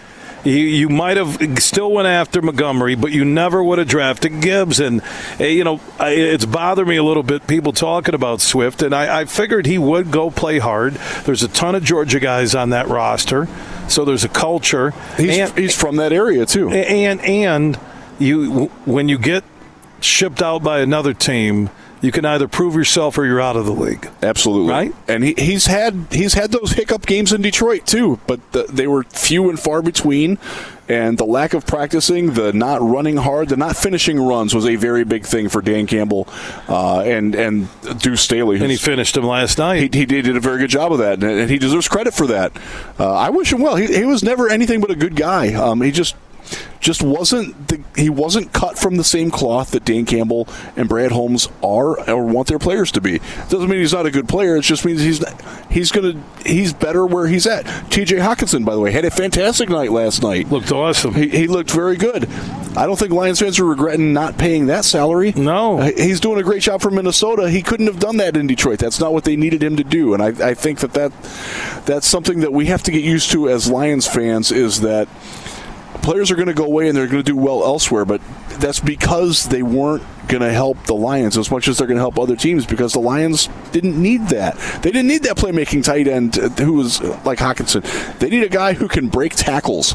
You, 0.44 0.54
you 0.56 0.88
might 0.88 1.18
have 1.18 1.38
still 1.62 1.92
went 1.92 2.08
after 2.08 2.42
Montgomery, 2.42 2.96
but 2.96 3.12
you 3.12 3.26
never 3.26 3.62
would 3.62 3.80
have 3.80 3.88
drafted 3.88 4.40
Gibbs. 4.40 4.80
And 4.80 5.02
eh, 5.40 5.48
you 5.48 5.64
know, 5.66 5.82
I- 6.00 6.12
it's 6.12 6.46
bothered 6.46 6.88
me 6.88 6.96
a 6.96 7.04
little 7.04 7.24
bit. 7.24 7.48
People 7.48 7.74
talking 7.74 8.16
about 8.16 8.40
Swift, 8.40 8.82
and 8.82 8.94
I, 8.96 9.22
I 9.22 9.26
figured 9.26 9.66
he 9.66 9.78
would 9.78 10.10
go 10.10 10.30
play 10.30 10.60
hard. 10.60 10.94
There's 11.26 11.44
a 11.44 11.50
ton 11.50 11.76
of 11.76 11.84
Georgia 11.84 12.20
guys 12.22 12.56
on 12.56 12.70
that 12.70 12.88
roster, 12.88 13.48
so 13.90 14.06
there's 14.06 14.24
a 14.24 14.30
culture. 14.30 14.92
He's, 15.18 15.38
and, 15.38 15.58
he's 15.58 15.76
from 15.76 15.98
that 15.98 16.14
area 16.14 16.46
too. 16.46 16.70
and 16.70 17.20
and 17.22 17.78
you 18.20 18.66
when 18.86 19.10
you 19.10 19.18
get 19.18 19.44
shipped 20.00 20.42
out 20.42 20.64
by 20.64 20.80
another 20.80 21.14
team, 21.14 21.70
you 22.02 22.12
can 22.12 22.26
either 22.26 22.48
prove 22.48 22.76
yourself 22.76 23.18
or 23.18 23.26
you're 23.26 23.42
out 23.42 23.56
of 23.56 23.66
the 23.66 23.72
league. 23.72 24.10
Absolutely, 24.22 24.72
Right? 24.72 24.96
And 25.08 25.24
he, 25.24 25.34
he's 25.38 25.66
had 25.66 26.08
he's 26.12 26.34
had 26.34 26.52
those 26.52 26.74
hiccup 26.74 27.06
games 27.06 27.34
in 27.34 27.42
Detroit 27.42 27.86
too, 27.86 28.20
but 28.28 28.52
the, 28.52 28.64
they 28.64 28.88
were 28.88 29.04
few 29.04 29.50
and 29.50 29.60
far 29.60 29.82
between. 29.82 30.38
And 30.90 31.18
the 31.18 31.26
lack 31.26 31.54
of 31.54 31.68
practicing, 31.68 32.36
the 32.36 32.54
not 32.54 32.82
running 32.82 33.18
hard, 33.18 33.50
the 33.50 33.58
not 33.58 33.76
finishing 33.76 34.22
runs 34.22 34.56
was 34.56 34.66
a 34.66 34.78
very 34.78 35.04
big 35.04 35.26
thing 35.26 35.50
for 35.50 35.62
Dan 35.62 35.86
Campbell 35.86 36.30
uh, 36.70 37.02
and 37.02 37.36
and 37.36 37.68
Deuce 38.00 38.22
Staley. 38.22 38.58
And 38.62 38.72
he 38.72 38.78
finished 38.78 39.18
him 39.18 39.26
last 39.26 39.58
night. 39.58 39.94
he, 39.94 40.00
he 40.00 40.06
did 40.06 40.38
a 40.38 40.40
very 40.40 40.60
good 40.60 40.70
job 40.70 40.94
of 40.94 41.00
that, 41.00 41.22
and, 41.22 41.26
and 41.26 41.50
he 41.50 41.58
deserves 41.58 41.90
credit 41.90 42.14
for 42.14 42.28
that. 42.28 42.54
Uh, 42.98 43.14
I 43.14 43.32
wish 43.32 43.52
him 43.52 43.60
well. 43.60 43.76
He, 43.76 43.88
he 43.88 44.06
was 44.06 44.24
never 44.24 44.48
anything 44.48 44.80
but 44.80 44.90
a 44.90 44.96
good 44.96 45.18
guy. 45.18 45.54
Um, 45.54 45.82
he 45.82 45.92
just 45.92 46.16
just 46.80 47.04
wasn't 47.04 47.68
the, 47.68 47.84
he 47.96 48.10
wasn't 48.10 48.54
cut 48.54 48.78
from 48.78 48.98
the 48.98 49.04
same 49.04 49.32
cloth 49.32 49.72
that 49.72 49.84
Dan 49.84 50.06
Campbell 50.06 50.48
and 50.76 50.88
Brad 50.88 51.12
Holmes 51.12 51.50
are 51.64 52.10
or 52.10 52.26
want 52.26 52.48
their 52.48 52.60
players 52.60 52.92
to 52.94 53.02
be. 53.02 53.20
Doesn't 53.50 53.70
mean 53.70 53.80
he's 53.80 53.94
not 53.94 54.06
a 54.06 54.12
good 54.12 54.30
player. 54.30 54.58
It 54.58 54.62
just 54.62 54.86
means 54.86 55.02
he's 55.02 55.22
not, 55.22 55.42
he's 55.72 55.92
gonna 55.92 56.22
he's 56.46 56.74
better 56.74 57.06
where 57.06 57.28
he's 57.28 57.48
at. 57.48 57.64
T.J. 57.92 58.18
Hockenson, 58.18 58.66
by 58.66 58.74
the 58.74 58.80
way, 58.80 58.92
had 58.92 59.06
a 59.06 59.12
fantastic 59.12 59.70
night 59.70 59.92
last 59.92 60.22
night. 60.22 60.50
Looked 60.50 60.72
awesome. 60.72 61.14
He, 61.14 61.30
he 61.30 61.48
looked 61.48 61.72
very 61.72 61.98
good. 61.98 62.30
I 62.78 62.86
don't 62.86 62.98
think 62.98 63.12
Lions 63.12 63.40
fans 63.40 63.60
are 63.60 63.66
regretting 63.66 64.14
not 64.14 64.38
paying 64.38 64.68
that 64.68 64.86
salary. 64.86 65.34
No. 65.36 65.82
He's 65.82 66.20
doing 66.20 66.40
a 66.40 66.44
great 66.44 66.62
job 66.62 66.82
for 66.82 66.92
Minnesota. 66.92 67.50
He 67.50 67.64
couldn't 67.64 67.88
have 67.88 68.00
done 68.00 68.18
that 68.18 68.38
in 68.38 68.46
Detroit. 68.46 68.80
That's 68.80 69.00
not 69.00 69.14
what 69.14 69.24
they 69.24 69.36
needed 69.36 69.64
him 69.64 69.78
to 69.78 69.84
do. 69.84 70.14
And 70.14 70.22
I, 70.22 70.50
I 70.50 70.54
think 70.54 70.80
that, 70.80 70.94
that 70.94 71.12
that's 71.86 72.08
something 72.08 72.42
that 72.42 72.54
we 72.54 72.68
have 72.68 72.84
to 72.84 72.92
get 72.92 73.04
used 73.04 73.32
to 73.32 73.50
as 73.50 73.70
Lions 73.70 74.08
fans 74.08 74.52
is 74.52 74.82
that 74.82 75.08
players 76.02 76.32
are 76.32 76.36
going 76.36 76.48
to 76.48 76.54
go 76.54 76.66
away 76.66 76.88
and 76.88 76.98
they're 76.98 77.08
going 77.08 77.24
to 77.24 77.32
do 77.32 77.36
well 77.36 77.64
elsewhere, 77.64 78.06
but 78.06 78.22
that's 78.60 78.80
because 78.80 79.46
they 79.46 79.64
weren't 79.64 80.04
going 80.28 80.42
to 80.42 80.52
help 80.52 80.84
the 80.86 80.96
Lions 80.96 81.38
as 81.38 81.50
much 81.50 81.68
as 81.68 81.78
they're 81.78 81.88
going 81.88 81.98
to 81.98 82.02
help 82.02 82.20
other 82.20 82.36
teams 82.36 82.66
because 82.66 82.94
the 82.94 83.00
Lions 83.00 83.50
didn't 83.72 84.02
need 84.02 84.28
that. 84.28 84.58
They 84.82 84.92
didn't 84.92 85.08
need 85.08 85.24
that 85.24 85.38
playmaking 85.38 85.84
tight 85.84 86.08
end 86.08 86.38
uh, 86.38 86.50
who 86.50 86.74
was 86.74 87.02
uh, 87.02 87.20
like 87.24 87.40
Hockenson. 87.40 87.84
They 88.20 88.30
need 88.30 88.44
a 88.44 88.50
guy 88.50 88.74
who 88.74 88.88
can 88.88 89.08
break 89.08 89.36
tackles. 89.36 89.94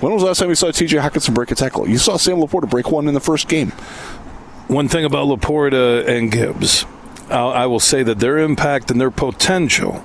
When 0.00 0.12
was 0.12 0.22
the 0.22 0.26
last 0.28 0.38
time 0.38 0.48
we 0.48 0.54
saw 0.54 0.70
T.J. 0.70 0.96
Hockenson 0.98 1.34
break 1.34 1.50
a 1.50 1.54
tackle? 1.54 1.88
You 1.88 1.98
saw 1.98 2.16
Sam 2.16 2.38
LaPorta 2.38 2.68
break 2.68 2.90
one 2.90 3.06
in 3.06 3.14
the 3.14 3.20
first 3.20 3.48
game. 3.48 3.70
One 4.66 4.88
thing 4.88 5.04
about 5.04 5.28
LaPorta 5.28 6.08
and 6.08 6.32
Gibbs, 6.32 6.86
I 7.28 7.66
will 7.66 7.80
say 7.80 8.02
that 8.02 8.18
their 8.18 8.38
impact 8.38 8.90
and 8.90 9.00
their 9.00 9.10
potential 9.10 10.04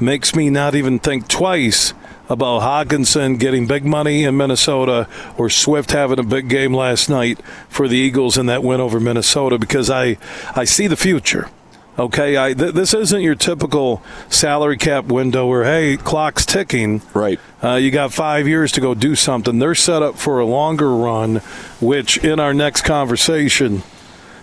makes 0.00 0.34
me 0.34 0.50
not 0.50 0.74
even 0.74 0.98
think 0.98 1.26
twice 1.26 1.94
about 2.28 2.62
Hockenson 2.62 3.38
getting 3.38 3.66
big 3.66 3.84
money 3.84 4.24
in 4.24 4.36
Minnesota 4.36 5.08
or 5.36 5.50
Swift 5.50 5.92
having 5.92 6.18
a 6.18 6.22
big 6.22 6.48
game 6.48 6.72
last 6.72 7.08
night 7.08 7.40
for 7.68 7.88
the 7.88 7.96
Eagles 7.96 8.38
in 8.38 8.46
that 8.46 8.62
win 8.62 8.80
over 8.80 8.98
Minnesota 8.98 9.58
because 9.58 9.90
I, 9.90 10.16
I 10.54 10.64
see 10.64 10.86
the 10.86 10.96
future. 10.96 11.50
Okay, 11.96 12.36
I, 12.36 12.54
th- 12.54 12.74
this 12.74 12.92
isn't 12.92 13.20
your 13.20 13.36
typical 13.36 14.02
salary 14.28 14.76
cap 14.76 15.04
window 15.04 15.46
where 15.46 15.62
hey, 15.62 15.96
clock's 15.96 16.44
ticking. 16.44 17.02
Right. 17.12 17.38
Uh, 17.62 17.74
you 17.74 17.92
got 17.92 18.12
five 18.12 18.48
years 18.48 18.72
to 18.72 18.80
go 18.80 18.94
do 18.94 19.14
something. 19.14 19.60
They're 19.60 19.76
set 19.76 20.02
up 20.02 20.18
for 20.18 20.40
a 20.40 20.44
longer 20.44 20.92
run, 20.92 21.36
which 21.80 22.18
in 22.18 22.40
our 22.40 22.52
next 22.52 22.82
conversation, 22.82 23.84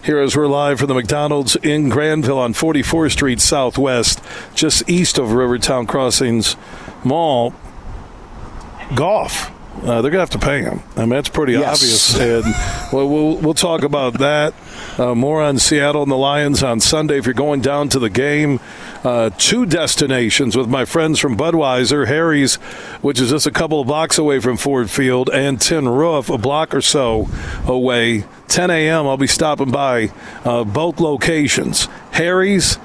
here 0.03 0.19
as 0.19 0.35
we're 0.35 0.47
live 0.47 0.79
from 0.79 0.87
the 0.87 0.93
McDonald's 0.93 1.57
in 1.57 1.89
Grandville 1.89 2.39
on 2.39 2.53
44th 2.53 3.11
Street 3.11 3.41
Southwest, 3.41 4.23
just 4.55 4.89
east 4.89 5.17
of 5.17 5.33
Rivertown 5.33 5.85
Crossings 5.85 6.55
Mall, 7.03 7.53
golf. 8.95 9.51
Uh, 9.85 10.01
they're 10.01 10.11
gonna 10.11 10.19
have 10.21 10.29
to 10.29 10.37
pay 10.37 10.61
him. 10.61 10.81
I 10.97 11.01
mean, 11.01 11.09
that's 11.11 11.29
pretty 11.29 11.53
Yes. 11.53 11.81
obvious. 11.81 12.19
And 12.19 12.43
well, 12.93 13.07
we'll 13.07 13.37
we'll 13.37 13.53
talk 13.53 13.83
about 13.83 14.15
that. 14.19 14.53
Uh, 14.99 15.15
more 15.15 15.41
on 15.41 15.57
Seattle 15.57 16.03
and 16.03 16.11
the 16.11 16.17
Lions 16.17 16.61
on 16.61 16.81
Sunday. 16.81 17.17
If 17.17 17.25
you're 17.25 17.33
going 17.33 17.61
down 17.61 17.87
to 17.89 17.99
the 17.99 18.09
game, 18.09 18.59
uh, 19.05 19.29
two 19.37 19.65
destinations 19.65 20.57
with 20.57 20.67
my 20.67 20.83
friends 20.83 21.19
from 21.19 21.37
Budweiser, 21.37 22.05
Harry's, 22.07 22.55
which 23.01 23.19
is 23.19 23.29
just 23.31 23.47
a 23.47 23.51
couple 23.51 23.79
of 23.79 23.87
blocks 23.87 24.17
away 24.17 24.39
from 24.39 24.57
Ford 24.57 24.89
Field, 24.89 25.29
and 25.33 25.59
Tin 25.59 25.87
Roof, 25.87 26.29
a 26.29 26.37
block 26.37 26.75
or 26.75 26.81
so 26.81 27.29
away. 27.65 28.25
10 28.49 28.69
a.m. 28.69 29.07
I'll 29.07 29.15
be 29.15 29.25
stopping 29.25 29.71
by 29.71 30.11
uh, 30.43 30.65
both 30.65 30.99
locations, 30.99 31.87
Harry's 32.11 32.77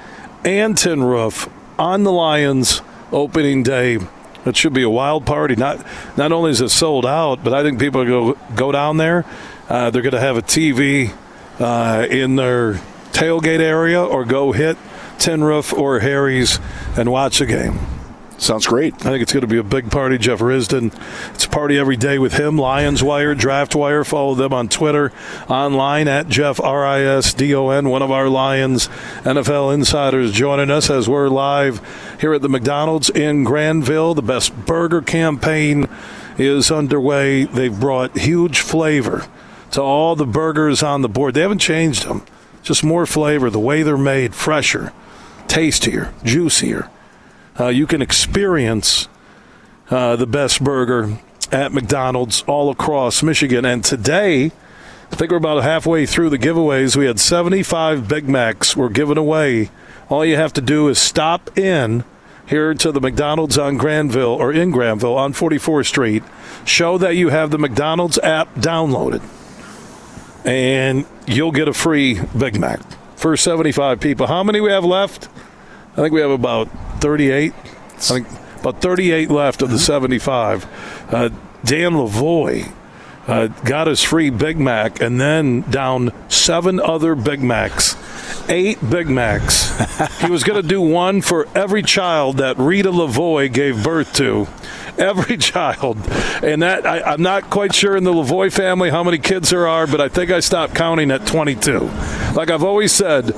and 0.45 0.77
Tin 0.77 1.03
Roof, 1.03 1.49
on 1.77 2.03
the 2.03 2.11
Lions 2.13 2.81
opening 3.11 3.61
day. 3.63 3.99
It 4.47 4.55
should 4.55 4.73
be 4.73 4.83
a 4.83 4.89
wild 4.89 5.25
party. 5.25 5.55
Not 5.55 5.85
not 6.15 6.31
only 6.31 6.51
is 6.51 6.61
it 6.61 6.69
sold 6.69 7.05
out, 7.05 7.43
but 7.43 7.53
I 7.53 7.63
think 7.63 7.79
people 7.79 8.05
go 8.05 8.33
go 8.55 8.71
down 8.71 8.97
there. 8.97 9.25
Uh, 9.67 9.89
they're 9.89 10.01
going 10.01 10.13
to 10.13 10.19
have 10.19 10.37
a 10.37 10.41
TV 10.41 11.13
uh, 11.59 12.07
in 12.09 12.37
their 12.37 12.75
tailgate 13.11 13.59
area, 13.59 14.01
or 14.01 14.23
go 14.23 14.53
hit 14.53 14.77
Tin 15.19 15.43
Roof 15.43 15.73
or 15.73 15.99
Harry's 15.99 16.59
and 16.95 17.11
watch 17.11 17.41
a 17.41 17.45
game. 17.45 17.96
Sounds 18.37 18.67
great. 18.67 18.93
I 18.93 19.09
think 19.09 19.23
it's 19.23 19.33
going 19.33 19.41
to 19.41 19.47
be 19.47 19.57
a 19.57 19.63
big 19.63 19.89
party. 19.89 20.19
Jeff 20.19 20.39
Risdon. 20.39 20.93
It's 21.33 21.45
a 21.45 21.49
party 21.49 21.79
every 21.79 21.97
day 21.97 22.19
with 22.19 22.33
him. 22.33 22.55
Lions 22.55 23.01
Wire, 23.01 23.33
Draft 23.33 23.73
Wire. 23.73 24.03
Follow 24.03 24.35
them 24.35 24.53
on 24.53 24.69
Twitter, 24.69 25.11
online 25.49 26.07
at 26.07 26.29
Jeff 26.29 26.59
R 26.59 26.85
I 26.85 27.01
S 27.01 27.33
D 27.33 27.55
O 27.55 27.69
N. 27.69 27.89
One 27.89 28.03
of 28.03 28.11
our 28.11 28.29
Lions 28.29 28.89
NFL 29.23 29.73
insiders 29.73 30.31
joining 30.33 30.69
us 30.69 30.91
as 30.91 31.09
we're 31.09 31.29
live 31.29 31.81
here 32.21 32.33
at 32.33 32.43
the 32.43 32.49
McDonald's 32.49 33.09
in 33.09 33.43
Grandville. 33.43 34.13
The 34.13 34.21
best 34.21 34.55
burger 34.67 35.01
campaign 35.01 35.89
is 36.37 36.69
underway. 36.69 37.45
They've 37.45 37.77
brought 37.77 38.19
huge 38.19 38.59
flavor 38.59 39.27
to 39.71 39.81
all 39.81 40.15
the 40.15 40.27
burgers 40.27 40.83
on 40.83 41.01
the 41.01 41.09
board. 41.09 41.33
They 41.33 41.41
haven't 41.41 41.57
changed 41.57 42.07
them. 42.07 42.23
Just 42.61 42.83
more 42.83 43.07
flavor. 43.07 43.49
The 43.49 43.59
way 43.59 43.81
they're 43.81 43.97
made, 43.97 44.35
fresher, 44.35 44.93
tastier, 45.47 46.13
juicier 46.23 46.91
uh, 47.59 47.67
you 47.67 47.87
can 47.87 48.01
experience 48.01 49.07
uh, 49.89 50.15
the 50.15 50.27
best 50.27 50.63
burger 50.63 51.17
at 51.51 51.71
McDonald's 51.71 52.43
all 52.47 52.69
across 52.69 53.23
Michigan. 53.23 53.65
And 53.65 53.83
today, 53.83 54.51
I 55.11 55.15
think 55.15 55.31
we're 55.31 55.37
about 55.37 55.63
halfway 55.63 56.05
through 56.05 56.29
the 56.29 56.37
giveaways. 56.37 56.95
We 56.95 57.05
had 57.05 57.19
75 57.19 58.07
Big 58.07 58.27
Macs 58.27 58.75
were 58.75 58.89
given 58.89 59.17
away. 59.17 59.69
All 60.09 60.25
you 60.25 60.35
have 60.35 60.53
to 60.53 60.61
do 60.61 60.87
is 60.89 60.99
stop 60.99 61.57
in 61.57 62.03
here 62.45 62.73
to 62.73 62.91
the 62.91 63.01
McDonald's 63.01 63.57
on 63.57 63.77
Grandville 63.77 64.33
or 64.33 64.53
in 64.53 64.71
Grandville 64.71 65.15
on 65.15 65.33
44th 65.33 65.87
Street. 65.87 66.23
Show 66.65 66.97
that 66.97 67.15
you 67.15 67.29
have 67.29 67.51
the 67.51 67.57
McDonald's 67.57 68.17
app 68.19 68.53
downloaded, 68.55 69.21
and 70.45 71.05
you'll 71.25 71.51
get 71.51 71.67
a 71.67 71.73
free 71.73 72.21
Big 72.37 72.59
Mac 72.59 72.79
for 73.15 73.35
75 73.35 73.99
people. 73.99 74.27
How 74.27 74.43
many 74.43 74.61
we 74.61 74.71
have 74.71 74.85
left? 74.85 75.29
I 75.97 76.01
think 76.01 76.13
we 76.13 76.21
have 76.21 76.29
about 76.29 76.67
38. 77.01 77.53
I 77.55 77.97
think 77.97 78.27
about 78.59 78.81
38 78.81 79.31
left 79.31 79.63
of 79.63 79.71
the 79.71 79.79
75. 79.79 80.67
Uh, 81.11 81.29
Dan 81.63 81.93
Lavoie 81.93 82.71
uh, 83.25 83.47
got 83.47 83.87
his 83.87 84.03
free 84.03 84.29
Big 84.29 84.59
Mac 84.59 85.01
and 85.01 85.19
then 85.19 85.61
down 85.61 86.11
seven 86.29 86.79
other 86.79 87.15
Big 87.15 87.41
Macs. 87.41 87.95
Eight 88.47 88.77
Big 88.87 89.09
Macs. 89.09 89.75
he 90.21 90.29
was 90.29 90.43
going 90.43 90.61
to 90.61 90.67
do 90.67 90.81
one 90.83 91.21
for 91.21 91.47
every 91.55 91.81
child 91.81 92.37
that 92.37 92.59
Rita 92.59 92.91
Lavoie 92.91 93.51
gave 93.51 93.83
birth 93.83 94.13
to 94.17 94.47
every 94.99 95.37
child. 95.39 95.97
And 96.43 96.61
that 96.61 96.85
I, 96.85 97.13
am 97.13 97.23
not 97.23 97.49
quite 97.49 97.73
sure 97.73 97.97
in 97.97 98.03
the 98.03 98.13
Lavoie 98.13 98.53
family 98.53 98.91
how 98.91 99.03
many 99.03 99.17
kids 99.17 99.49
there 99.49 99.67
are, 99.67 99.87
but 99.87 99.99
I 99.99 100.09
think 100.09 100.29
I 100.29 100.41
stopped 100.41 100.75
counting 100.75 101.09
at 101.09 101.25
22. 101.25 101.79
Like 102.35 102.51
I've 102.51 102.63
always 102.63 102.91
said, 102.91 103.33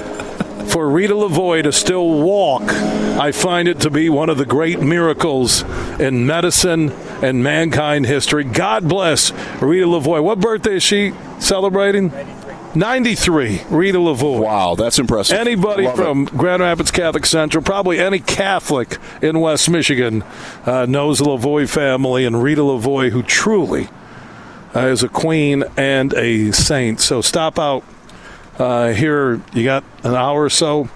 for 0.69 0.89
Rita 0.89 1.13
Lavoie 1.13 1.63
to 1.63 1.71
still 1.71 2.21
walk, 2.21 2.63
I 2.63 3.31
find 3.31 3.67
it 3.67 3.79
to 3.81 3.89
be 3.89 4.09
one 4.09 4.29
of 4.29 4.37
the 4.37 4.45
great 4.45 4.79
miracles 4.79 5.63
in 5.99 6.25
medicine 6.25 6.91
and 7.23 7.43
mankind 7.43 8.05
history. 8.05 8.43
God 8.43 8.87
bless 8.87 9.31
Rita 9.61 9.85
Lavoie. 9.85 10.23
What 10.23 10.39
birthday 10.39 10.75
is 10.75 10.83
she 10.83 11.13
celebrating? 11.39 12.11
93, 12.75 13.61
Rita 13.69 13.97
Lavoie. 13.97 14.41
Wow, 14.41 14.75
that's 14.75 14.99
impressive. 14.99 15.39
Anybody 15.39 15.83
Love 15.83 15.95
from 15.95 16.23
it. 16.23 16.37
Grand 16.37 16.61
Rapids 16.61 16.91
Catholic 16.91 17.25
Central, 17.25 17.63
probably 17.63 17.99
any 17.99 18.19
Catholic 18.19 18.97
in 19.21 19.39
West 19.39 19.69
Michigan, 19.69 20.23
uh, 20.65 20.85
knows 20.85 21.17
the 21.17 21.25
Lavoie 21.25 21.67
family 21.67 22.25
and 22.25 22.43
Rita 22.43 22.61
Lavoie, 22.61 23.09
who 23.09 23.23
truly 23.23 23.89
uh, 24.75 24.81
is 24.81 25.01
a 25.01 25.09
queen 25.09 25.63
and 25.77 26.13
a 26.13 26.51
saint. 26.51 26.99
So 26.99 27.21
stop 27.21 27.57
out 27.57 27.83
uh, 28.59 28.93
here, 28.93 29.41
you 29.53 29.63
got 29.63 29.83
an 30.03 30.13
hour 30.13 30.43
or 30.43 30.49
so. 30.49 30.89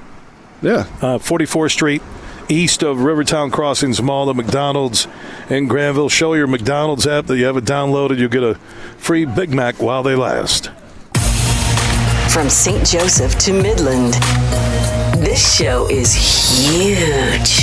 Yeah. 0.62 0.86
Uh, 1.02 1.18
44th 1.18 1.72
Street, 1.72 2.02
east 2.50 2.84
of 2.84 3.02
Rivertown 3.02 3.52
Crossings 3.52 4.02
Mall, 4.02 4.26
the 4.26 4.34
McDonald's 4.34 5.08
in 5.50 5.68
Grandville. 5.68 6.10
Show 6.10 6.34
your 6.34 6.48
McDonald's 6.48 7.08
app 7.08 7.26
that 7.28 7.38
you 7.38 7.46
have 7.46 7.58
it 7.58 7.66
downloaded. 7.66 8.18
You'll 8.18 8.30
get 8.30 8.44
a 8.44 8.56
free 8.98 9.26
Big 9.26 9.52
Mac 9.52 9.82
while 9.82 10.04
they 10.04 10.16
last. 10.16 10.72
From 12.30 12.50
St. 12.50 12.86
Joseph 12.86 13.38
to 13.40 13.54
Midland, 13.54 14.14
this 15.24 15.56
show 15.58 15.88
is 15.90 16.14
huge. 16.14 17.63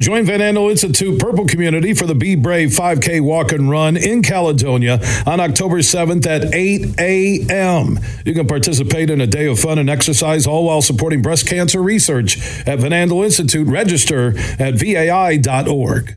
Join 0.00 0.26
Van 0.26 0.38
Andel 0.38 0.70
Institute 0.70 1.18
Purple 1.18 1.46
Community 1.46 1.92
for 1.92 2.06
the 2.06 2.14
Be 2.14 2.36
Brave 2.36 2.68
5K 2.68 3.20
Walk 3.20 3.50
and 3.50 3.68
Run 3.68 3.96
in 3.96 4.22
Caledonia 4.22 5.00
on 5.26 5.40
October 5.40 5.78
7th 5.78 6.24
at 6.24 6.54
8 6.54 7.00
a.m. 7.00 7.98
You 8.24 8.32
can 8.32 8.46
participate 8.46 9.10
in 9.10 9.20
a 9.20 9.26
day 9.26 9.48
of 9.48 9.58
fun 9.58 9.76
and 9.76 9.90
exercise, 9.90 10.46
all 10.46 10.66
while 10.66 10.82
supporting 10.82 11.20
breast 11.20 11.48
cancer 11.48 11.82
research 11.82 12.38
at 12.64 12.78
Van 12.78 12.92
Andel 12.92 13.24
Institute. 13.24 13.66
Register 13.66 14.38
at 14.60 14.74
vai.org. 14.74 16.16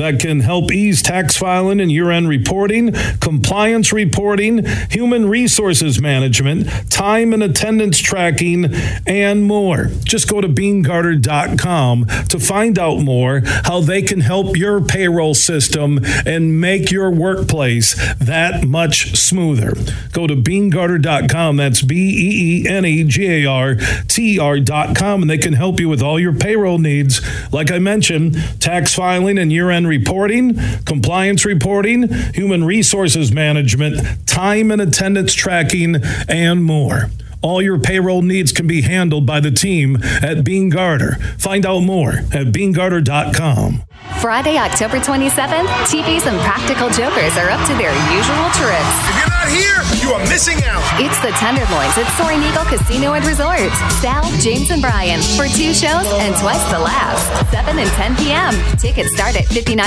That 0.00 0.18
can 0.18 0.40
help 0.40 0.72
ease 0.72 1.02
tax 1.02 1.36
filing 1.36 1.78
and 1.78 1.92
year 1.92 2.10
end 2.10 2.26
reporting, 2.26 2.94
compliance 3.20 3.92
reporting, 3.92 4.64
human 4.88 5.28
resources 5.28 6.00
management, 6.00 6.90
time 6.90 7.34
and 7.34 7.42
attendance 7.42 7.98
tracking, 7.98 8.72
and 9.06 9.44
more. 9.44 9.90
Just 10.04 10.26
go 10.26 10.40
to 10.40 10.48
beenegarter.com 10.48 12.06
to 12.30 12.40
find 12.40 12.78
out 12.78 13.00
more 13.00 13.42
how 13.44 13.82
they 13.82 14.00
can 14.00 14.20
help 14.20 14.56
your 14.56 14.80
payroll 14.80 15.34
system 15.34 16.00
and 16.24 16.58
make 16.58 16.90
your 16.90 17.10
workplace 17.10 17.94
that 18.16 18.66
much 18.66 19.16
smoother. 19.16 19.74
Go 20.12 20.26
to 20.26 20.34
beenegarter.com. 20.34 21.56
That's 21.56 21.82
B 21.82 21.94
E 21.94 22.64
E 22.64 22.68
N 22.68 22.86
E 22.86 23.04
G 23.04 23.44
A 23.44 23.46
R 23.46 23.74
T 24.08 24.38
R.com, 24.38 25.20
and 25.20 25.30
they 25.30 25.36
can 25.36 25.52
help 25.52 25.78
you 25.78 25.90
with 25.90 26.00
all 26.00 26.18
your 26.18 26.32
payroll 26.32 26.78
needs. 26.78 27.20
Like 27.52 27.70
I 27.70 27.78
mentioned, 27.78 28.36
tax 28.60 28.94
filing 28.94 29.36
and 29.36 29.52
year 29.52 29.70
end 29.70 29.89
reporting, 29.90 30.54
compliance 30.86 31.44
reporting, 31.44 32.08
human 32.32 32.64
resources 32.64 33.32
management, 33.32 34.26
time 34.26 34.70
and 34.70 34.80
attendance 34.80 35.34
tracking, 35.34 35.96
and 36.28 36.64
more. 36.64 37.10
All 37.42 37.62
your 37.62 37.78
payroll 37.78 38.20
needs 38.20 38.52
can 38.52 38.66
be 38.66 38.82
handled 38.82 39.24
by 39.24 39.40
the 39.40 39.50
team 39.50 39.96
at 40.02 40.44
Beene 40.44 40.68
Garter. 40.68 41.14
Find 41.38 41.64
out 41.64 41.80
more 41.80 42.12
at 42.32 42.52
beenegarter.com. 42.52 43.84
Friday, 44.20 44.58
October 44.58 44.98
27th, 44.98 45.68
TVs 45.88 46.26
Impractical 46.28 46.90
Jokers 46.90 47.36
are 47.38 47.48
up 47.48 47.64
to 47.68 47.72
their 47.80 47.92
usual 48.12 48.48
tricks. 48.52 48.96
If 49.08 49.16
you're 49.16 49.32
not 49.32 49.48
here, 49.48 49.80
you 50.04 50.12
are 50.12 50.20
missing 50.28 50.60
out. 50.68 50.84
It's 51.00 51.16
the 51.24 51.32
Tenderloins 51.40 51.96
at 51.96 52.04
Soaring 52.20 52.42
Eagle 52.44 52.64
Casino 52.68 53.14
and 53.16 53.24
Resort. 53.24 53.72
Sal, 54.04 54.24
James, 54.40 54.68
and 54.70 54.82
Brian 54.82 55.20
for 55.36 55.48
two 55.48 55.72
shows 55.72 56.04
and 56.20 56.36
twice 56.36 56.60
the 56.68 56.78
laughs. 56.78 57.24
7 57.48 57.78
and 57.78 57.88
10 57.96 58.16
p.m. 58.16 58.52
Tickets 58.76 59.14
start 59.14 59.36
at 59.40 59.46
$59. 59.48 59.80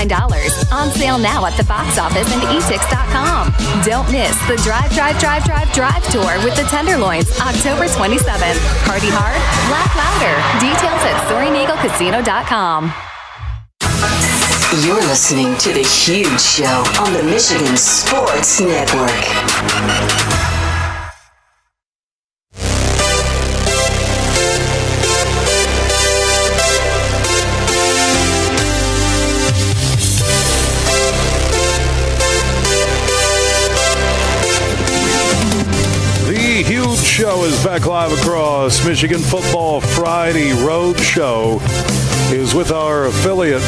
On 0.73 0.89
sale 0.89 1.19
now 1.19 1.45
at 1.45 1.53
the 1.57 1.65
box 1.65 1.99
office 1.99 2.25
and 2.33 2.41
etix.com. 2.49 3.53
Don't 3.85 4.09
miss 4.09 4.33
the 4.49 4.57
Drive, 4.65 4.89
Drive, 4.93 5.19
Drive, 5.19 5.43
Drive, 5.45 5.69
Drive 5.73 6.03
tour 6.09 6.33
with 6.41 6.55
the 6.55 6.65
Tenderloins 6.73 7.29
October 7.43 7.85
27th. 7.91 8.55
Party 8.87 9.09
hard, 9.11 9.35
laugh 9.67 9.91
louder. 9.99 10.31
Details 10.63 11.03
at 11.03 11.19
SoaringEagleCasino.com. 11.27 12.93
You're 14.85 15.01
listening 15.07 15.57
to 15.57 15.73
The 15.73 15.83
Huge 15.83 16.39
Show 16.39 16.83
on 17.03 17.11
the 17.11 17.23
Michigan 17.23 17.75
Sports 17.75 18.61
Network. 18.61 20.42
Is 37.43 37.61
back 37.61 37.85
live 37.85 38.13
across 38.13 38.85
Michigan 38.85 39.19
Football 39.19 39.81
Friday 39.81 40.53
Road 40.65 40.97
Show 40.97 41.59
is 42.31 42.55
with 42.55 42.71
our 42.71 43.07
affiliate 43.07 43.61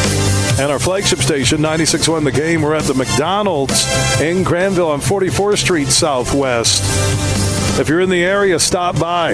and 0.57 0.71
our 0.71 0.79
flagship 0.79 1.19
station, 1.19 1.59
96.1 1.59 2.23
The 2.23 2.31
Game. 2.31 2.61
We're 2.61 2.73
at 2.73 2.85
the 2.85 2.93
McDonald's 2.93 3.85
in 4.21 4.43
Grandville 4.43 4.91
on 4.91 5.01
44th 5.01 5.57
Street 5.57 5.89
Southwest. 5.89 6.83
If 7.77 7.89
you're 7.89 7.99
in 7.99 8.09
the 8.09 8.23
area, 8.23 8.59
stop 8.59 8.97
by. 8.97 9.33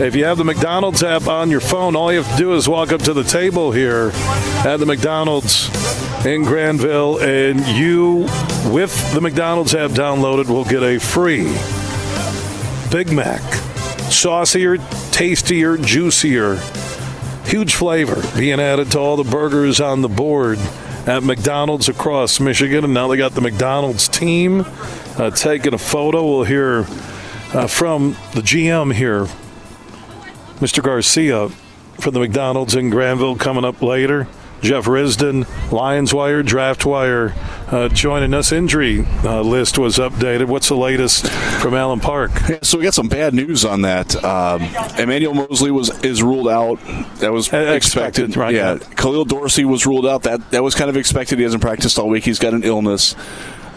If 0.00 0.14
you 0.14 0.26
have 0.26 0.36
the 0.36 0.44
McDonald's 0.44 1.02
app 1.02 1.26
on 1.26 1.50
your 1.50 1.60
phone, 1.60 1.96
all 1.96 2.12
you 2.12 2.22
have 2.22 2.30
to 2.32 2.38
do 2.38 2.52
is 2.52 2.68
walk 2.68 2.92
up 2.92 3.00
to 3.02 3.14
the 3.14 3.24
table 3.24 3.72
here 3.72 4.10
at 4.66 4.76
the 4.76 4.86
McDonald's 4.86 5.70
in 6.26 6.44
Grandville, 6.44 7.22
and 7.22 7.66
you, 7.66 8.28
with 8.70 9.14
the 9.14 9.20
McDonald's 9.22 9.74
app 9.74 9.92
downloaded, 9.92 10.48
will 10.48 10.66
get 10.66 10.82
a 10.82 10.98
free 10.98 11.56
Big 12.90 13.10
Mac. 13.12 13.67
Saucier, 14.10 14.78
tastier, 15.10 15.76
juicier. 15.76 16.56
Huge 17.44 17.74
flavor 17.74 18.22
being 18.38 18.60
added 18.60 18.90
to 18.92 18.98
all 18.98 19.16
the 19.16 19.30
burgers 19.30 19.80
on 19.80 20.02
the 20.02 20.08
board 20.08 20.58
at 21.06 21.22
McDonald's 21.22 21.88
across 21.88 22.40
Michigan. 22.40 22.84
And 22.84 22.94
now 22.94 23.08
they 23.08 23.16
got 23.16 23.32
the 23.32 23.40
McDonald's 23.40 24.08
team 24.08 24.64
uh, 25.16 25.30
taking 25.30 25.74
a 25.74 25.78
photo. 25.78 26.24
We'll 26.24 26.44
hear 26.44 26.86
uh, 27.52 27.66
from 27.66 28.12
the 28.34 28.40
GM 28.40 28.94
here, 28.94 29.24
Mr. 30.56 30.82
Garcia, 30.82 31.48
from 32.00 32.14
the 32.14 32.20
McDonald's 32.20 32.74
in 32.74 32.90
Grandville 32.90 33.36
coming 33.36 33.64
up 33.64 33.82
later. 33.82 34.26
Jeff 34.60 34.86
Risdon, 34.86 35.46
Lions 35.70 36.12
Wire, 36.12 36.42
Draft 36.42 36.84
Wire, 36.84 37.34
uh, 37.68 37.88
joining 37.88 38.34
us. 38.34 38.50
Injury 38.52 39.04
uh, 39.24 39.40
list 39.42 39.78
was 39.78 39.98
updated. 39.98 40.46
What's 40.48 40.68
the 40.68 40.76
latest 40.76 41.28
from 41.60 41.74
Allen 41.74 42.00
Park? 42.00 42.32
Yeah, 42.48 42.58
so 42.62 42.78
we 42.78 42.84
got 42.84 42.94
some 42.94 43.08
bad 43.08 43.34
news 43.34 43.64
on 43.64 43.82
that. 43.82 44.22
Um, 44.24 44.62
Emmanuel 44.98 45.34
Moseley 45.34 45.70
was 45.70 45.90
is 46.04 46.22
ruled 46.22 46.48
out. 46.48 46.76
That 47.20 47.32
was 47.32 47.46
expected. 47.46 47.74
expected, 47.74 48.36
right, 48.36 48.54
Yeah. 48.54 48.74
yeah. 48.74 48.94
Khalil 48.96 49.24
Dorsey 49.24 49.64
was 49.64 49.86
ruled 49.86 50.06
out. 50.06 50.22
That 50.24 50.50
that 50.50 50.62
was 50.62 50.74
kind 50.74 50.90
of 50.90 50.96
expected. 50.96 51.38
He 51.38 51.44
hasn't 51.44 51.62
practiced 51.62 51.98
all 51.98 52.08
week. 52.08 52.24
He's 52.24 52.38
got 52.38 52.54
an 52.54 52.64
illness. 52.64 53.14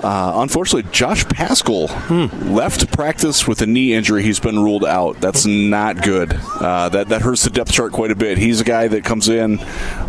Uh, 0.04 0.34
unfortunately, 0.42 0.90
Josh 0.92 1.26
Paschal 1.26 1.86
left 2.10 2.92
practice 2.92 3.48
with 3.48 3.62
a 3.62 3.68
knee 3.68 3.94
injury. 3.94 4.24
He's 4.24 4.40
been 4.40 4.58
ruled 4.58 4.84
out. 4.84 5.22
That's 5.22 5.46
not 5.46 6.02
good. 6.02 6.34
Uh, 6.60 6.90
that 6.90 7.10
that 7.10 7.22
hurts 7.22 7.44
the 7.44 7.52
depth 7.52 7.72
chart 7.72 7.92
quite 7.92 8.10
a 8.10 8.16
bit. 8.16 8.40
He's 8.40 8.60
a 8.62 8.64
guy 8.64 8.88
that 8.88 9.04
comes 9.04 9.30
in, 9.30 9.60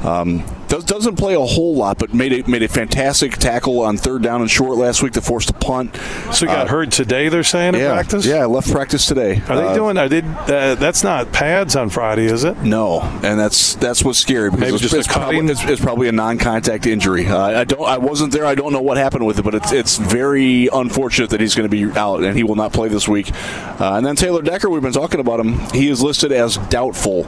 um, 0.02 0.44
does, 0.72 0.84
doesn't 0.84 1.16
play 1.16 1.34
a 1.34 1.40
whole 1.40 1.74
lot, 1.74 1.98
but 1.98 2.14
made 2.14 2.32
a 2.32 2.50
made 2.50 2.62
a 2.62 2.68
fantastic 2.68 3.36
tackle 3.36 3.80
on 3.80 3.98
third 3.98 4.22
down 4.22 4.40
and 4.40 4.50
short 4.50 4.78
last 4.78 5.02
week 5.02 5.12
to 5.12 5.20
force 5.20 5.46
the 5.46 5.52
punt. 5.52 5.94
So 6.32 6.46
he 6.46 6.46
got 6.46 6.66
Uh, 6.66 6.70
hurt 6.70 6.90
today. 6.90 7.28
They're 7.28 7.42
saying 7.42 7.74
in 7.74 7.80
yeah, 7.80 7.92
practice. 7.92 8.24
Yeah, 8.24 8.46
left 8.46 8.70
practice 8.70 9.04
today. 9.06 9.42
Are 9.48 9.56
they 9.56 9.66
Uh, 9.66 9.74
doing? 9.74 9.98
Are 9.98 10.08
they? 10.08 10.22
Uh, 10.22 10.74
that's 10.76 11.04
not 11.04 11.30
pads 11.32 11.76
on 11.76 11.90
Friday, 11.90 12.24
is 12.24 12.44
it? 12.44 12.56
No, 12.62 13.00
and 13.22 13.38
that's 13.38 13.74
that's 13.74 14.02
what's 14.02 14.18
scary 14.18 14.50
because 14.50 14.72
it's, 14.72 14.82
just 14.82 14.94
it's, 14.94 15.06
probably, 15.08 15.46
it's, 15.46 15.62
it's 15.64 15.80
probably 15.80 16.08
a 16.08 16.12
non-contact 16.12 16.86
injury. 16.86 17.26
Uh, 17.26 17.60
I 17.60 17.64
don't, 17.64 17.82
I 17.86 17.98
wasn't 17.98 18.32
there. 18.32 18.46
I 18.46 18.54
don't 18.54 18.72
know 18.72 18.80
what 18.80 18.96
happened 18.96 19.26
with 19.26 19.38
it, 19.38 19.42
but 19.42 19.54
it's 19.54 19.72
it's 19.72 19.96
very 19.98 20.68
unfortunate 20.72 21.30
that 21.30 21.40
he's 21.40 21.54
going 21.54 21.68
to 21.68 21.76
be 21.76 21.84
out 21.98 22.22
and 22.24 22.34
he 22.36 22.42
will 22.44 22.56
not 22.56 22.72
play 22.72 22.88
this 22.88 23.06
week. 23.06 23.30
Uh, 23.78 23.94
and 23.96 24.06
then 24.06 24.16
Taylor 24.16 24.40
Decker, 24.42 24.70
we've 24.70 24.80
been 24.82 24.92
talking 24.92 25.20
about 25.20 25.38
him. 25.38 25.58
He 25.74 25.88
is 25.88 26.02
listed 26.02 26.32
as 26.32 26.56
doubtful. 26.70 27.26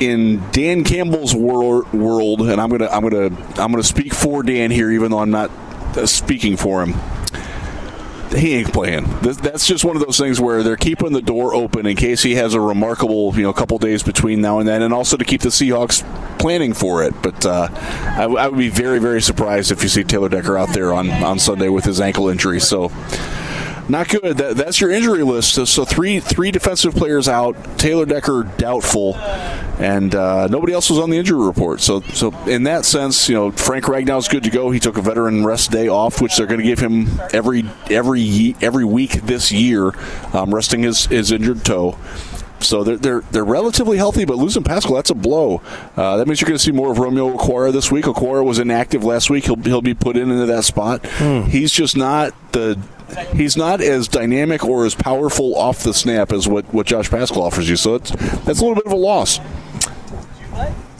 In 0.00 0.42
Dan 0.50 0.84
Campbell's 0.84 1.34
wor- 1.34 1.84
world, 1.92 2.42
and 2.42 2.60
I'm 2.60 2.68
gonna 2.68 2.88
I'm 2.88 3.02
gonna 3.02 3.26
I'm 3.58 3.70
gonna 3.70 3.82
speak 3.82 4.12
for 4.12 4.42
Dan 4.42 4.70
here, 4.70 4.90
even 4.92 5.10
though 5.10 5.20
I'm 5.20 5.30
not 5.30 5.50
uh, 5.96 6.06
speaking 6.06 6.56
for 6.56 6.84
him 6.84 6.94
he 8.34 8.54
ain't 8.54 8.72
playing. 8.72 9.04
That's 9.20 9.66
just 9.66 9.84
one 9.84 9.96
of 9.96 10.04
those 10.04 10.18
things 10.18 10.40
where 10.40 10.62
they're 10.62 10.76
keeping 10.76 11.12
the 11.12 11.22
door 11.22 11.54
open 11.54 11.86
in 11.86 11.96
case 11.96 12.22
he 12.22 12.34
has 12.34 12.54
a 12.54 12.60
remarkable, 12.60 13.34
you 13.36 13.42
know, 13.42 13.52
couple 13.52 13.78
days 13.78 14.02
between 14.02 14.40
now 14.40 14.58
and 14.58 14.68
then, 14.68 14.82
and 14.82 14.92
also 14.92 15.16
to 15.16 15.24
keep 15.24 15.40
the 15.40 15.48
Seahawks 15.48 16.02
planning 16.38 16.72
for 16.72 17.04
it. 17.04 17.14
But 17.22 17.44
uh, 17.46 17.68
I, 17.72 18.24
I 18.24 18.48
would 18.48 18.58
be 18.58 18.68
very, 18.68 18.98
very 18.98 19.22
surprised 19.22 19.70
if 19.70 19.82
you 19.82 19.88
see 19.88 20.04
Taylor 20.04 20.28
Decker 20.28 20.56
out 20.56 20.70
there 20.70 20.92
on, 20.92 21.10
on 21.10 21.38
Sunday 21.38 21.68
with 21.68 21.84
his 21.84 22.00
ankle 22.00 22.28
injury. 22.28 22.60
So. 22.60 22.90
Not 23.88 24.08
good. 24.08 24.36
That, 24.38 24.56
that's 24.56 24.80
your 24.80 24.90
injury 24.90 25.22
list. 25.22 25.54
So, 25.54 25.64
so 25.64 25.84
three 25.84 26.18
three 26.18 26.50
defensive 26.50 26.94
players 26.94 27.28
out. 27.28 27.56
Taylor 27.78 28.04
Decker 28.04 28.42
doubtful, 28.56 29.16
and 29.78 30.14
uh, 30.14 30.48
nobody 30.48 30.72
else 30.72 30.90
was 30.90 30.98
on 30.98 31.10
the 31.10 31.18
injury 31.18 31.44
report. 31.44 31.80
So 31.80 32.00
so 32.00 32.36
in 32.46 32.64
that 32.64 32.84
sense, 32.84 33.28
you 33.28 33.34
know 33.36 33.52
Frank 33.52 33.86
Ragnow's 33.88 34.28
good 34.28 34.42
to 34.42 34.50
go. 34.50 34.70
He 34.70 34.80
took 34.80 34.96
a 34.98 35.02
veteran 35.02 35.46
rest 35.46 35.70
day 35.70 35.88
off, 35.88 36.20
which 36.20 36.36
they're 36.36 36.46
going 36.46 36.60
to 36.60 36.66
give 36.66 36.80
him 36.80 37.06
every 37.32 37.64
every 37.88 38.56
every 38.60 38.84
week 38.84 39.12
this 39.22 39.52
year, 39.52 39.92
um, 40.32 40.52
resting 40.52 40.82
his, 40.82 41.06
his 41.06 41.30
injured 41.30 41.64
toe. 41.64 41.96
So 42.60 42.82
they're, 42.84 42.96
they're 42.96 43.20
they're 43.32 43.44
relatively 43.44 43.96
healthy, 43.96 44.24
but 44.24 44.36
losing 44.36 44.62
Paschal 44.64 44.94
that's 44.94 45.10
a 45.10 45.14
blow. 45.14 45.60
Uh, 45.96 46.16
that 46.16 46.26
means 46.26 46.40
you're 46.40 46.48
going 46.48 46.58
to 46.58 46.62
see 46.62 46.72
more 46.72 46.90
of 46.90 46.98
Romeo 46.98 47.36
Okwara 47.36 47.72
this 47.72 47.90
week. 47.92 48.06
Okwara 48.06 48.44
was 48.44 48.58
inactive 48.58 49.04
last 49.04 49.30
week. 49.30 49.44
He'll 49.44 49.56
he'll 49.56 49.82
be 49.82 49.94
put 49.94 50.16
in 50.16 50.30
into 50.30 50.46
that 50.46 50.64
spot. 50.64 51.06
He's 51.48 51.70
just 51.72 51.96
not 51.96 52.34
the 52.52 52.78
he's 53.34 53.56
not 53.56 53.80
as 53.80 54.08
dynamic 54.08 54.64
or 54.64 54.84
as 54.84 54.94
powerful 54.94 55.54
off 55.56 55.82
the 55.82 55.94
snap 55.94 56.32
as 56.32 56.48
what, 56.48 56.64
what 56.74 56.86
Josh 56.86 57.10
Paschal 57.10 57.42
offers 57.42 57.68
you. 57.68 57.76
So 57.76 57.96
it's 57.96 58.10
that's 58.10 58.60
a 58.60 58.64
little 58.64 58.74
bit 58.74 58.86
of 58.86 58.92
a 58.92 58.96
loss. 58.96 59.38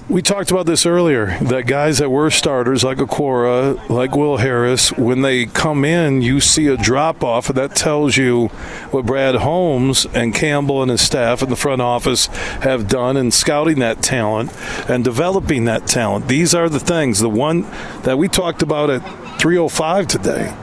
We 0.08 0.22
talked 0.22 0.52
about 0.52 0.66
this 0.66 0.86
earlier. 0.86 1.36
That 1.40 1.66
guys 1.66 1.98
that 1.98 2.10
were 2.10 2.30
starters, 2.30 2.84
like 2.84 2.98
Okwara, 2.98 3.88
like 3.88 4.14
Will 4.14 4.36
Harris, 4.36 4.92
when 4.92 5.22
they 5.22 5.46
come 5.46 5.84
in, 5.84 6.22
you 6.22 6.38
see 6.38 6.68
a 6.68 6.76
drop 6.76 7.24
off, 7.24 7.48
and 7.48 7.58
that 7.58 7.74
tells 7.74 8.16
you 8.16 8.46
what 8.92 9.04
Brad 9.04 9.34
Holmes 9.34 10.06
and 10.14 10.32
Campbell 10.32 10.80
and 10.80 10.92
his 10.92 11.00
staff 11.00 11.42
in 11.42 11.48
the 11.48 11.56
front 11.56 11.82
office 11.82 12.26
have 12.62 12.86
done 12.86 13.16
in 13.16 13.32
scouting 13.32 13.80
that 13.80 14.00
talent 14.00 14.52
and 14.88 15.02
developing 15.02 15.64
that 15.64 15.88
talent. 15.88 16.28
These 16.28 16.54
are 16.54 16.68
the 16.68 16.78
things. 16.78 17.18
The 17.18 17.28
one 17.28 17.62
that 18.02 18.16
we 18.16 18.28
talked 18.28 18.62
about 18.62 18.90
at 18.90 19.00
305 19.40 20.06
today 20.06 20.54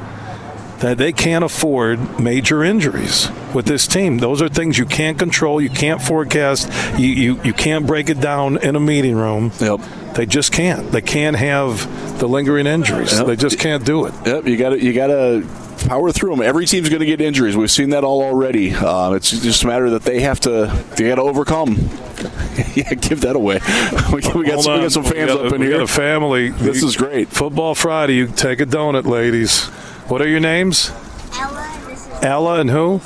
that 0.83 0.97
they 0.97 1.13
can't 1.13 1.45
afford 1.45 2.19
major 2.19 2.61
injuries 2.61 3.29
with 3.53 3.65
this 3.65 3.87
team. 3.87 4.17
Those 4.17 4.41
are 4.41 4.49
things 4.49 4.77
you 4.77 4.85
can't 4.85 5.17
control, 5.17 5.61
you 5.61 5.69
can't 5.69 6.01
forecast, 6.01 6.69
you, 6.99 7.07
you, 7.07 7.41
you 7.41 7.53
can't 7.53 7.87
break 7.87 8.09
it 8.09 8.19
down 8.19 8.57
in 8.57 8.75
a 8.75 8.81
meeting 8.81 9.15
room. 9.15 9.53
Yep. 9.61 9.79
They 10.15 10.25
just 10.25 10.51
can't. 10.51 10.91
They 10.91 11.01
can't 11.01 11.37
have 11.37 12.19
the 12.19 12.27
lingering 12.27 12.67
injuries. 12.67 13.13
Yep. 13.13 13.27
They 13.27 13.35
just 13.37 13.59
can't 13.59 13.85
do 13.85 14.05
it. 14.07 14.13
Yep, 14.25 14.45
you 14.45 14.57
got 14.57 14.69
to 14.71 14.83
you 14.83 14.93
got 14.93 15.07
to 15.07 15.47
power 15.87 16.11
through 16.11 16.31
them. 16.35 16.41
Every 16.41 16.65
team's 16.65 16.89
going 16.89 16.99
to 16.99 17.05
get 17.05 17.21
injuries. 17.21 17.55
We've 17.55 17.71
seen 17.71 17.91
that 17.91 18.03
all 18.03 18.21
already. 18.21 18.75
Uh, 18.75 19.13
it's 19.13 19.31
just 19.31 19.63
a 19.63 19.67
matter 19.67 19.89
that 19.91 20.03
they 20.03 20.19
have 20.19 20.41
to 20.41 20.83
they 20.97 21.07
got 21.07 21.15
to 21.15 21.21
overcome. 21.21 21.75
yeah, 22.75 22.93
give 22.93 23.21
that 23.21 23.37
away. 23.37 23.55
we, 24.13 24.21
got, 24.21 24.35
we, 24.35 24.45
got 24.45 24.61
some, 24.61 24.73
we 24.75 24.81
got 24.81 24.91
some 24.91 25.03
fans 25.05 25.31
got- 25.31 25.45
up 25.45 25.53
in 25.53 25.61
we 25.61 25.67
here. 25.67 25.77
got 25.77 25.83
a 25.83 25.87
family. 25.87 26.49
This 26.49 26.83
is 26.83 26.97
great. 26.97 27.29
Football 27.29 27.73
Friday. 27.73 28.15
You 28.15 28.27
take 28.27 28.59
a 28.59 28.65
donut, 28.65 29.05
ladies. 29.05 29.69
What 30.07 30.21
are 30.21 30.27
your 30.27 30.39
names? 30.39 30.91
Ella, 31.33 32.19
Ella 32.21 32.59
and 32.59 32.69
who? 32.69 33.01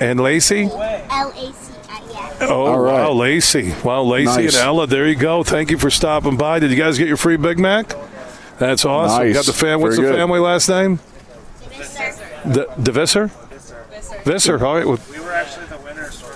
And 0.00 0.18
Lacey? 0.20 0.64
L 0.64 0.80
A 0.80 1.52
C 1.52 1.72
I, 1.88 2.02
yeah. 2.10 2.36
Oh, 2.48 2.66
All 2.66 2.78
right. 2.80 2.92
wow, 2.94 3.12
Lacey. 3.12 3.74
Wow, 3.84 4.02
Lacey 4.02 4.24
Nice. 4.44 4.56
and 4.56 4.64
Ella. 4.66 4.86
There 4.86 5.06
you 5.06 5.14
go. 5.16 5.42
Thank 5.44 5.70
you 5.70 5.78
for 5.78 5.90
stopping 5.90 6.36
by. 6.36 6.58
Did 6.58 6.70
you 6.70 6.76
guys 6.76 6.96
get 6.98 7.06
your 7.08 7.16
free 7.18 7.36
Big 7.36 7.58
Mac? 7.58 7.94
That's 8.58 8.84
awesome. 8.84 9.24
Nice. 9.26 9.34
Got 9.34 9.44
the 9.46 9.52
fam. 9.52 9.80
What's 9.80 9.96
Very 9.96 10.08
the 10.08 10.12
good. 10.14 10.18
family 10.18 10.40
last 10.40 10.68
name? 10.68 10.98
The 12.44 12.66
DeVisser? 12.80 13.30
Visser. 14.24 14.64
All 14.66 14.74
right. 14.74 14.86
Well, 14.86 14.98
We 15.10 15.20
were 15.20 15.32
actually 15.32 15.66
the 15.66 15.78
winners 15.78 16.20
for 16.20 16.32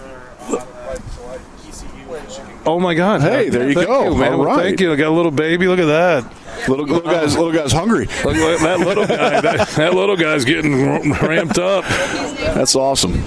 uh, 0.56 1.38
ECU 1.66 2.62
oh 2.66 2.78
my 2.80 2.94
God. 2.94 3.20
Hey, 3.22 3.48
there 3.48 3.68
you 3.68 3.74
Thank 3.74 3.86
go. 3.88 4.10
You, 4.12 4.16
man. 4.18 4.32
All 4.34 4.38
Well, 4.46 4.56
thank 4.58 4.80
you. 4.80 4.92
I 4.92 4.96
got 4.96 5.08
a 5.08 5.16
little 5.16 5.30
baby. 5.30 5.66
Look 5.66 5.78
at 5.78 5.86
that. 5.86 6.24
Little, 6.68 6.86
little 6.86 7.00
guys, 7.10 7.36
little 7.36 7.52
guys 7.52 7.72
hungry. 7.72 8.06
Look 8.24 8.36
at 8.36 8.60
that 8.60 8.80
little 8.80 9.06
guy. 9.06 9.40
That, 9.40 9.68
that 9.68 9.94
little 9.94 10.16
guy's 10.16 10.44
getting 10.44 11.12
ramped 11.12 11.58
up. 11.58 11.84
That's 11.84 12.74
awesome. 12.74 13.22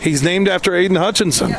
He's 0.00 0.22
named 0.22 0.48
after 0.48 0.74
Aidan 0.74 0.96
Hutchinson. 0.96 1.54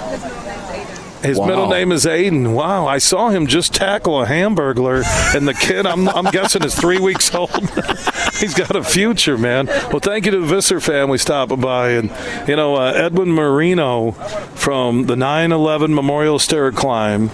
His 1.22 1.38
Wow. 1.40 1.45
middle 1.45 1.69
name 1.69 1.94
is 1.94 2.06
Aiden. 2.06 2.53
Wow, 2.53 2.85
I 2.85 2.98
saw 2.98 3.30
him 3.30 3.48
just 3.48 3.73
tackle 3.73 4.22
a 4.22 4.26
hamburglar, 4.26 5.06
and 5.34 5.48
the 5.48 5.53
kid, 5.53 5.85
I'm, 5.85 6.10
I'm 6.10 6.26
guessing, 6.26 6.65
is 6.65 6.76
three 6.76 6.99
weeks 6.99 7.34
old. 7.34 7.49
he's 8.41 8.53
got 8.53 8.76
a 8.76 8.84
future, 8.84 9.38
man. 9.38 9.68
Well, 9.68 9.99
thank 10.02 10.26
you 10.26 10.31
to 10.34 10.40
the 10.41 10.45
Visser 10.45 10.81
family 10.81 11.18
stopping 11.18 11.61
by, 11.61 11.91
and 11.91 12.11
you 12.45 12.57
know 12.57 12.76
uh, 12.76 12.91
Edwin 12.94 13.31
Marino 13.31 14.11
from 14.56 15.06
the 15.06 15.15
9/11 15.15 15.94
Memorial 15.94 16.40
Stair 16.40 16.73
Climb. 16.73 17.30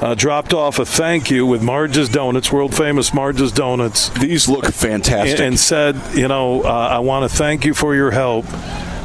Uh, 0.00 0.14
dropped 0.14 0.54
off 0.54 0.78
a 0.78 0.84
thank 0.84 1.28
you 1.28 1.44
with 1.44 1.60
Marge's 1.60 2.08
Donuts, 2.08 2.52
world 2.52 2.72
famous 2.72 3.12
Marge's 3.12 3.50
Donuts. 3.50 4.10
These 4.10 4.48
look 4.48 4.66
fantastic. 4.66 5.38
And, 5.38 5.48
and 5.48 5.58
said, 5.58 5.96
you 6.14 6.28
know, 6.28 6.62
uh, 6.62 6.68
I 6.68 7.00
want 7.00 7.28
to 7.28 7.36
thank 7.36 7.64
you 7.64 7.74
for 7.74 7.96
your 7.96 8.12
help. 8.12 8.44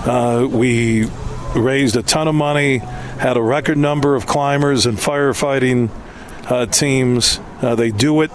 Uh, 0.06 0.48
we 0.48 1.06
raised 1.56 1.96
a 1.96 2.04
ton 2.04 2.28
of 2.28 2.36
money, 2.36 2.78
had 2.78 3.38
a 3.38 3.42
record 3.42 3.78
number 3.78 4.16
of 4.16 4.28
climbers 4.28 4.86
and 4.86 4.98
firefighting 4.98 5.90
uh, 6.46 6.68
teams. 6.68 7.40
Uh, 7.62 7.74
they 7.74 7.90
do 7.90 8.22
it 8.22 8.32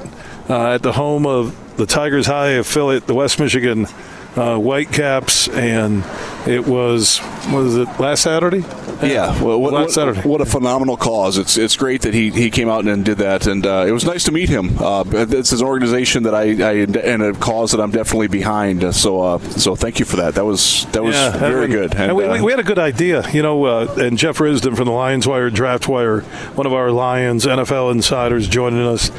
uh, 0.49 0.75
at 0.75 0.83
the 0.83 0.93
home 0.93 1.27
of 1.27 1.77
the 1.77 1.87
Tigers 1.87 2.27
High 2.27 2.51
affiliate, 2.51 3.07
the 3.07 3.15
West 3.15 3.39
Michigan 3.39 3.87
uh, 4.35 4.57
Whitecaps, 4.57 5.49
and 5.49 6.03
it 6.49 6.67
was 6.67 7.21
was 7.53 7.77
it 7.77 7.89
last 8.01 8.23
Saturday? 8.23 8.65
Yeah, 9.01 9.41
well, 9.43 9.61
what, 9.61 9.73
last 9.73 9.83
what, 9.85 9.93
Saturday. 9.93 10.29
what 10.29 10.41
a 10.41 10.45
phenomenal 10.47 10.97
cause! 10.97 11.39
It's 11.39 11.57
it's 11.57 11.77
great 11.77 12.03
that 12.03 12.15
he, 12.15 12.31
he 12.31 12.51
came 12.51 12.69
out 12.69 12.85
and 12.85 13.05
did 13.05 13.19
that, 13.19 13.47
and 13.47 13.65
uh, 13.65 13.85
it 13.87 13.93
was 13.93 14.05
nice 14.05 14.25
to 14.25 14.33
meet 14.33 14.49
him. 14.49 14.77
Uh, 14.81 15.05
it's 15.07 15.53
an 15.53 15.63
organization 15.63 16.25
that 16.25 16.35
I, 16.35 16.43
I 16.43 16.73
and 16.83 17.23
a 17.23 17.33
cause 17.35 17.71
that 17.71 17.81
I'm 17.81 17.93
definitely 17.93 18.27
behind. 18.27 18.95
So 18.97 19.21
uh, 19.21 19.39
so 19.39 19.77
thank 19.77 20.01
you 20.01 20.05
for 20.05 20.17
that. 20.17 20.35
That 20.35 20.45
was 20.45 20.85
that 20.93 21.05
was 21.05 21.15
Yeah, 21.15 21.37
very 21.37 21.65
and- 21.67 21.73
good. 21.73 21.95
And 21.95 22.17
we, 22.17 22.25
uh, 22.25 22.43
we 22.43 22.51
had 22.51 22.59
a 22.59 22.65
good 22.65 22.79
idea, 22.81 23.29
you 23.31 23.43
know. 23.43 23.65
Uh, 23.65 23.95
and 23.99 24.19
Jeff 24.19 24.39
Risdon 24.39 24.75
from 24.77 24.87
the 24.87 24.93
Lions 24.93 25.29
Wire 25.29 25.51
Draft 25.51 25.87
Wire, 25.87 26.23
one 26.57 26.67
of 26.67 26.73
our 26.73 26.91
Lions 26.91 27.47
NFL 27.47 27.93
insiders, 27.93 28.49
joining 28.49 28.81
us 28.85 29.11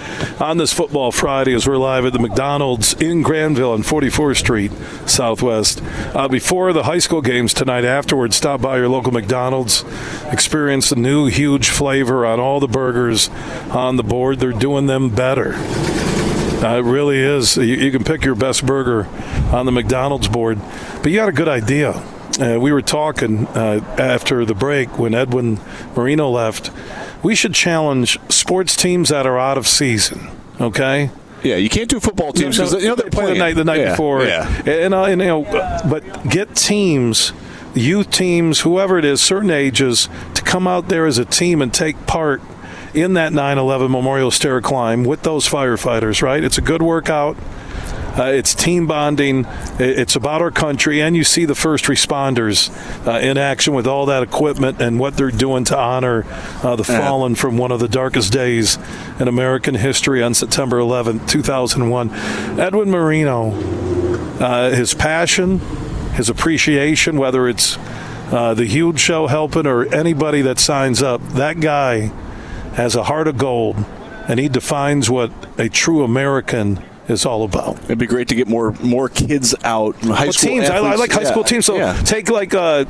on 0.42 0.58
this 0.58 0.74
Football 0.74 1.12
Friday 1.14 1.54
as 1.54 1.66
we're 1.66 1.78
live 1.78 2.04
at 2.06 2.12
the 2.12 2.20
McDonald's 2.20 2.94
in 2.96 3.22
Grandville 3.22 3.72
on 3.72 3.84
44th 3.84 4.38
Street 4.38 4.72
Southwest. 5.06 5.82
Uh, 6.14 6.28
before 6.28 6.74
the 6.74 6.84
high 6.84 7.00
school 7.00 7.19
games 7.22 7.54
tonight, 7.54 7.86
afterwards, 7.86 8.36
stop 8.36 8.62
by 8.62 8.78
your 8.78 8.90
local 8.90 9.12
McDonald's, 9.12 9.84
experience 10.32 10.90
the 10.90 10.96
new 10.96 11.28
huge 11.28 11.70
flavor 11.70 12.26
on 12.26 12.40
all 12.40 12.60
the 12.60 12.68
burgers 12.68 13.30
on 13.70 13.96
the 13.96 14.04
board. 14.04 14.40
They're 14.40 14.52
doing 14.52 14.86
them 14.88 15.10
better. 15.10 15.54
Uh, 15.56 16.80
it 16.80 16.84
really 16.84 17.20
is. 17.20 17.56
You, 17.56 17.64
you 17.64 17.92
can 17.92 18.04
pick 18.04 18.26
your 18.26 18.36
best 18.36 18.66
burger 18.66 19.08
on 19.54 19.66
the 19.66 19.72
McDonald's 19.72 20.28
board, 20.28 20.60
but 21.02 21.08
you 21.08 21.16
got 21.16 21.30
a 21.30 21.34
good 21.34 21.48
idea. 21.48 21.92
Uh, 22.40 22.58
we 22.60 22.72
were 22.72 22.82
talking 22.82 23.48
uh, 23.48 23.82
after 23.98 24.46
the 24.46 24.56
break 24.56 24.98
when 24.98 25.14
Edwin 25.14 25.60
Marino 25.96 26.30
left. 26.30 26.72
We 27.24 27.36
should 27.36 27.54
challenge 27.54 28.18
sports 28.30 28.76
teams 28.76 29.10
that 29.10 29.26
are 29.26 29.38
out 29.38 29.58
of 29.58 29.68
season. 29.68 30.30
Okay. 30.60 31.12
Yeah, 31.44 31.56
you 31.56 31.70
can't 31.70 31.90
do 31.90 32.00
football 32.00 32.32
teams 32.34 32.58
because 32.58 32.74
you 32.74 32.88
know 32.90 32.96
they 32.96 33.04
they're 33.04 33.12
play 33.12 33.22
the 33.26 33.28
playing. 33.28 33.40
night 33.40 33.56
the 33.56 33.64
night 33.66 33.80
Yeah, 33.80 33.92
before. 33.92 34.24
Yeah. 34.26 34.48
And, 34.66 34.94
uh, 34.94 35.04
and 35.06 35.22
you 35.22 35.28
know, 35.28 35.44
but 35.90 36.30
get 36.30 36.56
teams, 36.56 37.32
youth 37.74 38.10
teams, 38.12 38.62
whoever 38.62 38.98
it 38.98 39.06
is, 39.06 39.22
certain 39.22 39.50
ages, 39.52 40.10
to 40.36 40.42
come 40.42 40.68
out 40.68 40.90
there 40.90 41.06
as 41.06 41.18
a 41.18 41.26
team 41.26 41.62
and 41.62 41.74
take 41.74 42.06
part 42.08 42.42
in 42.94 43.14
that 43.14 43.32
9/11 43.34 43.90
Memorial 43.90 44.32
Stair 44.32 44.62
Climb 44.62 45.04
with 45.04 45.22
those 45.24 45.48
firefighters. 45.48 46.22
Right? 46.22 46.44
It's 46.44 46.58
a 46.58 46.62
good 46.62 46.82
workout. 46.82 47.38
Uh, 48.18 48.26
it's 48.26 48.54
team 48.56 48.88
bonding. 48.88 49.46
It's 49.80 50.16
about 50.16 50.42
our 50.42 50.52
country, 50.52 51.02
and 51.02 51.16
you 51.16 51.24
see 51.24 51.46
the 51.46 51.56
first 51.56 51.86
responders 51.86 52.70
uh, 53.08 53.20
in 53.20 53.38
action 53.38 53.74
with 53.74 53.88
all 53.88 54.06
that 54.08 54.24
equipment 54.24 54.82
and 54.82 55.00
what 55.00 55.16
they're 55.16 55.32
doing 55.32 55.64
to 55.66 55.78
honor 55.78 56.26
uh, 56.64 56.76
the 56.76 56.84
fallen 56.84 57.36
from 57.36 57.58
one 57.58 57.72
of 57.72 57.80
the 57.80 57.88
darkest 57.88 58.34
days 58.34 58.78
in 59.20 59.28
American 59.28 59.76
history 59.76 60.24
on 60.24 60.34
September 60.34 60.80
11, 60.80 61.28
2001. 61.28 62.10
Edwin 62.60 62.90
Marino, 62.90 63.52
uh, 64.40 64.72
his 64.72 64.94
passion, 64.94 65.60
his 66.14 66.30
appreciation, 66.30 67.18
whether 67.18 67.48
it's 67.48 67.78
uh, 68.32 68.54
the 68.54 68.66
huge 68.66 69.00
show 69.00 69.28
helping 69.28 69.66
or 69.66 69.86
anybody 69.94 70.42
that 70.42 70.60
signs 70.60 71.02
up, 71.02 71.22
that 71.30 71.60
guy 71.60 72.12
has 72.74 72.96
a 72.96 73.04
heart 73.04 73.28
of 73.28 73.38
gold, 73.38 73.78
and 74.28 74.40
he 74.40 74.48
defines 74.50 75.10
what 75.10 75.32
a 75.58 75.70
true 75.70 76.04
American 76.04 76.84
is 77.10 77.26
all 77.26 77.44
about. 77.44 77.78
It'd 77.86 77.98
be 77.98 78.06
great 78.08 78.28
to 78.30 78.36
get 78.36 78.48
more 78.48 78.72
more 78.82 79.10
kids 79.10 79.56
out. 79.64 79.96
High 79.98 80.26
Well, 80.26 80.34
school 80.34 80.50
teams. 80.50 80.70
I, 80.70 80.78
I 80.78 80.96
like 80.96 81.12
high 81.12 81.22
Yeah. 81.22 81.32
school 81.32 81.44
teams. 81.44 81.66
So 81.66 81.78
yeah. 81.78 81.94
take 82.06 82.30
like, 82.30 82.54
uh, 82.54 82.86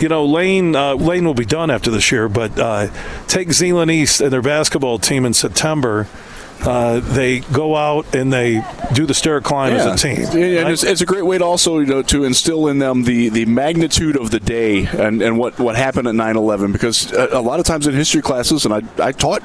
you 0.00 0.08
know, 0.08 0.24
Lane. 0.26 0.74
Uh, 0.76 0.94
Lane 0.94 1.24
will 1.24 1.34
be 1.34 1.44
done 1.44 1.70
after 1.70 1.90
this 1.90 2.10
year, 2.12 2.28
but 2.28 2.58
uh, 2.58 2.88
take 3.26 3.52
Zeeland 3.52 3.90
East 3.90 4.20
and 4.20 4.32
their 4.32 4.42
basketball 4.42 4.98
team 4.98 5.24
in 5.24 5.34
September. 5.34 6.06
Uh, 6.60 6.98
they 6.98 7.38
go 7.38 7.76
out 7.76 8.12
and 8.16 8.32
they 8.32 8.60
do 8.92 9.06
the 9.06 9.14
stair 9.14 9.40
climb 9.40 9.72
as 9.74 9.86
a 9.86 9.96
team. 9.96 10.22
Yeah, 10.32 10.62
and 10.62 10.70
it's, 10.70 10.82
it's 10.82 11.00
a 11.00 11.06
great 11.06 11.24
way 11.24 11.38
to 11.38 11.44
also 11.44 11.78
you 11.78 11.86
know 11.86 12.02
to 12.02 12.24
instill 12.24 12.66
in 12.66 12.80
them 12.80 13.04
the, 13.04 13.28
the 13.28 13.44
magnitude 13.44 14.16
of 14.16 14.32
the 14.32 14.40
day 14.40 14.84
and, 14.86 15.22
and 15.22 15.38
what, 15.38 15.56
what 15.60 15.76
happened 15.76 16.08
at 16.08 16.14
9-11 16.16 16.72
because 16.72 17.12
a, 17.12 17.28
a 17.34 17.40
lot 17.40 17.60
of 17.60 17.64
times 17.66 17.86
in 17.86 17.94
history 17.94 18.22
classes 18.22 18.64
and 18.64 18.74
I, 18.74 18.82
I 19.00 19.12
taught 19.12 19.44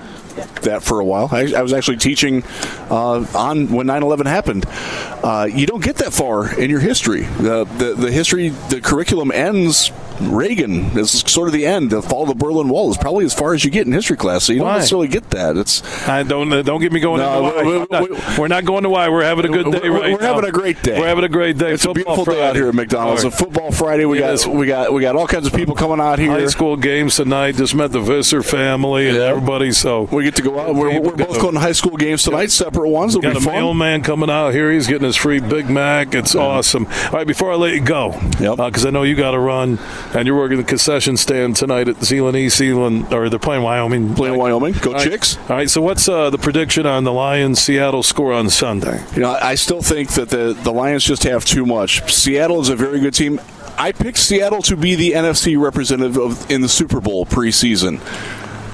that 0.63 0.83
for 0.83 0.99
a 0.99 1.05
while. 1.05 1.29
I, 1.31 1.53
I 1.55 1.61
was 1.61 1.73
actually 1.73 1.97
teaching 1.97 2.43
uh, 2.89 3.25
on 3.35 3.71
when 3.71 3.87
9-11 3.87 4.25
happened. 4.25 4.65
Uh, 4.67 5.47
you 5.51 5.65
don't 5.65 5.83
get 5.83 5.97
that 5.97 6.13
far 6.13 6.53
in 6.59 6.69
your 6.69 6.79
history. 6.79 7.21
The, 7.21 7.65
the, 7.65 7.93
the 7.95 8.11
history 8.11 8.49
the 8.49 8.81
curriculum 8.81 9.31
ends 9.31 9.91
Reagan 10.21 10.97
is 10.97 11.11
sort 11.11 11.47
of 11.47 11.53
the 11.53 11.65
end 11.65 11.89
the 11.91 12.01
fall 12.01 12.23
of 12.23 12.29
the 12.29 12.35
Berlin 12.35 12.69
Wall 12.69 12.89
is 12.91 12.97
probably 12.97 13.25
as 13.25 13.33
far 13.33 13.53
as 13.53 13.63
you 13.65 13.71
get 13.71 13.87
in 13.87 13.93
history 13.93 14.17
class 14.17 14.43
so 14.45 14.53
you 14.53 14.59
don't 14.59 14.73
necessarily 14.73 15.07
get 15.07 15.29
that 15.31 15.57
it's 15.57 15.81
I 16.07 16.23
don't 16.23 16.51
uh, 16.53 16.61
don't 16.61 16.81
get 16.81 16.91
me 16.91 16.99
going. 16.99 17.19
No, 17.19 17.41
why. 17.41 17.63
we- 17.63 17.75
I'm 17.81 17.87
not- 17.89 18.37
we're 18.37 18.47
not 18.47 18.65
going 18.65 18.83
to 18.83 18.89
why. 18.89 19.09
We're 19.09 19.23
having 19.23 19.45
a 19.45 19.49
good 19.49 19.71
day 19.71 19.89
We're- 19.89 19.89
right 19.89 20.13
we're 20.13 20.21
having 20.25 20.45
a 20.45 20.51
great 20.51 20.81
day. 20.83 20.99
We're 20.99 21.07
having 21.07 21.23
a 21.23 21.29
great 21.29 21.57
day. 21.57 21.71
It's 21.71 21.83
a 21.85 21.93
Football 21.93 22.15
beautiful 22.15 22.33
day 22.33 22.39
out 22.41 22.45
Friday. 22.45 22.59
here 22.59 22.67
at 22.69 22.75
McDonald's. 22.75 23.25
On 23.25 23.31
Football 23.31 23.71
Friday, 23.71 24.05
we 24.05 24.19
Yes. 24.19 24.45
got 24.45 24.55
we 24.55 24.67
got 24.67 24.93
we 24.93 25.01
got 25.01 25.15
all 25.15 25.27
kinds 25.27 25.47
of 25.47 25.53
people 25.53 25.75
coming 25.75 25.99
out 25.99 26.19
here. 26.19 26.31
High 26.31 26.45
school 26.47 26.75
games 26.77 27.15
tonight. 27.15 27.55
Just 27.55 27.75
met 27.75 27.91
the 27.91 27.99
Visser 28.01 28.43
family 28.43 29.09
and 29.09 29.17
everybody. 29.17 29.71
So 29.71 30.03
We 30.11 30.23
get 30.23 30.35
to 30.37 30.41
go 30.41 30.59
out. 30.59 30.75
We're, 30.75 30.99
we're 30.99 31.15
both 31.15 31.39
going 31.39 31.53
to 31.55 31.59
high 31.59 31.71
school 31.71 31.97
games 31.97 32.23
tonight, 32.23 32.51
separate 32.51 32.89
ones. 32.89 33.13
It'll 33.15 33.21
Got 33.21 33.33
be 33.33 33.37
a 33.39 33.41
fun. 33.41 33.53
mailman 33.55 34.01
coming 34.03 34.29
out 34.29 34.51
here. 34.53 34.71
He's 34.71 34.87
getting 34.87 35.05
his 35.05 35.15
free 35.15 35.39
Big 35.39 35.69
Mac. 35.69 36.13
It's 36.15 36.35
awesome. 36.35 36.85
All 36.85 37.11
right, 37.11 37.27
before 37.27 37.51
I 37.51 37.55
let 37.55 37.73
you 37.73 37.81
go, 37.81 38.11
because 38.39 38.85
I 38.85 38.89
know 38.89 39.03
you 39.03 39.15
got 39.15 39.31
to 39.31 39.39
run, 39.39 39.77
and 40.13 40.27
you're 40.27 40.35
working 40.35 40.57
the 40.57 40.63
concession 40.63 41.17
stand 41.17 41.55
tonight 41.55 41.87
at 41.87 42.03
Zeeland 42.03 42.37
East, 42.37 42.57
Zeeland, 42.57 43.13
or 43.13 43.29
they're 43.29 43.39
playing 43.39 43.63
Wyoming. 43.63 44.13
Playing 44.13 44.37
Wyoming. 44.37 44.73
Go 44.73 44.91
All 44.91 44.97
right. 44.97 45.07
Chix. 45.07 45.37
All 45.49 45.55
right, 45.55 45.69
so 45.69 45.81
what's 45.81 46.07
uh, 46.07 46.29
the 46.29 46.37
prediction 46.37 46.85
on 46.85 47.03
the 47.03 47.13
Lions 47.13 47.59
Seattle 47.59 48.03
score 48.03 48.33
on 48.33 48.49
Sunday? 48.49 49.03
You 49.15 49.21
know, 49.21 49.31
I 49.31 49.55
still 49.55 49.81
think 49.81 50.11
that 50.13 50.29
the 50.29 50.53
the 50.53 50.71
Lions 50.71 51.03
just 51.03 51.23
have 51.23 51.45
too 51.45 51.65
much. 51.65 52.11
Seattle 52.11 52.61
is 52.61 52.69
a 52.69 52.75
very 52.75 52.99
good 52.99 53.13
team. 53.13 53.39
I 53.77 53.91
picked 53.91 54.19
Seattle 54.19 54.61
to 54.63 54.77
be 54.77 54.95
the 54.95 55.13
NFC 55.13 55.59
representative 55.59 56.17
of, 56.17 56.49
in 56.51 56.61
the 56.61 56.69
Super 56.69 57.01
Bowl 57.01 57.25
preseason. 57.25 57.99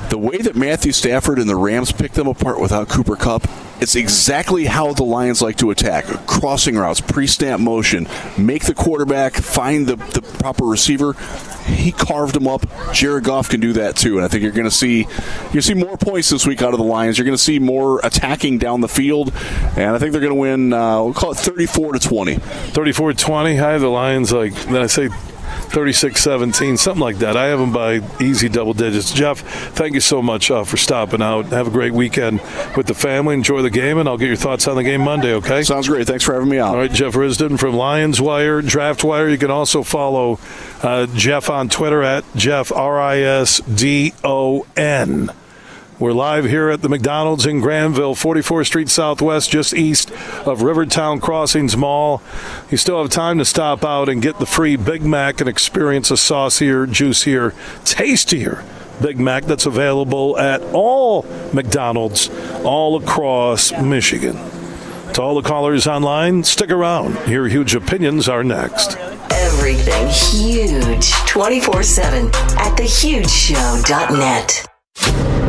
The 0.09 0.17
way 0.17 0.37
that 0.37 0.55
Matthew 0.55 0.91
Stafford 0.91 1.37
and 1.37 1.47
the 1.47 1.55
Rams 1.55 1.91
pick 1.91 2.13
them 2.13 2.27
apart 2.27 2.59
without 2.59 2.89
Cooper 2.89 3.15
Kupp, 3.15 3.47
it's 3.79 3.95
exactly 3.95 4.65
how 4.65 4.91
the 4.93 5.03
Lions 5.03 5.41
like 5.41 5.57
to 5.57 5.69
attack. 5.69 6.05
Crossing 6.25 6.75
routes, 6.75 6.99
pre-snap 6.99 7.59
motion, 7.59 8.07
make 8.37 8.65
the 8.65 8.73
quarterback 8.73 9.35
find 9.35 9.85
the, 9.85 9.95
the 9.95 10.21
proper 10.21 10.65
receiver. 10.65 11.13
He 11.67 11.91
carved 11.91 12.33
them 12.33 12.47
up. 12.47 12.65
Jared 12.91 13.23
Goff 13.23 13.49
can 13.49 13.59
do 13.59 13.73
that 13.73 13.95
too, 13.95 14.15
and 14.15 14.25
I 14.25 14.27
think 14.27 14.41
you're 14.41 14.51
going 14.51 14.65
to 14.65 14.71
see 14.71 15.07
you 15.53 15.61
see 15.61 15.75
more 15.75 15.95
points 15.95 16.29
this 16.29 16.45
week 16.47 16.63
out 16.63 16.73
of 16.73 16.79
the 16.79 16.85
Lions. 16.85 17.17
You're 17.17 17.25
going 17.25 17.37
to 17.37 17.43
see 17.43 17.59
more 17.59 17.99
attacking 18.03 18.57
down 18.57 18.81
the 18.81 18.89
field, 18.89 19.31
and 19.77 19.95
I 19.95 19.99
think 19.99 20.11
they're 20.11 20.21
going 20.21 20.33
to 20.33 20.39
win. 20.39 20.73
Uh, 20.73 21.03
we'll 21.03 21.13
call 21.13 21.31
it 21.31 21.37
34 21.37 21.93
to 21.93 21.99
20. 21.99 22.35
34 22.35 23.13
20. 23.13 23.59
I 23.59 23.71
have 23.71 23.81
the 23.81 23.87
Lions 23.87 24.33
like, 24.33 24.55
then 24.65 24.81
I 24.81 24.87
say 24.87 25.09
36 25.49 26.21
17, 26.21 26.77
something 26.77 27.01
like 27.01 27.17
that. 27.17 27.37
I 27.37 27.47
have 27.47 27.59
them 27.59 27.71
by 27.71 28.01
easy 28.21 28.49
double 28.49 28.73
digits. 28.73 29.11
Jeff, 29.11 29.39
thank 29.39 29.93
you 29.93 29.99
so 29.99 30.21
much 30.21 30.51
uh, 30.51 30.63
for 30.63 30.77
stopping 30.77 31.21
out. 31.21 31.47
Have 31.47 31.67
a 31.67 31.71
great 31.71 31.93
weekend 31.93 32.41
with 32.75 32.87
the 32.87 32.93
family. 32.93 33.35
Enjoy 33.35 33.61
the 33.61 33.69
game, 33.69 33.97
and 33.97 34.07
I'll 34.07 34.17
get 34.17 34.27
your 34.27 34.35
thoughts 34.35 34.67
on 34.67 34.75
the 34.75 34.83
game 34.83 35.01
Monday, 35.01 35.33
okay? 35.35 35.63
Sounds 35.63 35.87
great. 35.87 36.07
Thanks 36.07 36.23
for 36.23 36.33
having 36.33 36.49
me 36.49 36.59
out. 36.59 36.69
All 36.69 36.77
right, 36.77 36.91
Jeff 36.91 37.13
Risdon 37.13 37.59
from 37.59 37.75
Lions 37.75 38.21
Wire, 38.21 38.61
Draft 38.61 39.03
Wire. 39.03 39.29
You 39.29 39.37
can 39.37 39.51
also 39.51 39.83
follow 39.83 40.39
uh, 40.83 41.07
Jeff 41.07 41.49
on 41.49 41.69
Twitter 41.69 42.03
at 42.03 42.23
Jeff, 42.35 42.71
R 42.71 42.99
I 42.99 43.19
S 43.19 43.59
D 43.61 44.13
O 44.23 44.65
N. 44.75 45.31
We're 45.99 46.13
live 46.13 46.45
here 46.45 46.69
at 46.69 46.81
the 46.81 46.87
McDonald's 46.87 47.45
in 47.45 47.59
Grandville, 47.59 48.15
44th 48.15 48.67
Street 48.67 48.87
Southwest, 48.87 49.51
just 49.51 49.73
east 49.73 50.09
of 50.45 50.61
Rivertown 50.61 51.19
Crossings 51.19 51.75
Mall. 51.75 52.21
You 52.71 52.77
still 52.77 53.01
have 53.01 53.11
time 53.11 53.37
to 53.39 53.43
stop 53.43 53.83
out 53.83 54.07
and 54.07 54.21
get 54.21 54.39
the 54.39 54.45
free 54.45 54.77
Big 54.77 55.01
Mac 55.03 55.41
and 55.41 55.49
experience 55.49 56.09
a 56.09 56.15
saucier, 56.15 56.87
juicier, 56.87 57.53
tastier 57.83 58.63
Big 59.01 59.19
Mac 59.19 59.43
that's 59.43 59.65
available 59.65 60.39
at 60.39 60.61
all 60.73 61.23
McDonald's 61.51 62.29
all 62.63 62.95
across 62.95 63.73
Michigan. 63.73 64.37
To 65.15 65.21
all 65.21 65.35
the 65.35 65.41
callers 65.41 65.85
online, 65.85 66.45
stick 66.45 66.71
around. 66.71 67.17
Your 67.27 67.49
huge 67.49 67.75
opinions 67.75 68.29
are 68.29 68.45
next. 68.45 68.95
Everything 69.31 70.07
huge 70.07 71.11
24 71.25 71.83
7 71.83 72.27
at 72.27 72.77
thehugeshow.net. 72.77 74.69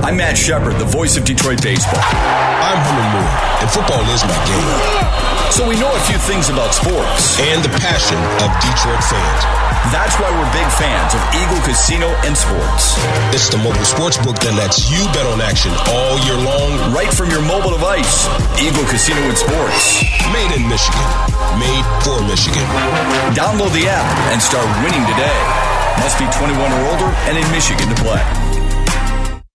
I'm 0.07 0.17
Matt 0.17 0.39
Shepard, 0.39 0.79
the 0.79 0.87
voice 0.87 1.17
of 1.17 1.25
Detroit 1.25 1.63
baseball. 1.63 2.01
I'm 2.01 2.79
Herman 2.81 3.09
Moore, 3.19 3.35
and 3.61 3.69
football 3.71 4.03
is 4.15 4.23
my 4.23 4.39
game. 4.47 5.31
So 5.51 5.67
we 5.67 5.75
know 5.75 5.91
a 5.91 6.03
few 6.07 6.19
things 6.23 6.49
about 6.49 6.71
sports. 6.71 7.37
And 7.43 7.59
the 7.61 7.73
passion 7.83 8.17
of 8.39 8.49
Detroit 8.63 9.03
fans. 9.03 9.43
That's 9.91 10.15
why 10.23 10.31
we're 10.31 10.47
big 10.55 10.69
fans 10.79 11.11
of 11.17 11.23
Eagle 11.35 11.59
Casino 11.67 12.07
and 12.23 12.37
Sports. 12.39 12.95
It's 13.35 13.51
the 13.51 13.59
mobile 13.59 13.83
sports 13.83 14.15
book 14.23 14.39
that 14.47 14.55
lets 14.55 14.87
you 14.87 15.03
bet 15.11 15.27
on 15.27 15.43
action 15.43 15.75
all 15.91 16.15
year 16.23 16.39
long. 16.39 16.95
Right 16.95 17.11
from 17.11 17.33
your 17.35 17.43
mobile 17.43 17.75
device. 17.75 18.31
Eagle 18.63 18.87
Casino 18.87 19.19
and 19.27 19.37
Sports. 19.37 20.07
Made 20.31 20.55
in 20.55 20.63
Michigan. 20.71 21.09
Made 21.59 21.87
for 22.07 22.23
Michigan. 22.31 22.63
Download 23.35 23.73
the 23.75 23.91
app 23.91 24.07
and 24.31 24.39
start 24.39 24.69
winning 24.87 25.03
today. 25.11 25.39
Must 25.99 26.17
be 26.19 26.31
21 26.31 26.55
or 26.57 26.83
older 26.95 27.11
and 27.27 27.35
in 27.35 27.47
Michigan 27.51 27.91
to 27.91 27.99
play. 27.99 28.50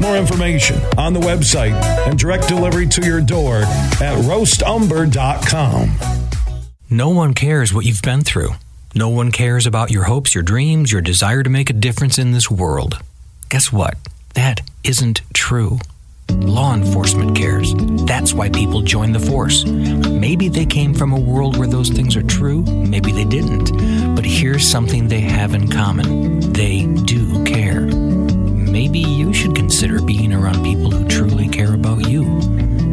More 0.00 0.16
information 0.16 0.80
on 0.98 1.12
the 1.12 1.20
website 1.20 1.72
and 2.06 2.18
direct 2.18 2.48
delivery 2.48 2.86
to 2.88 3.04
your 3.04 3.20
door 3.20 3.56
at 3.56 4.16
roastumber.com. 4.24 5.90
No 6.90 7.08
one 7.08 7.34
cares 7.34 7.74
what 7.74 7.84
you've 7.84 8.02
been 8.02 8.22
through. 8.22 8.50
No 8.94 9.08
one 9.08 9.32
cares 9.32 9.66
about 9.66 9.90
your 9.90 10.04
hopes, 10.04 10.34
your 10.34 10.42
dreams, 10.44 10.92
your 10.92 11.00
desire 11.00 11.42
to 11.42 11.50
make 11.50 11.68
a 11.68 11.74
difference 11.74 12.18
in 12.18 12.30
this 12.30 12.50
world. 12.50 12.98
Guess 13.48 13.72
what? 13.72 13.96
That 14.34 14.60
isn't 14.84 15.22
true. 15.34 15.78
Law 16.30 16.74
enforcement 16.74 17.36
cares. 17.36 17.74
That's 18.06 18.32
why 18.34 18.48
people 18.48 18.82
join 18.82 19.12
the 19.12 19.20
force. 19.20 19.64
Maybe 19.64 20.48
they 20.48 20.66
came 20.66 20.94
from 20.94 21.12
a 21.12 21.20
world 21.20 21.56
where 21.56 21.68
those 21.68 21.88
things 21.88 22.16
are 22.16 22.22
true, 22.22 22.62
maybe 22.62 23.12
they 23.12 23.24
didn't. 23.24 23.70
But 24.14 24.24
here's 24.24 24.68
something 24.68 25.08
they 25.08 25.20
have 25.20 25.54
in 25.54 25.68
common 25.68 26.52
they 26.52 26.86
do. 27.04 27.35
Maybe 28.86 29.00
you 29.00 29.32
should 29.32 29.56
consider 29.56 30.00
being 30.00 30.32
around 30.32 30.62
people 30.62 30.92
who 30.92 31.08
truly 31.08 31.48
care 31.48 31.74
about 31.74 32.08
you. 32.08 32.24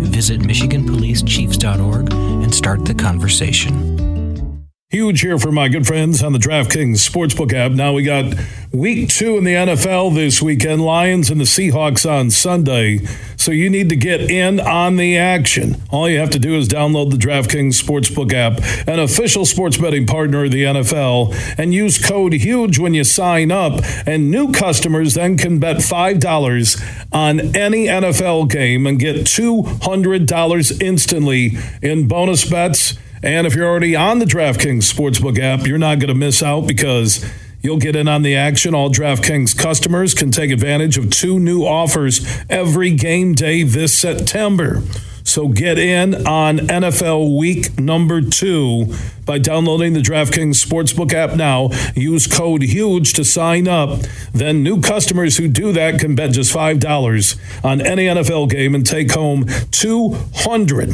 Visit 0.07 0.41
MichiganPoliceChiefs.org 0.41 2.11
and 2.11 2.55
start 2.55 2.85
the 2.85 2.95
conversation. 2.95 4.65
Huge 4.89 5.21
here 5.21 5.37
for 5.37 5.51
my 5.51 5.69
good 5.69 5.85
friends 5.85 6.23
on 6.23 6.33
the 6.33 6.39
DraftKings 6.39 7.07
Sportsbook 7.07 7.53
app. 7.53 7.73
Now 7.73 7.93
we 7.93 8.01
got 8.01 8.33
week 8.71 9.09
two 9.09 9.37
in 9.37 9.43
the 9.43 9.53
NFL 9.53 10.15
this 10.15 10.41
weekend 10.41 10.81
Lions 10.83 11.29
and 11.29 11.39
the 11.39 11.45
Seahawks 11.45 12.09
on 12.09 12.31
Sunday. 12.31 12.97
So 13.43 13.51
you 13.51 13.69
need 13.69 13.89
to 13.89 13.97
get 13.97 14.31
in 14.31 14.61
on 14.61 14.95
the 14.95 15.17
action. 15.17 15.75
All 15.91 16.09
you 16.09 16.17
have 16.19 16.29
to 16.29 16.39
do 16.39 16.55
is 16.55 16.69
download 16.69 17.11
the 17.11 17.17
DraftKings 17.17 17.75
Sportsbook 17.75 18.31
app, 18.31 18.63
an 18.87 18.99
official 18.99 19.43
sports 19.43 19.75
betting 19.75 20.05
partner 20.05 20.45
of 20.45 20.51
the 20.51 20.63
NFL, 20.63 21.35
and 21.57 21.73
use 21.73 22.01
code 22.01 22.31
HUGE 22.31 22.79
when 22.79 22.93
you 22.93 23.03
sign 23.03 23.51
up. 23.51 23.81
And 24.07 24.31
new 24.31 24.53
customers 24.53 25.15
then 25.15 25.35
can 25.35 25.59
bet 25.59 25.79
$5 25.79 27.07
on 27.11 27.41
any 27.53 27.87
NFL 27.87 28.49
game 28.49 28.87
and 28.87 28.97
get 28.97 29.25
$200 29.25 30.81
instantly 30.81 31.57
in 31.81 32.07
bonus 32.07 32.49
bets. 32.49 32.93
And 33.21 33.45
if 33.45 33.55
you're 33.55 33.67
already 33.67 33.93
on 33.93 34.19
the 34.19 34.25
DraftKings 34.25 34.89
Sportsbook 34.89 35.37
app, 35.37 35.67
you're 35.67 35.77
not 35.77 35.99
going 35.99 36.07
to 36.07 36.15
miss 36.15 36.41
out 36.41 36.65
because 36.65 37.29
you'll 37.63 37.79
get 37.79 37.95
in 37.95 38.07
on 38.07 38.21
the 38.21 38.35
action. 38.35 38.75
All 38.75 38.91
DraftKings 38.91 39.57
customers 39.57 40.13
can 40.13 40.29
take 40.29 40.51
advantage 40.51 40.97
of 40.97 41.09
two 41.09 41.39
new 41.39 41.63
offers 41.63 42.23
every 42.49 42.91
game 42.91 43.33
day 43.33 43.63
this 43.63 43.97
September. 43.97 44.83
So 45.23 45.47
get 45.47 45.79
in 45.79 46.27
on 46.27 46.59
NFL 46.59 47.37
week 47.37 47.79
number 47.79 48.21
two 48.21 48.93
by 49.25 49.39
downloading 49.39 49.93
the 49.93 50.01
DraftKings 50.01 50.63
Sportsbook 50.63 51.13
app 51.13 51.37
now. 51.37 51.69
Use 51.95 52.27
code 52.27 52.61
HUGE 52.61 53.13
to 53.13 53.23
sign 53.23 53.67
up. 53.67 54.01
Then 54.33 54.63
new 54.63 54.81
customers 54.81 55.37
who 55.37 55.47
do 55.47 55.71
that 55.71 55.99
can 55.99 56.15
bet 56.15 56.31
just 56.31 56.53
$5 56.53 57.63
on 57.63 57.81
any 57.81 58.05
NFL 58.05 58.49
game 58.49 58.75
and 58.75 58.85
take 58.85 59.11
home 59.13 59.45
200 59.71 60.91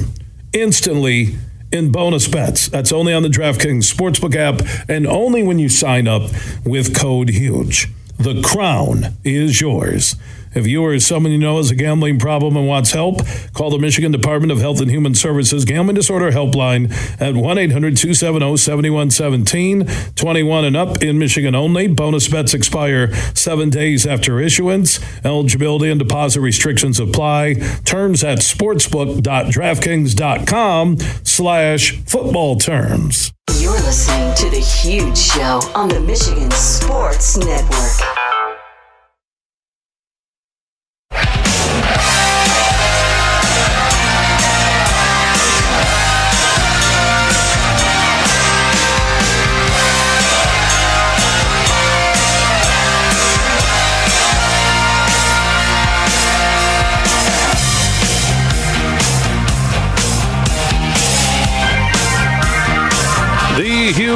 instantly 0.54 1.36
in 1.72 1.92
bonus 1.92 2.28
bets. 2.28 2.68
That's 2.68 2.92
only 2.92 3.14
on 3.14 3.24
the 3.24 3.30
DraftKings 3.30 3.94
Sportsbook 3.94 4.36
app 4.36 4.62
and 4.90 5.06
only 5.06 5.44
when 5.44 5.60
you 5.60 5.70
sign 5.70 6.08
up 6.08 6.30
with 6.66 6.96
code 6.96 7.30
HUGE. 7.30 7.90
The 8.18 8.42
crown 8.42 9.16
is 9.24 9.62
yours. 9.62 10.16
If 10.54 10.68
you 10.68 10.84
or 10.84 11.00
someone 11.00 11.32
you 11.32 11.38
know 11.38 11.56
has 11.58 11.72
a 11.72 11.76
gambling 11.76 12.20
problem 12.20 12.58
and 12.58 12.68
wants 12.68 12.92
help, 12.92 13.22
call 13.54 13.70
the 13.70 13.80
Michigan 13.80 14.12
Department 14.12 14.52
of 14.52 14.60
Health 14.60 14.82
and 14.82 14.90
Human 14.90 15.14
Services 15.16 15.64
Gambling 15.66 15.96
Disorder 15.96 16.32
Helpline 16.32 16.92
at 17.22 17.36
1 17.36 17.58
800 17.58 17.96
270 17.98 18.58
7117. 18.58 19.86
21 20.16 20.66
and 20.66 20.76
up 20.76 21.02
in 21.04 21.18
Michigan 21.20 21.56
only. 21.56 21.88
Bonus 21.88 22.28
bets 22.28 22.54
expire 22.54 23.14
seven 23.36 23.70
days 23.70 24.06
after 24.06 24.40
issuance. 24.40 25.00
Eligibility 25.24 25.90
and 25.90 26.00
deposit 26.00 26.42
restrictions 26.42 27.00
apply. 27.00 27.54
Terms 27.86 28.24
at 28.24 28.40
sportsbook.draftkings.com 28.40 30.98
slash 31.24 32.00
football 32.06 32.56
terms. 32.58 33.32
You're 33.60 33.72
listening 33.74 34.34
to 34.36 34.50
The 34.50 34.60
Huge 34.60 35.18
Show 35.18 35.60
on 35.76 35.90
the 35.90 36.00
Michigan 36.00 36.50
Sports 36.52 37.36
Network. 37.38 38.19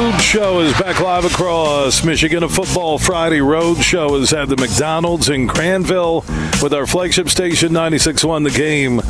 Huge 0.04 0.20
Show 0.20 0.60
is 0.60 0.78
back 0.78 1.00
live 1.00 1.24
across 1.24 2.04
Michigan. 2.04 2.42
A 2.42 2.48
football 2.48 2.98
Friday 2.98 3.40
road 3.40 3.76
show 3.76 4.16
is 4.16 4.34
at 4.34 4.50
the 4.50 4.56
McDonald's 4.56 5.30
in 5.30 5.46
Grandville 5.46 6.26
with 6.62 6.74
our 6.74 6.86
flagship 6.86 7.30
station 7.30 7.72
96.1 7.72 8.44
The 8.44 8.50
Game 8.50 9.00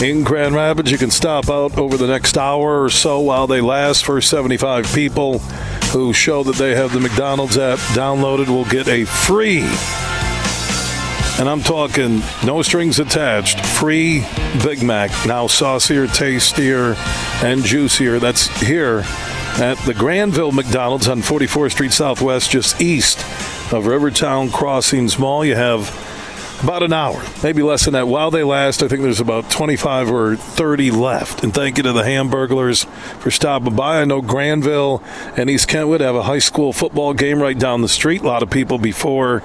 in 0.00 0.22
Grand 0.22 0.54
Rapids. 0.54 0.92
You 0.92 0.98
can 0.98 1.10
stop 1.10 1.50
out 1.50 1.76
over 1.76 1.96
the 1.96 2.06
next 2.06 2.38
hour 2.38 2.84
or 2.84 2.88
so 2.88 3.18
while 3.18 3.48
they 3.48 3.60
last. 3.60 4.04
First 4.04 4.30
75 4.30 4.86
people 4.94 5.40
who 5.90 6.12
show 6.12 6.44
that 6.44 6.54
they 6.54 6.76
have 6.76 6.92
the 6.92 7.00
McDonald's 7.00 7.58
app 7.58 7.80
downloaded 7.96 8.46
will 8.46 8.66
get 8.66 8.86
a 8.86 9.04
free 9.04 9.68
and 11.36 11.48
I'm 11.48 11.62
talking 11.62 12.22
no 12.44 12.62
strings 12.62 13.00
attached, 13.00 13.58
free 13.58 14.24
Big 14.62 14.84
Mac, 14.84 15.10
now 15.26 15.48
saucier, 15.48 16.06
tastier, 16.06 16.94
and 17.42 17.64
juicier. 17.64 18.20
That's 18.20 18.46
here 18.60 19.04
at 19.60 19.78
the 19.78 19.94
Grandville 19.94 20.52
McDonald's 20.52 21.08
on 21.08 21.20
44th 21.20 21.72
Street 21.72 21.92
Southwest, 21.92 22.50
just 22.50 22.80
east 22.80 23.20
of 23.72 23.86
Rivertown 23.86 24.50
Crossings 24.50 25.18
Mall. 25.18 25.44
You 25.44 25.54
have 25.54 26.03
about 26.64 26.82
an 26.82 26.94
hour, 26.94 27.22
maybe 27.42 27.62
less 27.62 27.84
than 27.84 27.92
that. 27.92 28.08
While 28.08 28.30
they 28.30 28.42
last, 28.42 28.82
I 28.82 28.88
think 28.88 29.02
there's 29.02 29.20
about 29.20 29.50
25 29.50 30.10
or 30.10 30.36
30 30.36 30.90
left. 30.90 31.44
And 31.44 31.52
thank 31.52 31.76
you 31.76 31.82
to 31.82 31.92
the 31.92 32.02
Hamburglers 32.02 32.86
for 33.20 33.30
stopping 33.30 33.76
by. 33.76 34.00
I 34.00 34.06
know 34.06 34.22
Grandville 34.22 35.02
and 35.36 35.50
East 35.50 35.68
Kentwood 35.68 36.00
have 36.00 36.14
a 36.14 36.22
high 36.22 36.38
school 36.38 36.72
football 36.72 37.12
game 37.12 37.38
right 37.38 37.58
down 37.58 37.82
the 37.82 37.88
street. 37.88 38.22
A 38.22 38.26
lot 38.26 38.42
of 38.42 38.48
people 38.48 38.78
before 38.78 39.42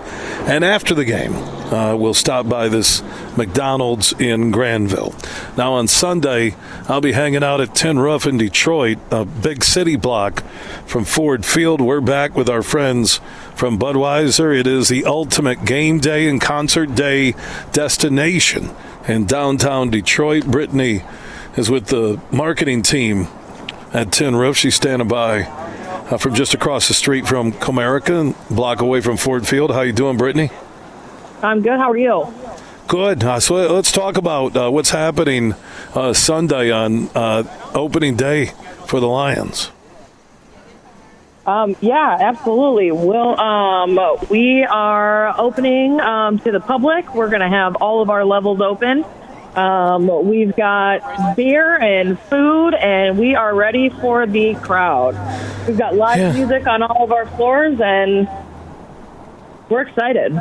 and 0.48 0.64
after 0.64 0.96
the 0.96 1.04
game 1.04 1.34
uh, 1.34 1.94
will 1.96 2.14
stop 2.14 2.48
by 2.48 2.70
this 2.70 3.04
McDonald's 3.36 4.14
in 4.14 4.52
Grandville. 4.52 5.14
Now 5.58 5.74
on 5.74 5.88
Sunday, 5.88 6.56
I'll 6.88 7.02
be 7.02 7.12
hanging 7.12 7.44
out 7.44 7.60
at 7.60 7.76
Tin 7.76 8.00
Roof 8.00 8.26
in 8.26 8.38
Detroit, 8.38 8.98
a 9.12 9.26
big 9.26 9.66
city 9.66 9.98
block 9.98 10.44
from 10.86 11.04
Ford 11.04 11.46
Field. 11.46 11.82
We're 11.82 12.00
back 12.00 12.36
with 12.36 12.50
our 12.50 12.64
friends 12.64 13.20
from 13.60 13.78
Budweiser. 13.78 14.58
It 14.58 14.68
is 14.68 14.88
the 14.88 15.04
ultimate 15.04 15.66
game 15.66 16.00
day 16.00 16.30
and 16.30 16.40
concert 16.40 16.96
day 16.96 17.36
destination 17.74 18.70
in 19.06 19.26
downtown 19.26 19.90
Detroit. 19.90 20.46
Brittany 20.46 21.04
is 21.58 21.70
with 21.70 21.88
the 21.88 22.22
marketing 22.32 22.84
team 22.84 23.28
at 23.92 24.14
Tin 24.14 24.38
Roof. 24.38 24.56
She's 24.56 24.76
standing 24.76 25.10
by 25.10 25.42
uh, 25.42 26.18
from 26.18 26.36
just 26.36 26.54
across 26.54 26.88
the 26.88 26.94
street 26.94 27.28
from 27.28 27.52
Comerica, 27.52 28.34
block 28.50 28.80
away 28.80 29.02
from 29.02 29.18
Ford 29.18 29.46
Field. 29.46 29.72
How 29.72 29.82
you 29.82 29.92
doing, 29.92 30.16
Brittany? 30.16 30.52
I'm 31.44 31.62
good. 31.62 31.80
How 31.80 31.92
are 31.92 31.98
you? 31.98 32.34
Good. 32.88 33.26
Uh, 33.26 33.42
so 33.42 33.56
let's 33.74 33.92
talk 33.92 34.16
about 34.16 34.56
uh, 34.56 34.70
what's 34.70 34.92
happening 34.92 35.54
uh, 35.94 36.14
Sunday 36.14 36.72
on 36.72 37.10
uh, 37.14 37.44
opening 37.76 38.16
day 38.16 38.54
for 38.88 39.02
the 39.02 39.08
Lions. 39.08 39.70
Um, 41.50 41.76
yeah, 41.82 42.16
absolutely. 42.20 42.92
We'll, 42.92 43.40
um, 43.40 43.98
we 44.30 44.64
are 44.64 45.34
opening 45.40 46.00
um, 46.00 46.38
to 46.40 46.52
the 46.52 46.60
public. 46.60 47.16
We're 47.16 47.30
going 47.30 47.42
to 47.42 47.50
have 47.50 47.76
all 47.78 48.04
of 48.04 48.12
our 48.12 48.24
levels 48.24 48.62
open. 48.62 49.04
Um, 49.56 50.28
we've 50.30 50.56
got 50.56 51.36
beer 51.36 51.76
and 51.76 52.20
food, 52.20 52.76
and 52.76 53.18
we 53.18 53.34
are 53.36 53.56
ready 53.56 53.90
for 53.90 54.28
the 54.28 54.54
crowd. 54.62 55.16
We've 55.68 55.78
got 55.78 55.96
live 55.96 56.20
Yeah. 56.20 56.34
music 56.34 56.68
on 56.68 56.84
all 56.84 57.04
of 57.04 57.12
our 57.12 57.26
floors, 57.26 57.80
and 57.82 58.30
we're 59.70 59.82
excited. 59.82 60.40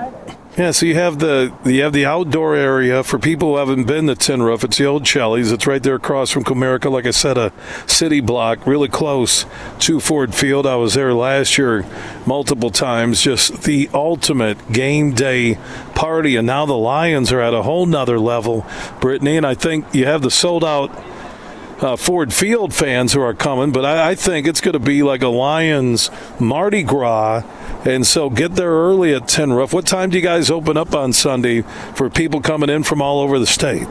Yeah, 0.59 0.73
so 0.73 0.87
you 0.87 0.97
have 0.97 1.21
the 1.21 1.55
you 1.65 1.83
have 1.83 1.93
the 1.93 2.05
outdoor 2.05 2.57
area 2.57 3.05
for 3.05 3.17
people 3.21 3.51
who 3.51 3.57
haven't 3.59 3.85
been 3.85 4.09
to 4.09 4.17
Tin 4.17 4.43
Roof. 4.43 4.65
It's 4.65 4.77
the 4.77 4.87
old 4.87 5.07
Shelley's. 5.07 5.53
It's 5.53 5.69
right 5.69 5.81
there 5.81 5.95
across 5.95 6.33
from 6.33 6.43
Comerica. 6.43 6.91
Like 6.91 7.07
I 7.07 7.13
said, 7.13 7.39
a 7.39 7.53
city 7.87 8.19
block, 8.19 8.67
really 8.67 8.89
close 8.89 9.47
to 9.79 10.01
Ford 10.01 10.35
Field. 10.35 10.67
I 10.67 10.75
was 10.75 10.95
there 10.95 11.15
last 11.15 11.59
year 11.59 11.87
multiple 12.27 12.71
times. 12.71 13.23
Just 13.23 13.63
the 13.63 13.89
ultimate 13.95 14.73
game 14.73 15.15
day 15.15 15.59
party, 15.95 16.35
and 16.35 16.49
now 16.49 16.67
the 16.67 16.77
Lions 16.77 17.31
are 17.31 17.41
at 17.41 17.55
a 17.55 17.63
whole 17.63 17.87
nother 17.87 18.19
level, 18.19 18.67
Brittany. 19.01 19.37
And 19.37 19.47
I 19.47 19.55
think 19.55 19.95
you 19.95 20.07
have 20.07 20.23
the 20.23 20.31
sold 20.31 20.65
out 20.65 20.91
uh, 21.81 21.97
Ford 21.97 22.33
Field 22.33 22.75
fans 22.75 23.13
who 23.13 23.21
are 23.21 23.35
coming, 23.35 23.73
but 23.73 23.85
I, 23.85 24.11
I 24.11 24.15
think 24.15 24.47
it's 24.47 24.61
going 24.61 24.73
to 24.73 24.79
be 24.79 25.03
like 25.03 25.23
a 25.23 25.29
Lions 25.29 26.11
Mardi 26.41 26.83
Gras. 26.83 27.45
And 27.85 28.07
so 28.07 28.29
get 28.29 28.55
there 28.57 28.71
early 28.71 29.15
at 29.15 29.29
Tin 29.29 29.53
Roof. 29.53 29.73
What 29.73 29.87
time 29.87 30.11
do 30.11 30.19
you 30.19 30.23
guys 30.23 30.51
open 30.51 30.77
up 30.77 30.95
on 30.95 31.13
Sunday 31.13 31.63
for 31.95 32.11
people 32.11 32.41
coming 32.41 32.69
in 32.69 32.83
from 32.83 33.01
all 33.01 33.21
over 33.21 33.39
the 33.39 33.47
state? 33.47 33.87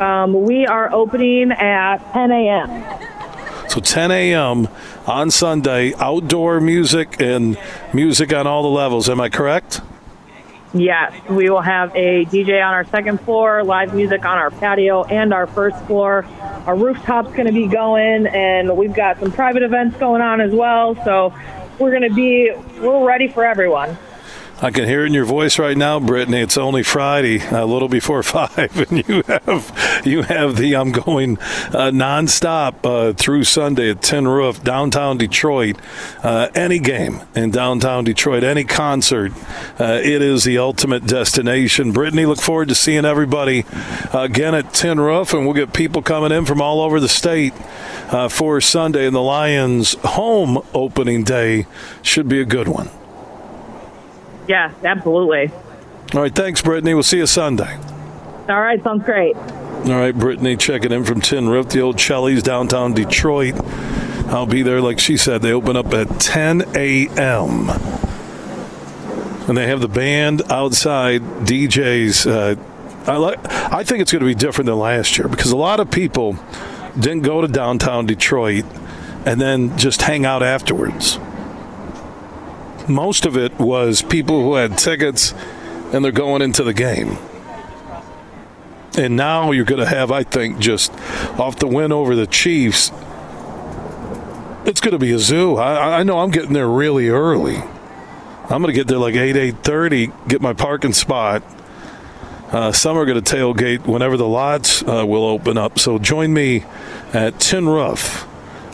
Um, 0.00 0.42
we 0.42 0.66
are 0.66 0.92
opening 0.92 1.50
at 1.52 1.98
10 2.12 2.30
a.m. 2.30 3.68
So 3.68 3.80
10 3.80 4.10
a.m. 4.10 4.68
on 5.06 5.30
Sunday, 5.30 5.92
outdoor 5.96 6.60
music 6.60 7.20
and 7.20 7.58
music 7.92 8.32
on 8.32 8.46
all 8.46 8.62
the 8.62 8.68
levels. 8.68 9.08
Am 9.10 9.20
I 9.20 9.28
correct? 9.28 9.82
Yes, 10.74 11.14
we 11.30 11.48
will 11.48 11.62
have 11.62 11.94
a 11.96 12.26
DJ 12.26 12.62
on 12.62 12.74
our 12.74 12.84
second 12.84 13.22
floor, 13.22 13.64
live 13.64 13.94
music 13.94 14.26
on 14.26 14.36
our 14.36 14.50
patio 14.50 15.02
and 15.04 15.32
our 15.32 15.46
first 15.46 15.82
floor. 15.86 16.26
Our 16.66 16.76
rooftop's 16.76 17.32
going 17.32 17.46
to 17.46 17.54
be 17.54 17.66
going, 17.66 18.26
and 18.26 18.76
we've 18.76 18.92
got 18.92 19.18
some 19.18 19.32
private 19.32 19.62
events 19.62 19.96
going 19.96 20.20
on 20.20 20.42
as 20.42 20.52
well. 20.52 20.94
So 21.04 21.32
we're 21.78 21.90
going 21.90 22.06
to 22.06 22.14
be 22.14 22.52
we're 22.80 23.06
ready 23.06 23.28
for 23.28 23.46
everyone. 23.46 23.96
I 24.60 24.72
can 24.72 24.86
hear 24.86 25.04
it 25.04 25.06
in 25.06 25.14
your 25.14 25.24
voice 25.24 25.56
right 25.60 25.76
now, 25.76 26.00
Brittany. 26.00 26.40
It's 26.40 26.58
only 26.58 26.82
Friday, 26.82 27.38
a 27.48 27.64
little 27.64 27.88
before 27.88 28.22
five, 28.24 28.90
and 28.90 29.08
you 29.08 29.22
have 29.28 30.02
you 30.04 30.22
have 30.22 30.56
the 30.56 30.74
I'm 30.74 30.90
going 30.90 31.38
uh, 31.38 31.92
nonstop 31.92 32.74
uh, 32.82 33.12
through 33.12 33.44
Sunday 33.44 33.90
at 33.90 34.02
Tin 34.02 34.26
Roof, 34.26 34.64
downtown 34.64 35.16
Detroit. 35.16 35.76
Uh, 36.24 36.48
any 36.56 36.80
game 36.80 37.20
in 37.36 37.52
downtown 37.52 38.02
Detroit, 38.02 38.42
any 38.42 38.64
concert, 38.64 39.30
uh, 39.78 40.00
it 40.02 40.22
is 40.22 40.42
the 40.42 40.58
ultimate 40.58 41.06
destination. 41.06 41.92
Brittany, 41.92 42.26
look 42.26 42.40
forward 42.40 42.68
to 42.68 42.74
seeing 42.74 43.04
everybody 43.04 43.64
again 44.12 44.56
at 44.56 44.74
Tin 44.74 44.98
Roof, 44.98 45.34
and 45.34 45.44
we'll 45.44 45.54
get 45.54 45.72
people 45.72 46.02
coming 46.02 46.32
in 46.32 46.44
from 46.46 46.60
all 46.60 46.80
over 46.80 46.98
the 46.98 47.08
state 47.08 47.54
uh, 48.10 48.28
for 48.28 48.60
Sunday. 48.60 49.06
And 49.06 49.14
the 49.14 49.22
Lions' 49.22 49.94
home 50.02 50.66
opening 50.74 51.22
day 51.22 51.66
should 52.02 52.28
be 52.28 52.40
a 52.40 52.44
good 52.44 52.66
one. 52.66 52.90
Yeah, 54.48 54.72
absolutely. 54.82 55.52
All 56.14 56.22
right, 56.22 56.34
thanks, 56.34 56.62
Brittany. 56.62 56.94
We'll 56.94 57.02
see 57.02 57.18
you 57.18 57.26
Sunday. 57.26 57.78
All 58.48 58.60
right, 58.60 58.82
sounds 58.82 59.04
great. 59.04 59.36
All 59.36 59.94
right, 59.94 60.16
Brittany 60.16 60.56
checking 60.56 60.90
in 60.90 61.04
from 61.04 61.20
Tin 61.20 61.48
Roof, 61.48 61.68
the 61.68 61.82
old 61.82 62.00
Shelley's 62.00 62.42
downtown 62.42 62.94
Detroit. 62.94 63.54
I'll 64.28 64.46
be 64.46 64.62
there, 64.62 64.80
like 64.80 64.98
she 64.98 65.16
said. 65.16 65.42
They 65.42 65.52
open 65.52 65.76
up 65.76 65.92
at 65.92 66.18
10 66.18 66.62
a.m. 66.74 67.68
And 69.48 69.56
they 69.56 69.66
have 69.66 69.80
the 69.80 69.88
band 69.88 70.42
outside, 70.50 71.22
DJs. 71.22 72.26
Uh, 72.26 73.10
I, 73.10 73.16
like, 73.16 73.38
I 73.50 73.84
think 73.84 74.00
it's 74.00 74.12
going 74.12 74.20
to 74.20 74.26
be 74.26 74.34
different 74.34 74.66
than 74.66 74.78
last 74.78 75.16
year 75.16 75.28
because 75.28 75.50
a 75.50 75.56
lot 75.56 75.80
of 75.80 75.90
people 75.90 76.36
didn't 76.98 77.22
go 77.22 77.40
to 77.40 77.48
downtown 77.48 78.06
Detroit 78.06 78.64
and 79.24 79.40
then 79.40 79.76
just 79.78 80.02
hang 80.02 80.26
out 80.26 80.42
afterwards. 80.42 81.18
Most 82.88 83.26
of 83.26 83.36
it 83.36 83.58
was 83.58 84.02
people 84.02 84.42
who 84.42 84.54
had 84.54 84.78
tickets 84.78 85.34
and 85.92 86.04
they're 86.04 86.12
going 86.12 86.42
into 86.42 86.62
the 86.62 86.74
game. 86.74 87.18
And 88.96 89.16
now 89.16 89.52
you're 89.52 89.64
going 89.64 89.80
to 89.80 89.86
have, 89.86 90.10
I 90.10 90.24
think, 90.24 90.58
just 90.58 90.92
off 91.38 91.56
the 91.56 91.66
win 91.66 91.92
over 91.92 92.16
the 92.16 92.26
Chiefs, 92.26 92.90
it's 94.64 94.80
going 94.80 94.92
to 94.92 94.98
be 94.98 95.12
a 95.12 95.18
zoo. 95.18 95.56
I, 95.56 96.00
I 96.00 96.02
know 96.02 96.18
I'm 96.18 96.30
getting 96.30 96.52
there 96.52 96.68
really 96.68 97.08
early. 97.08 97.56
I'm 97.56 98.62
going 98.62 98.66
to 98.66 98.72
get 98.72 98.86
there 98.86 98.98
like 98.98 99.14
8, 99.14 99.36
8.30, 99.36 100.28
get 100.28 100.40
my 100.40 100.52
parking 100.52 100.94
spot. 100.94 101.42
Uh, 102.50 102.72
some 102.72 102.96
are 102.96 103.04
going 103.04 103.22
to 103.22 103.36
tailgate 103.36 103.86
whenever 103.86 104.16
the 104.16 104.26
lots 104.26 104.82
uh, 104.82 105.04
will 105.06 105.24
open 105.24 105.58
up. 105.58 105.78
So 105.78 105.98
join 105.98 106.32
me 106.32 106.64
at 107.12 107.38
Tin 107.38 107.68
Roof 107.68 108.26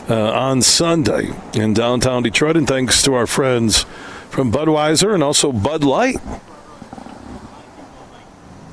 uh, 0.09 0.31
on 0.31 0.61
Sunday 0.61 1.29
in 1.53 1.73
downtown 1.73 2.23
Detroit. 2.23 2.55
And 2.55 2.67
thanks 2.67 3.01
to 3.03 3.13
our 3.13 3.27
friends 3.27 3.85
from 4.35 4.51
Budweiser 4.51 5.13
and 5.13 5.23
also 5.23 5.53
Bud 5.53 5.85
Light 5.85 6.17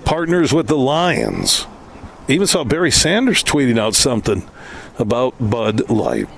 partners 0.04 0.52
with 0.52 0.66
the 0.66 0.76
Lions. 0.76 1.68
Even 2.26 2.48
saw 2.48 2.64
Barry 2.64 2.90
Sanders 2.90 3.44
tweeting 3.44 3.78
out 3.78 3.94
something 3.94 4.42
about 4.98 5.36
Bud 5.38 5.88
Light. 5.88 6.28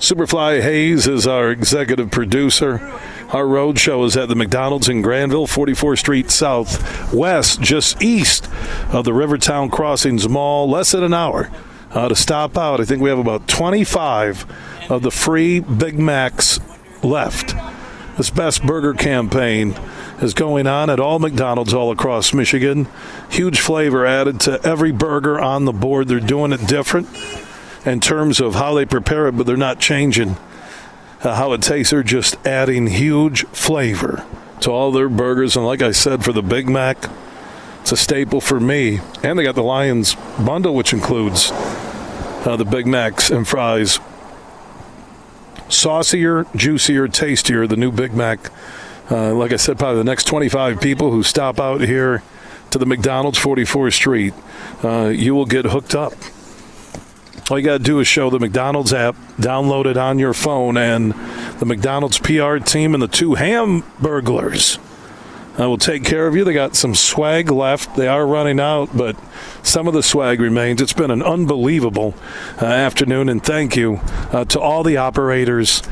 Superfly 0.00 0.60
Hayes 0.60 1.06
is 1.06 1.24
our 1.24 1.52
executive 1.52 2.10
producer. 2.10 2.80
Our 3.28 3.46
road 3.46 3.78
show 3.78 4.02
is 4.02 4.16
at 4.16 4.28
the 4.28 4.34
McDonald's 4.34 4.88
in 4.88 5.02
Grandville, 5.02 5.46
44th 5.46 5.98
Street 5.98 6.32
Southwest, 6.32 7.60
just 7.60 8.02
east 8.02 8.48
of 8.92 9.04
the 9.04 9.12
Rivertown 9.12 9.70
Crossings 9.70 10.28
Mall. 10.28 10.68
Less 10.68 10.90
than 10.90 11.04
an 11.04 11.14
hour 11.14 11.48
uh, 11.92 12.08
to 12.08 12.16
stop 12.16 12.58
out. 12.58 12.80
I 12.80 12.84
think 12.84 13.00
we 13.00 13.08
have 13.08 13.20
about 13.20 13.46
25 13.46 14.90
of 14.90 15.02
the 15.02 15.12
free 15.12 15.60
Big 15.60 15.96
Macs 15.96 16.58
left. 17.04 17.54
This 18.16 18.30
Best 18.30 18.64
Burger 18.64 18.94
campaign 18.94 19.74
is 20.20 20.34
going 20.34 20.68
on 20.68 20.88
at 20.88 21.00
all 21.00 21.18
McDonald's 21.18 21.74
all 21.74 21.90
across 21.90 22.32
Michigan. 22.32 22.86
Huge 23.28 23.58
flavor 23.58 24.06
added 24.06 24.38
to 24.42 24.62
every 24.62 24.92
burger 24.92 25.40
on 25.40 25.64
the 25.64 25.72
board. 25.72 26.06
They're 26.06 26.20
doing 26.20 26.52
it 26.52 26.64
different 26.68 27.08
in 27.84 27.98
terms 27.98 28.40
of 28.40 28.54
how 28.54 28.74
they 28.74 28.86
prepare 28.86 29.26
it, 29.26 29.32
but 29.32 29.46
they're 29.46 29.56
not 29.56 29.80
changing 29.80 30.36
uh, 31.22 31.34
how 31.34 31.52
it 31.54 31.62
tastes. 31.62 31.90
They're 31.90 32.04
just 32.04 32.36
adding 32.46 32.86
huge 32.86 33.46
flavor 33.46 34.24
to 34.60 34.70
all 34.70 34.92
their 34.92 35.08
burgers. 35.08 35.56
And 35.56 35.66
like 35.66 35.82
I 35.82 35.90
said, 35.90 36.24
for 36.24 36.32
the 36.32 36.42
Big 36.42 36.68
Mac, 36.68 37.10
it's 37.80 37.90
a 37.90 37.96
staple 37.96 38.40
for 38.40 38.60
me. 38.60 39.00
And 39.24 39.36
they 39.36 39.42
got 39.42 39.56
the 39.56 39.64
Lions 39.64 40.14
bundle, 40.38 40.74
which 40.76 40.92
includes 40.92 41.50
uh, 41.52 42.54
the 42.56 42.64
Big 42.64 42.86
Macs 42.86 43.30
and 43.30 43.46
fries. 43.46 43.98
Saucier, 45.68 46.46
juicier, 46.54 47.08
tastier, 47.08 47.66
the 47.66 47.76
new 47.76 47.90
Big 47.90 48.14
Mac. 48.14 48.50
Uh, 49.10 49.34
like 49.34 49.52
I 49.52 49.56
said, 49.56 49.78
probably 49.78 49.98
the 49.98 50.04
next 50.04 50.24
25 50.24 50.80
people 50.80 51.10
who 51.10 51.22
stop 51.22 51.60
out 51.60 51.80
here 51.80 52.22
to 52.70 52.78
the 52.78 52.86
McDonald's 52.86 53.38
44th 53.38 53.92
Street, 53.92 54.34
uh, 54.82 55.08
you 55.08 55.34
will 55.34 55.46
get 55.46 55.66
hooked 55.66 55.94
up. 55.94 56.12
All 57.50 57.58
you 57.58 57.64
got 57.64 57.78
to 57.78 57.84
do 57.84 58.00
is 58.00 58.06
show 58.06 58.30
the 58.30 58.38
McDonald's 58.38 58.94
app, 58.94 59.16
download 59.36 59.84
it 59.84 59.98
on 59.98 60.18
your 60.18 60.32
phone, 60.32 60.78
and 60.78 61.12
the 61.58 61.66
McDonald's 61.66 62.18
PR 62.18 62.56
team 62.56 62.94
and 62.94 63.02
the 63.02 63.08
two 63.08 63.30
Hamburglers 63.34 64.78
uh, 65.58 65.68
will 65.68 65.78
take 65.78 66.04
care 66.04 66.26
of 66.26 66.34
you. 66.34 66.44
They 66.44 66.52
got 66.52 66.74
some 66.74 66.94
swag 66.94 67.50
left. 67.50 67.96
They 67.96 68.08
are 68.08 68.26
running 68.26 68.58
out, 68.58 68.96
but 68.96 69.16
some 69.62 69.86
of 69.86 69.94
the 69.94 70.02
swag 70.02 70.40
remains. 70.40 70.82
It's 70.82 70.92
been 70.92 71.10
an 71.10 71.22
unbelievable 71.22 72.14
uh, 72.60 72.66
afternoon, 72.66 73.28
and 73.28 73.42
thank 73.42 73.76
you 73.76 74.00
uh, 74.32 74.44
to 74.46 74.60
all 74.60 74.82
the 74.82 74.96
operators 74.96 75.82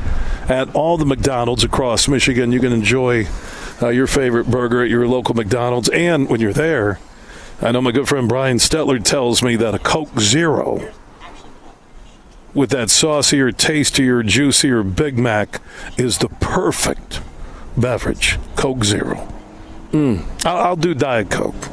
at 0.49 0.73
all 0.75 0.97
the 0.97 1.05
McDonald's 1.05 1.63
across 1.63 2.07
Michigan. 2.07 2.51
You 2.51 2.59
can 2.59 2.73
enjoy 2.73 3.27
uh, 3.81 3.89
your 3.89 4.07
favorite 4.07 4.47
burger 4.47 4.83
at 4.83 4.89
your 4.89 5.07
local 5.07 5.35
McDonald's, 5.35 5.89
and 5.89 6.29
when 6.29 6.41
you're 6.41 6.53
there, 6.53 6.99
I 7.61 7.71
know 7.71 7.81
my 7.81 7.91
good 7.91 8.09
friend 8.09 8.27
Brian 8.27 8.57
Stetler 8.57 9.01
tells 9.01 9.41
me 9.41 9.55
that 9.55 9.73
a 9.73 9.79
Coke 9.79 10.19
Zero 10.19 10.91
with 12.53 12.69
that 12.71 12.89
saucier, 12.89 13.51
tastier, 13.51 14.21
juicier 14.21 14.83
Big 14.83 15.17
Mac 15.17 15.61
is 15.97 16.19
the 16.19 16.29
perfect 16.29 17.21
beverage. 17.77 18.37
Coke 18.55 18.83
Zero. 18.83 19.27
Mm. 19.93 20.25
I'll, 20.43 20.57
I'll 20.57 20.75
do 20.75 20.95
Diet 20.95 21.29
Coke, 21.29 21.65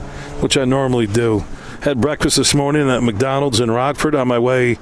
which 0.42 0.56
I 0.58 0.66
normally 0.66 1.06
do. 1.06 1.44
Had 1.82 2.02
breakfast 2.02 2.36
this 2.36 2.54
morning 2.54 2.90
at 2.90 3.02
McDonald's 3.02 3.60
in 3.60 3.70
Rockford 3.70 4.14
on 4.14 4.28
my 4.28 4.38
way 4.38 4.78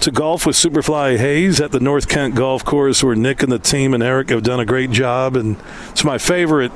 to 0.00 0.10
golf 0.10 0.44
with 0.44 0.56
Superfly 0.56 1.16
Hayes 1.16 1.60
at 1.60 1.70
the 1.70 1.78
North 1.78 2.08
Kent 2.08 2.34
Golf 2.34 2.64
Course, 2.64 3.04
where 3.04 3.14
Nick 3.14 3.44
and 3.44 3.52
the 3.52 3.60
team 3.60 3.94
and 3.94 4.02
Eric 4.02 4.30
have 4.30 4.42
done 4.42 4.58
a 4.58 4.64
great 4.64 4.90
job, 4.90 5.36
and 5.36 5.56
it's 5.90 6.02
my 6.02 6.18
favorite 6.18 6.72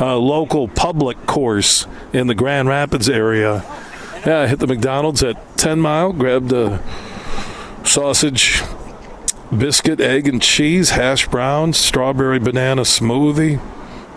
uh, 0.00 0.16
local 0.18 0.66
public 0.66 1.24
course 1.26 1.86
in 2.12 2.26
the 2.26 2.34
Grand 2.34 2.66
Rapids 2.66 3.08
area. 3.08 3.64
Yeah, 4.26 4.40
I 4.40 4.46
hit 4.48 4.58
the 4.58 4.66
McDonald's 4.66 5.22
at 5.22 5.56
10 5.56 5.78
Mile, 5.78 6.12
grabbed 6.12 6.52
a 6.52 6.82
sausage, 7.84 8.60
biscuit, 9.56 10.00
egg, 10.00 10.26
and 10.26 10.42
cheese, 10.42 10.90
hash 10.90 11.28
browns, 11.28 11.78
strawberry 11.78 12.40
banana 12.40 12.82
smoothie, 12.82 13.60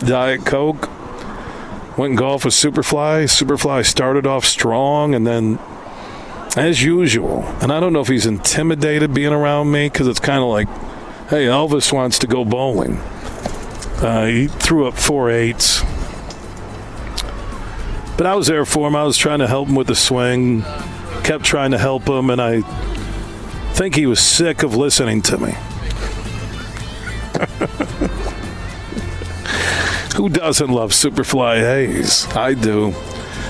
Diet 0.00 0.44
Coke. 0.44 0.90
Went 1.96 2.16
golf 2.16 2.44
with 2.44 2.54
Superfly. 2.54 3.24
Superfly 3.24 3.84
started 3.84 4.26
off 4.26 4.44
strong 4.44 5.14
and 5.14 5.26
then, 5.26 5.58
as 6.56 6.82
usual, 6.82 7.44
and 7.60 7.70
I 7.72 7.80
don't 7.80 7.92
know 7.92 8.00
if 8.00 8.08
he's 8.08 8.26
intimidated 8.26 9.12
being 9.12 9.32
around 9.32 9.70
me 9.70 9.88
because 9.88 10.06
it's 10.06 10.20
kind 10.20 10.42
of 10.42 10.48
like, 10.48 10.68
hey, 11.28 11.46
Elvis 11.46 11.92
wants 11.92 12.18
to 12.20 12.26
go 12.26 12.44
bowling. 12.44 12.96
Uh, 14.02 14.26
he 14.26 14.48
threw 14.48 14.86
up 14.86 14.94
four 14.94 15.30
eights. 15.30 15.82
But 18.16 18.26
I 18.26 18.34
was 18.34 18.46
there 18.46 18.64
for 18.64 18.88
him. 18.88 18.96
I 18.96 19.04
was 19.04 19.16
trying 19.16 19.38
to 19.40 19.46
help 19.46 19.68
him 19.68 19.74
with 19.74 19.86
the 19.86 19.94
swing, 19.94 20.62
kept 21.24 21.44
trying 21.44 21.70
to 21.72 21.78
help 21.78 22.08
him, 22.08 22.30
and 22.30 22.40
I 22.40 22.62
think 23.74 23.94
he 23.94 24.06
was 24.06 24.20
sick 24.20 24.62
of 24.62 24.74
listening 24.76 25.22
to 25.22 25.38
me. 25.38 25.54
Who 30.22 30.28
doesn't 30.28 30.70
love 30.70 30.92
Superfly 30.92 31.58
Hayes? 31.58 32.28
I 32.36 32.54
do. 32.54 32.94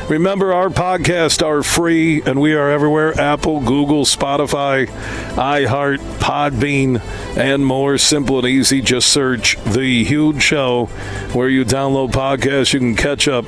Remember, 0.08 0.54
our 0.54 0.70
podcasts 0.70 1.46
are 1.46 1.62
free 1.62 2.22
and 2.22 2.40
we 2.40 2.54
are 2.54 2.70
everywhere 2.70 3.12
Apple, 3.20 3.60
Google, 3.60 4.06
Spotify, 4.06 4.86
iHeart, 5.34 5.98
Podbean, 6.18 7.02
and 7.36 7.66
more. 7.66 7.98
Simple 7.98 8.38
and 8.38 8.48
easy. 8.48 8.80
Just 8.80 9.10
search 9.10 9.62
The 9.64 10.02
Huge 10.04 10.42
Show 10.42 10.86
where 11.34 11.50
you 11.50 11.66
download 11.66 12.12
podcasts. 12.12 12.72
You 12.72 12.78
can 12.78 12.96
catch 12.96 13.28
up 13.28 13.44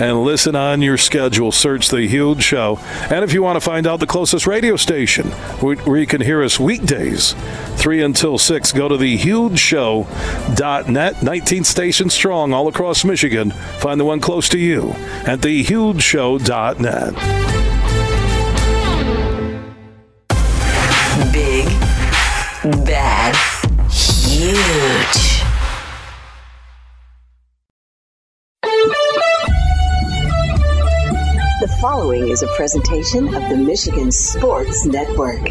and 0.00 0.22
listen 0.22 0.56
on 0.56 0.80
your 0.82 0.96
schedule. 0.96 1.52
Search 1.52 1.88
The 1.88 2.06
Huge 2.06 2.42
Show. 2.42 2.78
And 3.10 3.24
if 3.24 3.32
you 3.32 3.42
want 3.42 3.56
to 3.56 3.60
find 3.60 3.86
out 3.86 4.00
the 4.00 4.06
closest 4.06 4.46
radio 4.46 4.76
station 4.76 5.28
where 5.60 5.98
you 5.98 6.06
can 6.06 6.20
hear 6.20 6.42
us 6.42 6.60
weekdays, 6.60 7.34
3 7.76 8.02
until 8.02 8.36
6, 8.38 8.72
go 8.72 8.88
to 8.88 8.96
thehugeshow.net. 8.96 11.22
19 11.22 11.64
stations 11.64 12.14
strong 12.14 12.52
all 12.52 12.68
across 12.68 13.04
Michigan. 13.04 13.50
Find 13.80 14.00
the 14.00 14.04
one 14.04 14.20
close 14.20 14.48
to 14.50 14.58
you 14.58 14.90
at 15.26 15.40
thehugeshow.net. 15.40 17.14
Big, 21.32 21.66
bad, 22.84 23.34
huge. 23.90 25.31
Following 32.12 32.30
is 32.30 32.42
a 32.42 32.46
presentation 32.48 33.34
of 33.34 33.48
the 33.48 33.56
Michigan 33.56 34.12
Sports 34.12 34.84
Network. 34.84 35.48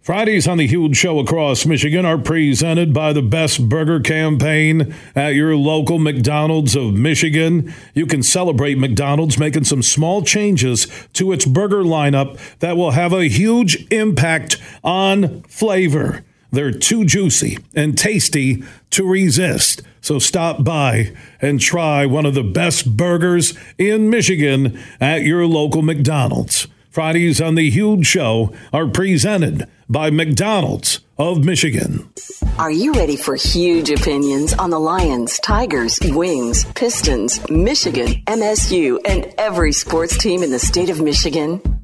Fridays 0.00 0.48
on 0.48 0.56
the 0.56 0.66
Huge 0.66 0.96
Show 0.96 1.18
across 1.18 1.66
Michigan 1.66 2.06
are 2.06 2.16
presented 2.16 2.94
by 2.94 3.12
the 3.12 3.20
Best 3.20 3.68
Burger 3.68 4.00
Campaign 4.00 4.94
at 5.14 5.34
your 5.34 5.54
local 5.56 5.98
McDonald's 5.98 6.74
of 6.74 6.94
Michigan. 6.94 7.72
You 7.92 8.06
can 8.06 8.22
celebrate 8.22 8.78
McDonald's 8.78 9.38
making 9.38 9.64
some 9.64 9.82
small 9.82 10.22
changes 10.22 10.86
to 11.12 11.32
its 11.32 11.44
burger 11.44 11.82
lineup 11.82 12.38
that 12.60 12.78
will 12.78 12.92
have 12.92 13.12
a 13.12 13.28
huge 13.28 13.86
impact 13.92 14.56
on 14.82 15.42
flavor. 15.42 16.24
They're 16.50 16.72
too 16.72 17.04
juicy 17.04 17.58
and 17.74 17.98
tasty 17.98 18.64
to 18.90 19.06
resist. 19.06 19.82
So 20.02 20.18
stop 20.18 20.64
by 20.64 21.14
and 21.40 21.60
try 21.60 22.06
one 22.06 22.26
of 22.26 22.34
the 22.34 22.42
best 22.42 22.96
burgers 22.96 23.54
in 23.78 24.10
Michigan 24.10 24.78
at 25.00 25.22
your 25.22 25.46
local 25.46 25.80
McDonald's. 25.80 26.66
Fridays 26.90 27.40
on 27.40 27.54
the 27.54 27.70
Huge 27.70 28.04
Show 28.04 28.52
are 28.72 28.86
presented 28.86 29.66
by 29.88 30.10
McDonald's 30.10 31.00
of 31.16 31.44
Michigan. 31.44 32.10
Are 32.58 32.70
you 32.70 32.92
ready 32.92 33.16
for 33.16 33.36
huge 33.36 33.90
opinions 33.90 34.52
on 34.54 34.70
the 34.70 34.78
Lions, 34.80 35.38
Tigers, 35.38 35.98
Wings, 36.02 36.64
Pistons, 36.74 37.48
Michigan, 37.48 38.22
MSU, 38.26 38.98
and 39.06 39.32
every 39.38 39.72
sports 39.72 40.18
team 40.18 40.42
in 40.42 40.50
the 40.50 40.58
state 40.58 40.90
of 40.90 41.00
Michigan? 41.00 41.81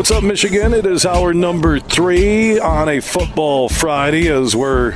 What's 0.00 0.10
up, 0.10 0.24
Michigan? 0.24 0.72
It 0.72 0.86
is 0.86 1.04
our 1.04 1.34
number 1.34 1.78
three 1.78 2.58
on 2.58 2.88
a 2.88 3.00
football 3.00 3.68
Friday 3.68 4.28
as 4.28 4.56
we're 4.56 4.92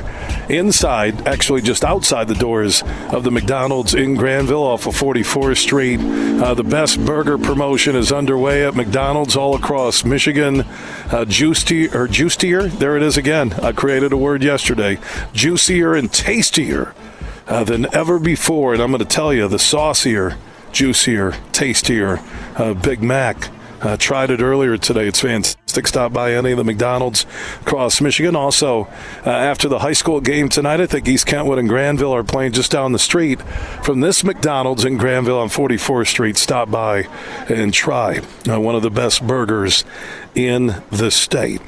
inside, 0.49 1.27
actually 1.27 1.61
just 1.61 1.85
outside 1.85 2.27
the 2.27 2.33
doors 2.33 2.81
of 3.11 3.23
the 3.23 3.29
McDonald's 3.29 3.93
in 3.93 4.15
Grandville 4.15 4.63
off 4.63 4.87
of 4.87 4.95
44th 4.95 5.57
Street. 5.57 5.99
Uh, 5.99 6.55
the 6.55 6.63
best 6.63 7.05
burger 7.05 7.37
promotion 7.37 7.95
is 7.95 8.11
underway 8.11 8.65
at 8.65 8.75
McDonald's 8.75 9.35
all 9.35 9.55
across 9.55 10.03
Michigan. 10.03 10.61
Uh, 11.11 11.23
juicier, 11.23 11.95
or 11.95 12.07
juicier, 12.07 12.63
there 12.67 12.97
it 12.97 13.03
is 13.03 13.15
again. 13.15 13.53
I 13.61 13.73
created 13.73 14.11
a 14.11 14.17
word 14.17 14.41
yesterday. 14.41 14.97
Juicier 15.33 15.93
and 15.93 16.11
tastier 16.11 16.95
uh, 17.47 17.63
than 17.63 17.85
ever 17.93 18.17
before. 18.17 18.73
And 18.73 18.81
I'm 18.81 18.89
going 18.89 18.97
to 18.97 19.05
tell 19.05 19.31
you, 19.31 19.47
the 19.47 19.59
saucier, 19.59 20.35
juicier, 20.71 21.33
tastier 21.51 22.21
uh, 22.57 22.73
Big 22.73 23.03
Mac 23.03 23.51
uh, 23.81 23.97
tried 23.97 24.29
it 24.31 24.41
earlier 24.41 24.77
today. 24.77 25.07
It's 25.07 25.19
fantastic. 25.19 25.87
Stop 25.87 26.13
by 26.13 26.33
any 26.33 26.51
of 26.51 26.57
the 26.57 26.63
McDonald's 26.63 27.25
across 27.61 27.99
Michigan. 28.01 28.35
Also, 28.35 28.85
uh, 29.25 29.29
after 29.29 29.67
the 29.67 29.79
high 29.79 29.93
school 29.93 30.21
game 30.21 30.49
tonight, 30.49 30.79
I 30.79 30.85
think 30.85 31.07
East 31.07 31.25
Kentwood 31.25 31.59
and 31.59 31.67
Grandville 31.67 32.13
are 32.13 32.23
playing 32.23 32.53
just 32.53 32.71
down 32.71 32.91
the 32.91 32.99
street 32.99 33.41
from 33.83 33.99
this 33.99 34.23
McDonald's 34.23 34.85
in 34.85 34.97
Grandville 34.97 35.39
on 35.39 35.49
44th 35.49 36.07
Street. 36.07 36.37
Stop 36.37 36.71
by 36.71 37.07
and 37.49 37.73
try 37.73 38.19
uh, 38.49 38.59
one 38.59 38.75
of 38.75 38.81
the 38.81 38.89
best 38.89 39.25
burgers 39.25 39.83
in 40.33 40.81
the 40.91 41.11
state. 41.11 41.61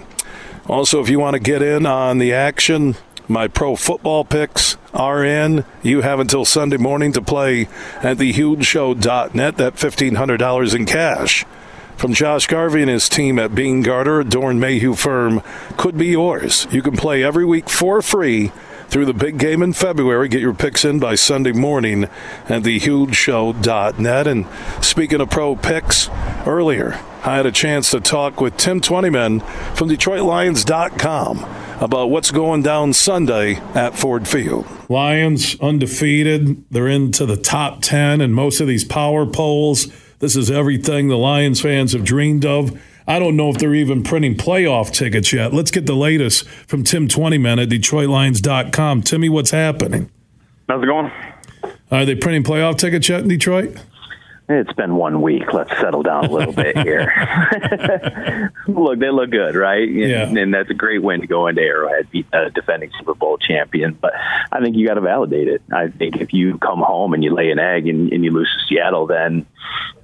Also, 0.67 1.01
if 1.01 1.09
you 1.09 1.19
want 1.19 1.33
to 1.33 1.39
get 1.39 1.61
in 1.61 1.85
on 1.85 2.17
the 2.17 2.33
action, 2.33 2.95
my 3.27 3.47
pro 3.47 3.75
football 3.75 4.23
picks 4.23 4.77
are 4.93 5.23
in. 5.23 5.65
You 5.83 6.01
have 6.01 6.19
until 6.19 6.45
Sunday 6.45 6.77
morning 6.77 7.11
to 7.13 7.21
play 7.21 7.67
at 8.01 8.17
thehugeshow.net. 8.17 9.57
That 9.57 9.75
$1,500 9.75 10.75
in 10.75 10.85
cash 10.85 11.45
from 11.97 12.13
Josh 12.13 12.47
Garvey 12.47 12.81
and 12.81 12.89
his 12.89 13.09
team 13.09 13.39
at 13.39 13.55
Beene 13.55 13.81
Garter, 13.81 14.23
Doeren 14.23 14.59
Mayhew 14.59 14.93
firm, 14.93 15.41
could 15.77 15.97
be 15.97 16.07
yours. 16.07 16.67
You 16.71 16.81
can 16.81 16.95
play 16.95 17.23
every 17.23 17.45
week 17.45 17.69
for 17.69 18.01
free 18.01 18.51
through 18.87 19.05
the 19.05 19.13
big 19.13 19.37
game 19.37 19.61
in 19.61 19.73
February. 19.73 20.29
Get 20.29 20.41
your 20.41 20.53
picks 20.53 20.85
in 20.85 20.99
by 20.99 21.15
Sunday 21.15 21.51
morning 21.51 22.05
at 22.47 22.63
thehugeshow.net. 22.63 24.27
And 24.27 24.45
speaking 24.81 25.21
of 25.21 25.29
pro 25.29 25.55
picks, 25.55 26.09
earlier 26.45 26.99
I 27.23 27.35
had 27.35 27.45
a 27.45 27.51
chance 27.51 27.91
to 27.91 27.99
talk 27.99 28.39
with 28.39 28.55
Tim 28.57 28.79
Twentyman 28.79 29.41
from 29.75 29.89
DetroitLions.com 29.89 31.45
about 31.81 32.09
what's 32.09 32.31
going 32.31 32.63
down 32.63 32.93
Sunday 32.93 33.55
at 33.75 33.97
Ford 33.97 34.27
Field. 34.27 34.65
Lions 34.89 35.59
undefeated. 35.59 36.63
They're 36.71 36.87
into 36.87 37.25
the 37.25 37.37
top 37.37 37.81
10 37.81 38.21
in 38.21 38.31
most 38.33 38.61
of 38.61 38.67
these 38.67 38.85
power 38.85 39.25
polls. 39.25 39.87
This 40.19 40.35
is 40.35 40.49
everything 40.49 41.09
the 41.09 41.17
Lions 41.17 41.61
fans 41.61 41.93
have 41.93 42.03
dreamed 42.03 42.45
of. 42.45 42.79
I 43.07 43.19
don't 43.19 43.35
know 43.35 43.49
if 43.49 43.57
they're 43.57 43.75
even 43.75 44.03
printing 44.03 44.35
playoff 44.35 44.91
tickets 44.91 45.31
yet. 45.31 45.53
Let's 45.53 45.71
get 45.71 45.85
the 45.85 45.95
latest 45.95 46.47
from 46.67 46.83
Tim 46.83 47.07
Twentyman 47.07 47.59
at 47.59 47.69
DetroitLions.com. 47.69 49.03
Timmy, 49.03 49.29
what's 49.29 49.51
happening? 49.51 50.09
How's 50.67 50.83
it 50.83 50.87
going? 50.87 51.11
Are 51.91 52.03
they 52.03 52.15
printing 52.15 52.43
playoff 52.43 52.77
tickets 52.77 53.07
yet 53.07 53.21
in 53.21 53.29
Detroit? 53.29 53.77
It's 54.49 54.71
been 54.73 54.95
one 54.95 55.21
week. 55.21 55.51
Let's 55.51 55.71
settle 55.79 56.03
down 56.03 56.25
a 56.25 56.31
little 56.31 56.53
bit 56.53 56.77
here. 56.77 57.11
look, 58.67 58.97
they 58.99 59.09
look 59.09 59.29
good, 59.29 59.55
right? 59.55 59.87
And, 59.87 59.97
Yeah. 59.99 60.23
and 60.41 60.53
that's 60.53 60.69
a 60.69 60.73
great 60.73 61.03
win 61.03 61.19
to 61.21 61.27
go 61.27 61.47
into 61.47 61.61
Arrowhead, 61.61 62.09
beat 62.11 62.27
a 62.31 62.49
defending 62.49 62.89
Super 62.97 63.13
Bowl 63.13 63.37
champion. 63.37 63.97
But 63.99 64.13
I 64.51 64.61
think 64.61 64.77
you 64.77 64.87
got 64.87 64.93
to 64.95 65.01
validate 65.01 65.49
it. 65.49 65.61
I 65.71 65.89
think 65.89 66.17
if 66.17 66.31
you 66.33 66.57
come 66.59 66.79
home 66.79 67.13
and 67.13 67.23
you 67.23 67.33
lay 67.33 67.51
an 67.51 67.59
egg 67.59 67.87
and, 67.87 68.11
and 68.13 68.23
you 68.23 68.31
lose 68.31 68.49
to 68.53 68.73
Seattle, 68.73 69.07
then 69.07 69.45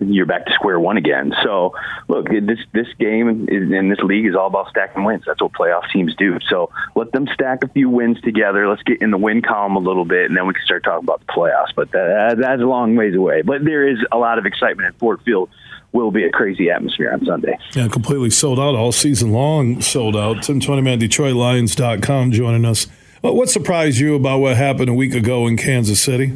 you're 0.02 0.26
back 0.26 0.46
to 0.48 0.54
square 0.54 0.78
one 0.80 0.98
again. 0.98 1.34
So, 1.44 1.74
look, 2.10 2.28
this 2.28 2.60
this 2.74 2.88
game 3.00 3.48
is, 3.50 3.72
in 3.72 3.88
this 3.90 4.00
league 4.00 4.26
is 4.26 4.36
all 4.36 4.48
about 4.48 4.70
stacking 4.70 5.06
wins. 5.06 5.24
That's 5.26 5.42
what 5.42 5.54
playoff 5.54 5.90
teams 5.94 6.14
do. 6.18 6.38
So, 6.50 6.70
let 6.96 7.14
them 7.14 7.28
stack 7.34 7.64
a 7.64 7.70
few 7.70 7.90
wins 7.90 8.20
together. 8.22 8.68
Let's 8.68 8.84
get 8.84 9.02
in 9.02 9.12
the 9.12 9.18
win 9.18 9.42
column 9.42 9.78
a 9.78 9.80
little 9.80 10.04
bit, 10.04 10.26
and 10.26 10.36
then 10.36 10.48
we 10.48 10.54
can 10.54 10.64
start 10.66 10.84
talking 10.84 11.06
about 11.06 11.22
the 11.22 11.32
playoffs. 11.32 11.74
But 11.74 11.92
that, 11.92 12.38
that's 12.40 12.62
a 12.62 12.66
long 12.66 12.96
ways 12.98 13.16
away. 13.16 13.42
But 13.44 13.64
there 13.64 13.88
is 13.88 14.00
a 14.12 14.18
lot 14.18 14.33
of 14.38 14.46
excitement 14.46 14.88
at 14.88 15.00
Ford 15.00 15.22
Field. 15.24 15.50
Will 15.92 16.10
be 16.10 16.24
a 16.24 16.32
crazy 16.32 16.72
atmosphere 16.72 17.12
on 17.14 17.24
Sunday. 17.24 17.56
Yeah, 17.76 17.88
completely 17.88 18.32
sold 18.32 18.60
out 18.60 18.74
all 18.74 18.92
season 18.92 19.32
long. 19.32 19.80
Sold 19.80 20.16
out. 20.16 20.42
Tim 20.42 20.60
Twentyman, 20.60 21.00
DetroitLions.com, 21.00 22.32
joining 22.32 22.66
us. 22.66 22.88
What 23.22 23.48
surprised 23.50 24.00
you 24.00 24.16
about 24.16 24.40
what 24.40 24.58
happened 24.58 24.90
a 24.90 24.94
week 24.94 25.14
ago 25.14 25.46
in 25.46 25.56
Kansas 25.56 26.02
City? 26.02 26.34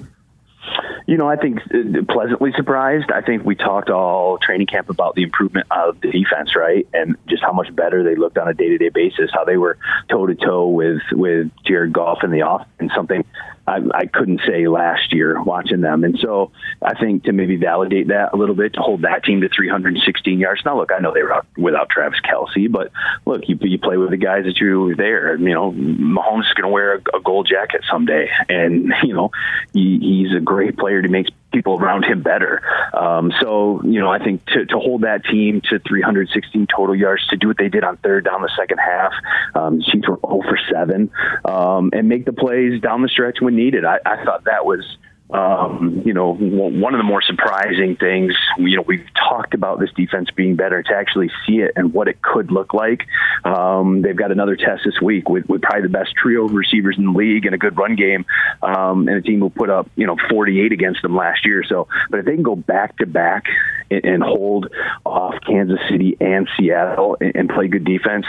You 1.08 1.16
know, 1.16 1.28
I 1.28 1.38
think 1.38 1.60
uh, 1.74 2.04
pleasantly 2.10 2.52
surprised. 2.58 3.12
I 3.12 3.22
think 3.22 3.46
we 3.46 3.56
talked 3.56 3.90
all 3.90 4.38
training 4.40 4.68
camp 4.68 4.90
about 4.90 5.16
the 5.16 5.24
improvement 5.24 5.68
of 5.72 6.02
the 6.02 6.12
defense, 6.12 6.54
right, 6.54 6.86
and 6.94 7.16
just 7.28 7.42
how 7.42 7.54
much 7.54 7.74
better 7.74 8.04
they 8.04 8.16
looked 8.16 8.38
on 8.38 8.50
a 8.50 8.54
day 8.54 8.68
to 8.68 8.78
day 8.78 8.90
basis. 8.90 9.32
How 9.34 9.46
they 9.46 9.56
were 9.56 9.78
toe 10.10 10.28
to 10.28 10.36
toe 10.36 10.68
with 10.68 11.02
with 11.14 11.50
Jared 11.66 11.94
Goff 11.94 12.26
in 12.26 12.32
the 12.32 12.42
off, 12.42 12.68
and 12.78 12.92
something 12.94 13.24
I, 13.68 13.82
I 13.94 14.06
couldn't 14.06 14.42
say 14.48 14.68
last 14.68 15.12
year 15.14 15.42
watching 15.42 15.82
them. 15.82 16.06
And 16.06 16.18
so 16.20 16.52
I 16.82 16.94
think 16.98 17.26
to 17.26 17.34
maybe 17.34 17.58
validate 17.58 18.08
that 18.08 18.34
a 18.34 18.38
little 18.38 18.56
bit, 18.56 18.74
to 18.74 18.80
hold 18.80 19.02
that 19.02 19.26
team 19.26 19.42
to 19.42 19.50
316 19.50 20.40
yards. 20.40 20.62
Now, 20.64 20.78
look, 20.78 20.92
I 20.94 21.00
know 21.00 21.14
they 21.14 21.22
were 21.22 21.34
out 21.34 21.46
without 21.58 21.90
Travis 21.90 22.20
Kelce, 22.22 22.72
but 22.72 22.92
look, 23.26 23.42
you, 23.48 23.58
you 23.62 23.78
play 23.78 23.98
with 23.98 24.12
the 24.12 24.18
guys 24.18 24.46
that 24.46 24.58
you 24.58 24.96
there. 24.96 25.36
You 25.36 25.54
know, 25.54 25.74
Mahomes 25.74 26.48
is 26.48 26.54
going 26.54 26.64
to 26.64 26.70
wear 26.70 26.96
a, 26.96 27.18
a 27.18 27.22
gold 27.22 27.48
jacket 27.50 27.82
someday, 27.92 28.30
and 28.48 28.94
you 29.04 29.14
know 29.14 29.32
he, 29.74 30.00
he's 30.00 30.36
a 30.36 30.40
great 30.40 30.78
player 30.78 30.97
to 31.02 31.10
make 31.10 31.28
people 31.54 31.80
around 31.80 32.06
him 32.06 32.22
better. 32.22 32.62
Um, 32.94 33.32
so, 33.42 33.82
you 33.84 34.00
know, 34.00 34.10
I 34.10 34.20
think 34.20 34.46
to, 34.48 34.66
to 34.66 34.80
hold 34.80 35.02
that 35.02 35.26
team 35.26 35.62
to 35.70 35.80
316 35.80 36.68
total 36.76 36.96
yards, 36.96 37.26
to 37.28 37.38
do 37.38 37.48
what 37.48 37.58
they 37.58 37.70
did 37.70 37.84
on 37.84 37.98
third 37.98 38.26
down 38.26 38.42
the 38.42 38.52
second 38.58 38.80
half, 38.80 39.14
um, 39.56 39.82
Chiefs 39.82 40.08
were 40.08 40.20
0 40.26 40.42
for 40.44 40.60
7, 40.72 41.10
um, 41.46 41.92
and 41.94 42.10
make 42.10 42.26
the 42.26 42.34
plays 42.34 42.82
down 42.82 43.02
the 43.02 43.10
stretch 43.10 43.38
when 43.42 43.56
needed. 43.56 43.86
I, 43.86 44.00
I 44.06 44.24
thought 44.24 44.44
that 44.46 44.66
was 44.66 44.86
um, 45.30 46.04
you 46.06 46.14
know, 46.14 46.34
one 46.34 46.94
of 46.94 47.00
the 47.00 47.04
more 47.04 47.22
surprising 47.22 47.98
things, 47.98 48.34
you 48.58 48.78
know, 48.78 48.82
we've 48.82 49.06
talked 49.14 49.54
about 49.54 49.80
this 49.80 49.90
defense 49.96 50.30
being 50.32 50.56
better 50.56 50.82
to 50.82 50.94
actually 50.96 51.30
see 51.46 51.58
it 51.58 51.74
and 51.76 51.94
what 51.94 52.08
it 52.08 52.22
could 52.22 52.50
look 52.50 52.74
like. 52.74 53.06
Um, 53.44 54.02
they've 54.02 54.16
got 54.16 54.32
another 54.32 54.56
test 54.56 54.84
this 54.86 55.02
week 55.02 55.28
with, 55.28 55.48
with 55.50 55.62
probably 55.62 55.82
the 55.84 55.90
best 55.90 56.14
trio 56.16 56.46
of 56.46 56.54
receivers 56.54 56.96
in 56.98 57.06
the 57.06 57.12
league 57.12 57.46
and 57.46 57.54
a 57.54 57.58
good 57.58 57.78
run 57.78 57.98
game, 57.98 58.26
um, 58.62 59.10
and 59.10 59.18
a 59.18 59.22
team 59.22 59.40
who 59.42 59.50
put 59.50 59.70
up, 59.70 59.90
you 59.98 60.08
know, 60.08 60.16
48 60.30 60.72
against 60.72 61.02
them 61.02 61.16
last 61.16 61.46
year. 61.46 61.62
So, 61.68 61.90
but 62.10 62.22
if 62.22 62.26
they 62.26 62.34
can 62.34 62.44
go 62.44 62.56
back 62.56 62.98
to 62.98 63.06
back 63.06 63.46
and 63.92 64.24
hold 64.24 64.68
off 65.06 65.36
Kansas 65.46 65.80
City 65.90 66.16
and 66.22 66.48
Seattle 66.58 67.18
and, 67.20 67.36
and 67.36 67.50
play 67.50 67.68
good 67.68 67.84
defense, 67.84 68.26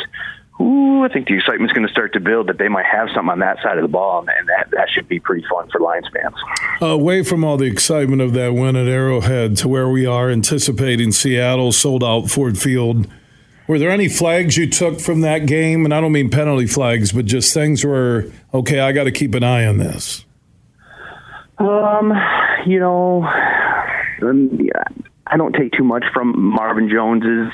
Ooh, 0.60 1.04
I 1.04 1.08
think 1.08 1.28
the 1.28 1.34
excitement's 1.34 1.72
going 1.72 1.86
to 1.86 1.92
start 1.92 2.12
to 2.14 2.20
build 2.20 2.48
that 2.48 2.58
they 2.58 2.68
might 2.68 2.86
have 2.86 3.08
something 3.14 3.30
on 3.30 3.38
that 3.38 3.58
side 3.62 3.78
of 3.78 3.82
the 3.82 3.88
ball, 3.88 4.20
and 4.20 4.48
that, 4.48 4.70
that 4.72 4.88
should 4.92 5.08
be 5.08 5.20
pretty 5.20 5.46
fun 5.48 5.68
for 5.70 5.80
Lions 5.80 6.08
fans. 6.12 6.34
Away 6.80 7.22
from 7.22 7.44
all 7.44 7.56
the 7.56 7.66
excitement 7.66 8.22
of 8.22 8.32
that 8.32 8.54
win 8.54 8.74
at 8.74 8.88
Arrowhead 8.88 9.56
to 9.58 9.68
where 9.68 9.88
we 9.88 10.04
are 10.04 10.30
anticipating 10.30 11.12
Seattle 11.12 11.70
sold 11.70 12.02
out 12.02 12.28
Ford 12.28 12.58
Field, 12.58 13.06
were 13.68 13.78
there 13.78 13.90
any 13.90 14.08
flags 14.08 14.56
you 14.56 14.68
took 14.68 14.98
from 14.98 15.20
that 15.20 15.46
game? 15.46 15.84
And 15.84 15.94
I 15.94 16.00
don't 16.00 16.10
mean 16.10 16.30
penalty 16.30 16.66
flags, 16.66 17.12
but 17.12 17.26
just 17.26 17.54
things 17.54 17.84
where, 17.84 18.26
okay, 18.52 18.80
I 18.80 18.92
got 18.92 19.04
to 19.04 19.12
keep 19.12 19.34
an 19.34 19.44
eye 19.44 19.66
on 19.66 19.78
this. 19.78 20.24
Um, 21.58 22.12
you 22.66 22.80
know, 22.80 23.24
um, 24.22 24.50
yeah, 24.58 24.84
I 25.30 25.36
don't 25.36 25.52
take 25.52 25.72
too 25.72 25.84
much 25.84 26.04
from 26.12 26.40
Marvin 26.40 26.88
Jones's 26.88 27.52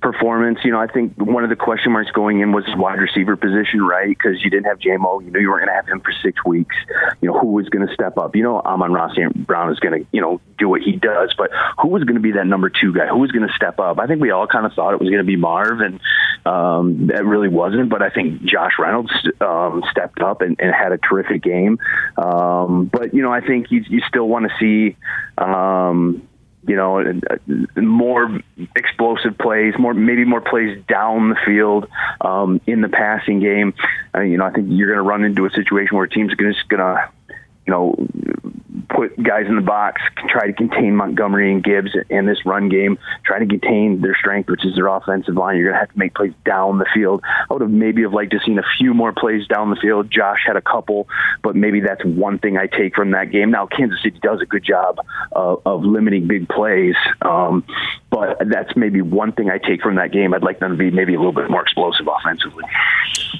performance. 0.00 0.58
You 0.64 0.72
know, 0.72 0.80
I 0.80 0.86
think 0.86 1.14
one 1.16 1.44
of 1.44 1.50
the 1.50 1.56
question 1.56 1.92
marks 1.92 2.10
going 2.10 2.40
in 2.40 2.52
was 2.52 2.64
wide 2.76 2.98
receiver 2.98 3.36
position, 3.36 3.82
right? 3.82 4.08
Because 4.08 4.42
you 4.42 4.50
didn't 4.50 4.66
have 4.66 4.78
Jamo. 4.78 5.22
You 5.24 5.30
knew 5.30 5.40
you 5.40 5.50
weren't 5.50 5.66
going 5.66 5.68
to 5.68 5.74
have 5.74 5.86
him 5.86 6.00
for 6.00 6.12
six 6.22 6.44
weeks. 6.44 6.74
You 7.20 7.30
know, 7.30 7.38
who 7.38 7.48
was 7.48 7.68
going 7.68 7.86
to 7.86 7.94
step 7.94 8.18
up? 8.18 8.34
You 8.34 8.42
know, 8.42 8.60
Amon-Ra 8.60 9.10
St. 9.10 9.46
Brown 9.46 9.72
is 9.72 9.78
going 9.78 10.00
to, 10.00 10.06
you 10.12 10.20
know, 10.20 10.40
do 10.58 10.68
what 10.68 10.82
he 10.82 10.92
does, 10.92 11.34
but 11.36 11.50
who 11.80 11.88
was 11.88 12.04
going 12.04 12.16
to 12.16 12.20
be 12.20 12.32
that 12.32 12.46
number 12.46 12.70
two 12.70 12.92
guy? 12.92 13.06
Who 13.06 13.18
was 13.18 13.30
going 13.30 13.46
to 13.46 13.54
step 13.54 13.78
up? 13.78 13.98
I 13.98 14.06
think 14.06 14.20
we 14.20 14.30
all 14.30 14.46
kind 14.46 14.66
of 14.66 14.72
thought 14.72 14.94
it 14.94 15.00
was 15.00 15.08
going 15.08 15.22
to 15.22 15.24
be 15.24 15.36
Marv, 15.36 15.80
and 15.80 16.00
um, 16.44 17.06
that 17.08 17.24
really 17.24 17.48
wasn't. 17.48 17.90
But 17.90 18.02
I 18.02 18.10
think 18.10 18.42
Josh 18.42 18.72
Reynolds 18.78 19.12
um, 19.40 19.82
stepped 19.90 20.20
up 20.20 20.40
and, 20.40 20.56
and 20.58 20.74
had 20.74 20.92
a 20.92 20.98
terrific 20.98 21.42
game. 21.42 21.78
Um, 22.16 22.86
but, 22.86 23.14
you 23.14 23.22
know, 23.22 23.32
I 23.32 23.40
think 23.40 23.70
you, 23.70 23.84
you 23.88 24.00
still 24.08 24.28
want 24.28 24.50
to 24.50 24.52
see. 24.58 24.96
Um, 25.38 26.26
you 26.66 26.76
know, 26.76 27.02
more 27.76 28.40
explosive 28.76 29.38
plays, 29.38 29.74
more 29.78 29.94
maybe 29.94 30.24
more 30.24 30.40
plays 30.40 30.82
down 30.86 31.30
the 31.30 31.36
field 31.46 31.88
um, 32.20 32.60
in 32.66 32.80
the 32.80 32.88
passing 32.88 33.40
game. 33.40 33.74
Uh, 34.14 34.20
you 34.20 34.36
know, 34.36 34.44
I 34.44 34.50
think 34.50 34.66
you're 34.70 34.88
going 34.88 35.02
to 35.04 35.08
run 35.08 35.24
into 35.24 35.46
a 35.46 35.50
situation 35.50 35.96
where 35.96 36.06
teams 36.06 36.32
are 36.32 36.36
just 36.36 36.68
going 36.68 36.80
to, 36.80 37.08
you 37.66 37.72
know, 37.72 37.94
put 38.94 39.20
guys 39.22 39.46
in 39.48 39.56
the 39.56 39.62
box, 39.62 40.02
try 40.28 40.46
to 40.46 40.52
contain 40.52 40.96
Montgomery 40.96 41.52
and 41.52 41.62
Gibbs 41.62 41.90
in 42.08 42.26
this 42.26 42.44
run 42.44 42.68
game, 42.68 42.98
try 43.24 43.38
to 43.38 43.46
contain 43.46 44.00
their 44.00 44.16
strength, 44.16 44.48
which 44.48 44.64
is 44.64 44.74
their 44.74 44.88
offensive 44.88 45.36
line. 45.36 45.56
You're 45.56 45.70
going 45.70 45.74
to 45.74 45.80
have 45.80 45.92
to 45.92 45.98
make 45.98 46.14
plays 46.14 46.32
down 46.44 46.78
the 46.78 46.86
field. 46.92 47.22
I 47.24 47.52
would 47.52 47.62
have 47.62 47.70
maybe 47.70 48.02
have 48.02 48.12
liked 48.12 48.32
to 48.32 48.40
seen 48.44 48.58
a 48.58 48.64
few 48.78 48.94
more 48.94 49.12
plays 49.12 49.46
down 49.46 49.70
the 49.70 49.76
field. 49.76 50.10
Josh 50.10 50.40
had 50.46 50.56
a 50.56 50.62
couple, 50.62 51.08
but 51.42 51.56
maybe 51.56 51.80
that's 51.80 52.04
one 52.04 52.38
thing 52.38 52.56
I 52.56 52.66
take 52.66 52.94
from 52.94 53.12
that 53.12 53.30
game. 53.30 53.50
Now 53.50 53.66
Kansas 53.66 54.02
City 54.02 54.18
does 54.22 54.40
a 54.40 54.46
good 54.46 54.64
job 54.64 54.98
of, 55.32 55.62
of 55.64 55.84
limiting 55.84 56.26
big 56.26 56.48
plays, 56.48 56.96
um, 57.22 57.64
but 58.10 58.38
that's 58.48 58.74
maybe 58.76 59.02
one 59.02 59.32
thing 59.32 59.50
I 59.50 59.58
take 59.58 59.82
from 59.82 59.96
that 59.96 60.12
game. 60.12 60.34
I'd 60.34 60.42
like 60.42 60.58
them 60.58 60.72
to 60.72 60.76
be 60.76 60.90
maybe 60.90 61.14
a 61.14 61.18
little 61.18 61.32
bit 61.32 61.50
more 61.50 61.62
explosive 61.62 62.08
offensively. 62.08 62.64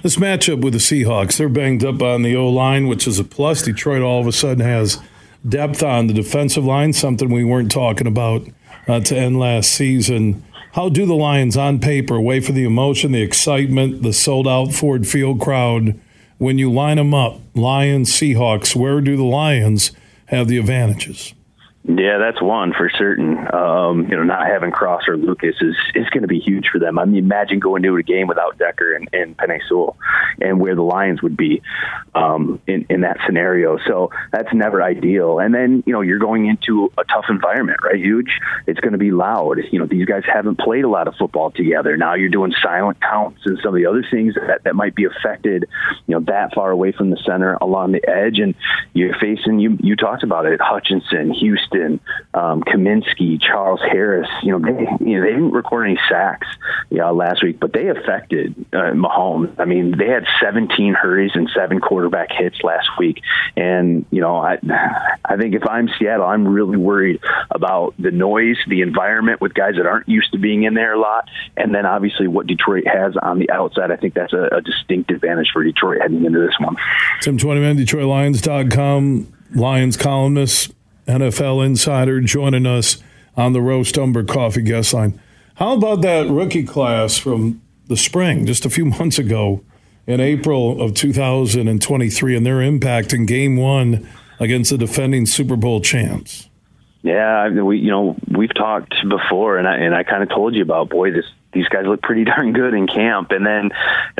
This 0.02 0.16
matchup 0.16 0.62
with 0.62 0.72
the 0.72 0.78
Seahawks, 0.78 1.36
they're 1.36 1.48
banged 1.48 1.84
up 1.84 2.00
on 2.02 2.22
the 2.22 2.36
O 2.36 2.48
line, 2.48 2.86
which 2.86 3.06
is 3.06 3.18
a 3.18 3.24
plus. 3.24 3.62
Detroit 3.62 4.02
all 4.02 4.20
of 4.20 4.26
a 4.26 4.32
sudden 4.32 4.64
has 4.64 5.00
depth 5.48 5.82
on 5.82 6.06
the 6.06 6.14
defensive 6.14 6.64
line, 6.64 6.92
something 6.92 7.30
we 7.30 7.44
weren't 7.44 7.70
talking 7.70 8.06
about 8.06 8.46
uh, 8.86 9.00
to 9.00 9.16
end 9.16 9.38
last 9.38 9.70
season. 9.70 10.44
How 10.72 10.88
do 10.88 11.04
the 11.04 11.14
Lions 11.14 11.56
on 11.56 11.80
paper 11.80 12.20
wait 12.20 12.44
for 12.44 12.52
the 12.52 12.64
emotion, 12.64 13.12
the 13.12 13.22
excitement, 13.22 14.02
the 14.02 14.12
sold 14.12 14.46
out 14.46 14.72
Ford 14.72 15.06
Field 15.06 15.40
crowd? 15.40 15.98
When 16.38 16.58
you 16.58 16.72
line 16.72 16.96
them 16.96 17.12
up, 17.12 17.40
Lions, 17.54 18.10
Seahawks, 18.10 18.74
where 18.74 19.00
do 19.00 19.16
the 19.16 19.24
Lions 19.24 19.92
have 20.26 20.48
the 20.48 20.58
advantages? 20.58 21.34
Yeah, 21.82 22.18
that's 22.18 22.42
one 22.42 22.74
for 22.76 22.90
certain. 22.90 23.38
Um, 23.52 24.06
you 24.08 24.16
know, 24.16 24.22
not 24.22 24.46
having 24.46 24.70
Cross 24.70 25.08
or 25.08 25.16
Lucas 25.16 25.56
is 25.62 25.74
is 25.94 26.08
going 26.10 26.22
to 26.22 26.28
be 26.28 26.38
huge 26.38 26.66
for 26.70 26.78
them. 26.78 26.98
I 26.98 27.06
mean, 27.06 27.24
imagine 27.24 27.58
going 27.58 27.82
to 27.84 27.96
a 27.96 28.02
game 28.02 28.26
without 28.26 28.58
Decker 28.58 28.92
and, 28.92 29.08
and 29.14 29.34
and 30.42 30.60
where 30.60 30.74
the 30.74 30.82
Lions 30.82 31.22
would 31.22 31.38
be 31.38 31.62
um, 32.14 32.60
in 32.66 32.84
in 32.90 33.00
that 33.00 33.16
scenario. 33.24 33.78
So 33.86 34.10
that's 34.30 34.52
never 34.52 34.82
ideal. 34.82 35.38
And 35.38 35.54
then 35.54 35.82
you 35.86 35.94
know 35.94 36.02
you're 36.02 36.18
going 36.18 36.46
into 36.46 36.92
a 36.98 37.04
tough 37.04 37.26
environment, 37.30 37.78
right? 37.82 37.96
Huge. 37.96 38.30
It's 38.66 38.80
going 38.80 38.92
to 38.92 38.98
be 38.98 39.10
loud. 39.10 39.58
You 39.72 39.78
know, 39.78 39.86
these 39.86 40.04
guys 40.04 40.24
haven't 40.30 40.58
played 40.58 40.84
a 40.84 40.88
lot 40.88 41.08
of 41.08 41.14
football 41.16 41.50
together. 41.50 41.96
Now 41.96 42.14
you're 42.14 42.28
doing 42.28 42.52
silent 42.62 43.00
counts 43.00 43.40
and 43.46 43.58
some 43.62 43.74
of 43.74 43.80
the 43.80 43.86
other 43.86 44.04
things 44.10 44.34
that 44.34 44.64
that 44.64 44.74
might 44.74 44.94
be 44.94 45.06
affected. 45.06 45.64
You 46.06 46.18
know, 46.18 46.24
that 46.26 46.54
far 46.54 46.70
away 46.70 46.92
from 46.92 47.08
the 47.08 47.18
center 47.26 47.56
along 47.60 47.92
the 47.92 48.06
edge, 48.06 48.38
and 48.38 48.54
you're 48.92 49.16
facing 49.18 49.60
you 49.60 49.78
you 49.80 49.96
talked 49.96 50.22
about 50.22 50.44
it, 50.44 50.60
Hutchinson, 50.60 51.32
Houston. 51.32 51.69
Houston, 51.70 52.00
um, 52.34 52.62
Kaminsky, 52.62 53.40
Charles 53.40 53.80
Harris. 53.80 54.28
You 54.42 54.58
know, 54.58 54.60
they 54.60 55.04
you 55.04 55.18
know 55.18 55.24
they 55.24 55.32
didn't 55.32 55.52
record 55.52 55.88
any 55.88 55.98
sacks 56.08 56.46
yeah, 56.90 57.10
last 57.10 57.42
week, 57.42 57.60
but 57.60 57.72
they 57.72 57.88
affected 57.88 58.54
uh, 58.72 58.92
Mahomes. 58.92 59.58
I 59.58 59.64
mean, 59.64 59.96
they 59.96 60.08
had 60.08 60.24
17 60.42 60.94
hurries 60.94 61.32
and 61.34 61.50
seven 61.54 61.80
quarterback 61.80 62.28
hits 62.32 62.62
last 62.62 62.88
week, 62.98 63.22
and 63.56 64.04
you 64.10 64.20
know, 64.20 64.36
I 64.36 64.58
I 65.24 65.36
think 65.36 65.54
if 65.54 65.66
I'm 65.68 65.88
Seattle, 65.98 66.26
I'm 66.26 66.46
really 66.46 66.76
worried 66.76 67.20
about 67.50 67.94
the 67.98 68.10
noise, 68.10 68.56
the 68.68 68.82
environment 68.82 69.40
with 69.40 69.54
guys 69.54 69.74
that 69.76 69.86
aren't 69.86 70.08
used 70.08 70.32
to 70.32 70.38
being 70.38 70.64
in 70.64 70.74
there 70.74 70.94
a 70.94 71.00
lot, 71.00 71.28
and 71.56 71.74
then 71.74 71.86
obviously 71.86 72.28
what 72.28 72.46
Detroit 72.46 72.86
has 72.86 73.14
on 73.22 73.38
the 73.38 73.50
outside. 73.50 73.90
I 73.90 73.96
think 73.96 74.14
that's 74.14 74.32
a, 74.32 74.48
a 74.52 74.60
distinct 74.60 75.10
advantage 75.10 75.50
for 75.52 75.64
Detroit 75.64 76.00
heading 76.00 76.24
into 76.24 76.38
this 76.38 76.58
one. 76.58 76.76
Tim 77.20 77.38
Twentyman, 77.38 77.76
DetroitLions.com, 77.76 79.32
Lions 79.54 79.96
columnist 79.96 80.72
NFL 81.10 81.66
insider, 81.66 82.20
joining 82.20 82.66
us 82.66 83.02
on 83.36 83.52
the 83.52 83.60
Roast 83.60 83.98
Umber 83.98 84.22
Coffee 84.22 84.62
guest 84.62 84.94
line. 84.94 85.20
How 85.56 85.74
about 85.74 86.02
that 86.02 86.28
rookie 86.28 86.62
class 86.62 87.18
from 87.18 87.60
the 87.88 87.96
spring, 87.96 88.46
just 88.46 88.64
a 88.64 88.70
few 88.70 88.84
months 88.98 89.18
ago 89.18 89.64
in 90.06 90.20
April 90.20 90.80
of 90.80 90.94
2023, 90.94 92.36
and 92.36 92.46
their 92.46 92.62
impact 92.62 93.12
in 93.12 93.26
game 93.26 93.56
one 93.56 94.08
against 94.38 94.70
the 94.70 94.78
defending 94.78 95.26
Super 95.26 95.56
Bowl 95.56 95.80
champs? 95.80 96.48
Yeah, 97.02 97.48
we 97.48 97.78
you 97.78 97.90
know 97.90 98.16
we've 98.28 98.54
talked 98.54 98.94
before, 99.08 99.58
and 99.58 99.66
I 99.66 99.76
and 99.76 99.94
I 99.94 100.04
kind 100.04 100.22
of 100.22 100.28
told 100.28 100.54
you 100.54 100.62
about 100.62 100.90
boy 100.90 101.10
this 101.10 101.24
these 101.52 101.68
guys 101.68 101.84
look 101.86 102.02
pretty 102.02 102.24
darn 102.30 102.52
good 102.52 102.74
in 102.74 102.86
camp. 102.86 103.30
And 103.30 103.46
then, 103.46 103.70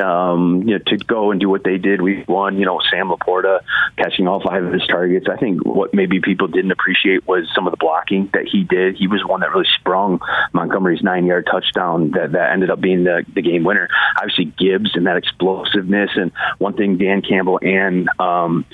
um, 0.05 0.63
you 0.67 0.77
know, 0.77 0.83
to 0.87 0.97
go 0.97 1.31
and 1.31 1.39
do 1.39 1.49
what 1.49 1.63
they 1.63 1.77
did, 1.77 2.01
we 2.01 2.23
won, 2.27 2.57
you 2.57 2.65
know, 2.65 2.79
Sam 2.91 3.09
LaPorta 3.09 3.61
catching 3.97 4.27
all 4.27 4.41
five 4.41 4.63
of 4.63 4.73
his 4.73 4.85
targets. 4.87 5.27
I 5.29 5.37
think 5.37 5.65
what 5.65 5.93
maybe 5.93 6.19
people 6.19 6.47
didn't 6.47 6.71
appreciate 6.71 7.27
was 7.27 7.47
some 7.55 7.67
of 7.67 7.71
the 7.71 7.77
blocking 7.77 8.29
that 8.33 8.47
he 8.47 8.63
did. 8.63 8.95
He 8.95 9.07
was 9.07 9.23
one 9.25 9.41
that 9.41 9.51
really 9.51 9.67
sprung 9.79 10.19
Montgomery's 10.53 11.03
nine 11.03 11.25
yard 11.25 11.47
touchdown 11.49 12.11
that, 12.11 12.33
that 12.33 12.51
ended 12.51 12.69
up 12.69 12.81
being 12.81 13.03
the, 13.03 13.25
the 13.33 13.41
game 13.41 13.63
winner. 13.63 13.87
Obviously, 14.17 14.45
Gibbs 14.45 14.91
and 14.95 15.07
that 15.07 15.17
explosiveness. 15.17 16.11
And 16.15 16.31
one 16.57 16.73
thing 16.73 16.97
Dan 16.97 17.21
Campbell 17.21 17.59
and, 17.61 18.09
um, 18.19 18.65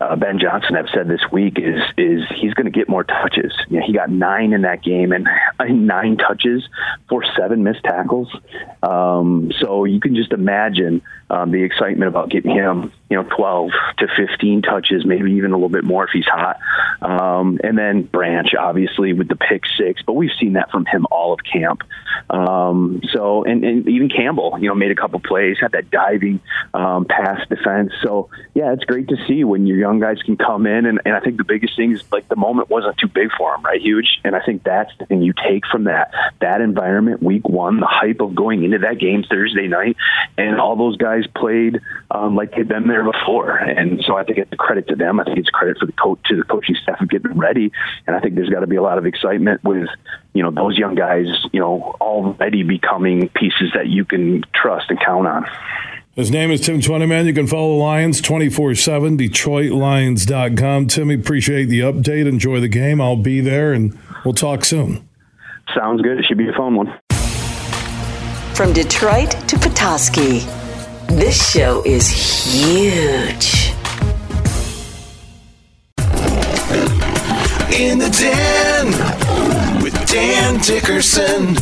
uh, 0.00 0.16
Ben 0.16 0.38
Johnson 0.38 0.76
I've 0.76 0.88
said 0.94 1.08
this 1.08 1.22
week 1.32 1.58
is 1.58 1.80
is 1.96 2.22
he's 2.40 2.54
going 2.54 2.66
to 2.66 2.70
get 2.70 2.88
more 2.88 3.04
touches. 3.04 3.52
You 3.68 3.80
know, 3.80 3.86
he 3.86 3.92
got 3.92 4.10
nine 4.10 4.52
in 4.52 4.62
that 4.62 4.82
game 4.82 5.12
and 5.58 5.86
nine 5.86 6.16
touches 6.16 6.68
for 7.08 7.24
seven 7.36 7.62
missed 7.62 7.82
tackles. 7.84 8.28
Um, 8.82 9.52
so 9.60 9.84
you 9.84 10.00
can 10.00 10.14
just 10.14 10.32
imagine 10.32 11.02
um, 11.28 11.50
the 11.50 11.62
excitement 11.62 12.08
about 12.08 12.30
getting 12.30 12.52
him, 12.52 12.92
you 13.10 13.16
know, 13.16 13.24
12 13.24 13.70
to 13.98 14.06
15 14.16 14.62
touches, 14.62 15.04
maybe 15.04 15.32
even 15.32 15.52
a 15.52 15.56
little 15.56 15.68
bit 15.68 15.84
more 15.84 16.04
if 16.04 16.10
he's 16.12 16.26
hot. 16.26 16.58
Um, 17.02 17.58
and 17.62 17.76
then 17.76 18.02
Branch, 18.02 18.54
obviously, 18.54 19.12
with 19.12 19.28
the 19.28 19.36
pick 19.36 19.62
six, 19.76 20.02
but 20.06 20.12
we've 20.12 20.30
seen 20.38 20.54
that 20.54 20.70
from 20.70 20.86
him 20.86 21.06
all 21.10 21.32
of 21.32 21.40
camp. 21.40 21.82
Um, 22.30 23.00
so, 23.12 23.44
and, 23.44 23.64
and 23.64 23.88
even 23.88 24.08
Campbell, 24.08 24.56
you 24.60 24.68
know, 24.68 24.74
made 24.74 24.90
a 24.90 24.94
couple 24.94 25.20
plays, 25.20 25.56
had 25.60 25.72
that 25.72 25.90
diving 25.90 26.40
um, 26.74 27.04
pass 27.04 27.46
defense. 27.48 27.92
So, 28.02 28.30
yeah, 28.54 28.72
it's 28.72 28.84
great 28.84 29.08
to 29.08 29.16
see 29.26 29.44
when 29.44 29.66
your 29.66 29.78
young 29.78 30.00
guys 30.00 30.22
can 30.22 30.36
come 30.36 30.66
in. 30.66 30.86
And, 30.86 31.00
and 31.04 31.14
I 31.14 31.20
think 31.20 31.38
the 31.38 31.44
biggest 31.44 31.76
thing 31.76 31.92
is 31.92 32.02
like 32.12 32.28
the 32.28 32.36
moment 32.36 32.70
wasn't 32.70 32.98
too 32.98 33.08
big 33.08 33.30
for 33.36 33.54
him, 33.54 33.62
right? 33.62 33.80
Huge. 33.80 34.20
And 34.24 34.34
I 34.34 34.40
think 34.44 34.62
that's 34.62 34.90
the 34.98 35.06
thing 35.06 35.22
you 35.22 35.32
take 35.32 35.66
from 35.66 35.84
that, 35.84 36.12
that 36.40 36.60
environment, 36.60 37.22
week 37.22 37.48
one, 37.48 37.80
the 37.80 37.86
hype 37.86 38.20
of 38.20 38.34
going 38.34 38.64
into 38.64 38.78
that 38.78 38.98
game 38.98 39.24
Thursday 39.28 39.68
night, 39.68 39.96
and 40.38 40.60
all 40.60 40.76
those 40.76 40.96
guys 40.96 41.15
played 41.26 41.80
um, 42.10 42.34
like 42.34 42.54
they'd 42.54 42.68
been 42.68 42.88
there 42.88 43.04
before. 43.04 43.56
And 43.56 44.02
so 44.04 44.16
I 44.16 44.24
think 44.24 44.38
it's 44.38 44.52
a 44.52 44.56
credit 44.56 44.88
to 44.88 44.96
them. 44.96 45.20
I 45.20 45.24
think 45.24 45.38
it's 45.38 45.50
credit 45.50 45.78
for 45.78 45.86
the 45.86 45.92
coach 45.92 46.18
to 46.26 46.36
the 46.36 46.44
coaching 46.44 46.76
staff 46.82 47.00
of 47.00 47.08
getting 47.08 47.38
ready. 47.38 47.70
And 48.06 48.16
I 48.16 48.20
think 48.20 48.34
there's 48.34 48.48
got 48.48 48.60
to 48.60 48.66
be 48.66 48.76
a 48.76 48.82
lot 48.82 48.98
of 48.98 49.06
excitement 49.06 49.62
with 49.62 49.88
you 50.34 50.42
know 50.42 50.50
those 50.50 50.76
young 50.76 50.94
guys, 50.94 51.26
you 51.52 51.60
know, 51.60 51.94
already 52.00 52.62
becoming 52.62 53.28
pieces 53.28 53.72
that 53.74 53.86
you 53.86 54.04
can 54.04 54.44
trust 54.54 54.90
and 54.90 54.98
count 55.00 55.26
on. 55.26 55.46
His 56.16 56.30
name 56.30 56.50
is 56.50 56.62
Tim 56.62 56.80
Twentyman. 56.80 57.26
You 57.26 57.34
can 57.34 57.46
follow 57.46 57.76
Lions 57.76 58.22
24 58.22 58.74
7, 58.74 59.18
DetroitLions.com. 59.18 60.86
Timmy, 60.86 61.14
appreciate 61.14 61.66
the 61.66 61.80
update. 61.80 62.26
Enjoy 62.26 62.58
the 62.58 62.68
game. 62.68 63.02
I'll 63.02 63.16
be 63.16 63.42
there 63.42 63.74
and 63.74 63.96
we'll 64.24 64.32
talk 64.32 64.64
soon. 64.64 65.06
Sounds 65.74 66.00
good. 66.00 66.18
It 66.18 66.24
should 66.24 66.38
be 66.38 66.48
a 66.48 66.54
fun 66.54 66.74
one. 66.74 66.98
From 68.54 68.72
Detroit 68.72 69.32
to 69.48 69.58
Petoskey, 69.58 70.40
this 71.08 71.50
show 71.50 71.82
is 71.84 72.08
huge. 72.08 73.72
In 77.78 77.98
the 77.98 78.10
den 78.10 79.82
with 79.82 79.94
Dan 80.10 80.60
Dickerson. 80.60 81.56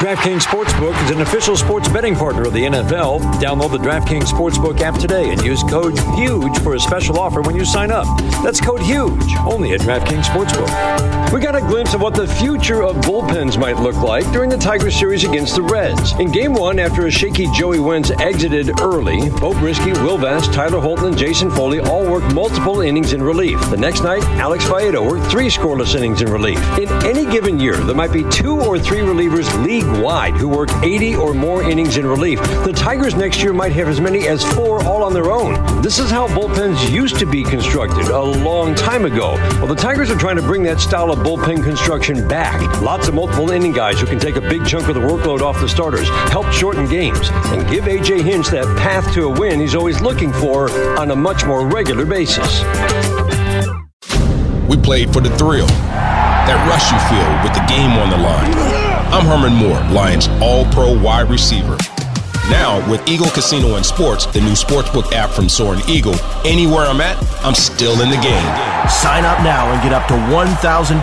DraftKings 0.00 0.40
Sportsbook 0.40 1.04
is 1.04 1.10
an 1.10 1.20
official 1.20 1.54
sports 1.58 1.86
betting 1.86 2.16
partner 2.16 2.44
of 2.44 2.54
the 2.54 2.62
NFL. 2.62 3.20
Download 3.34 3.70
the 3.70 3.76
DraftKings 3.76 4.28
Sportsbook 4.28 4.80
app 4.80 4.98
today 4.98 5.28
and 5.28 5.42
use 5.42 5.62
code 5.64 5.98
HUGE 6.16 6.58
for 6.60 6.74
a 6.74 6.80
special 6.80 7.18
offer 7.18 7.42
when 7.42 7.54
you 7.54 7.66
sign 7.66 7.90
up. 7.90 8.06
That's 8.42 8.62
code 8.62 8.80
HUGE, 8.80 9.36
only 9.40 9.74
at 9.74 9.80
DraftKings 9.80 10.22
Sportsbook. 10.22 11.32
We 11.34 11.40
got 11.40 11.54
a 11.54 11.60
glimpse 11.60 11.92
of 11.92 12.00
what 12.00 12.14
the 12.14 12.26
future 12.26 12.82
of 12.82 12.96
bullpens 12.96 13.58
might 13.58 13.76
look 13.76 13.96
like 13.96 14.24
during 14.32 14.48
the 14.48 14.56
Tigers 14.56 14.98
series 14.98 15.24
against 15.24 15.54
the 15.54 15.62
Reds. 15.62 16.12
In 16.12 16.32
game 16.32 16.54
one, 16.54 16.78
after 16.78 17.04
a 17.06 17.10
shaky 17.10 17.46
Joey 17.52 17.78
Wentz 17.78 18.10
exited 18.10 18.80
early, 18.80 19.28
Beau 19.28 19.52
Brieske, 19.52 19.92
Will 20.02 20.16
Vest, 20.16 20.50
Tyler 20.54 20.80
Holton, 20.80 21.08
and 21.08 21.18
Jason 21.18 21.50
Foley 21.50 21.78
all 21.78 22.10
worked 22.10 22.34
multiple 22.34 22.80
innings 22.80 23.12
in 23.12 23.22
relief. 23.22 23.60
The 23.68 23.76
next 23.76 24.02
night, 24.02 24.22
Alex 24.40 24.64
Faedo 24.64 25.06
worked 25.06 25.30
three 25.30 25.48
scoreless 25.48 25.94
innings 25.94 26.22
in 26.22 26.32
relief. 26.32 26.58
In 26.78 26.88
any 27.04 27.30
given 27.30 27.60
year, 27.60 27.76
there 27.76 27.94
might 27.94 28.14
be 28.14 28.24
two 28.30 28.58
or 28.58 28.78
three 28.78 29.00
relievers 29.00 29.50
league 29.62 29.89
wide 30.02 30.34
who 30.34 30.48
work 30.48 30.70
80 30.82 31.16
or 31.16 31.34
more 31.34 31.62
innings 31.62 31.96
in 31.96 32.06
relief. 32.06 32.40
The 32.64 32.72
Tigers 32.72 33.14
next 33.14 33.42
year 33.42 33.52
might 33.52 33.72
have 33.72 33.88
as 33.88 34.00
many 34.00 34.28
as 34.28 34.44
four 34.54 34.82
all 34.84 35.02
on 35.02 35.12
their 35.12 35.30
own. 35.30 35.82
This 35.82 35.98
is 35.98 36.10
how 36.10 36.28
bullpens 36.28 36.90
used 36.90 37.18
to 37.18 37.26
be 37.26 37.42
constructed 37.42 38.08
a 38.08 38.20
long 38.20 38.74
time 38.74 39.04
ago. 39.04 39.34
Well, 39.54 39.66
the 39.66 39.74
Tigers 39.74 40.10
are 40.10 40.18
trying 40.18 40.36
to 40.36 40.42
bring 40.42 40.62
that 40.64 40.80
style 40.80 41.10
of 41.10 41.18
bullpen 41.20 41.64
construction 41.64 42.26
back. 42.28 42.60
Lots 42.80 43.08
of 43.08 43.14
multiple 43.14 43.50
inning 43.50 43.72
guys 43.72 44.00
who 44.00 44.06
can 44.06 44.18
take 44.18 44.36
a 44.36 44.40
big 44.40 44.66
chunk 44.66 44.88
of 44.88 44.94
the 44.94 45.00
workload 45.00 45.40
off 45.40 45.60
the 45.60 45.68
starters, 45.68 46.08
help 46.30 46.46
shorten 46.52 46.88
games, 46.88 47.30
and 47.30 47.68
give 47.70 47.84
AJ 47.84 48.22
Hinch 48.22 48.48
that 48.48 48.66
path 48.78 49.12
to 49.14 49.24
a 49.24 49.40
win 49.40 49.60
he's 49.60 49.74
always 49.74 50.00
looking 50.00 50.32
for 50.32 50.70
on 50.98 51.10
a 51.10 51.16
much 51.16 51.44
more 51.44 51.66
regular 51.66 52.04
basis. 52.04 52.62
We 54.68 54.76
played 54.76 55.12
for 55.12 55.20
the 55.20 55.34
thrill, 55.36 55.66
that 55.66 56.58
rush 56.68 56.90
you 56.92 56.98
feel 57.10 57.30
with 57.42 57.54
the 57.54 57.64
game 57.66 57.98
on 57.98 58.10
the 58.10 58.16
line. 58.16 58.89
I'm 59.12 59.26
Herman 59.26 59.54
Moore, 59.54 59.80
Lions 59.90 60.28
All 60.40 60.64
Pro 60.66 60.96
wide 60.96 61.28
receiver. 61.28 61.76
Now, 62.48 62.78
with 62.88 63.06
Eagle 63.08 63.28
Casino 63.30 63.74
and 63.74 63.84
Sports, 63.84 64.26
the 64.26 64.40
new 64.40 64.52
sportsbook 64.52 65.12
app 65.12 65.30
from 65.30 65.48
Soaring 65.48 65.82
Eagle, 65.88 66.14
anywhere 66.44 66.86
I'm 66.86 67.00
at, 67.00 67.20
I'm 67.44 67.56
still 67.56 68.00
in 68.02 68.08
the 68.08 68.16
game. 68.16 68.88
Sign 68.88 69.24
up 69.24 69.42
now 69.42 69.72
and 69.72 69.82
get 69.82 69.92
up 69.92 70.06
to 70.06 70.14
$1,000. 70.14 71.00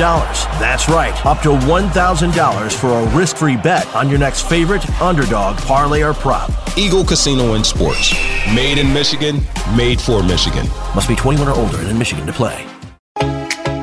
That's 0.58 0.88
right, 0.88 1.26
up 1.26 1.42
to 1.42 1.50
$1,000 1.50 2.74
for 2.74 2.88
a 2.88 3.16
risk 3.16 3.36
free 3.36 3.58
bet 3.58 3.86
on 3.94 4.10
your 4.10 4.20
next 4.20 4.48
favorite 4.48 4.90
underdog, 5.02 5.58
parlay, 5.58 6.02
or 6.02 6.14
prop. 6.14 6.50
Eagle 6.78 7.04
Casino 7.04 7.56
and 7.56 7.66
Sports. 7.66 8.14
Made 8.56 8.78
in 8.78 8.94
Michigan, 8.94 9.42
made 9.76 10.00
for 10.00 10.24
Michigan. 10.24 10.66
Must 10.96 11.10
be 11.10 11.16
21 11.16 11.50
or 11.50 11.56
older 11.56 11.78
and 11.78 11.90
in 11.90 11.98
Michigan 11.98 12.26
to 12.26 12.32
play. 12.32 12.66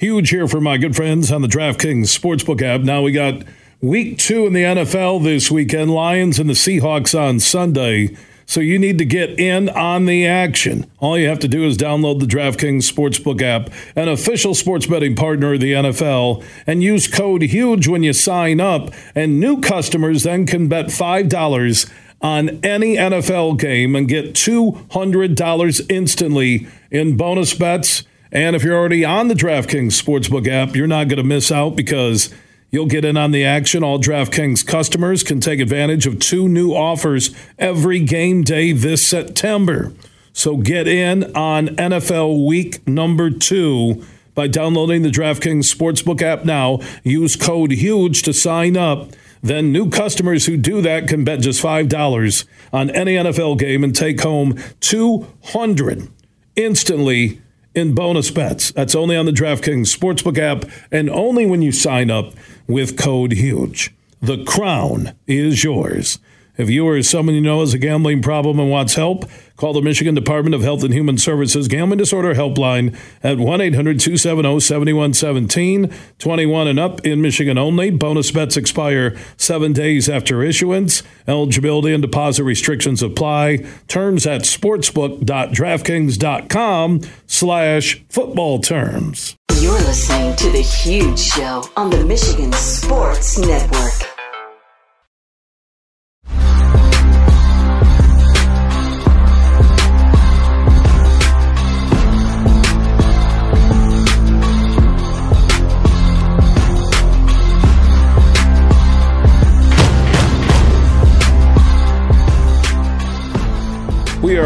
Huge 0.00 0.30
here 0.30 0.48
for 0.48 0.62
my 0.62 0.78
good 0.78 0.96
friends 0.96 1.30
on 1.30 1.42
the 1.42 1.46
DraftKings 1.46 2.04
Sportsbook 2.04 2.62
app. 2.62 2.80
Now 2.80 3.02
we 3.02 3.12
got 3.12 3.42
week 3.82 4.16
two 4.16 4.46
in 4.46 4.54
the 4.54 4.62
NFL 4.62 5.22
this 5.22 5.50
weekend 5.50 5.90
Lions 5.90 6.38
and 6.38 6.48
the 6.48 6.54
Seahawks 6.54 7.14
on 7.14 7.38
Sunday. 7.38 8.16
So 8.46 8.60
you 8.60 8.78
need 8.78 8.96
to 8.96 9.04
get 9.04 9.38
in 9.38 9.68
on 9.68 10.06
the 10.06 10.26
action. 10.26 10.90
All 11.00 11.18
you 11.18 11.28
have 11.28 11.38
to 11.40 11.48
do 11.48 11.66
is 11.66 11.76
download 11.76 12.18
the 12.18 12.24
DraftKings 12.24 12.90
Sportsbook 12.90 13.42
app, 13.42 13.68
an 13.94 14.08
official 14.08 14.54
sports 14.54 14.86
betting 14.86 15.16
partner 15.16 15.52
of 15.52 15.60
the 15.60 15.74
NFL, 15.74 16.42
and 16.66 16.82
use 16.82 17.06
code 17.06 17.42
HUGE 17.42 17.86
when 17.86 18.02
you 18.02 18.14
sign 18.14 18.58
up. 18.58 18.94
And 19.14 19.38
new 19.38 19.60
customers 19.60 20.22
then 20.22 20.46
can 20.46 20.66
bet 20.66 20.86
$5 20.86 21.92
on 22.22 22.48
any 22.64 22.96
NFL 22.96 23.58
game 23.58 23.94
and 23.94 24.08
get 24.08 24.32
$200 24.32 25.90
instantly 25.90 26.68
in 26.90 27.18
bonus 27.18 27.52
bets. 27.52 28.04
And 28.32 28.54
if 28.54 28.62
you're 28.62 28.76
already 28.76 29.04
on 29.04 29.28
the 29.28 29.34
DraftKings 29.34 30.00
Sportsbook 30.00 30.46
app, 30.46 30.76
you're 30.76 30.86
not 30.86 31.08
going 31.08 31.18
to 31.18 31.24
miss 31.24 31.50
out 31.50 31.74
because 31.74 32.32
you'll 32.70 32.86
get 32.86 33.04
in 33.04 33.16
on 33.16 33.32
the 33.32 33.44
action. 33.44 33.82
All 33.82 33.98
DraftKings 33.98 34.64
customers 34.64 35.22
can 35.22 35.40
take 35.40 35.58
advantage 35.58 36.06
of 36.06 36.20
two 36.20 36.48
new 36.48 36.72
offers 36.72 37.34
every 37.58 38.00
game 38.00 38.42
day 38.42 38.72
this 38.72 39.04
September. 39.04 39.92
So 40.32 40.58
get 40.58 40.86
in 40.86 41.34
on 41.36 41.68
NFL 41.68 42.46
week 42.46 42.86
number 42.86 43.30
two 43.30 44.04
by 44.36 44.46
downloading 44.46 45.02
the 45.02 45.10
DraftKings 45.10 45.74
Sportsbook 45.74 46.22
app 46.22 46.44
now. 46.44 46.78
Use 47.02 47.34
code 47.34 47.72
HUGE 47.72 48.22
to 48.22 48.32
sign 48.32 48.76
up. 48.76 49.10
Then 49.42 49.72
new 49.72 49.90
customers 49.90 50.46
who 50.46 50.56
do 50.56 50.80
that 50.82 51.08
can 51.08 51.24
bet 51.24 51.40
just 51.40 51.62
$5 51.62 52.44
on 52.72 52.90
any 52.90 53.14
NFL 53.14 53.58
game 53.58 53.82
and 53.82 53.94
take 53.94 54.20
home 54.20 54.56
200 54.80 56.08
instantly 56.56 57.40
in 57.74 57.94
bonus 57.94 58.30
bets. 58.30 58.72
That's 58.72 58.94
only 58.94 59.16
on 59.16 59.26
the 59.26 59.32
DraftKings 59.32 59.96
Sportsbook 59.96 60.38
app 60.38 60.70
and 60.90 61.08
only 61.10 61.46
when 61.46 61.62
you 61.62 61.72
sign 61.72 62.10
up 62.10 62.34
with 62.66 62.98
code 62.98 63.32
HUGE. 63.32 63.92
The 64.20 64.44
crown 64.44 65.14
is 65.26 65.64
yours. 65.64 66.18
If 66.60 66.68
you 66.68 66.86
or 66.86 67.02
someone 67.02 67.34
you 67.34 67.40
know 67.40 67.60
has 67.60 67.72
a 67.72 67.78
gambling 67.78 68.20
problem 68.20 68.60
and 68.60 68.70
wants 68.70 68.94
help, 68.94 69.24
call 69.56 69.72
the 69.72 69.80
Michigan 69.80 70.14
Department 70.14 70.54
of 70.54 70.60
Health 70.60 70.84
and 70.84 70.92
Human 70.92 71.16
Services 71.16 71.68
Gambling 71.68 71.96
Disorder 71.96 72.34
Helpline 72.34 72.94
at 73.22 73.38
1 73.38 73.60
800 73.62 73.98
270 73.98 74.60
7117. 74.60 75.90
21 76.18 76.68
and 76.68 76.78
up 76.78 77.00
in 77.06 77.22
Michigan 77.22 77.56
only. 77.56 77.90
Bonus 77.90 78.30
bets 78.30 78.58
expire 78.58 79.16
seven 79.38 79.72
days 79.72 80.10
after 80.10 80.42
issuance. 80.42 81.02
Eligibility 81.26 81.94
and 81.94 82.02
deposit 82.02 82.44
restrictions 82.44 83.02
apply. 83.02 83.64
Terms 83.88 84.26
at 84.26 84.42
sportsbook.draftkings.com 84.42 87.00
slash 87.26 88.04
football 88.10 88.58
terms. 88.58 89.34
You're 89.62 89.72
listening 89.72 90.36
to 90.36 90.50
The 90.50 90.60
Huge 90.60 91.18
Show 91.18 91.64
on 91.78 91.88
the 91.88 92.04
Michigan 92.04 92.52
Sports 92.52 93.38
Network. 93.38 94.09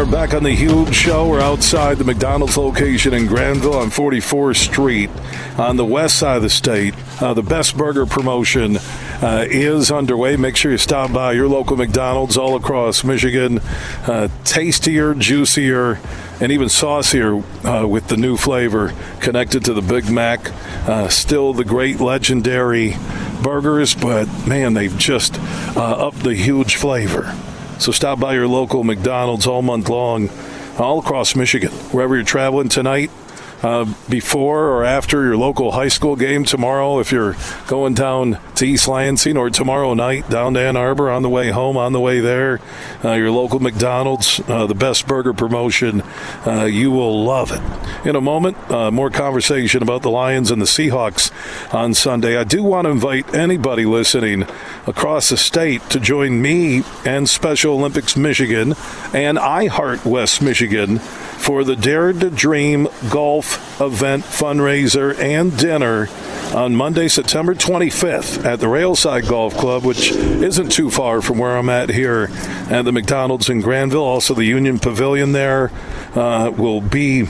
Are 0.05 0.11
back 0.11 0.35
on 0.35 0.43
the 0.43 0.51
huge 0.51 0.93
show. 0.93 1.27
We're 1.27 1.41
outside 1.41 1.97
the 1.97 2.03
McDonald's 2.03 2.57
location 2.57 3.11
in 3.15 3.25
Grandville 3.25 3.73
on 3.73 3.89
44th 3.89 4.57
Street 4.57 5.09
on 5.57 5.77
the 5.77 5.85
west 5.85 6.19
side 6.19 6.37
of 6.37 6.43
the 6.43 6.49
state. 6.49 6.93
Uh, 7.19 7.33
the 7.33 7.41
best 7.41 7.75
burger 7.75 8.05
promotion 8.05 8.77
uh, 8.77 9.45
is 9.49 9.89
underway. 9.89 10.35
Make 10.35 10.57
sure 10.57 10.71
you 10.71 10.77
stop 10.77 11.11
by 11.11 11.31
your 11.31 11.47
local 11.47 11.75
McDonald's 11.75 12.37
all 12.37 12.55
across 12.55 13.03
Michigan. 13.03 13.59
Uh, 14.05 14.27
tastier, 14.43 15.15
juicier, 15.15 15.99
and 16.39 16.51
even 16.51 16.69
saucier 16.69 17.41
uh, 17.65 17.87
with 17.87 18.07
the 18.07 18.17
new 18.17 18.37
flavor 18.37 18.93
connected 19.21 19.65
to 19.65 19.73
the 19.73 19.81
Big 19.81 20.07
Mac. 20.07 20.51
Uh, 20.87 21.07
still 21.07 21.51
the 21.51 21.65
great 21.65 21.99
legendary 21.99 22.95
burgers, 23.41 23.95
but 23.95 24.27
man, 24.47 24.75
they've 24.75 24.97
just 24.99 25.39
uh, 25.75 26.07
upped 26.07 26.19
the 26.19 26.35
huge 26.35 26.75
flavor. 26.75 27.33
So 27.77 27.91
stop 27.91 28.19
by 28.19 28.33
your 28.33 28.47
local 28.47 28.83
McDonald's 28.83 29.47
all 29.47 29.61
month 29.61 29.89
long, 29.89 30.29
all 30.77 30.99
across 30.99 31.35
Michigan, 31.35 31.71
wherever 31.91 32.15
you're 32.15 32.25
traveling 32.25 32.69
tonight. 32.69 33.11
Uh, 33.65 33.91
before 34.07 34.69
or 34.69 34.83
after 34.83 35.23
your 35.23 35.35
local 35.35 35.71
high 35.71 35.87
school 35.87 36.15
game 36.15 36.43
tomorrow, 36.43 36.99
if 36.99 37.11
you're 37.11 37.35
going 37.65 37.95
down 37.95 38.37
to 38.53 38.63
East 38.63 38.87
Lansing, 38.87 39.37
or 39.37 39.49
tomorrow 39.49 39.95
night 39.95 40.29
down 40.29 40.53
to 40.53 40.59
Ann 40.59 40.77
Arbor 40.77 41.09
on 41.09 41.23
the 41.23 41.29
way 41.29 41.49
home, 41.49 41.75
on 41.75 41.91
the 41.91 41.99
way 41.99 42.19
there, 42.19 42.61
uh, 43.03 43.13
your 43.13 43.31
local 43.31 43.59
McDonald's, 43.59 44.39
uh, 44.47 44.67
the 44.67 44.75
best 44.75 45.07
burger 45.07 45.33
promotion, 45.33 46.03
uh, 46.45 46.65
you 46.65 46.91
will 46.91 47.23
love 47.23 47.51
it. 47.51 48.07
In 48.07 48.15
a 48.15 48.21
moment, 48.21 48.55
uh, 48.69 48.91
more 48.91 49.09
conversation 49.09 49.81
about 49.81 50.03
the 50.03 50.11
Lions 50.11 50.51
and 50.51 50.61
the 50.61 50.67
Seahawks 50.67 51.31
on 51.73 51.95
Sunday. 51.95 52.37
I 52.37 52.43
do 52.43 52.61
want 52.61 52.85
to 52.85 52.91
invite 52.91 53.33
anybody 53.33 53.87
listening 53.87 54.43
across 54.85 55.29
the 55.29 55.37
state 55.37 55.81
to 55.89 55.99
join 55.99 56.39
me 56.39 56.83
and 57.03 57.27
Special 57.27 57.73
Olympics 57.73 58.15
Michigan 58.15 58.75
and 59.11 59.39
iHeart 59.39 60.05
West 60.05 60.39
Michigan 60.43 60.99
for 61.37 61.63
the 61.63 61.75
Dare 61.75 62.13
to 62.13 62.29
Dream 62.29 62.87
Golf 63.09 63.79
Event 63.81 64.23
fundraiser 64.23 65.17
and 65.19 65.57
dinner 65.57 66.07
on 66.53 66.75
Monday, 66.75 67.07
September 67.07 67.53
25th 67.53 68.45
at 68.45 68.59
the 68.59 68.67
Railside 68.67 69.27
Golf 69.27 69.55
Club, 69.55 69.83
which 69.83 70.11
isn't 70.11 70.71
too 70.71 70.89
far 70.89 71.21
from 71.21 71.37
where 71.37 71.57
I'm 71.57 71.69
at 71.69 71.89
here 71.89 72.29
at 72.69 72.83
the 72.83 72.91
McDonald's 72.91 73.49
in 73.49 73.61
Grandville. 73.61 74.03
Also, 74.03 74.33
the 74.33 74.45
Union 74.45 74.79
Pavilion 74.79 75.33
there 75.33 75.71
uh, 76.15 76.51
will 76.55 76.81
be 76.81 77.27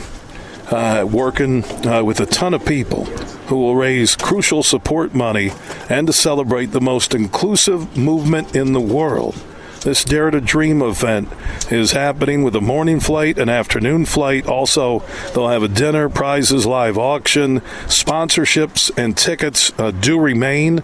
uh, 0.70 1.06
working 1.10 1.64
uh, 1.86 2.02
with 2.04 2.20
a 2.20 2.26
ton 2.26 2.54
of 2.54 2.64
people 2.64 3.04
who 3.46 3.56
will 3.56 3.76
raise 3.76 4.16
crucial 4.16 4.62
support 4.62 5.14
money 5.14 5.50
and 5.88 6.06
to 6.06 6.12
celebrate 6.12 6.66
the 6.66 6.80
most 6.80 7.14
inclusive 7.14 7.96
movement 7.96 8.54
in 8.54 8.72
the 8.72 8.80
world. 8.80 9.40
This 9.86 10.02
Dare 10.02 10.32
to 10.32 10.40
Dream 10.40 10.82
event 10.82 11.28
is 11.70 11.92
happening 11.92 12.42
with 12.42 12.56
a 12.56 12.60
morning 12.60 12.98
flight, 12.98 13.38
an 13.38 13.48
afternoon 13.48 14.04
flight. 14.04 14.44
Also, 14.44 15.04
they'll 15.32 15.46
have 15.46 15.62
a 15.62 15.68
dinner, 15.68 16.08
prizes, 16.08 16.66
live 16.66 16.98
auction, 16.98 17.60
sponsorships, 17.86 18.90
and 18.98 19.16
tickets 19.16 19.72
uh, 19.78 19.92
do 19.92 20.18
remain. 20.18 20.82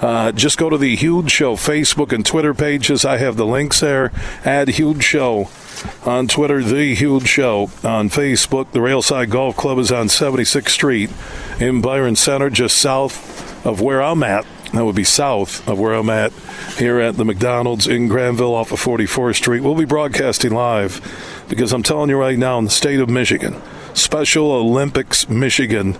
Uh, 0.00 0.32
just 0.32 0.58
go 0.58 0.68
to 0.68 0.76
the 0.76 0.96
Huge 0.96 1.30
Show 1.30 1.54
Facebook 1.54 2.10
and 2.10 2.26
Twitter 2.26 2.52
pages. 2.52 3.04
I 3.04 3.18
have 3.18 3.36
the 3.36 3.46
links 3.46 3.78
there. 3.78 4.10
Add 4.44 4.70
Huge 4.70 5.04
Show 5.04 5.48
on 6.04 6.26
Twitter, 6.26 6.64
The 6.64 6.96
Huge 6.96 7.28
Show 7.28 7.70
on 7.84 8.10
Facebook. 8.10 8.72
The 8.72 8.80
Railside 8.80 9.30
Golf 9.30 9.56
Club 9.56 9.78
is 9.78 9.92
on 9.92 10.08
76th 10.08 10.68
Street 10.68 11.10
in 11.60 11.80
Byron 11.80 12.16
Center, 12.16 12.50
just 12.50 12.76
south 12.76 13.64
of 13.64 13.80
where 13.80 14.02
I'm 14.02 14.24
at. 14.24 14.44
That 14.72 14.86
would 14.86 14.96
be 14.96 15.04
south 15.04 15.68
of 15.68 15.78
where 15.78 15.92
I'm 15.92 16.08
at 16.08 16.32
here 16.78 16.98
at 16.98 17.16
the 17.16 17.26
McDonald's 17.26 17.86
in 17.86 18.08
Grandville 18.08 18.54
off 18.54 18.72
of 18.72 18.80
44th 18.80 19.36
Street. 19.36 19.62
We'll 19.62 19.74
be 19.74 19.84
broadcasting 19.84 20.54
live 20.54 21.00
because 21.48 21.72
I'm 21.72 21.82
telling 21.82 22.08
you 22.08 22.16
right 22.16 22.38
now, 22.38 22.58
in 22.58 22.64
the 22.64 22.70
state 22.70 22.98
of 22.98 23.10
Michigan, 23.10 23.60
Special 23.92 24.50
Olympics 24.50 25.28
Michigan 25.28 25.96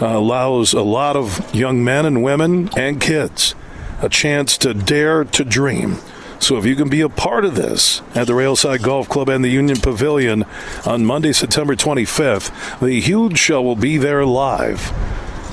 uh, 0.00 0.06
allows 0.06 0.72
a 0.72 0.80
lot 0.80 1.16
of 1.16 1.54
young 1.54 1.84
men 1.84 2.06
and 2.06 2.22
women 2.22 2.70
and 2.76 3.00
kids 3.00 3.54
a 4.00 4.08
chance 4.08 4.56
to 4.58 4.72
dare 4.72 5.24
to 5.24 5.44
dream. 5.44 5.98
So 6.40 6.56
if 6.56 6.64
you 6.66 6.76
can 6.76 6.88
be 6.88 7.00
a 7.00 7.08
part 7.08 7.44
of 7.44 7.54
this 7.54 8.02
at 8.14 8.26
the 8.26 8.32
Railside 8.32 8.82
Golf 8.82 9.08
Club 9.08 9.28
and 9.28 9.44
the 9.44 9.48
Union 9.48 9.78
Pavilion 9.78 10.44
on 10.84 11.04
Monday, 11.04 11.32
September 11.32 11.76
25th, 11.76 12.80
the 12.80 13.00
huge 13.00 13.38
show 13.38 13.62
will 13.62 13.76
be 13.76 13.98
there 13.98 14.26
live. 14.26 14.92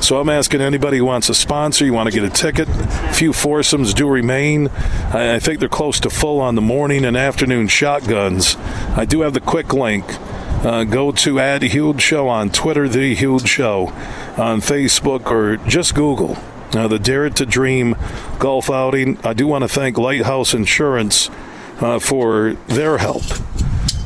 So 0.01 0.19
I'm 0.19 0.29
asking 0.29 0.61
anybody 0.61 0.97
who 0.97 1.05
wants 1.05 1.29
a 1.29 1.35
sponsor, 1.35 1.85
you 1.85 1.93
want 1.93 2.11
to 2.11 2.19
get 2.19 2.23
a 2.23 2.29
ticket. 2.29 2.67
A 2.67 3.13
few 3.13 3.31
foursomes 3.33 3.93
do 3.93 4.09
remain. 4.09 4.67
I, 4.67 5.39
think 5.39 5.59
they're 5.59 5.69
close 5.69 5.99
to 6.01 6.09
full 6.09 6.41
on 6.41 6.55
the 6.55 6.61
morning 6.61 7.05
and 7.05 7.15
afternoon 7.15 7.67
shotguns. 7.67 8.57
I 8.95 9.05
do 9.05 9.21
have 9.21 9.33
the 9.33 9.39
quick 9.39 9.73
link. 9.73 10.05
Uh, 10.65 10.83
go 10.83 11.11
to 11.11 11.39
Add 11.39 11.61
Huge 11.61 12.01
Show 12.01 12.27
on 12.27 12.49
Twitter, 12.49 12.89
The 12.89 13.15
Huge 13.15 13.47
Show 13.47 13.87
on 14.37 14.59
Facebook, 14.61 15.27
or 15.27 15.57
just 15.69 15.95
Google 15.95 16.37
uh, 16.75 16.87
the 16.87 16.99
Dare 16.99 17.29
to 17.29 17.45
Dream 17.45 17.95
golf 18.39 18.69
outing. 18.69 19.19
I 19.23 19.33
do 19.33 19.47
want 19.47 19.63
to 19.63 19.67
thank 19.67 19.97
Lighthouse 19.97 20.53
Insurance 20.53 21.29
uh, 21.79 21.99
for 21.99 22.53
their 22.67 22.97
help 22.97 23.23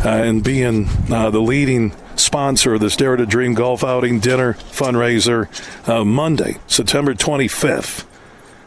uh, 0.04 0.24
in 0.24 0.42
being 0.42 0.88
uh, 1.10 1.30
the 1.30 1.42
leading 1.42 1.94
sponsor 2.20 2.76
of 2.76 2.82
this 2.82 2.96
Dare 2.96 3.16
to 3.16 3.26
Dream 3.26 3.54
golf 3.54 3.84
outing 3.84 4.20
dinner 4.20 4.54
fundraiser 4.54 5.48
uh, 5.88 6.04
Monday, 6.06 6.58
September 6.68 7.14
25th 7.14 8.06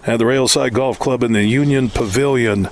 at 0.05 0.19
the 0.19 0.25
Railside 0.25 0.73
Golf 0.73 0.99
Club 0.99 1.23
in 1.23 1.33
the 1.33 1.45
Union 1.45 1.91
Pavilion. 1.91 2.67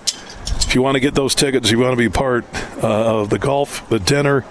If 0.44 0.74
you 0.74 0.82
want 0.82 0.94
to 0.94 1.00
get 1.00 1.14
those 1.14 1.34
tickets, 1.34 1.70
you 1.70 1.78
want 1.78 1.92
to 1.92 1.96
be 1.96 2.08
part 2.08 2.44
uh, 2.82 3.20
of 3.20 3.30
the 3.30 3.38
golf, 3.38 3.88
the 3.88 3.98
dinner, 3.98 4.44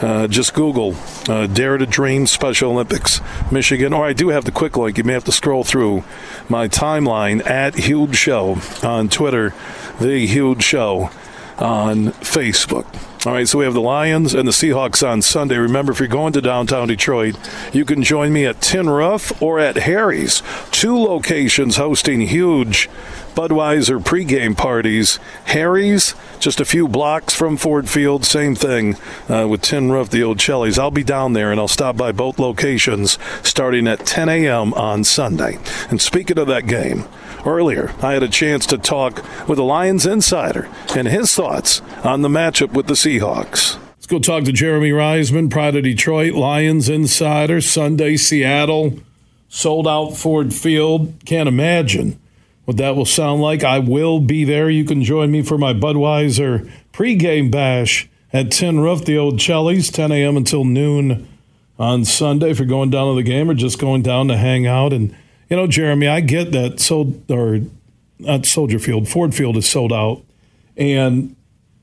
uh, 0.00 0.26
just 0.26 0.54
Google 0.54 0.96
uh, 1.28 1.46
Dare 1.46 1.78
to 1.78 1.86
Dream 1.86 2.26
Special 2.26 2.72
Olympics 2.72 3.20
Michigan. 3.50 3.92
Or 3.92 4.04
I 4.04 4.12
do 4.12 4.30
have 4.30 4.44
the 4.44 4.50
quick 4.50 4.76
link. 4.76 4.98
You 4.98 5.04
may 5.04 5.12
have 5.12 5.24
to 5.24 5.32
scroll 5.32 5.64
through 5.64 6.04
my 6.48 6.68
timeline 6.68 7.46
at 7.46 7.76
Huge 7.76 8.16
Show 8.16 8.58
on 8.82 9.08
Twitter, 9.08 9.54
The 10.00 10.26
Huge 10.26 10.62
Show 10.62 11.10
on 11.58 12.06
Facebook. 12.22 13.11
All 13.24 13.34
right, 13.34 13.46
so 13.46 13.58
we 13.58 13.64
have 13.64 13.74
the 13.74 13.80
Lions 13.80 14.34
and 14.34 14.48
the 14.48 14.52
Seahawks 14.52 15.08
on 15.08 15.22
Sunday. 15.22 15.56
Remember, 15.56 15.92
if 15.92 16.00
you're 16.00 16.08
going 16.08 16.32
to 16.32 16.40
downtown 16.40 16.88
Detroit, 16.88 17.36
you 17.72 17.84
can 17.84 18.02
join 18.02 18.32
me 18.32 18.44
at 18.46 18.60
Tin 18.60 18.90
Roof 18.90 19.40
or 19.40 19.60
at 19.60 19.76
Harry's, 19.76 20.42
two 20.72 20.98
locations 20.98 21.76
hosting 21.76 22.22
huge 22.22 22.90
Budweiser 23.36 24.02
pregame 24.02 24.56
parties. 24.56 25.20
Harry's, 25.44 26.16
just 26.40 26.60
a 26.60 26.64
few 26.64 26.88
blocks 26.88 27.32
from 27.32 27.56
Ford 27.56 27.88
Field, 27.88 28.24
same 28.24 28.56
thing 28.56 28.96
uh, 29.28 29.46
with 29.48 29.62
Tin 29.62 29.92
Roof, 29.92 30.10
the 30.10 30.24
old 30.24 30.40
Cheli's. 30.40 30.76
I'll 30.76 30.90
be 30.90 31.04
down 31.04 31.32
there 31.32 31.52
and 31.52 31.60
I'll 31.60 31.68
stop 31.68 31.96
by 31.96 32.10
both 32.10 32.40
locations 32.40 33.20
starting 33.44 33.86
at 33.86 34.04
10 34.04 34.28
a.m. 34.30 34.74
on 34.74 35.04
Sunday. 35.04 35.60
And 35.90 36.02
speaking 36.02 36.38
of 36.38 36.48
that 36.48 36.66
game, 36.66 37.04
earlier 37.46 37.94
I 38.02 38.12
had 38.12 38.22
a 38.22 38.28
chance 38.28 38.66
to 38.66 38.78
talk 38.78 39.24
with 39.48 39.58
a 39.58 39.62
Lions 39.62 40.06
insider 40.06 40.68
and 40.94 41.08
his 41.08 41.34
thoughts 41.34 41.80
on 42.04 42.22
the 42.22 42.28
matchup 42.28 42.72
with 42.72 42.86
the 42.86 42.94
Seahawks. 42.94 43.78
Let's 43.96 44.06
go 44.06 44.18
talk 44.18 44.44
to 44.44 44.52
Jeremy 44.52 44.90
Reisman, 44.90 45.50
Pride 45.50 45.76
of 45.76 45.84
Detroit, 45.84 46.34
Lions 46.34 46.88
insider, 46.88 47.60
Sunday, 47.60 48.16
Seattle, 48.16 48.98
sold 49.48 49.86
out 49.86 50.16
Ford 50.16 50.52
Field. 50.52 51.14
Can't 51.24 51.48
imagine 51.48 52.18
what 52.64 52.76
that 52.78 52.96
will 52.96 53.04
sound 53.04 53.42
like. 53.42 53.62
I 53.62 53.78
will 53.78 54.20
be 54.20 54.44
there. 54.44 54.70
You 54.70 54.84
can 54.84 55.02
join 55.02 55.30
me 55.30 55.42
for 55.42 55.58
my 55.58 55.72
Budweiser 55.72 56.70
pregame 56.92 57.50
bash 57.50 58.08
at 58.32 58.50
Tin 58.50 58.80
Roof, 58.80 59.04
the 59.04 59.18
old 59.18 59.38
Cheli's, 59.38 59.90
10 59.90 60.10
a.m. 60.12 60.36
until 60.36 60.64
noon 60.64 61.28
on 61.78 62.04
Sunday 62.04 62.50
if 62.50 62.58
you're 62.58 62.66
going 62.66 62.90
down 62.90 63.10
to 63.10 63.16
the 63.16 63.28
game 63.28 63.50
or 63.50 63.54
just 63.54 63.78
going 63.78 64.02
down 64.02 64.28
to 64.28 64.36
hang 64.36 64.66
out. 64.66 64.92
And 64.92 65.14
you 65.52 65.58
know, 65.58 65.66
Jeremy, 65.66 66.08
I 66.08 66.22
get 66.22 66.52
that. 66.52 66.80
So 66.80 67.14
or 67.28 67.60
not 68.18 68.46
Soldier 68.46 68.78
Field, 68.78 69.06
Ford 69.06 69.34
Field 69.34 69.58
is 69.58 69.68
sold 69.68 69.92
out, 69.92 70.22
and 70.78 71.36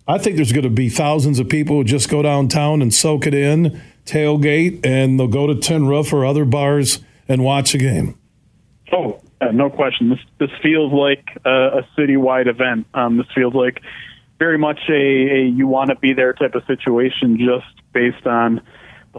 I 0.08 0.18
think 0.18 0.38
there's 0.38 0.52
going 0.52 0.64
to 0.64 0.72
be 0.72 0.90
thousands 0.90 1.38
of 1.38 1.50
people 1.50 1.76
who 1.76 1.84
just 1.84 2.10
go 2.10 2.24
downtown 2.24 2.82
and 2.82 2.92
soak 2.92 3.28
it 3.28 3.36
in, 3.36 3.80
tailgate, 4.08 4.84
and 4.84 5.20
they'll 5.20 5.28
go 5.28 5.46
to 5.46 5.54
Tin 5.54 5.86
Roof 5.86 6.12
or 6.12 6.26
other 6.26 6.46
bars 6.46 7.02
and 7.28 7.44
watch 7.44 7.76
a 7.76 7.78
game. 7.78 8.18
Oh, 8.92 9.22
uh, 9.40 9.52
no 9.52 9.70
question. 9.70 10.10
This 10.10 10.20
this 10.40 10.50
feels 10.64 10.92
like 10.92 11.28
a, 11.46 11.82
a 11.82 11.88
citywide 11.96 12.48
event. 12.48 12.88
Um, 12.96 13.18
this 13.18 13.28
feels 13.36 13.54
like 13.54 13.84
very 14.40 14.58
much 14.58 14.80
a, 14.90 14.94
a 14.94 15.44
you 15.44 15.68
want 15.68 15.92
to 15.92 15.96
be 15.96 16.14
there 16.14 16.34
type 16.34 16.56
of 16.56 16.64
situation, 16.66 17.38
just 17.38 17.94
based 17.94 18.26
on 18.26 18.62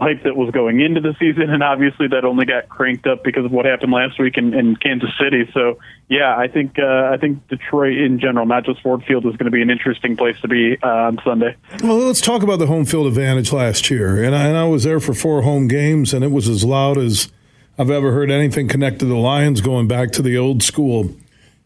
hype 0.01 0.23
that 0.23 0.35
was 0.35 0.49
going 0.49 0.81
into 0.81 0.99
the 0.99 1.15
season, 1.19 1.51
and 1.51 1.61
obviously 1.61 2.07
that 2.07 2.25
only 2.25 2.45
got 2.45 2.67
cranked 2.67 3.05
up 3.05 3.23
because 3.23 3.45
of 3.45 3.51
what 3.51 3.65
happened 3.65 3.93
last 3.93 4.19
week 4.19 4.35
in, 4.35 4.53
in 4.53 4.75
Kansas 4.75 5.11
City. 5.21 5.47
So, 5.53 5.77
yeah, 6.09 6.35
I 6.35 6.47
think 6.47 6.79
uh, 6.79 7.11
I 7.13 7.17
think 7.17 7.47
Detroit 7.47 7.97
in 7.97 8.19
general, 8.19 8.47
not 8.47 8.65
just 8.65 8.81
Ford 8.81 9.03
Field, 9.07 9.25
is 9.27 9.35
going 9.37 9.45
to 9.45 9.51
be 9.51 9.61
an 9.61 9.69
interesting 9.69 10.17
place 10.17 10.35
to 10.41 10.47
be 10.47 10.75
uh, 10.81 10.87
on 10.87 11.19
Sunday. 11.23 11.55
Well, 11.83 11.97
let's 11.97 12.19
talk 12.19 12.41
about 12.41 12.57
the 12.57 12.65
home 12.65 12.85
field 12.85 13.05
advantage 13.05 13.53
last 13.53 13.91
year, 13.91 14.23
and 14.23 14.35
I, 14.35 14.47
and 14.47 14.57
I 14.57 14.65
was 14.65 14.83
there 14.83 14.99
for 14.99 15.13
four 15.13 15.43
home 15.43 15.67
games, 15.67 16.13
and 16.13 16.23
it 16.23 16.31
was 16.31 16.49
as 16.49 16.65
loud 16.65 16.97
as 16.97 17.31
I've 17.77 17.91
ever 17.91 18.11
heard 18.11 18.31
anything 18.31 18.67
connected 18.67 19.01
to 19.01 19.05
the 19.05 19.15
Lions 19.15 19.61
going 19.61 19.87
back 19.87 20.11
to 20.13 20.23
the 20.23 20.35
old 20.35 20.63
school 20.63 21.15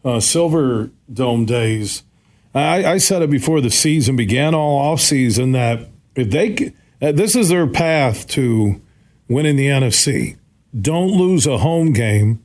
uh, 0.04 0.20
Silver 0.20 0.90
Dome 1.12 1.46
days. 1.46 2.02
I, 2.54 2.84
I, 2.84 2.98
said 2.98 3.20
it 3.20 3.28
before 3.28 3.60
the 3.60 3.70
season 3.70 4.16
began, 4.16 4.54
all 4.54 4.78
off 4.78 5.00
season, 5.00 5.52
that 5.52 5.88
if 6.14 6.30
they 6.30 6.72
this 7.00 7.36
is 7.36 7.48
their 7.48 7.66
path 7.66 8.26
to 8.28 8.80
winning 9.28 9.56
the 9.56 9.68
NFC. 9.68 10.36
Don't 10.78 11.10
lose 11.10 11.46
a 11.46 11.58
home 11.58 11.92
game. 11.92 12.42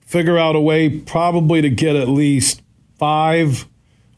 Figure 0.00 0.38
out 0.38 0.56
a 0.56 0.60
way 0.60 0.88
probably 0.88 1.62
to 1.62 1.70
get 1.70 1.96
at 1.96 2.08
least 2.08 2.62
five 2.98 3.66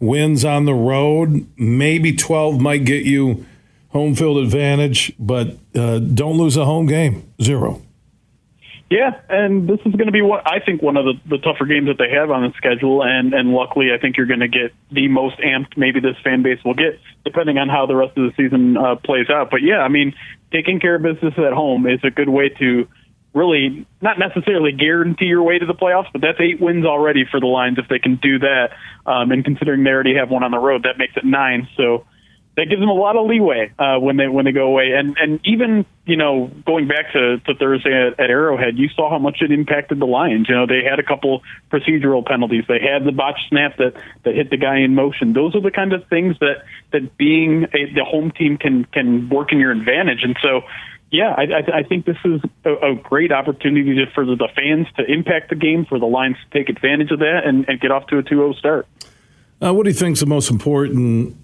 wins 0.01 0.44
on 0.44 0.64
the 0.64 0.74
road. 0.74 1.47
Maybe 1.56 2.14
12 2.14 2.60
might 2.60 2.85
get 2.85 3.05
you 3.05 3.47
home 3.89 4.14
field 4.14 4.39
advantage, 4.39 5.12
but 5.18 5.56
uh, 5.74 6.01
don't 6.01 6.36
lose 6.36 6.56
a 6.56 6.64
home 6.64 6.86
game. 6.86 7.32
Zero. 7.40 7.81
Yeah, 8.95 9.11
and 9.29 9.69
this 9.69 9.81
is 9.85 9.93
going 9.97 10.07
to 10.07 10.12
be 10.12 10.23
what 10.23 10.47
I 10.47 10.61
think 10.65 10.81
one 10.81 10.97
of 10.97 11.05
the, 11.05 11.15
the 11.29 11.39
tougher 11.39 11.66
games 11.66 11.89
that 11.89 11.99
they 11.99 12.15
have 12.15 12.31
on 12.31 12.43
the 12.43 12.53
schedule, 12.57 13.03
and 13.03 13.35
and 13.35 13.51
luckily 13.51 13.89
I 13.93 13.99
think 13.99 14.16
you're 14.16 14.31
going 14.31 14.39
to 14.39 14.47
get 14.47 14.73
the 14.93 15.09
most 15.09 15.37
amped 15.39 15.77
maybe 15.77 15.99
this 15.99 16.15
fan 16.23 16.45
base 16.45 16.62
will 16.65 16.75
get, 16.75 17.01
depending 17.25 17.59
on 17.59 17.69
how 17.69 17.87
the 17.87 17.97
rest 17.97 18.16
of 18.16 18.31
the 18.31 18.33
season 18.37 18.77
uh, 18.77 18.95
plays 18.95 19.29
out. 19.29 19.51
But 19.51 19.62
yeah, 19.62 19.79
I 19.79 19.89
mean, 19.89 20.15
taking 20.53 20.79
care 20.79 20.95
of 20.95 21.03
business 21.03 21.35
at 21.37 21.53
home 21.53 21.89
is 21.89 21.99
a 22.05 22.11
good 22.11 22.29
way 22.29 22.51
to 22.61 22.87
really 23.35 23.85
not 24.01 24.21
necessarily 24.21 24.71
guarantee 24.71 25.25
your 25.25 25.43
way 25.43 25.59
to 25.59 25.66
the 25.66 25.75
playoffs, 25.75 26.12
but 26.12 26.21
that's 26.23 26.39
eight 26.39 26.61
wins 26.61 26.87
already 26.87 27.25
for 27.29 27.41
the 27.41 27.47
Lions 27.47 27.79
if 27.79 27.89
they 27.89 27.99
can 27.99 28.15
do 28.23 28.39
that. 28.39 28.79
Um, 29.07 29.33
and 29.33 29.45
considering 29.45 29.83
they 29.83 29.91
already 29.91 30.15
have 30.15 30.31
one 30.31 30.45
on 30.45 30.53
the 30.53 30.61
road, 30.61 30.85
that 30.85 30.99
makes 30.99 31.16
it 31.16 31.25
nine. 31.25 31.66
So 31.77 32.07
that 32.56 32.66
gives 32.68 32.81
them 32.81 32.89
a 32.89 32.94
lot 32.94 33.16
of 33.16 33.26
leeway 33.26 33.72
uh, 33.78 33.98
when 33.98 34.16
they 34.16 34.28
when 34.28 34.44
they 34.44 34.52
go 34.52 34.66
away. 34.66 34.93
And 34.93 35.16
and 35.18 35.40
even 35.44 35.85
you 36.05 36.16
know 36.16 36.51
going 36.64 36.86
back 36.86 37.12
to, 37.12 37.39
to 37.39 37.55
Thursday 37.55 37.93
at, 37.93 38.20
at 38.20 38.31
Arrowhead, 38.31 38.78
you 38.78 38.89
saw 38.94 39.10
how 39.10 39.18
much 39.18 39.39
it 39.40 39.51
impacted 39.51 39.98
the 39.98 40.06
Lions. 40.06 40.48
You 40.48 40.55
know 40.55 40.66
they 40.66 40.82
had 40.89 40.98
a 40.98 41.02
couple 41.02 41.43
procedural 41.70 42.24
penalties. 42.24 42.64
They 42.68 42.81
had 42.81 43.05
the 43.05 43.12
botch 43.12 43.40
snap 43.48 43.76
that 43.78 43.94
that 44.24 44.35
hit 44.35 44.51
the 44.51 44.56
guy 44.56 44.78
in 44.78 44.94
motion. 44.94 45.32
Those 45.32 45.55
are 45.56 45.60
the 45.60 45.72
kind 45.72 45.93
of 45.93 46.06
things 46.09 46.36
that 46.40 46.64
that 46.93 47.16
being 47.16 47.64
a, 47.74 47.93
the 47.93 48.05
home 48.05 48.31
team 48.31 48.56
can 48.56 48.85
can 48.85 49.28
work 49.28 49.52
in 49.52 49.59
your 49.59 49.72
advantage. 49.72 50.22
And 50.22 50.36
so. 50.43 50.62
Yeah, 51.10 51.32
I, 51.32 51.43
I, 51.43 51.78
I 51.78 51.82
think 51.85 52.06
this 52.06 52.16
is 52.24 52.40
a, 52.64 52.72
a 52.72 52.94
great 52.97 53.31
opportunity 53.31 53.94
to, 53.94 54.06
for 54.14 54.24
the 54.24 54.48
fans 54.56 54.89
to 54.97 55.05
impact 55.05 55.48
the 55.48 55.55
game, 55.55 55.85
for 55.85 56.01
the 56.01 56.06
Lions 56.06 56.36
to 56.43 56.59
take 56.59 56.68
advantage 56.68 57.12
of 57.12 57.20
that 57.20 57.43
and, 57.44 57.68
and 57.68 57.81
get 57.81 57.93
off 57.93 58.09
to 58.09 58.18
a 58.18 58.22
2-0 58.24 58.59
start. 58.59 58.89
Uh, 59.62 59.72
what 59.72 59.85
do 59.85 59.90
you 59.90 59.94
think 59.94 60.14
is 60.14 60.20
the 60.20 60.26
most 60.26 60.51
important 60.51 61.36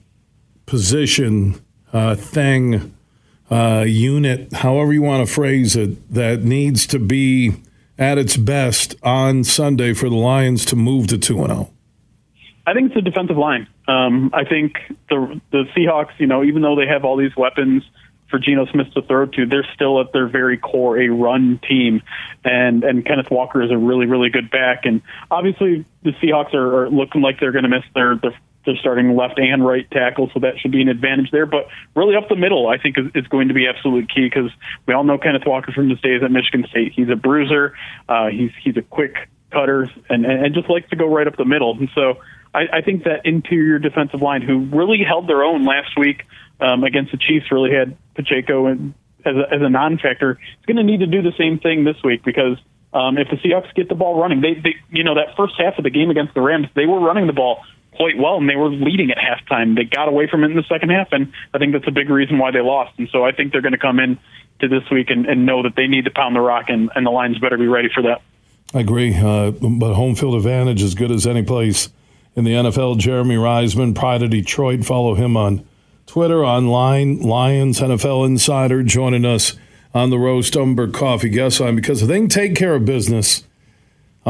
position, 0.71 1.61
uh, 1.93 2.15
thing, 2.15 2.95
uh, 3.51 3.85
unit, 3.87 4.53
however 4.53 4.93
you 4.93 5.03
want 5.03 5.27
to 5.27 5.33
phrase 5.33 5.75
it, 5.75 6.13
that 6.15 6.45
needs 6.45 6.87
to 6.87 7.01
be 7.01 7.53
at 7.99 8.17
its 8.19 8.37
best 8.37 8.95
on 9.03 9.43
Sunday 9.43 9.93
for 9.93 10.09
the 10.09 10.15
Lions 10.15 10.65
to 10.67 10.77
move 10.77 11.09
to 11.09 11.19
2 11.19 11.35
0? 11.35 11.71
I 12.67 12.73
think 12.73 12.87
it's 12.87 12.95
the 12.95 13.03
defensive 13.03 13.37
line. 13.37 13.67
Um, 13.89 14.31
I 14.33 14.45
think 14.45 14.77
the 15.09 15.41
the 15.51 15.65
Seahawks, 15.77 16.13
you 16.19 16.29
know, 16.29 16.45
even 16.45 16.63
though 16.63 16.77
they 16.77 16.87
have 16.87 17.05
all 17.05 17.17
these 17.17 17.35
weapons 17.37 17.83
for 18.31 18.39
Geno 18.39 18.67
Smith 18.67 18.87
to 18.95 19.03
throw 19.03 19.27
to, 19.27 19.47
they're 19.47 19.67
still 19.75 20.01
at 20.01 20.13
their 20.13 20.29
very 20.29 20.57
core 20.57 21.01
a 21.01 21.09
run 21.09 21.59
team, 21.69 22.01
and 22.45 22.85
and 22.85 23.05
Kenneth 23.05 23.31
Walker 23.33 23.61
is 23.61 23.73
a 23.73 23.77
really 23.77 24.07
really 24.07 24.31
good 24.31 24.53
back, 24.53 24.85
and 24.85 25.03
obviously 25.33 25.85
the 26.05 26.13
Seahawks 26.23 26.55
are, 26.55 26.85
are 26.85 26.91
looking 26.91 27.23
like 27.23 27.41
they're 27.41 27.51
going 27.51 27.65
to 27.65 27.69
miss 27.69 27.85
their 27.93 28.15
their 28.15 28.39
they're 28.65 28.77
starting 28.77 29.17
left 29.17 29.39
and 29.39 29.65
right 29.65 29.91
tackle, 29.91 30.31
so 30.35 30.41
that 30.41 30.59
should 30.59 30.73
be 30.73 30.83
an 30.83 30.89
advantage 30.89 31.31
there. 31.31 31.47
But 31.47 31.69
really, 31.95 32.17
up 32.17 32.29
the 32.29 32.37
middle, 32.37 32.69
I 32.69 32.79
think 32.79 32.99
is, 32.99 33.07
is 33.15 33.27
going 33.29 33.49
to 33.49 33.55
be 33.55 33.67
absolute 33.67 34.13
key 34.15 34.29
because 34.33 34.51
we 34.87 34.95
all 34.95 35.05
know 35.05 35.19
Kenneth 35.19 35.47
Walker 35.47 35.73
from 35.73 35.89
his 35.89 36.01
days 36.01 36.23
at 36.23 36.31
Michigan 36.31 36.67
State. 36.71 36.93
He's 36.95 37.09
a 37.09 37.17
bruiser. 37.17 37.75
Uh, 38.09 38.29
he's 38.29 38.51
he's 38.63 38.77
a 38.77 38.83
quick 38.83 39.15
cutter 39.51 39.91
and, 40.09 40.25
and 40.25 40.55
just 40.55 40.69
likes 40.69 40.89
to 40.91 40.97
go 40.97 41.07
right 41.07 41.27
up 41.27 41.37
the 41.37 41.45
middle. 41.45 41.77
And 41.77 41.89
so 41.95 42.19
I, 42.55 42.67
I 42.73 42.81
think 42.83 43.05
that 43.05 43.25
interior 43.25 43.79
defensive 43.79 44.23
line, 44.23 44.43
who 44.43 44.67
really 44.77 45.03
held 45.07 45.29
their 45.29 45.43
own 45.43 45.65
last 45.65 45.99
week 45.99 46.25
um, 46.61 46.85
against 46.85 47.13
the 47.13 47.19
Chiefs, 47.19 47.47
really 47.51 47.73
had 47.73 47.97
Pacheco 48.15 48.67
and 48.67 48.95
as 49.25 49.37
a, 49.37 49.55
as 49.55 49.63
a 49.63 49.69
non-factor. 49.69 50.33
Is 50.33 50.67
going 50.67 50.77
to 50.77 50.83
need 50.83 51.01
to 51.01 51.07
do 51.07 51.23
the 51.23 51.33
same 51.39 51.59
thing 51.59 51.85
this 51.85 51.97
week 52.05 52.25
because 52.25 52.59
um, 52.93 53.19
if 53.19 53.29
the 53.31 53.37
Seahawks 53.37 53.73
get 53.75 53.89
the 53.89 53.95
ball 53.95 54.21
running, 54.21 54.41
they, 54.41 54.55
they, 54.55 54.77
you 54.91 55.05
know, 55.05 55.15
that 55.15 55.37
first 55.37 55.55
half 55.59 55.79
of 55.79 55.85
the 55.85 55.91
game 55.91 56.11
against 56.11 56.35
the 56.35 56.41
Rams, 56.41 56.67
they 56.75 56.87
were 56.87 57.01
running 57.01 57.27
the 57.27 57.33
ball 57.33 57.63
quite 58.01 58.17
well, 58.17 58.39
and 58.39 58.49
they 58.49 58.57
were 58.57 58.71
leading 58.71 59.11
at 59.11 59.19
halftime. 59.19 59.77
They 59.77 59.85
got 59.85 60.09
away 60.09 60.27
from 60.27 60.43
it 60.43 60.47
in 60.47 60.57
the 60.57 60.65
second 60.71 60.89
half, 60.89 61.09
and 61.13 61.31
I 61.53 61.59
think 61.59 61.75
that's 61.75 61.87
a 61.87 61.91
big 61.91 62.09
reason 62.09 62.39
why 62.39 62.51
they 62.51 62.63
lost. 62.63 62.99
And 62.99 63.11
so 63.13 63.27
I 63.27 63.33
think 63.33 63.53
they're 63.53 63.61
going 63.61 63.75
to 63.75 63.79
come 63.79 64.01
in 64.01 64.19
to 64.61 64.69
this 64.69 64.85
week 64.91 65.11
and, 65.11 65.27
and 65.27 65.45
know 65.45 65.63
that 65.65 65.77
they 65.77 65.87
need 65.87 66.07
to 66.07 66.11
pound 66.11 66.35
the 66.35 66.41
rock, 66.41 66.71
and, 66.71 66.91
and 66.95 67.05
the 67.05 67.11
Lions 67.11 67.39
better 67.39 67.59
be 67.59 67.67
ready 67.67 67.91
for 67.93 68.03
that. 68.05 68.23
I 68.73 68.81
agree, 68.81 69.15
uh, 69.15 69.51
but 69.51 69.93
home 69.93 70.15
field 70.15 70.35
advantage 70.35 70.81
is 70.81 70.95
good 70.95 71.11
as 71.11 71.27
any 71.27 71.43
place 71.43 71.91
in 72.35 72.45
the 72.45 72.53
NFL. 72.53 72.97
Jeremy 72.97 73.35
Reisman, 73.35 73.95
Pride 73.95 74.23
of 74.23 74.31
Detroit. 74.31 74.87
Follow 74.87 75.15
him 75.15 75.37
on 75.37 75.63
Twitter, 76.07 76.43
online, 76.43 77.21
Lions 77.21 77.81
NFL 77.81 78.25
Insider, 78.25 78.83
joining 78.83 79.27
us 79.27 79.59
on 79.93 80.09
the 80.09 80.19
Roast 80.19 80.57
Umber 80.57 80.89
Coffee 80.89 81.29
Guest 81.29 81.61
Line 81.61 81.77
because 81.77 82.07
they 82.07 82.19
can 82.19 82.29
take 82.29 82.57
care 82.57 82.77
of 82.77 82.87
business 82.87 83.45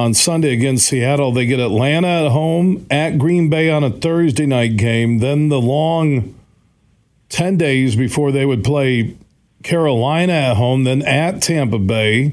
on 0.00 0.14
Sunday 0.14 0.52
against 0.52 0.88
Seattle. 0.88 1.30
They 1.30 1.46
get 1.46 1.60
Atlanta 1.60 2.08
at 2.24 2.32
home, 2.32 2.86
at 2.90 3.18
Green 3.18 3.50
Bay 3.50 3.70
on 3.70 3.84
a 3.84 3.90
Thursday 3.90 4.46
night 4.46 4.76
game, 4.76 5.18
then 5.18 5.48
the 5.48 5.60
long 5.60 6.34
10 7.28 7.56
days 7.56 7.94
before 7.94 8.32
they 8.32 8.44
would 8.44 8.64
play 8.64 9.16
Carolina 9.62 10.32
at 10.32 10.56
home, 10.56 10.84
then 10.84 11.02
at 11.02 11.42
Tampa 11.42 11.78
Bay, 11.78 12.32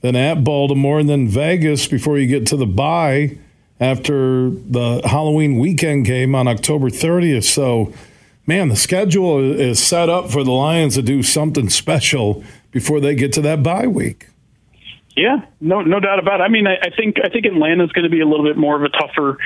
then 0.00 0.16
at 0.16 0.44
Baltimore, 0.44 1.00
and 1.00 1.08
then 1.08 1.28
Vegas 1.28 1.86
before 1.88 2.16
you 2.16 2.26
get 2.26 2.46
to 2.46 2.56
the 2.56 2.66
bye 2.66 3.36
after 3.80 4.50
the 4.50 5.02
Halloween 5.04 5.58
weekend 5.58 6.06
game 6.06 6.34
on 6.34 6.46
October 6.46 6.88
30th. 6.88 7.44
So, 7.44 7.92
man, 8.46 8.68
the 8.68 8.76
schedule 8.76 9.40
is 9.52 9.82
set 9.82 10.08
up 10.08 10.30
for 10.30 10.44
the 10.44 10.52
Lions 10.52 10.94
to 10.94 11.02
do 11.02 11.22
something 11.22 11.68
special 11.68 12.44
before 12.70 13.00
they 13.00 13.14
get 13.14 13.32
to 13.34 13.42
that 13.42 13.62
bye 13.62 13.86
week. 13.86 14.29
Yeah, 15.16 15.44
no, 15.60 15.82
no 15.82 16.00
doubt 16.00 16.18
about 16.18 16.40
it. 16.40 16.44
I 16.44 16.48
mean, 16.48 16.66
I, 16.66 16.76
I 16.86 16.90
think 16.96 17.16
I 17.22 17.28
think 17.28 17.44
Atlanta's 17.44 17.92
going 17.92 18.04
to 18.04 18.10
be 18.10 18.20
a 18.20 18.26
little 18.26 18.44
bit 18.44 18.56
more 18.56 18.76
of 18.76 18.82
a 18.82 18.88
tougher 18.88 19.38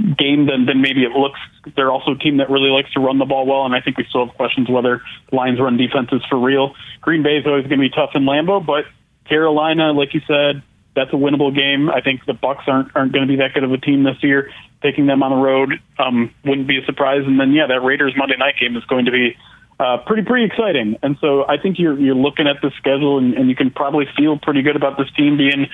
game 0.00 0.46
than, 0.46 0.64
than 0.64 0.80
maybe 0.80 1.04
it 1.04 1.12
looks. 1.12 1.38
They're 1.76 1.90
also 1.90 2.12
a 2.12 2.18
team 2.18 2.38
that 2.38 2.48
really 2.48 2.70
likes 2.70 2.90
to 2.94 3.00
run 3.00 3.18
the 3.18 3.26
ball 3.26 3.46
well, 3.46 3.66
and 3.66 3.74
I 3.74 3.80
think 3.80 3.98
we 3.98 4.06
still 4.08 4.26
have 4.26 4.34
questions 4.34 4.68
whether 4.68 5.02
Lions 5.30 5.60
run 5.60 5.76
defense 5.76 6.08
is 6.12 6.22
for 6.30 6.38
real. 6.38 6.74
Green 7.00 7.22
Bay 7.22 7.36
is 7.36 7.46
always 7.46 7.66
going 7.66 7.78
to 7.78 7.88
be 7.88 7.90
tough 7.90 8.10
in 8.14 8.22
Lambeau, 8.24 8.64
but 8.64 8.84
Carolina, 9.28 9.92
like 9.92 10.14
you 10.14 10.22
said, 10.26 10.62
that's 10.96 11.12
a 11.12 11.16
winnable 11.16 11.54
game. 11.54 11.90
I 11.90 12.00
think 12.00 12.24
the 12.26 12.32
Bucs 12.32 12.66
aren't 12.66 12.96
aren't 12.96 13.12
going 13.12 13.26
to 13.26 13.30
be 13.30 13.36
that 13.36 13.54
good 13.54 13.64
of 13.64 13.72
a 13.72 13.78
team 13.78 14.02
this 14.02 14.16
year. 14.22 14.50
Taking 14.82 15.06
them 15.06 15.22
on 15.22 15.30
the 15.30 15.36
road 15.36 15.74
um, 15.98 16.34
wouldn't 16.44 16.66
be 16.66 16.78
a 16.78 16.84
surprise. 16.86 17.22
And 17.26 17.38
then 17.38 17.52
yeah, 17.52 17.66
that 17.68 17.80
Raiders 17.80 18.14
Monday 18.16 18.36
night 18.38 18.54
game 18.58 18.76
is 18.76 18.84
going 18.84 19.04
to 19.04 19.12
be 19.12 19.36
uh, 19.80 19.96
pretty 20.06 20.22
pretty 20.24 20.44
exciting. 20.44 20.98
And 21.02 21.16
so 21.20 21.48
I 21.48 21.56
think 21.56 21.78
you're 21.78 21.98
you're 21.98 22.14
looking 22.14 22.46
at 22.46 22.60
the 22.60 22.70
schedule 22.76 23.16
and, 23.18 23.32
and 23.34 23.48
you 23.48 23.56
can 23.56 23.70
probably 23.70 24.06
feel 24.16 24.38
pretty 24.38 24.60
good 24.60 24.76
about 24.76 24.98
this 24.98 25.10
team 25.16 25.38
being 25.38 25.68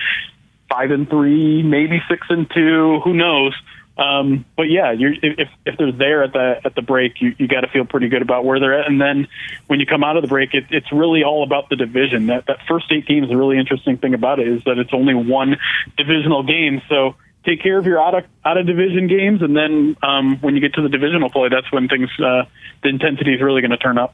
five 0.69 0.91
and 0.91 1.09
three, 1.09 1.61
maybe 1.61 2.01
six 2.09 2.25
and 2.29 2.49
two. 2.49 3.01
Who 3.03 3.13
knows? 3.13 3.53
Um, 3.97 4.45
but 4.55 4.69
yeah, 4.69 4.91
you're, 4.91 5.13
if 5.21 5.49
if 5.65 5.77
they're 5.77 5.91
there 5.91 6.23
at 6.23 6.31
the 6.31 6.61
at 6.63 6.75
the 6.75 6.81
break, 6.81 7.19
you 7.19 7.35
you 7.37 7.47
got 7.47 7.61
to 7.61 7.67
feel 7.67 7.83
pretty 7.83 8.07
good 8.07 8.21
about 8.21 8.45
where 8.45 8.59
they're 8.59 8.79
at. 8.79 8.87
And 8.87 9.01
then 9.01 9.27
when 9.65 9.79
you 9.81 9.85
come 9.85 10.03
out 10.03 10.15
of 10.15 10.21
the 10.21 10.29
break, 10.29 10.53
it, 10.53 10.65
it's 10.69 10.91
really 10.93 11.23
all 11.23 11.43
about 11.43 11.69
the 11.69 11.75
division. 11.75 12.27
That 12.27 12.45
that 12.45 12.59
first 12.67 12.85
eight 12.91 13.07
games, 13.07 13.27
the 13.27 13.35
really 13.35 13.57
interesting 13.57 13.97
thing 13.97 14.13
about 14.13 14.39
it 14.39 14.47
is 14.47 14.63
that 14.65 14.77
it's 14.77 14.93
only 14.93 15.15
one 15.15 15.57
divisional 15.97 16.43
game. 16.43 16.81
So 16.87 17.15
take 17.47 17.63
care 17.63 17.77
of 17.77 17.85
your 17.85 17.99
out 17.99 18.13
of 18.13 18.25
out 18.45 18.57
of 18.57 18.67
division 18.67 19.07
games, 19.07 19.41
and 19.41 19.55
then 19.55 19.95
um, 20.03 20.37
when 20.41 20.55
you 20.55 20.61
get 20.61 20.73
to 20.73 20.81
the 20.81 20.89
divisional 20.89 21.29
play, 21.29 21.49
that's 21.49 21.71
when 21.71 21.87
things 21.87 22.09
uh, 22.19 22.43
the 22.83 22.89
intensity 22.89 23.33
is 23.33 23.41
really 23.41 23.61
going 23.61 23.71
to 23.71 23.77
turn 23.77 23.97
up. 23.97 24.13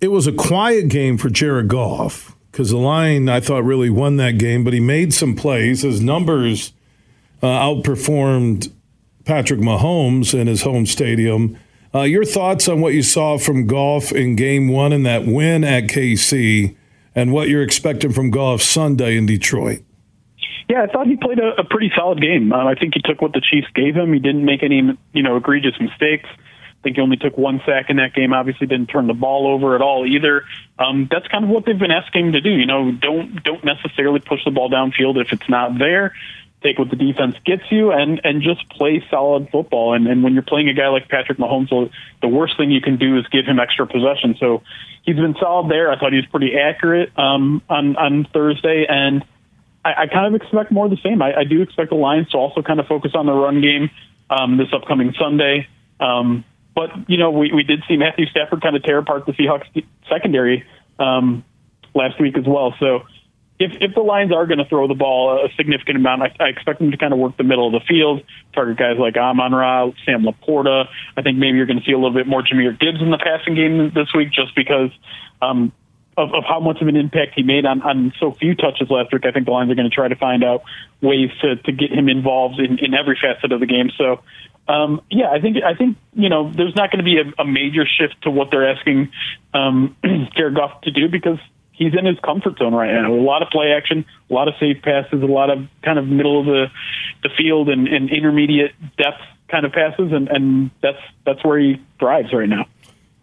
it 0.00 0.08
was 0.08 0.26
a 0.26 0.32
quiet 0.32 0.88
game 0.88 1.18
for 1.18 1.28
Jared 1.28 1.68
Goff 1.68 2.36
because 2.50 2.70
the 2.70 2.78
line 2.78 3.28
I 3.28 3.40
thought 3.40 3.64
really 3.64 3.90
won 3.90 4.16
that 4.16 4.38
game, 4.38 4.64
but 4.64 4.72
he 4.72 4.80
made 4.80 5.12
some 5.12 5.34
plays. 5.36 5.82
His 5.82 6.00
numbers 6.00 6.72
uh, 7.42 7.46
outperformed 7.46 8.72
Patrick 9.24 9.60
Mahomes 9.60 10.38
in 10.38 10.46
his 10.46 10.62
home 10.62 10.86
stadium. 10.86 11.58
Uh, 11.94 12.02
your 12.02 12.24
thoughts 12.24 12.68
on 12.68 12.80
what 12.80 12.94
you 12.94 13.02
saw 13.02 13.36
from 13.36 13.66
Goff 13.66 14.12
in 14.12 14.36
Game 14.36 14.68
One 14.68 14.92
and 14.92 15.04
that 15.04 15.26
win 15.26 15.64
at 15.64 15.84
KC, 15.84 16.76
and 17.14 17.32
what 17.32 17.48
you're 17.48 17.62
expecting 17.62 18.12
from 18.12 18.30
Goff 18.30 18.62
Sunday 18.62 19.16
in 19.16 19.26
Detroit? 19.26 19.82
Yeah, 20.68 20.82
I 20.82 20.86
thought 20.86 21.06
he 21.06 21.16
played 21.16 21.38
a, 21.38 21.60
a 21.60 21.64
pretty 21.64 21.90
solid 21.96 22.20
game. 22.20 22.52
Um, 22.52 22.66
I 22.66 22.74
think 22.74 22.94
he 22.94 23.00
took 23.02 23.20
what 23.20 23.32
the 23.32 23.40
Chiefs 23.40 23.68
gave 23.74 23.94
him. 23.94 24.12
He 24.12 24.20
didn't 24.20 24.44
make 24.44 24.62
any, 24.62 24.96
you 25.12 25.22
know, 25.22 25.36
egregious 25.36 25.74
mistakes. 25.80 26.28
I 26.28 26.82
think 26.82 26.96
he 26.96 27.02
only 27.02 27.18
took 27.18 27.36
one 27.36 27.60
sack 27.66 27.90
in 27.90 27.96
that 27.96 28.14
game. 28.14 28.32
Obviously, 28.32 28.66
didn't 28.66 28.86
turn 28.86 29.06
the 29.06 29.14
ball 29.14 29.46
over 29.46 29.74
at 29.74 29.82
all 29.82 30.06
either. 30.06 30.44
Um, 30.78 31.08
that's 31.10 31.26
kind 31.28 31.44
of 31.44 31.50
what 31.50 31.66
they've 31.66 31.78
been 31.78 31.90
asking 31.90 32.28
him 32.28 32.32
to 32.32 32.40
do. 32.40 32.50
You 32.50 32.66
know, 32.66 32.90
don't 32.90 33.42
don't 33.42 33.64
necessarily 33.64 34.20
push 34.20 34.44
the 34.44 34.50
ball 34.50 34.70
downfield 34.70 35.20
if 35.20 35.32
it's 35.32 35.48
not 35.48 35.78
there. 35.78 36.14
Take 36.62 36.78
what 36.78 36.88
the 36.88 36.96
defense 36.96 37.36
gets 37.44 37.64
you 37.70 37.90
and 37.90 38.20
and 38.24 38.40
just 38.42 38.66
play 38.70 39.04
solid 39.10 39.50
football. 39.50 39.92
And 39.92 40.06
and 40.06 40.22
when 40.22 40.32
you're 40.32 40.42
playing 40.42 40.70
a 40.70 40.74
guy 40.74 40.88
like 40.88 41.08
Patrick 41.08 41.36
Mahomes, 41.36 41.90
the 42.22 42.28
worst 42.28 42.56
thing 42.56 42.70
you 42.70 42.80
can 42.80 42.96
do 42.96 43.18
is 43.18 43.26
give 43.28 43.44
him 43.44 43.58
extra 43.58 43.86
possession. 43.86 44.36
So 44.40 44.62
he's 45.02 45.16
been 45.16 45.36
solid 45.38 45.70
there. 45.70 45.90
I 45.92 45.98
thought 45.98 46.12
he 46.12 46.18
was 46.18 46.26
pretty 46.26 46.56
accurate 46.56 47.10
um, 47.18 47.60
on 47.68 47.96
on 47.96 48.26
Thursday 48.32 48.86
and. 48.88 49.24
I, 49.84 50.02
I 50.02 50.06
kind 50.06 50.34
of 50.34 50.40
expect 50.40 50.70
more 50.70 50.86
of 50.86 50.90
the 50.90 50.98
same. 51.02 51.22
I, 51.22 51.40
I 51.40 51.44
do 51.44 51.62
expect 51.62 51.90
the 51.90 51.96
Lions 51.96 52.28
to 52.30 52.38
also 52.38 52.62
kind 52.62 52.80
of 52.80 52.86
focus 52.86 53.12
on 53.14 53.26
the 53.26 53.32
run 53.32 53.60
game 53.60 53.90
um, 54.28 54.56
this 54.56 54.68
upcoming 54.72 55.14
Sunday. 55.18 55.68
Um, 55.98 56.44
but 56.74 56.90
you 57.08 57.18
know, 57.18 57.30
we, 57.30 57.52
we 57.52 57.62
did 57.62 57.82
see 57.88 57.96
Matthew 57.96 58.26
Stafford 58.26 58.62
kind 58.62 58.76
of 58.76 58.82
tear 58.82 58.98
apart 58.98 59.26
the 59.26 59.32
Seahawks 59.32 59.66
secondary 60.08 60.64
um, 60.98 61.44
last 61.94 62.20
week 62.20 62.36
as 62.38 62.44
well. 62.46 62.74
So 62.78 63.00
if 63.58 63.72
if 63.80 63.94
the 63.94 64.00
Lions 64.00 64.32
are 64.32 64.46
going 64.46 64.58
to 64.58 64.64
throw 64.64 64.88
the 64.88 64.94
ball 64.94 65.44
a 65.44 65.48
significant 65.56 65.96
amount, 65.96 66.22
I, 66.22 66.44
I 66.44 66.48
expect 66.48 66.78
them 66.78 66.90
to 66.90 66.96
kind 66.96 67.12
of 67.12 67.18
work 67.18 67.36
the 67.36 67.44
middle 67.44 67.66
of 67.66 67.72
the 67.72 67.86
field, 67.86 68.22
target 68.54 68.78
guys 68.78 68.96
like 68.98 69.16
Amon 69.16 69.52
Ra, 69.52 69.90
Sam 70.06 70.24
LaPorta. 70.24 70.86
I 71.16 71.22
think 71.22 71.36
maybe 71.36 71.58
you're 71.58 71.66
going 71.66 71.78
to 71.78 71.84
see 71.84 71.92
a 71.92 71.98
little 71.98 72.14
bit 72.14 72.26
more 72.26 72.42
Jahmyr 72.42 72.78
Gibbs 72.80 73.02
in 73.02 73.10
the 73.10 73.18
passing 73.18 73.54
game 73.54 73.92
this 73.94 74.08
week, 74.14 74.32
just 74.32 74.56
because 74.56 74.90
um, 75.42 75.72
of, 76.20 76.34
of 76.34 76.44
how 76.46 76.60
much 76.60 76.80
of 76.80 76.88
an 76.88 76.96
impact 76.96 77.32
he 77.34 77.42
made 77.42 77.64
on, 77.64 77.82
on 77.82 78.12
so 78.20 78.32
few 78.32 78.54
touches 78.54 78.90
last 78.90 79.12
week. 79.12 79.24
I 79.24 79.32
think 79.32 79.46
the 79.46 79.52
Lions 79.52 79.70
are 79.70 79.74
going 79.74 79.88
to 79.88 79.94
try 79.94 80.08
to 80.08 80.16
find 80.16 80.44
out 80.44 80.62
ways 81.00 81.30
to, 81.42 81.56
to 81.56 81.72
get 81.72 81.90
him 81.90 82.08
involved 82.08 82.60
in, 82.60 82.78
in 82.78 82.94
every 82.94 83.18
facet 83.20 83.52
of 83.52 83.60
the 83.60 83.66
game. 83.66 83.90
So, 83.96 84.22
um, 84.68 85.00
yeah, 85.10 85.30
I 85.30 85.40
think 85.40 85.56
I 85.64 85.74
think 85.74 85.96
you 86.14 86.28
know 86.28 86.50
there's 86.50 86.76
not 86.76 86.92
going 86.92 87.04
to 87.04 87.04
be 87.04 87.18
a, 87.18 87.42
a 87.42 87.44
major 87.44 87.84
shift 87.86 88.22
to 88.22 88.30
what 88.30 88.50
they're 88.50 88.70
asking 88.70 89.10
um, 89.52 89.96
Jared 90.36 90.54
Goff 90.54 90.82
to 90.82 90.90
do 90.90 91.08
because 91.08 91.38
he's 91.72 91.94
in 91.98 92.04
his 92.04 92.18
comfort 92.20 92.58
zone 92.58 92.74
right 92.74 92.92
now. 92.92 93.12
A 93.12 93.14
lot 93.14 93.42
of 93.42 93.48
play 93.48 93.72
action, 93.72 94.04
a 94.28 94.32
lot 94.32 94.46
of 94.46 94.54
safe 94.60 94.82
passes, 94.82 95.22
a 95.22 95.26
lot 95.26 95.50
of 95.50 95.66
kind 95.82 95.98
of 95.98 96.06
middle 96.06 96.38
of 96.38 96.46
the 96.46 96.66
the 97.22 97.30
field 97.36 97.68
and, 97.68 97.88
and 97.88 98.10
intermediate 98.10 98.72
depth 98.96 99.20
kind 99.48 99.66
of 99.66 99.72
passes, 99.72 100.12
and, 100.12 100.28
and 100.28 100.70
that's 100.82 101.00
that's 101.26 101.44
where 101.44 101.58
he 101.58 101.82
thrives 101.98 102.32
right 102.32 102.48
now. 102.48 102.66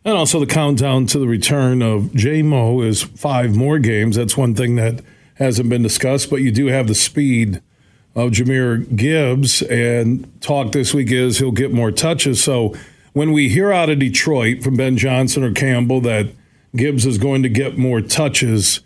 And 0.07 0.15
also 0.15 0.39
the 0.39 0.45
countdown 0.45 1.05
to 1.07 1.19
the 1.19 1.27
return 1.27 1.81
of 1.81 2.03
Jamo 2.13 2.81
is 2.81 3.03
five 3.03 3.57
more 3.57 3.77
games. 3.77 4.15
That's 4.15 4.37
one 4.37 4.55
thing 4.55 4.77
that 4.77 5.01
hasn't 5.33 5.67
been 5.67 5.83
discussed, 5.83 6.29
but 6.29 6.37
you 6.37 6.49
do 6.49 6.67
have 6.67 6.87
the 6.87 6.95
speed 6.95 7.61
of 8.15 8.31
Jahmyr 8.31 8.95
Gibbs, 8.95 9.61
and 9.63 10.25
talk 10.41 10.71
this 10.71 10.93
week 10.93 11.11
is 11.11 11.39
he'll 11.39 11.51
get 11.51 11.73
more 11.73 11.91
touches. 11.91 12.41
So 12.41 12.73
when 13.11 13.33
we 13.33 13.49
hear 13.49 13.73
out 13.73 13.89
of 13.89 13.99
Detroit 13.99 14.63
from 14.63 14.77
Ben 14.77 14.95
Johnson 14.95 15.43
or 15.43 15.51
Campbell 15.51 15.99
that 15.99 16.27
Gibbs 16.73 17.05
is 17.05 17.17
going 17.17 17.43
to 17.43 17.49
get 17.49 17.77
more 17.77 17.99
touches, 17.99 18.79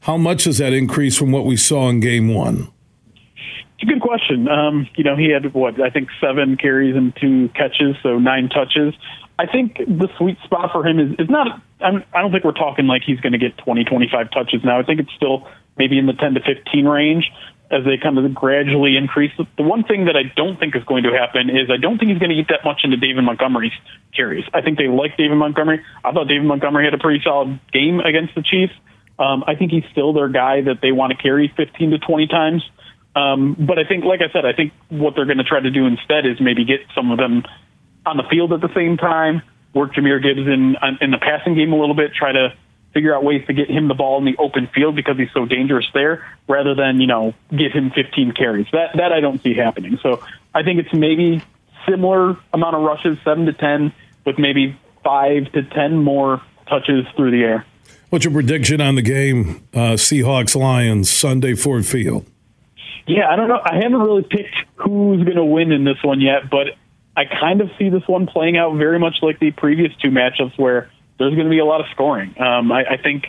how 0.00 0.16
much 0.16 0.44
does 0.44 0.56
that 0.56 0.72
increase 0.72 1.18
from 1.18 1.32
what 1.32 1.44
we 1.44 1.58
saw 1.58 1.90
in 1.90 2.00
game 2.00 2.32
one? 2.32 2.71
It's 3.82 3.90
a 3.90 3.94
good 3.94 4.02
question. 4.02 4.46
Um, 4.46 4.88
you 4.94 5.02
know, 5.02 5.16
he 5.16 5.28
had 5.28 5.52
what 5.54 5.80
I 5.80 5.90
think 5.90 6.08
seven 6.20 6.56
carries 6.56 6.94
and 6.94 7.12
two 7.20 7.48
catches, 7.48 7.96
so 8.00 8.16
nine 8.16 8.48
touches. 8.48 8.94
I 9.40 9.46
think 9.46 9.76
the 9.76 10.08
sweet 10.18 10.38
spot 10.44 10.70
for 10.70 10.86
him 10.86 11.00
is, 11.00 11.18
is 11.18 11.28
not, 11.28 11.60
I'm, 11.80 12.04
I 12.14 12.22
don't 12.22 12.30
think 12.30 12.44
we're 12.44 12.52
talking 12.52 12.86
like 12.86 13.02
he's 13.04 13.18
going 13.18 13.32
to 13.32 13.42
get 13.42 13.58
20, 13.58 13.82
25 13.82 14.30
touches 14.30 14.60
now. 14.62 14.78
I 14.78 14.84
think 14.84 15.00
it's 15.00 15.10
still 15.16 15.48
maybe 15.76 15.98
in 15.98 16.06
the 16.06 16.12
10 16.12 16.34
to 16.34 16.40
15 16.46 16.86
range 16.86 17.24
as 17.72 17.82
they 17.84 17.98
kind 18.00 18.18
of 18.18 18.32
gradually 18.32 18.96
increase. 18.96 19.32
The 19.36 19.64
one 19.64 19.82
thing 19.82 20.04
that 20.04 20.14
I 20.14 20.30
don't 20.36 20.60
think 20.60 20.76
is 20.76 20.84
going 20.84 21.02
to 21.02 21.10
happen 21.10 21.50
is 21.50 21.68
I 21.68 21.76
don't 21.76 21.98
think 21.98 22.12
he's 22.12 22.20
going 22.20 22.30
to 22.30 22.36
eat 22.36 22.54
that 22.54 22.62
much 22.64 22.82
into 22.84 22.98
David 22.98 23.24
Montgomery's 23.24 23.74
carries. 24.14 24.44
I 24.54 24.62
think 24.62 24.78
they 24.78 24.86
like 24.86 25.16
David 25.16 25.34
Montgomery. 25.34 25.82
I 26.04 26.12
thought 26.12 26.28
David 26.28 26.46
Montgomery 26.46 26.84
had 26.84 26.94
a 26.94 27.02
pretty 27.02 27.18
solid 27.24 27.58
game 27.72 27.98
against 27.98 28.36
the 28.36 28.42
Chiefs. 28.42 28.74
Um, 29.18 29.42
I 29.44 29.56
think 29.56 29.72
he's 29.72 29.90
still 29.90 30.12
their 30.12 30.28
guy 30.28 30.60
that 30.70 30.78
they 30.82 30.92
want 30.92 31.10
to 31.10 31.18
carry 31.20 31.52
15 31.56 31.90
to 31.90 31.98
20 31.98 32.28
times. 32.28 32.62
Um, 33.14 33.56
but 33.58 33.78
I 33.78 33.84
think, 33.84 34.04
like 34.04 34.20
I 34.20 34.32
said, 34.32 34.46
I 34.46 34.52
think 34.52 34.72
what 34.88 35.14
they're 35.14 35.26
going 35.26 35.38
to 35.38 35.44
try 35.44 35.60
to 35.60 35.70
do 35.70 35.86
instead 35.86 36.26
is 36.26 36.40
maybe 36.40 36.64
get 36.64 36.80
some 36.94 37.10
of 37.10 37.18
them 37.18 37.44
on 38.06 38.16
the 38.16 38.24
field 38.30 38.52
at 38.52 38.60
the 38.60 38.72
same 38.74 38.96
time, 38.96 39.42
work 39.74 39.94
Jahmyr 39.94 40.22
Gibbs 40.22 40.46
in 40.46 40.76
in 41.00 41.10
the 41.10 41.18
passing 41.18 41.54
game 41.54 41.72
a 41.72 41.76
little 41.78 41.94
bit, 41.94 42.12
try 42.14 42.32
to 42.32 42.54
figure 42.94 43.14
out 43.14 43.24
ways 43.24 43.46
to 43.46 43.52
get 43.52 43.70
him 43.70 43.88
the 43.88 43.94
ball 43.94 44.18
in 44.18 44.24
the 44.24 44.36
open 44.38 44.68
field 44.74 44.94
because 44.94 45.16
he's 45.16 45.32
so 45.32 45.46
dangerous 45.46 45.86
there, 45.94 46.26
rather 46.48 46.74
than 46.74 47.00
you 47.00 47.06
know 47.06 47.34
give 47.50 47.72
him 47.72 47.90
15 47.90 48.32
carries. 48.32 48.66
That 48.72 48.96
that 48.96 49.12
I 49.12 49.20
don't 49.20 49.42
see 49.42 49.54
happening. 49.54 49.98
So 50.02 50.22
I 50.54 50.62
think 50.62 50.80
it's 50.80 50.92
maybe 50.92 51.42
similar 51.88 52.36
amount 52.52 52.76
of 52.76 52.82
rushes, 52.82 53.18
seven 53.24 53.46
to 53.46 53.52
ten, 53.52 53.92
with 54.24 54.38
maybe 54.38 54.78
five 55.04 55.52
to 55.52 55.62
ten 55.62 56.02
more 56.02 56.40
touches 56.66 57.06
through 57.16 57.32
the 57.32 57.44
air. 57.44 57.66
What's 58.10 58.24
your 58.24 58.32
prediction 58.32 58.80
on 58.80 58.94
the 58.94 59.02
game, 59.02 59.66
uh, 59.72 59.96
Seahawks 59.96 60.54
Lions 60.54 61.10
Sunday 61.10 61.54
Ford 61.54 61.86
Field? 61.86 62.26
Yeah, 63.06 63.28
I 63.28 63.36
don't 63.36 63.48
know. 63.48 63.60
I 63.62 63.76
haven't 63.76 64.00
really 64.00 64.22
picked 64.22 64.54
who's 64.76 65.24
going 65.24 65.36
to 65.36 65.44
win 65.44 65.72
in 65.72 65.84
this 65.84 66.02
one 66.02 66.20
yet, 66.20 66.50
but 66.50 66.68
I 67.16 67.24
kind 67.24 67.60
of 67.60 67.70
see 67.78 67.88
this 67.90 68.06
one 68.06 68.26
playing 68.26 68.56
out 68.56 68.76
very 68.76 68.98
much 68.98 69.16
like 69.22 69.38
the 69.38 69.50
previous 69.50 69.92
two 70.00 70.10
matchups 70.10 70.58
where 70.58 70.90
there's 71.18 71.34
going 71.34 71.46
to 71.46 71.50
be 71.50 71.58
a 71.58 71.64
lot 71.64 71.80
of 71.80 71.86
scoring. 71.92 72.34
Um, 72.40 72.72
I, 72.72 72.84
I 72.92 72.96
think 73.02 73.26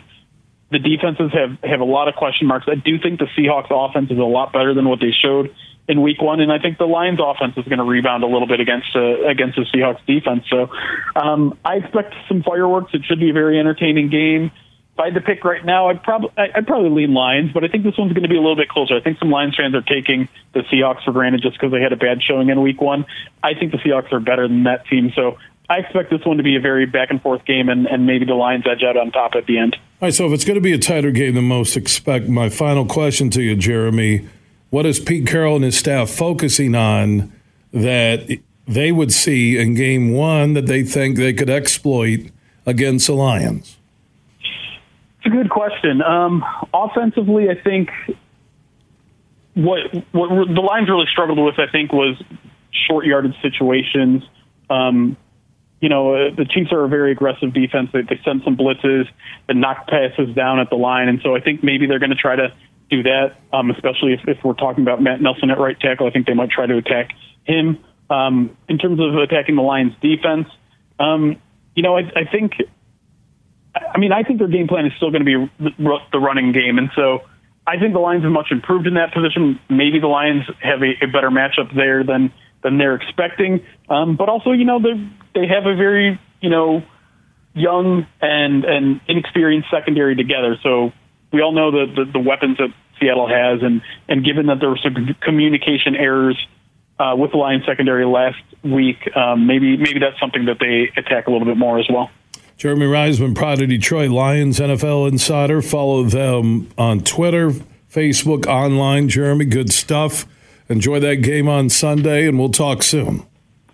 the 0.70 0.78
defenses 0.78 1.32
have, 1.32 1.58
have 1.62 1.80
a 1.80 1.84
lot 1.84 2.08
of 2.08 2.14
question 2.14 2.46
marks. 2.46 2.66
I 2.68 2.76
do 2.76 2.98
think 2.98 3.18
the 3.18 3.28
Seahawks 3.36 3.70
offense 3.70 4.10
is 4.10 4.18
a 4.18 4.22
lot 4.22 4.52
better 4.52 4.74
than 4.74 4.88
what 4.88 5.00
they 5.00 5.12
showed 5.12 5.54
in 5.86 6.00
week 6.00 6.22
one, 6.22 6.40
and 6.40 6.50
I 6.50 6.58
think 6.58 6.78
the 6.78 6.86
Lions 6.86 7.20
offense 7.22 7.54
is 7.56 7.64
going 7.64 7.78
to 7.78 7.84
rebound 7.84 8.24
a 8.24 8.26
little 8.26 8.48
bit 8.48 8.60
against 8.60 8.88
uh, 8.96 9.26
against 9.26 9.56
the 9.56 9.66
Seahawks 9.74 10.04
defense. 10.06 10.44
So 10.48 10.70
um, 11.14 11.58
I 11.64 11.74
expect 11.74 12.14
some 12.26 12.42
fireworks. 12.42 12.94
It 12.94 13.02
should 13.04 13.20
be 13.20 13.30
a 13.30 13.34
very 13.34 13.60
entertaining 13.60 14.08
game 14.08 14.50
if 14.94 15.00
I 15.00 15.06
had 15.06 15.14
to 15.14 15.20
pick 15.20 15.44
right 15.44 15.64
now, 15.64 15.88
I'd 15.88 16.02
probably 16.04 16.30
I'd 16.36 16.68
probably 16.68 16.90
lean 16.90 17.14
Lions, 17.14 17.50
but 17.52 17.64
I 17.64 17.68
think 17.68 17.82
this 17.82 17.98
one's 17.98 18.12
going 18.12 18.22
to 18.22 18.28
be 18.28 18.36
a 18.36 18.40
little 18.40 18.54
bit 18.54 18.68
closer. 18.68 18.96
I 18.96 19.00
think 19.00 19.18
some 19.18 19.28
Lions 19.28 19.56
fans 19.56 19.74
are 19.74 19.82
taking 19.82 20.28
the 20.52 20.60
Seahawks 20.60 21.04
for 21.04 21.10
granted 21.10 21.42
just 21.42 21.54
because 21.58 21.72
they 21.72 21.80
had 21.80 21.92
a 21.92 21.96
bad 21.96 22.22
showing 22.22 22.48
in 22.48 22.62
Week 22.62 22.80
One. 22.80 23.04
I 23.42 23.54
think 23.54 23.72
the 23.72 23.78
Seahawks 23.78 24.12
are 24.12 24.20
better 24.20 24.46
than 24.46 24.62
that 24.64 24.86
team, 24.86 25.12
so 25.16 25.36
I 25.68 25.78
expect 25.78 26.10
this 26.10 26.24
one 26.24 26.36
to 26.36 26.44
be 26.44 26.54
a 26.54 26.60
very 26.60 26.86
back 26.86 27.10
and 27.10 27.20
forth 27.20 27.44
game, 27.44 27.68
and, 27.68 27.86
and 27.86 28.06
maybe 28.06 28.24
the 28.24 28.34
Lions 28.34 28.64
edge 28.70 28.84
out 28.84 28.96
on 28.96 29.10
top 29.10 29.34
at 29.34 29.46
the 29.46 29.58
end. 29.58 29.74
All 29.74 30.06
right, 30.06 30.14
so 30.14 30.26
if 30.26 30.32
it's 30.32 30.44
going 30.44 30.56
to 30.56 30.60
be 30.60 30.72
a 30.72 30.78
tighter 30.78 31.10
game 31.10 31.34
than 31.34 31.44
most 31.44 31.76
expect, 31.76 32.28
my 32.28 32.48
final 32.48 32.86
question 32.86 33.30
to 33.30 33.42
you, 33.42 33.56
Jeremy, 33.56 34.28
what 34.70 34.86
is 34.86 35.00
Pete 35.00 35.26
Carroll 35.26 35.56
and 35.56 35.64
his 35.64 35.76
staff 35.76 36.08
focusing 36.08 36.76
on 36.76 37.32
that 37.72 38.28
they 38.68 38.92
would 38.92 39.12
see 39.12 39.58
in 39.58 39.74
Game 39.74 40.12
One 40.12 40.52
that 40.52 40.66
they 40.66 40.84
think 40.84 41.16
they 41.16 41.32
could 41.32 41.50
exploit 41.50 42.30
against 42.64 43.08
the 43.08 43.14
Lions? 43.14 43.76
It's 45.24 45.32
a 45.32 45.36
good 45.36 45.50
question. 45.50 46.02
Um, 46.02 46.44
offensively, 46.74 47.48
I 47.48 47.54
think 47.54 47.88
what 49.54 49.80
what 50.12 50.28
the 50.28 50.60
Lions 50.60 50.88
really 50.90 51.06
struggled 51.10 51.38
with, 51.38 51.58
I 51.58 51.70
think, 51.70 51.94
was 51.94 52.22
short 52.86 53.06
yardage 53.06 53.40
situations. 53.40 54.22
Um, 54.68 55.16
you 55.80 55.88
know, 55.88 56.14
uh, 56.14 56.34
the 56.34 56.44
Chiefs 56.44 56.72
are 56.72 56.84
a 56.84 56.88
very 56.88 57.12
aggressive 57.12 57.54
defense. 57.54 57.88
They, 57.92 58.02
they 58.02 58.20
send 58.22 58.42
some 58.44 58.56
blitzes 58.56 59.04
and 59.48 59.62
knock 59.62 59.86
passes 59.86 60.34
down 60.34 60.58
at 60.58 60.68
the 60.68 60.76
line, 60.76 61.08
and 61.08 61.20
so 61.22 61.34
I 61.34 61.40
think 61.40 61.64
maybe 61.64 61.86
they're 61.86 61.98
going 61.98 62.10
to 62.10 62.16
try 62.16 62.36
to 62.36 62.52
do 62.90 63.02
that. 63.04 63.36
Um, 63.50 63.70
especially 63.70 64.12
if, 64.12 64.20
if 64.28 64.44
we're 64.44 64.52
talking 64.52 64.82
about 64.82 65.00
Matt 65.00 65.22
Nelson 65.22 65.50
at 65.50 65.58
right 65.58 65.78
tackle, 65.80 66.06
I 66.06 66.10
think 66.10 66.26
they 66.26 66.34
might 66.34 66.50
try 66.50 66.66
to 66.66 66.76
attack 66.76 67.12
him. 67.44 67.82
Um, 68.10 68.54
in 68.68 68.76
terms 68.76 69.00
of 69.00 69.14
attacking 69.16 69.56
the 69.56 69.62
Lions' 69.62 69.94
defense, 70.02 70.48
um, 70.98 71.40
you 71.74 71.82
know, 71.82 71.96
I, 71.96 72.02
I 72.14 72.24
think 72.30 72.52
I 73.74 73.98
mean, 73.98 74.12
I 74.12 74.22
think 74.22 74.38
their 74.38 74.48
game 74.48 74.68
plan 74.68 74.86
is 74.86 74.92
still 74.96 75.10
going 75.10 75.24
to 75.24 75.48
be 75.48 75.74
the 76.12 76.18
running 76.18 76.52
game, 76.52 76.78
and 76.78 76.90
so 76.94 77.20
I 77.66 77.78
think 77.78 77.92
the 77.92 77.98
Lions 77.98 78.22
have 78.24 78.32
much 78.32 78.48
improved 78.50 78.86
in 78.86 78.94
that 78.94 79.12
position. 79.12 79.58
Maybe 79.68 79.98
the 79.98 80.06
Lions 80.06 80.44
have 80.60 80.82
a, 80.82 81.04
a 81.04 81.06
better 81.06 81.30
matchup 81.30 81.74
there 81.74 82.04
than 82.04 82.32
than 82.62 82.78
they're 82.78 82.94
expecting, 82.94 83.64
um, 83.90 84.16
but 84.16 84.28
also, 84.28 84.52
you 84.52 84.64
know, 84.64 84.80
they 84.80 84.94
they 85.34 85.46
have 85.46 85.66
a 85.66 85.74
very 85.74 86.20
you 86.40 86.50
know 86.50 86.82
young 87.54 88.06
and 88.20 88.64
and 88.64 89.00
inexperienced 89.08 89.68
secondary 89.70 90.14
together. 90.14 90.56
So 90.62 90.92
we 91.32 91.40
all 91.42 91.52
know 91.52 91.70
the 91.70 92.04
the, 92.04 92.12
the 92.12 92.20
weapons 92.20 92.58
that 92.58 92.68
Seattle 93.00 93.28
has, 93.28 93.60
and 93.62 93.82
and 94.08 94.24
given 94.24 94.46
that 94.46 94.60
there 94.60 94.68
were 94.68 94.80
some 94.82 95.16
communication 95.22 95.96
errors 95.96 96.38
uh, 96.98 97.14
with 97.16 97.32
the 97.32 97.38
Lions 97.38 97.64
secondary 97.66 98.04
last 98.04 98.42
week, 98.62 98.98
um, 99.16 99.46
maybe 99.46 99.76
maybe 99.76 100.00
that's 100.00 100.18
something 100.20 100.46
that 100.46 100.58
they 100.60 100.92
attack 101.00 101.26
a 101.26 101.30
little 101.30 101.46
bit 101.46 101.56
more 101.56 101.78
as 101.78 101.86
well. 101.90 102.10
Jeremy 102.56 102.86
Reisman, 102.86 103.34
Pride 103.34 103.62
of 103.62 103.68
Detroit 103.68 104.10
Lions 104.10 104.58
NFL 104.60 105.08
Insider. 105.08 105.60
Follow 105.60 106.04
them 106.04 106.70
on 106.78 107.00
Twitter, 107.00 107.50
Facebook, 107.90 108.46
online. 108.46 109.08
Jeremy, 109.08 109.44
good 109.44 109.72
stuff. 109.72 110.26
Enjoy 110.68 111.00
that 111.00 111.16
game 111.16 111.48
on 111.48 111.68
Sunday, 111.68 112.26
and 112.26 112.38
we'll 112.38 112.48
talk 112.50 112.82
soon. 112.82 113.26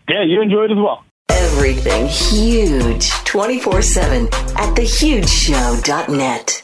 Yeah, 0.09 0.25
you 0.25 0.43
enjoy 0.43 0.65
it 0.65 0.73
as 0.73 0.79
well. 0.79 1.05
Everything 1.29 2.07
huge 2.09 3.11
24 3.11 3.83
7 3.83 4.25
at 4.27 4.75
thehugeshow.net. 4.77 6.63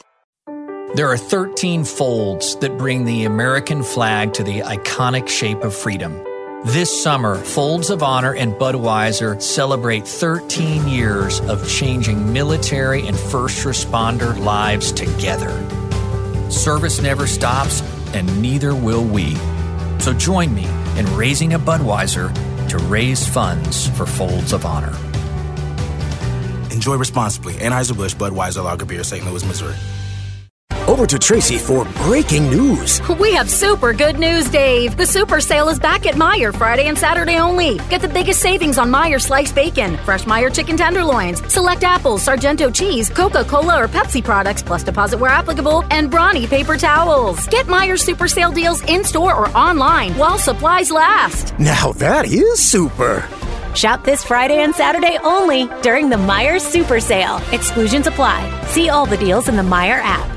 There 0.95 1.07
are 1.07 1.17
13 1.17 1.83
folds 1.83 2.55
that 2.57 2.77
bring 2.77 3.05
the 3.05 3.25
American 3.25 3.83
flag 3.83 4.33
to 4.33 4.43
the 4.43 4.61
iconic 4.61 5.27
shape 5.27 5.61
of 5.61 5.75
freedom. 5.75 6.26
This 6.65 7.03
summer, 7.03 7.35
Folds 7.35 7.91
of 7.91 8.01
Honor 8.01 8.33
and 8.33 8.51
Budweiser 8.53 9.39
celebrate 9.39 10.07
13 10.07 10.87
years 10.87 11.39
of 11.41 11.69
changing 11.69 12.33
military 12.33 13.05
and 13.05 13.17
first 13.17 13.63
responder 13.63 14.37
lives 14.37 14.91
together. 14.91 15.51
Service 16.49 16.99
never 16.99 17.27
stops, 17.27 17.81
and 18.13 18.41
neither 18.41 18.73
will 18.73 19.03
we. 19.03 19.35
So 19.99 20.13
join 20.13 20.53
me 20.53 20.65
in 20.97 21.05
raising 21.15 21.53
a 21.53 21.59
Budweiser 21.59 22.33
to 22.69 22.77
raise 22.79 23.25
funds 23.25 23.87
for 23.95 24.07
Folds 24.07 24.51
of 24.51 24.65
Honor. 24.65 24.95
Enjoy 26.71 26.95
responsibly. 26.95 27.53
Anheuser-Busch 27.53 28.15
Budweiser 28.15 28.63
Lager 28.63 28.85
Beer, 28.85 29.03
St. 29.03 29.23
Louis, 29.23 29.45
Missouri. 29.45 29.75
Over 30.97 31.05
to 31.05 31.19
Tracy 31.19 31.59
for 31.59 31.85
breaking 32.05 32.49
news. 32.49 33.07
We 33.19 33.31
have 33.33 33.51
super 33.51 33.93
good 33.93 34.17
news, 34.17 34.49
Dave. 34.49 34.97
The 34.97 35.05
super 35.05 35.39
sale 35.39 35.69
is 35.69 35.77
back 35.77 36.07
at 36.07 36.15
Meijer 36.15 36.51
Friday 36.51 36.87
and 36.87 36.97
Saturday 36.97 37.37
only. 37.37 37.77
Get 37.91 38.01
the 38.01 38.07
biggest 38.07 38.41
savings 38.41 38.79
on 38.79 38.91
Meijer 38.91 39.21
sliced 39.21 39.53
bacon, 39.53 39.97
fresh 39.97 40.23
Meijer 40.23 40.51
chicken 40.51 40.75
tenderloins, 40.75 41.39
select 41.53 41.83
apples, 41.83 42.23
Sargento 42.23 42.71
cheese, 42.71 43.11
Coca 43.11 43.43
Cola 43.43 43.83
or 43.83 43.87
Pepsi 43.87 44.23
products, 44.23 44.63
plus 44.63 44.81
deposit 44.81 45.19
where 45.19 45.29
applicable, 45.29 45.83
and 45.91 46.09
Brawny 46.09 46.47
paper 46.47 46.77
towels. 46.77 47.45
Get 47.45 47.67
Meijer 47.67 47.99
super 47.99 48.27
sale 48.27 48.51
deals 48.51 48.81
in 48.85 49.03
store 49.03 49.35
or 49.35 49.55
online 49.55 50.13
while 50.13 50.39
supplies 50.39 50.89
last. 50.89 51.53
Now 51.59 51.91
that 51.97 52.25
is 52.25 52.59
super. 52.59 53.23
Shop 53.75 54.03
this 54.03 54.23
Friday 54.23 54.63
and 54.63 54.73
Saturday 54.73 55.19
only 55.23 55.69
during 55.83 56.09
the 56.09 56.15
Meijer 56.15 56.59
Super 56.59 56.99
Sale. 56.99 57.39
Exclusions 57.51 58.07
apply. 58.07 58.49
See 58.69 58.89
all 58.89 59.05
the 59.05 59.17
deals 59.17 59.47
in 59.47 59.57
the 59.57 59.61
Meijer 59.61 60.01
app. 60.01 60.36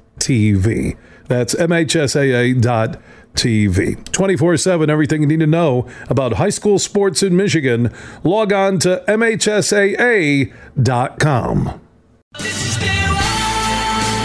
TV. 0.21 0.95
That's 1.27 1.55
MHSAA.tv. 1.55 3.01
24 4.11 4.57
7, 4.57 4.89
everything 4.89 5.21
you 5.21 5.27
need 5.27 5.39
to 5.39 5.47
know 5.47 5.89
about 6.09 6.33
high 6.33 6.49
school 6.49 6.77
sports 6.77 7.23
in 7.23 7.35
Michigan. 7.35 7.91
Log 8.23 8.53
on 8.53 8.77
to 8.79 9.03
MHSAA.com. 9.07 10.51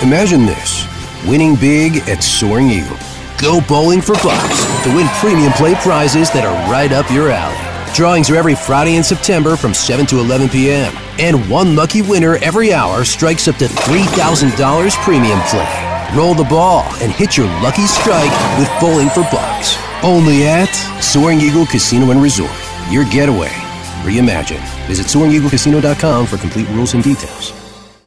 Imagine 0.02 0.46
this 0.46 0.86
winning 1.26 1.56
big 1.56 1.96
at 2.08 2.22
Soaring 2.22 2.68
Eagle. 2.68 2.98
Go 3.38 3.60
bowling 3.66 4.00
for 4.00 4.14
bucks 4.16 4.64
to 4.84 4.94
win 4.94 5.08
premium 5.20 5.52
play 5.52 5.74
prizes 5.76 6.30
that 6.30 6.44
are 6.44 6.70
right 6.70 6.92
up 6.92 7.10
your 7.10 7.30
alley. 7.30 7.75
Drawings 7.96 8.28
are 8.28 8.36
every 8.36 8.54
Friday 8.54 8.96
in 8.96 9.02
September 9.02 9.56
from 9.56 9.72
7 9.72 10.04
to 10.04 10.18
11 10.18 10.50
p.m. 10.50 10.92
And 11.18 11.48
one 11.48 11.74
lucky 11.74 12.02
winner 12.02 12.36
every 12.42 12.70
hour 12.70 13.06
strikes 13.06 13.48
up 13.48 13.56
to 13.56 13.64
$3,000 13.64 14.92
premium 15.02 15.40
play. 15.48 16.08
Roll 16.14 16.34
the 16.34 16.44
ball 16.44 16.82
and 17.00 17.10
hit 17.10 17.38
your 17.38 17.46
lucky 17.62 17.86
strike 17.86 18.30
with 18.58 18.70
Bowling 18.82 19.08
for 19.08 19.22
Bucks. 19.32 19.78
Only 20.02 20.46
at 20.46 20.66
Soaring 21.02 21.40
Eagle 21.40 21.64
Casino 21.64 22.10
and 22.10 22.22
Resort. 22.22 22.52
Your 22.90 23.06
getaway. 23.06 23.48
Reimagine. 24.04 24.60
Visit 24.86 25.06
SoaringEagleCasino.com 25.06 26.26
for 26.26 26.36
complete 26.36 26.68
rules 26.68 26.92
and 26.92 27.02
details. 27.02 27.65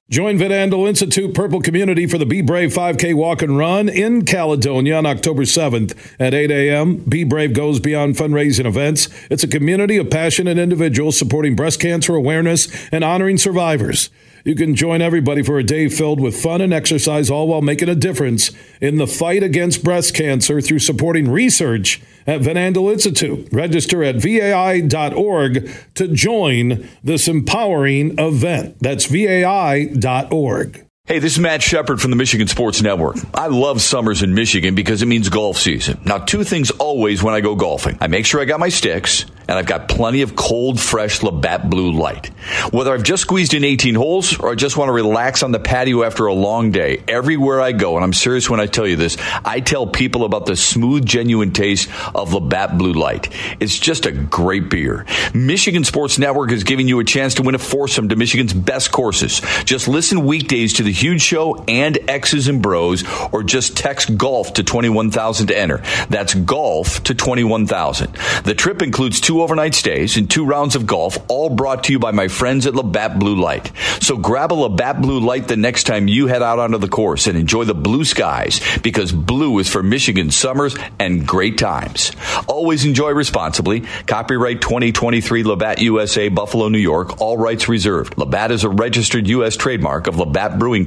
Join 0.10 0.40
Van 0.40 0.50
Andel 0.50 0.88
Institute 0.88 1.36
Purple 1.36 1.62
Community 1.62 2.08
for 2.08 2.18
the 2.18 2.26
Be 2.26 2.42
Brave 2.42 2.74
5K 2.74 3.14
Walk 3.14 3.44
and 3.44 3.56
Run 3.56 3.88
in 3.88 4.26
Caledonia 4.26 4.96
on 4.98 5.06
October 5.06 5.44
7th 5.44 5.96
at 6.20 6.34
8 6.34 6.50
a.m. 6.50 6.96
Be 6.96 7.24
Brave 7.24 7.54
goes 7.54 7.80
beyond 7.80 8.16
fundraising 8.16 8.66
events. 8.66 9.08
It's 9.30 9.44
a 9.44 9.48
community 9.48 9.98
of 9.98 10.10
passionate 10.10 10.58
individuals 10.58 11.16
supporting 11.16 11.56
breast 11.56 11.80
cancer 11.80 12.16
awareness 12.16 12.90
and 12.92 13.04
honoring 13.04 13.38
survivors. 13.38 14.10
You 14.44 14.56
can 14.56 14.76
join 14.76 15.02
everybody 15.02 15.44
for 15.44 15.60
a 15.60 15.64
day 15.64 15.90
filled 15.90 16.20
with 16.20 16.42
fun 16.42 16.62
and 16.62 16.74
exercise, 16.74 17.30
all 17.30 17.48
while 17.48 17.62
making 17.62 17.90
a 17.90 17.96
difference 17.96 18.52
in 18.82 18.98
the 18.98 19.08
fight 19.08 19.44
against 19.44 19.84
breast 19.84 20.14
cancer 20.14 20.62
through 20.62 20.80
supporting 20.80 21.30
research 21.30 22.02
at 22.26 22.42
Van 22.42 22.56
Andel 22.56 22.92
Institute. 22.92 23.48
Register 23.52 24.04
at 24.04 24.16
vai.org 24.16 25.70
to 25.96 26.08
join 26.08 26.88
this 27.04 27.28
empowering 27.28 28.18
event. 28.18 28.78
That's 28.80 29.06
vai.org. 29.06 30.89
Hey, 31.10 31.18
this 31.18 31.34
is 31.34 31.40
Matt 31.40 31.64
Shepard 31.64 32.00
from 32.00 32.12
the 32.12 32.18
Michigan 32.18 32.46
Sports 32.46 32.84
Network. 32.84 33.16
I 33.34 33.48
love 33.48 33.82
summers 33.82 34.22
in 34.22 34.36
Michigan 34.36 34.76
because 34.76 35.02
it 35.02 35.08
means 35.08 35.28
golf 35.28 35.58
season. 35.58 36.00
Now, 36.06 36.20
two 36.20 36.44
things 36.44 36.70
always 36.70 37.24
when 37.24 37.34
I 37.34 37.42
go 37.42 37.56
golfing. 37.56 37.98
I 38.00 38.06
make 38.06 38.28
sure 38.28 38.40
I 38.40 38.46
got 38.46 38.60
my 38.60 38.70
sticks 38.70 39.26
and 39.50 39.58
I've 39.58 39.66
got 39.66 39.90
plenty 39.90 40.22
of 40.22 40.36
cold, 40.36 40.80
fresh 40.80 41.24
Labatt 41.24 41.68
Blue 41.68 41.92
Light. 41.92 42.28
Whether 42.72 42.94
I've 42.94 43.02
just 43.02 43.24
squeezed 43.24 43.56
in 43.56 43.64
18 43.64 43.96
holes 43.96 44.40
or 44.40 44.52
I 44.52 44.54
just 44.54 44.78
want 44.78 44.90
to 44.90 44.94
relax 44.94 45.42
on 45.42 45.52
the 45.52 45.58
patio 45.58 46.04
after 46.04 46.28
a 46.28 46.34
long 46.36 46.70
day, 46.70 47.02
everywhere 47.08 47.60
I 47.60 47.72
go, 47.72 47.96
and 47.96 48.04
I'm 48.04 48.14
serious 48.14 48.48
when 48.48 48.60
I 48.60 48.68
tell 48.68 48.86
you 48.86 48.96
this, 48.96 49.18
I 49.44 49.62
tell 49.62 49.88
people 49.88 50.24
about 50.24 50.46
the 50.46 50.56
smooth, 50.56 51.04
genuine 51.04 51.52
taste 51.52 51.90
of 52.14 52.32
Labatt 52.32 52.78
Blue 52.78 52.94
Light. 52.94 53.34
It's 53.60 53.80
just 53.80 54.06
a 54.06 54.12
great 54.12 54.70
beer. 54.70 55.08
Michigan 55.34 55.84
Sports 55.84 56.20
Network 56.20 56.52
is 56.52 56.64
giving 56.64 56.88
you 56.88 57.00
a 57.00 57.04
chance 57.04 57.34
to 57.36 57.42
win 57.42 57.56
a 57.56 57.60
foursome 57.60 58.10
to 58.10 58.16
Michigan's 58.16 58.54
best 58.54 58.92
courses. 58.92 59.42
Just 59.66 59.88
listen 59.88 60.28
weekdays 60.28 60.74
to 60.74 60.84
the 60.84 60.92
Huge 61.02 61.22
Show 61.22 61.64
and 61.68 61.98
X's 62.10 62.48
and 62.48 62.62
Bros, 62.62 63.04
or 63.32 63.44
just 63.44 63.78
text 63.78 64.18
golf 64.18 64.54
to 64.54 64.64
21,000 64.64 65.48
to 65.48 65.58
enter. 65.58 65.82
That's 66.10 66.34
golf 66.34 67.04
to 67.06 67.16
21,000. 67.16 68.14
The 68.44 68.56
trip 68.56 68.82
includes 68.82 69.22
two 69.22 69.42
overnight 69.42 69.76
stays 69.76 70.18
and 70.18 70.30
two 70.30 70.46
rounds 70.46 70.76
of 70.76 70.86
golf, 70.86 71.18
all 71.28 71.50
brought 71.50 71.86
to 71.86 71.94
you 71.94 72.00
by 72.00 72.12
my 72.12 72.28
friends 72.28 72.68
at 72.68 72.76
Labatt 72.76 73.20
Blue 73.20 73.36
Light. 73.36 73.72
So 74.02 74.18
grab 74.18 74.52
a 74.52 74.56
Labatt 74.56 75.02
Blue 75.02 75.20
Light 75.20 75.48
the 75.48 75.58
next 75.58 75.86
time 75.86 76.08
you 76.08 76.28
head 76.28 76.42
out 76.42 76.60
onto 76.60 76.78
the 76.78 76.88
course 76.88 77.28
and 77.28 77.38
enjoy 77.38 77.64
the 77.64 77.74
blue 77.74 78.04
skies 78.04 78.60
because 78.84 79.12
blue 79.12 79.60
is 79.60 79.70
for 79.70 79.84
Michigan 79.84 80.32
summers 80.32 80.76
and 81.00 81.28
great 81.28 81.58
times. 81.58 82.12
Always 82.48 82.86
enjoy 82.86 83.12
responsibly. 83.12 83.82
Copyright 84.08 84.62
2023 84.62 85.44
Labatt 85.44 85.80
USA, 85.80 86.30
Buffalo, 86.30 86.68
New 86.68 86.78
York. 86.78 87.22
All 87.22 87.38
rights 87.38 87.70
reserved. 87.70 88.18
Labatt 88.18 88.52
is 88.52 88.64
a 88.64 88.70
registered 88.70 89.28
U.S. 89.28 89.56
trademark 89.56 90.08
of 90.08 90.18
Labatt 90.18 90.60
Brewing 90.60 90.86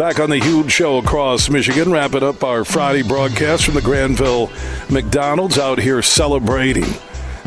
Back 0.00 0.18
on 0.18 0.30
the 0.30 0.38
huge 0.38 0.72
show 0.72 0.96
across 0.96 1.50
Michigan, 1.50 1.92
wrapping 1.92 2.22
up 2.22 2.42
our 2.42 2.64
Friday 2.64 3.02
broadcast 3.02 3.66
from 3.66 3.74
the 3.74 3.82
Grandville 3.82 4.50
McDonald's 4.88 5.58
out 5.58 5.78
here 5.78 6.00
celebrating 6.00 6.86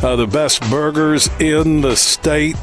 uh, 0.04 0.16
the 0.18 0.28
best 0.28 0.62
burgers 0.70 1.32
in 1.40 1.82
the 1.82 1.96
state. 1.96 2.56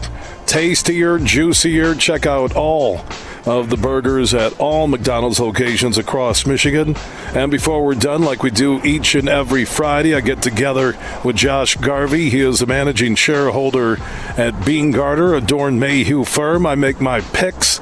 Tastier, 0.47 1.19
juicier. 1.19 1.97
Check 1.97 2.25
out 2.25 2.55
all 2.55 3.05
of 3.45 3.69
the 3.69 3.77
burgers 3.77 4.33
at 4.33 4.59
all 4.61 4.87
McDonald's 4.87 5.41
locations 5.41 5.99
across 5.99 6.47
Michigan. 6.47 6.95
And 7.35 7.51
before 7.51 7.85
we're 7.85 7.97
done, 7.97 8.23
like 8.23 8.45
we 8.45 8.53
do 8.53 8.81
each 8.85 9.17
and 9.17 9.29
every 9.29 9.65
Friday, 9.65 10.15
I 10.15 10.21
get 10.21 10.41
together 10.41 10.97
with 11.25 11.35
Josh 11.35 11.75
Garvey. 11.75 12.31
He 12.31 12.43
is 12.43 12.61
the 12.61 12.67
managing 12.67 13.17
shareholder 13.17 13.97
at 14.37 14.65
Beene 14.65 14.93
Garter, 14.93 15.35
a 15.35 15.41
Doeren 15.41 15.79
Mayhew 15.79 16.25
firm. 16.25 16.65
I 16.65 16.77
make 16.77 17.01
my 17.01 17.23
picks 17.23 17.81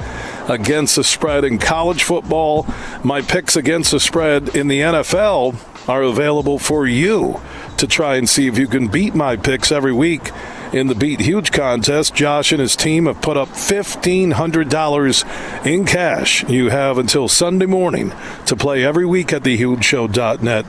against 0.49 0.97
the 0.97 1.05
spread 1.05 1.45
in 1.45 1.59
college 1.59 2.03
football. 2.03 2.66
My 3.05 3.23
picks 3.23 3.55
against 3.55 3.93
the 3.93 4.01
spread 4.01 4.57
in 4.57 4.69
the 4.69 4.81
NFL 4.81 5.89
are 5.89 6.03
available 6.03 6.59
for 6.59 6.87
you 6.87 7.41
to 7.77 7.87
try 7.87 8.16
and 8.16 8.29
see 8.29 8.47
if 8.47 8.59
you 8.59 8.66
can 8.66 8.89
beat 8.89 9.15
my 9.15 9.37
picks 9.37 9.70
every 9.70 9.93
week 9.93 10.31
in 10.73 10.89
the 10.89 10.95
Beat 10.95 11.20
Huge 11.20 11.53
contest. 11.53 12.15
Josh 12.15 12.53
and 12.53 12.61
his 12.61 12.77
team 12.77 13.07
have 13.07 13.23
put 13.23 13.37
up 13.37 13.49
$1,500 13.49 15.66
in 15.66 15.87
cash. 15.87 16.49
You 16.49 16.70
have 16.70 16.99
until 16.99 17.29
Sunday 17.29 17.66
morning 17.66 18.12
to 18.47 18.57
play 18.57 18.85
every 18.85 19.07
week 19.07 19.33
at 19.33 19.43
thehugeshow.net 19.43 20.66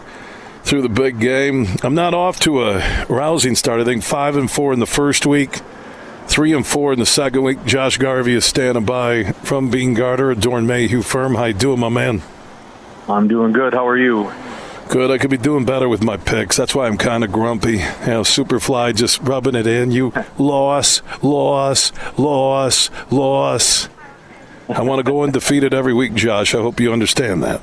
through 0.63 0.81
the 0.81 0.89
big 0.89 1.19
game. 1.19 1.67
I'm 1.83 1.95
not 1.95 2.13
off 2.13 2.39
to 2.41 2.63
a 2.63 3.05
rousing 3.07 3.55
start. 3.55 3.81
I 3.81 3.85
think 3.85 4.03
5 4.03 4.37
and 4.37 4.51
4 4.51 4.73
in 4.73 4.79
the 4.79 4.85
first 4.85 5.25
week. 5.25 5.61
Three 6.29 6.53
and 6.53 6.65
four 6.65 6.93
in 6.93 6.99
the 6.99 7.07
second 7.07 7.41
week. 7.41 7.65
Josh 7.65 7.97
Garvey 7.97 8.35
is 8.35 8.45
standing 8.45 8.85
by 8.85 9.31
from 9.43 9.71
Beene 9.71 9.95
Garter, 9.95 10.35
Doeren 10.35 10.67
Mayhew 10.67 11.01
firm. 11.01 11.33
How 11.33 11.45
you 11.45 11.53
doing, 11.53 11.79
my 11.79 11.89
man? 11.89 12.21
I'm 13.09 13.27
doing 13.27 13.51
good. 13.51 13.73
How 13.73 13.87
are 13.87 13.97
you? 13.97 14.31
Good. 14.89 15.09
I 15.09 15.17
could 15.17 15.31
be 15.31 15.37
doing 15.37 15.65
better 15.65 15.89
with 15.89 16.03
my 16.03 16.17
picks. 16.17 16.55
That's 16.55 16.75
why 16.75 16.85
I'm 16.85 16.97
kind 16.99 17.23
of 17.23 17.31
grumpy. 17.31 17.77
You 17.77 17.79
know, 18.05 18.21
Superfly 18.21 18.95
just 18.95 19.19
rubbing 19.21 19.55
it 19.55 19.65
in. 19.65 19.89
You 19.91 20.13
loss, 20.37 21.01
loss, 21.23 21.91
loss, 22.15 22.91
loss. 23.09 23.89
I 24.69 24.83
want 24.83 24.99
to 24.99 25.11
go 25.11 25.23
undefeated 25.23 25.73
every 25.73 25.95
week, 25.95 26.13
Josh. 26.13 26.53
I 26.53 26.61
hope 26.61 26.79
you 26.79 26.93
understand 26.93 27.41
that. 27.41 27.59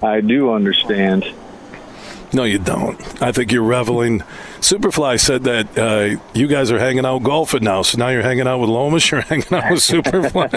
I 0.00 0.20
do 0.20 0.52
understand. 0.52 1.24
No, 2.32 2.44
you 2.44 2.58
don't. 2.58 3.00
I 3.22 3.32
think 3.32 3.52
you're 3.52 3.62
reveling. 3.62 4.20
Superfly 4.60 5.18
said 5.18 5.44
that 5.44 5.78
uh, 5.78 6.20
you 6.34 6.46
guys 6.46 6.70
are 6.70 6.78
hanging 6.78 7.06
out 7.06 7.22
golfing 7.22 7.64
now. 7.64 7.82
So 7.82 7.96
now 7.96 8.08
you're 8.08 8.22
hanging 8.22 8.46
out 8.46 8.58
with 8.58 8.68
Lomas. 8.68 9.08
You're 9.10 9.22
hanging 9.22 9.46
out 9.50 9.70
with 9.70 9.80
Superfly. 9.80 10.50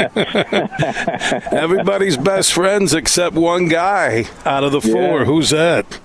Everybody's 1.53 2.18
best 2.18 2.52
friends 2.53 2.93
except 2.93 3.35
one 3.35 3.69
guy 3.69 4.26
out 4.45 4.64
of 4.64 4.73
the 4.73 4.81
four. 4.81 5.19
Yeah. 5.19 5.26
Who's 5.26 5.52
that? 5.52 5.99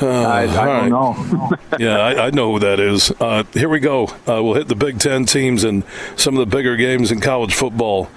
Uh, 0.00 0.08
I, 0.08 0.42
I 0.42 0.66
right. 0.66 0.88
don't 0.88 1.32
know. 1.32 1.50
yeah, 1.78 1.98
I, 1.98 2.26
I 2.26 2.30
know 2.30 2.52
who 2.52 2.58
that 2.60 2.80
is. 2.80 3.10
Uh, 3.12 3.44
here 3.52 3.68
we 3.68 3.80
go. 3.80 4.06
Uh, 4.28 4.42
we'll 4.42 4.54
hit 4.54 4.68
the 4.68 4.74
Big 4.74 4.98
Ten 4.98 5.24
teams 5.24 5.64
and 5.64 5.84
some 6.16 6.36
of 6.36 6.40
the 6.48 6.56
bigger 6.56 6.76
games 6.76 7.10
in 7.10 7.20
college 7.20 7.54
football 7.54 8.10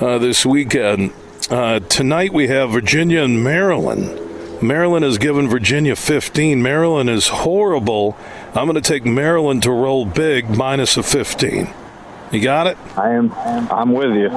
uh, 0.00 0.18
this 0.18 0.46
weekend. 0.46 1.12
Uh, 1.50 1.80
tonight 1.80 2.32
we 2.32 2.48
have 2.48 2.70
Virginia 2.70 3.22
and 3.22 3.44
Maryland. 3.44 4.23
Maryland 4.64 5.04
has 5.04 5.18
given 5.18 5.46
Virginia 5.46 5.94
15. 5.94 6.62
Maryland 6.62 7.10
is 7.10 7.28
horrible. 7.28 8.16
I'm 8.54 8.66
going 8.66 8.74
to 8.74 8.80
take 8.80 9.04
Maryland 9.04 9.62
to 9.64 9.70
roll 9.70 10.06
big 10.06 10.48
minus 10.48 10.96
a 10.96 11.02
15. 11.02 11.68
You 12.32 12.40
got 12.40 12.66
it? 12.66 12.78
I 12.96 13.10
am. 13.10 13.30
I'm 13.70 13.92
with 13.92 14.14
you. 14.16 14.30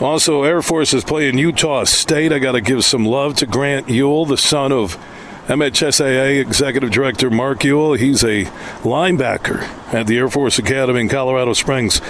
Also, 0.00 0.42
Air 0.42 0.60
Force 0.60 0.92
is 0.92 1.04
playing 1.04 1.38
Utah 1.38 1.84
State. 1.84 2.32
I 2.32 2.38
got 2.38 2.52
to 2.52 2.60
give 2.60 2.84
some 2.84 3.04
love 3.04 3.36
to 3.36 3.46
Grant 3.46 3.86
Uyl, 3.86 4.26
the 4.26 4.36
son 4.36 4.72
of 4.72 4.98
MHSAA 5.46 6.40
Executive 6.40 6.90
Director 6.90 7.30
Mark 7.30 7.60
Uyl. 7.60 7.96
He's 7.96 8.24
a 8.24 8.46
linebacker 8.82 9.62
at 9.94 10.06
the 10.06 10.18
Air 10.18 10.28
Force 10.28 10.58
Academy 10.58 11.02
in 11.02 11.08
Colorado 11.08 11.52
Springs. 11.52 12.00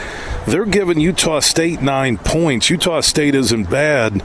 They're 0.46 0.64
giving 0.64 0.98
Utah 0.98 1.40
State 1.40 1.82
nine 1.82 2.16
points. 2.16 2.70
Utah 2.70 3.00
State 3.00 3.34
isn't 3.34 3.68
bad. 3.68 4.22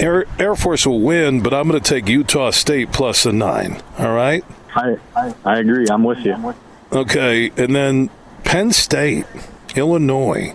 Air, 0.00 0.24
Air 0.38 0.54
Force 0.54 0.86
will 0.86 1.00
win, 1.00 1.42
but 1.42 1.54
I'm 1.54 1.68
going 1.68 1.80
to 1.80 1.88
take 1.88 2.08
Utah 2.08 2.50
State 2.50 2.92
plus 2.92 3.26
a 3.26 3.32
nine. 3.32 3.82
All 3.98 4.14
right? 4.14 4.44
I, 4.74 4.96
I, 5.14 5.34
I 5.44 5.58
agree. 5.58 5.86
I'm 5.88 6.02
with 6.02 6.18
you. 6.24 6.54
Okay, 6.92 7.50
and 7.56 7.74
then 7.74 8.10
Penn 8.44 8.72
State, 8.72 9.26
Illinois. 9.74 10.54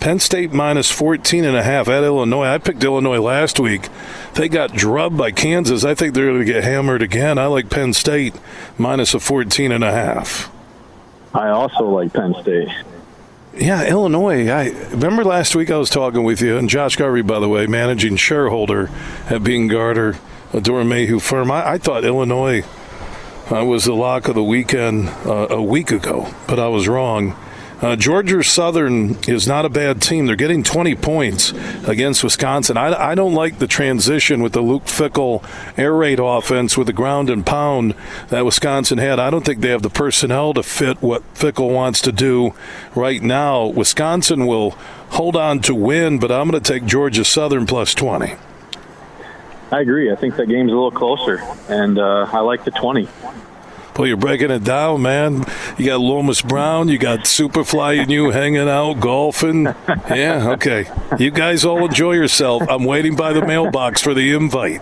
Penn 0.00 0.18
State 0.18 0.52
minus 0.52 0.90
14 0.90 1.44
and 1.44 1.56
a 1.56 1.62
half 1.62 1.86
at 1.88 2.02
Illinois. 2.02 2.46
I 2.46 2.58
picked 2.58 2.82
Illinois 2.82 3.20
last 3.20 3.60
week. 3.60 3.88
They 4.34 4.48
got 4.48 4.72
drubbed 4.72 5.18
by 5.18 5.30
Kansas. 5.30 5.84
I 5.84 5.94
think 5.94 6.14
they're 6.14 6.26
going 6.26 6.38
to 6.38 6.50
get 6.50 6.64
hammered 6.64 7.02
again. 7.02 7.38
I 7.38 7.46
like 7.46 7.68
Penn 7.68 7.92
State 7.92 8.34
minus 8.78 9.12
a 9.12 9.20
14 9.20 9.70
and 9.72 9.84
a 9.84 9.92
half. 9.92 10.50
I 11.34 11.48
also 11.48 11.84
like 11.84 12.12
Penn 12.14 12.34
State. 12.40 12.68
Yeah, 13.60 13.86
Illinois. 13.86 14.48
I 14.48 14.70
remember 14.88 15.22
last 15.22 15.54
week 15.54 15.70
I 15.70 15.76
was 15.76 15.90
talking 15.90 16.24
with 16.24 16.40
you, 16.40 16.56
and 16.56 16.66
Josh 16.66 16.96
Garvey, 16.96 17.20
by 17.20 17.38
the 17.40 17.48
way, 17.48 17.66
managing 17.66 18.16
shareholder 18.16 18.88
at 19.28 19.44
Beene 19.44 19.68
Garter, 19.68 20.16
a 20.54 20.60
Mayhew 20.82 21.20
firm. 21.20 21.50
I, 21.50 21.72
I 21.72 21.78
thought 21.78 22.06
Illinois 22.06 22.64
uh, 23.52 23.62
was 23.62 23.84
the 23.84 23.92
lock 23.92 24.28
of 24.28 24.34
the 24.34 24.42
weekend 24.42 25.10
uh, 25.26 25.48
a 25.50 25.62
week 25.62 25.90
ago, 25.90 26.32
but 26.48 26.58
I 26.58 26.68
was 26.68 26.88
wrong. 26.88 27.36
Uh, 27.80 27.96
Georgia 27.96 28.44
Southern 28.44 29.16
is 29.26 29.48
not 29.48 29.64
a 29.64 29.70
bad 29.70 30.02
team. 30.02 30.26
They're 30.26 30.36
getting 30.36 30.62
20 30.62 30.96
points 30.96 31.54
against 31.86 32.22
Wisconsin. 32.22 32.76
I, 32.76 33.12
I 33.12 33.14
don't 33.14 33.32
like 33.32 33.58
the 33.58 33.66
transition 33.66 34.42
with 34.42 34.52
the 34.52 34.60
Luke 34.60 34.84
Fickell 34.84 35.42
air 35.78 35.94
raid 35.94 36.20
offense 36.20 36.76
with 36.76 36.88
the 36.88 36.92
ground 36.92 37.30
and 37.30 37.44
pound 37.44 37.94
that 38.28 38.44
Wisconsin 38.44 38.98
had. 38.98 39.18
I 39.18 39.30
don't 39.30 39.46
think 39.46 39.60
they 39.60 39.70
have 39.70 39.80
the 39.80 39.88
personnel 39.88 40.52
to 40.54 40.62
fit 40.62 41.00
what 41.00 41.22
Fickell 41.32 41.72
wants 41.72 42.02
to 42.02 42.12
do 42.12 42.52
right 42.94 43.22
now. 43.22 43.66
Wisconsin 43.68 44.46
will 44.46 44.72
hold 45.10 45.34
on 45.34 45.60
to 45.60 45.74
win, 45.74 46.18
but 46.18 46.30
I'm 46.30 46.50
going 46.50 46.62
to 46.62 46.72
take 46.72 46.84
Georgia 46.84 47.24
Southern 47.24 47.64
plus 47.64 47.94
20. 47.94 48.34
I 49.72 49.80
agree. 49.80 50.12
I 50.12 50.16
think 50.16 50.36
that 50.36 50.48
game's 50.48 50.70
a 50.70 50.74
little 50.74 50.90
closer, 50.90 51.38
and 51.68 51.98
uh, 51.98 52.28
I 52.30 52.40
like 52.40 52.64
the 52.64 52.72
20. 52.72 53.08
Well, 53.96 54.06
you're 54.06 54.16
breaking 54.16 54.50
it 54.50 54.64
down, 54.64 55.02
man. 55.02 55.44
You 55.76 55.86
got 55.86 56.00
Lomas 56.00 56.42
Brown, 56.42 56.88
you 56.88 56.98
got 56.98 57.20
Superfly 57.20 58.00
and 58.00 58.10
you 58.10 58.30
hanging 58.30 58.68
out, 58.68 59.00
golfing. 59.00 59.64
Yeah, 60.08 60.50
okay. 60.52 60.90
You 61.18 61.30
guys 61.30 61.64
all 61.64 61.84
enjoy 61.84 62.12
yourself. 62.12 62.62
I'm 62.68 62.84
waiting 62.84 63.16
by 63.16 63.32
the 63.32 63.44
mailbox 63.44 64.02
for 64.02 64.14
the 64.14 64.32
invite. 64.34 64.80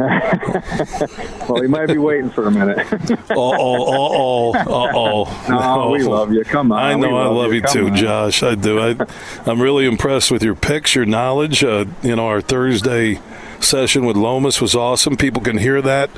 well, 0.00 1.60
he 1.60 1.68
might 1.68 1.86
be 1.86 1.98
waiting 1.98 2.30
for 2.30 2.46
a 2.46 2.50
minute. 2.50 2.78
uh 2.90 3.16
oh, 3.36 4.52
uh 4.52 4.54
oh, 4.54 4.54
uh 4.54 4.92
oh. 4.94 5.46
No, 5.48 5.90
we 5.90 6.02
love 6.02 6.32
you. 6.32 6.42
Come 6.44 6.72
on. 6.72 6.78
I 6.78 6.94
know 6.94 7.16
I 7.16 7.26
love 7.26 7.52
you, 7.52 7.60
too. 7.60 7.90
Josh. 7.90 8.42
I 8.42 8.54
do. 8.54 8.80
I, 8.80 8.96
I'm 9.44 9.60
really 9.60 9.84
impressed 9.84 10.30
with 10.30 10.42
your 10.42 10.54
picks, 10.54 10.94
your 10.94 11.04
knowledge. 11.04 11.62
Uh, 11.62 11.84
you 12.02 12.16
know, 12.16 12.26
our 12.26 12.40
Thursday 12.40 13.20
session 13.60 14.06
with 14.06 14.16
Lomas 14.16 14.60
was 14.60 14.74
awesome. 14.74 15.16
People 15.16 15.42
can 15.42 15.58
hear 15.58 15.82
that. 15.82 16.08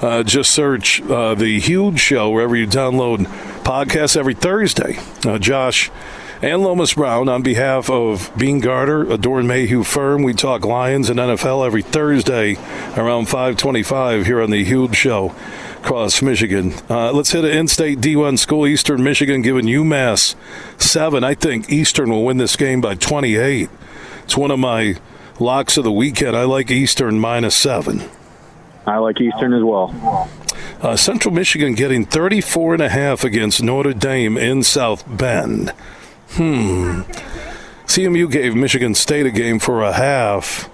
Uh, 0.00 0.22
just 0.22 0.52
search 0.52 1.02
uh, 1.02 1.34
the 1.34 1.58
Huge 1.58 1.98
Show 1.98 2.30
wherever 2.30 2.54
you 2.54 2.66
download 2.66 3.26
podcasts 3.64 4.16
every 4.16 4.34
Thursday. 4.34 4.98
Uh, 5.24 5.38
Josh 5.38 5.90
and 6.40 6.62
Lomas 6.62 6.94
Brown, 6.94 7.28
on 7.28 7.42
behalf 7.42 7.90
of 7.90 8.30
Beene 8.36 8.60
Garter, 8.60 9.02
a 9.02 9.18
Doeren 9.18 9.46
Mayhew 9.46 9.82
firm, 9.82 10.22
we 10.22 10.34
talk 10.34 10.64
Lions 10.64 11.10
and 11.10 11.18
NFL 11.18 11.66
every 11.66 11.82
Thursday 11.82 12.54
around 12.96 13.26
525 13.26 14.24
here 14.24 14.40
on 14.40 14.50
the 14.50 14.62
Huge 14.62 14.94
Show 14.94 15.34
across 15.78 16.22
Michigan. 16.22 16.74
Uh, 16.88 17.10
let's 17.10 17.32
hit 17.32 17.44
an 17.44 17.50
in-state 17.50 17.98
D1 17.98 18.38
school, 18.38 18.68
Eastern 18.68 19.02
Michigan, 19.02 19.42
giving 19.42 19.64
UMass 19.64 20.36
seven. 20.80 21.24
I 21.24 21.34
think 21.34 21.72
Eastern 21.72 22.10
will 22.10 22.24
win 22.24 22.36
this 22.36 22.54
game 22.54 22.80
by 22.80 22.94
28. 22.94 23.68
It's 24.22 24.36
one 24.36 24.52
of 24.52 24.60
my 24.60 24.94
locks 25.40 25.76
of 25.76 25.82
the 25.82 25.92
weekend. 25.92 26.36
I 26.36 26.44
like 26.44 26.70
Eastern 26.70 27.18
minus 27.18 27.56
seven. 27.56 28.08
I 28.88 28.98
like 28.98 29.20
Eastern 29.20 29.52
as 29.52 29.62
well. 29.62 30.28
Uh, 30.80 30.96
Central 30.96 31.34
Michigan 31.34 31.74
getting 31.74 32.04
34 32.04 32.74
and 32.74 32.82
a 32.82 32.88
half 32.88 33.24
against 33.24 33.62
Notre 33.62 33.92
Dame 33.92 34.38
in 34.38 34.62
South 34.62 35.04
Bend. 35.06 35.70
Hmm. 36.30 37.02
CMU 37.86 38.30
gave 38.30 38.54
Michigan 38.54 38.94
State 38.94 39.26
a 39.26 39.30
game 39.30 39.58
for 39.58 39.82
a 39.82 39.92
half. 39.92 40.70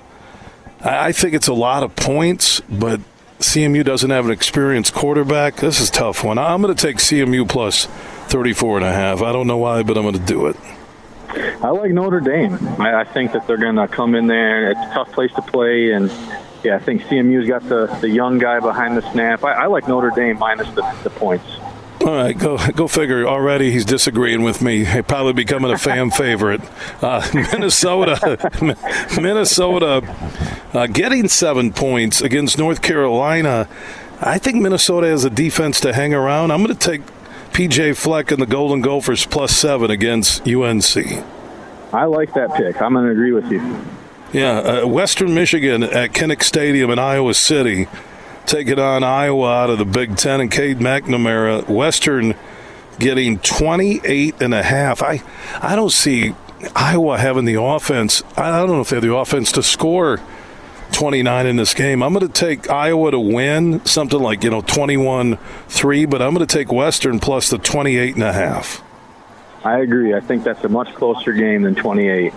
I, 0.80 1.08
I 1.08 1.12
think 1.12 1.34
it's 1.34 1.48
a 1.48 1.54
lot 1.54 1.82
of 1.82 1.96
points, 1.96 2.60
but 2.68 3.00
CMU 3.40 3.84
doesn't 3.84 4.10
have 4.10 4.26
an 4.26 4.30
experienced 4.30 4.94
quarterback. 4.94 5.56
This 5.56 5.80
is 5.80 5.88
a 5.88 5.92
tough 5.92 6.22
one. 6.22 6.38
I'm 6.38 6.62
going 6.62 6.74
to 6.74 6.86
take 6.86 6.96
CMU 6.96 7.48
plus 7.48 7.86
34 8.28 8.78
and 8.78 8.86
a 8.86 8.92
half. 8.92 9.22
I 9.22 9.32
don't 9.32 9.46
know 9.46 9.58
why, 9.58 9.82
but 9.82 9.96
I'm 9.96 10.04
going 10.04 10.14
to 10.14 10.20
do 10.20 10.46
it. 10.46 10.56
I 11.62 11.70
like 11.70 11.90
Notre 11.90 12.20
Dame. 12.20 12.54
I, 12.80 13.00
I 13.00 13.04
think 13.04 13.32
that 13.32 13.46
they're 13.46 13.56
going 13.56 13.76
to 13.76 13.88
come 13.88 14.14
in 14.14 14.26
there. 14.26 14.70
It's 14.70 14.80
a 14.80 14.94
tough 14.94 15.12
place 15.12 15.32
to 15.34 15.42
play, 15.42 15.92
and 15.92 16.10
yeah, 16.64 16.76
I 16.76 16.78
think 16.78 17.02
CMU's 17.02 17.46
got 17.46 17.68
the, 17.68 17.86
the 18.00 18.08
young 18.08 18.38
guy 18.38 18.58
behind 18.60 18.96
the 18.96 19.12
snap. 19.12 19.44
I, 19.44 19.52
I 19.52 19.66
like 19.66 19.86
Notre 19.86 20.10
Dame 20.10 20.38
minus 20.38 20.68
the, 20.74 20.82
the 21.02 21.10
points. 21.10 21.44
All 22.00 22.14
right, 22.14 22.36
go 22.36 22.58
go 22.72 22.86
figure. 22.86 23.26
Already 23.26 23.70
he's 23.70 23.84
disagreeing 23.84 24.42
with 24.42 24.60
me. 24.60 24.84
He 24.84 25.00
probably 25.00 25.32
becoming 25.32 25.70
a 25.72 25.78
fan 25.78 26.10
favorite. 26.10 26.60
Uh, 27.02 27.26
Minnesota, 27.32 28.50
Minnesota, 29.20 30.02
uh, 30.74 30.86
getting 30.86 31.28
seven 31.28 31.72
points 31.72 32.20
against 32.20 32.58
North 32.58 32.82
Carolina. 32.82 33.68
I 34.20 34.38
think 34.38 34.60
Minnesota 34.60 35.06
has 35.06 35.24
a 35.24 35.30
defense 35.30 35.80
to 35.80 35.94
hang 35.94 36.12
around. 36.12 36.50
I'm 36.50 36.62
going 36.62 36.76
to 36.76 36.90
take 36.90 37.02
PJ 37.52 37.96
Fleck 37.96 38.30
and 38.30 38.42
the 38.42 38.46
Golden 38.46 38.80
Gophers 38.80 39.24
plus 39.24 39.56
seven 39.56 39.90
against 39.90 40.46
UNC. 40.46 40.96
I 41.92 42.04
like 42.04 42.34
that 42.34 42.54
pick. 42.54 42.82
I'm 42.82 42.92
going 42.92 43.06
to 43.06 43.12
agree 43.12 43.32
with 43.32 43.50
you. 43.50 43.60
Yeah, 44.34 44.58
uh, 44.58 44.86
Western 44.88 45.32
Michigan 45.32 45.84
at 45.84 46.10
Kinnick 46.10 46.42
Stadium 46.42 46.90
in 46.90 46.98
Iowa 46.98 47.34
City, 47.34 47.86
taking 48.46 48.80
on 48.80 49.04
Iowa 49.04 49.48
out 49.48 49.70
of 49.70 49.78
the 49.78 49.84
Big 49.84 50.16
Ten 50.16 50.40
and 50.40 50.50
Cade 50.50 50.78
McNamara. 50.78 51.68
Western 51.68 52.34
getting 52.98 53.38
28 53.38 54.42
and 54.42 54.52
a 54.52 54.64
half. 54.64 55.04
I, 55.04 55.22
I 55.60 55.76
don't 55.76 55.92
see 55.92 56.34
Iowa 56.74 57.16
having 57.16 57.44
the 57.44 57.62
offense. 57.62 58.24
I 58.36 58.58
don't 58.58 58.70
know 58.70 58.80
if 58.80 58.88
they 58.88 58.96
have 58.96 59.04
the 59.04 59.14
offense 59.14 59.52
to 59.52 59.62
score 59.62 60.18
29 60.90 61.46
in 61.46 61.54
this 61.54 61.72
game. 61.72 62.02
I'm 62.02 62.12
going 62.12 62.26
to 62.26 62.32
take 62.32 62.68
Iowa 62.68 63.12
to 63.12 63.20
win 63.20 63.86
something 63.86 64.18
like, 64.18 64.42
you 64.42 64.50
know, 64.50 64.62
21 64.62 65.36
3, 65.68 66.06
but 66.06 66.20
I'm 66.20 66.34
going 66.34 66.44
to 66.44 66.52
take 66.52 66.72
Western 66.72 67.20
plus 67.20 67.50
the 67.50 67.58
28 67.58 68.16
and 68.16 68.24
a 68.24 68.32
half. 68.32 68.82
I 69.64 69.78
agree. 69.78 70.12
I 70.12 70.18
think 70.18 70.42
that's 70.42 70.64
a 70.64 70.68
much 70.68 70.92
closer 70.96 71.32
game 71.32 71.62
than 71.62 71.76
28. 71.76 72.34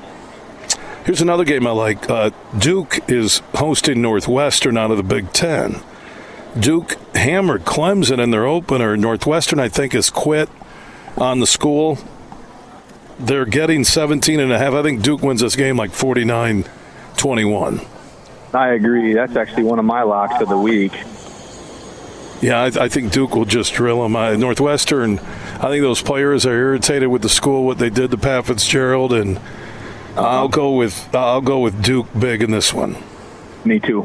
Here's 1.08 1.22
another 1.22 1.46
game 1.46 1.66
I 1.66 1.72
like. 1.72 2.10
Uh, 2.10 2.32
Duke 2.58 3.10
is 3.10 3.38
hosting 3.56 4.02
Northwestern 4.02 4.78
out 4.78 4.92
of 4.92 4.98
the 4.98 5.04
Big 5.04 5.32
Ten. 5.32 5.82
Duke 6.60 6.98
hammered 7.16 7.64
Clemson 7.64 8.22
in 8.22 8.32
their 8.32 8.46
opener. 8.46 8.98
Northwestern, 8.98 9.58
I 9.58 9.70
think, 9.70 9.94
has 9.94 10.10
quit 10.10 10.50
on 11.16 11.40
the 11.40 11.48
school. 11.48 11.98
They're 13.18 13.46
getting 13.46 13.86
17 13.86 14.38
and 14.42 14.52
a 14.52 14.60
half. 14.60 14.74
I 14.74 14.84
think 14.84 15.02
Duke 15.02 15.22
wins 15.22 15.40
this 15.40 15.56
game 15.56 15.78
like 15.78 15.92
49 15.92 16.66
21. 17.16 17.82
I 18.54 18.68
agree. 18.74 19.14
That's 19.14 19.38
actually 19.38 19.64
one 19.64 19.80
of 19.80 19.86
my 19.86 20.04
locks 20.04 20.42
of 20.42 20.50
the 20.50 20.58
week. 20.58 20.92
Yeah, 22.42 22.64
I, 22.64 22.66
I 22.66 22.90
think 22.90 23.14
Duke 23.14 23.34
will 23.34 23.46
just 23.46 23.74
drill 23.74 24.04
them. 24.04 24.18
Uh, 24.18 24.36
Northwestern, 24.36 25.20
I 25.20 25.70
think 25.70 25.84
those 25.84 26.02
players 26.02 26.46
are 26.46 26.54
irritated 26.54 27.08
with 27.08 27.22
the 27.22 27.30
school, 27.30 27.64
what 27.64 27.78
they 27.78 27.90
did 27.90 28.12
to 28.12 28.18
Pat 28.18 28.48
Fitzgerald, 28.48 29.14
and 29.14 29.40
I'll 30.18 30.48
go 30.48 30.76
with 30.76 31.14
I'll 31.16 31.42
go 31.42 31.60
with 31.60 31.84
Duke 31.84 32.08
big 32.18 32.42
in 32.42 32.52
this 32.52 32.74
one. 32.74 32.98
Me 33.66 33.80
too. 33.80 34.04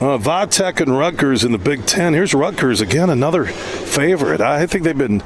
Uh, 0.00 0.16
Vatech 0.16 0.80
and 0.80 0.96
Rutgers 0.96 1.42
in 1.42 1.50
the 1.50 1.58
Big 1.58 1.84
Ten. 1.84 2.14
Here's 2.14 2.32
Rutgers 2.32 2.80
again, 2.80 3.10
another 3.10 3.46
favorite. 3.46 4.40
I 4.40 4.64
think 4.66 4.84
they've 4.84 4.96
been 4.96 5.20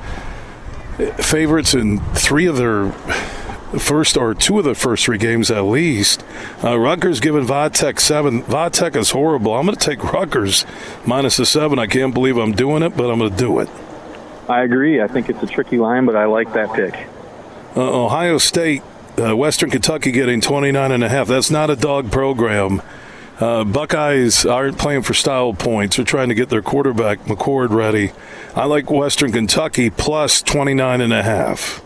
favorites 1.19 1.75
in 1.75 2.01
three 2.15 2.47
of 2.47 2.57
their 2.57 2.93
first 3.79 4.17
or 4.17 4.35
two 4.35 4.59
of 4.59 4.65
the 4.65 4.75
first 4.75 5.05
three 5.05 5.19
games 5.19 5.51
at 5.51 5.63
least. 5.63 6.25
Uh, 6.63 6.79
Rutgers 6.79 7.21
giving 7.21 7.45
Vatech 7.47 8.01
seven. 8.01 8.43
Vatech 8.45 8.97
is 8.97 9.11
horrible. 9.11 9.55
I'm 9.55 9.67
going 9.67 9.77
to 9.77 9.85
take 9.85 10.03
Rutgers 10.13 10.65
minus 11.07 11.37
the 11.37 11.47
seven. 11.47 11.79
I 11.79 11.87
can't 11.87 12.15
believe 12.15 12.37
I'm 12.37 12.53
doing 12.53 12.83
it, 12.83 12.97
but 12.97 13.11
I'm 13.11 13.19
going 13.19 13.31
to 13.31 13.37
do 13.37 13.61
it. 13.61 13.69
I 14.49 14.63
agree. 14.63 15.01
I 15.01 15.07
think 15.07 15.29
it's 15.29 15.43
a 15.43 15.47
tricky 15.47 15.79
line, 15.79 16.05
but 16.05 16.17
I 16.17 16.27
like 16.27 16.53
that 16.55 16.73
pick. 16.75 17.09
Uh, 17.77 18.05
Ohio 18.05 18.39
State, 18.39 18.83
uh, 19.19 19.37
Western 19.37 19.71
Kentucky 19.71 20.13
getting 20.13 20.41
29 20.41 20.93
and 20.93 21.05
a 21.05 21.09
half. 21.09 21.29
That's 21.29 21.51
not 21.51 21.71
a 21.71 21.77
dog 21.77 22.11
program. 22.11 22.83
Uh, 23.39 23.65
Buckeyes 23.65 24.47
aren't 24.47 24.79
playing 24.79 25.03
for 25.03 25.15
style 25.15 25.53
points. 25.53 25.97
They're 25.97 26.05
trying 26.05 26.29
to 26.29 26.35
get 26.35 26.49
their 26.49 26.63
quarterback 26.63 27.21
McCord 27.21 27.71
ready. 27.71 28.13
I 28.55 28.67
like 28.67 28.91
Western 28.91 29.33
Kentucky 29.33 29.91
plus 29.91 30.43
29 30.43 31.01
and 31.01 31.13
a 31.13 31.23
half. 31.23 31.83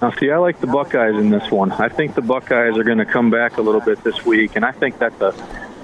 Now, 0.00 0.10
see, 0.12 0.30
I 0.30 0.38
like 0.38 0.60
the 0.60 0.66
Buckeyes 0.66 1.16
in 1.16 1.30
this 1.30 1.50
one. 1.50 1.72
I 1.72 1.88
think 1.88 2.14
the 2.14 2.22
Buckeyes 2.22 2.76
are 2.76 2.84
going 2.84 2.98
to 2.98 3.04
come 3.04 3.30
back 3.30 3.58
a 3.58 3.62
little 3.62 3.80
bit 3.80 4.02
this 4.04 4.24
week, 4.24 4.56
and 4.56 4.64
I 4.64 4.72
think 4.72 4.98
that's 4.98 5.20
a 5.20 5.34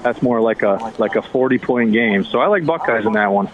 that's 0.02 0.22
more 0.22 0.40
like 0.40 0.62
a 0.62 0.92
like 0.98 1.16
a 1.16 1.22
40 1.22 1.58
point 1.58 1.92
game. 1.92 2.24
So 2.24 2.40
I 2.40 2.46
like 2.46 2.64
Buckeyes 2.64 3.06
in 3.06 3.12
that 3.14 3.32
one. 3.32 3.48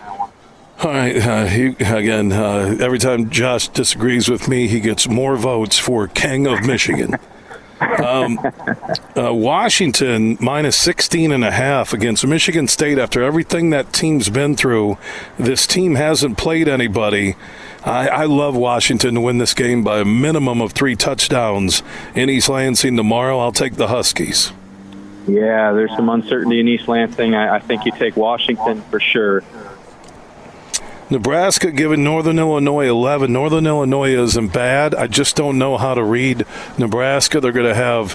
All 0.83 0.91
right. 0.91 1.17
Uh, 1.17 1.45
he, 1.45 1.67
again, 1.81 2.33
uh, 2.33 2.77
every 2.81 2.99
time 2.99 3.29
Josh 3.29 3.69
disagrees 3.69 4.31
with 4.31 4.49
me, 4.49 4.67
he 4.67 4.81
gets 4.81 5.07
more 5.09 5.37
votes 5.37 5.79
for 5.79 6.09
King 6.09 6.47
of 6.47 6.65
Michigan. 6.65 7.17
Um, 7.81 8.39
uh, 9.17 9.33
Washington 9.33 10.37
minus 10.41 10.77
16 10.77 11.33
and 11.33 11.45
a 11.45 11.51
half 11.51 11.93
against 11.93 12.27
Michigan 12.27 12.69
State 12.69 12.99
after 12.99 13.23
everything 13.23 13.71
that 13.71 13.93
team's 13.93 14.29
been 14.29 14.55
through. 14.55 14.99
This 15.39 15.67
team 15.67 15.95
hasn't 15.95 16.37
played 16.37 16.69
anybody. 16.69 17.37
I, 17.85 18.09
I, 18.09 18.25
love 18.25 18.55
Washington 18.55 19.15
to 19.15 19.21
win 19.23 19.39
this 19.39 19.55
game 19.55 19.83
by 19.83 20.01
a 20.01 20.05
minimum 20.05 20.61
of 20.61 20.73
three 20.73 20.95
touchdowns 20.95 21.83
in 22.15 22.29
East 22.29 22.51
Lansing 22.51 22.97
tomorrow. 22.97 23.39
I'll 23.39 23.53
take 23.53 23.77
the 23.77 23.89
Huskies. 23.89 24.53
Yeah, 25.27 25.73
there's 25.73 25.95
some 25.97 26.11
uncertainty 26.11 26.61
in 26.61 26.69
East 26.69 26.89
Lansing. 26.89 27.35
I, 27.35 27.57
I 27.57 27.59
think 27.61 27.87
you 27.87 27.93
take 27.93 28.17
Washington 28.17 28.83
for 28.91 29.01
sure. 29.01 29.43
Nebraska 31.11 31.73
giving 31.73 32.05
Northern 32.05 32.39
Illinois 32.39 32.89
11. 32.89 33.33
Northern 33.33 33.67
Illinois 33.67 34.15
isn't 34.15 34.53
bad. 34.53 34.95
I 34.95 35.09
just 35.09 35.35
don't 35.35 35.59
know 35.59 35.77
how 35.77 35.95
to 35.95 36.05
read 36.05 36.47
Nebraska. 36.79 37.41
They're 37.41 37.51
going 37.51 37.67
to 37.67 37.75
have 37.75 38.15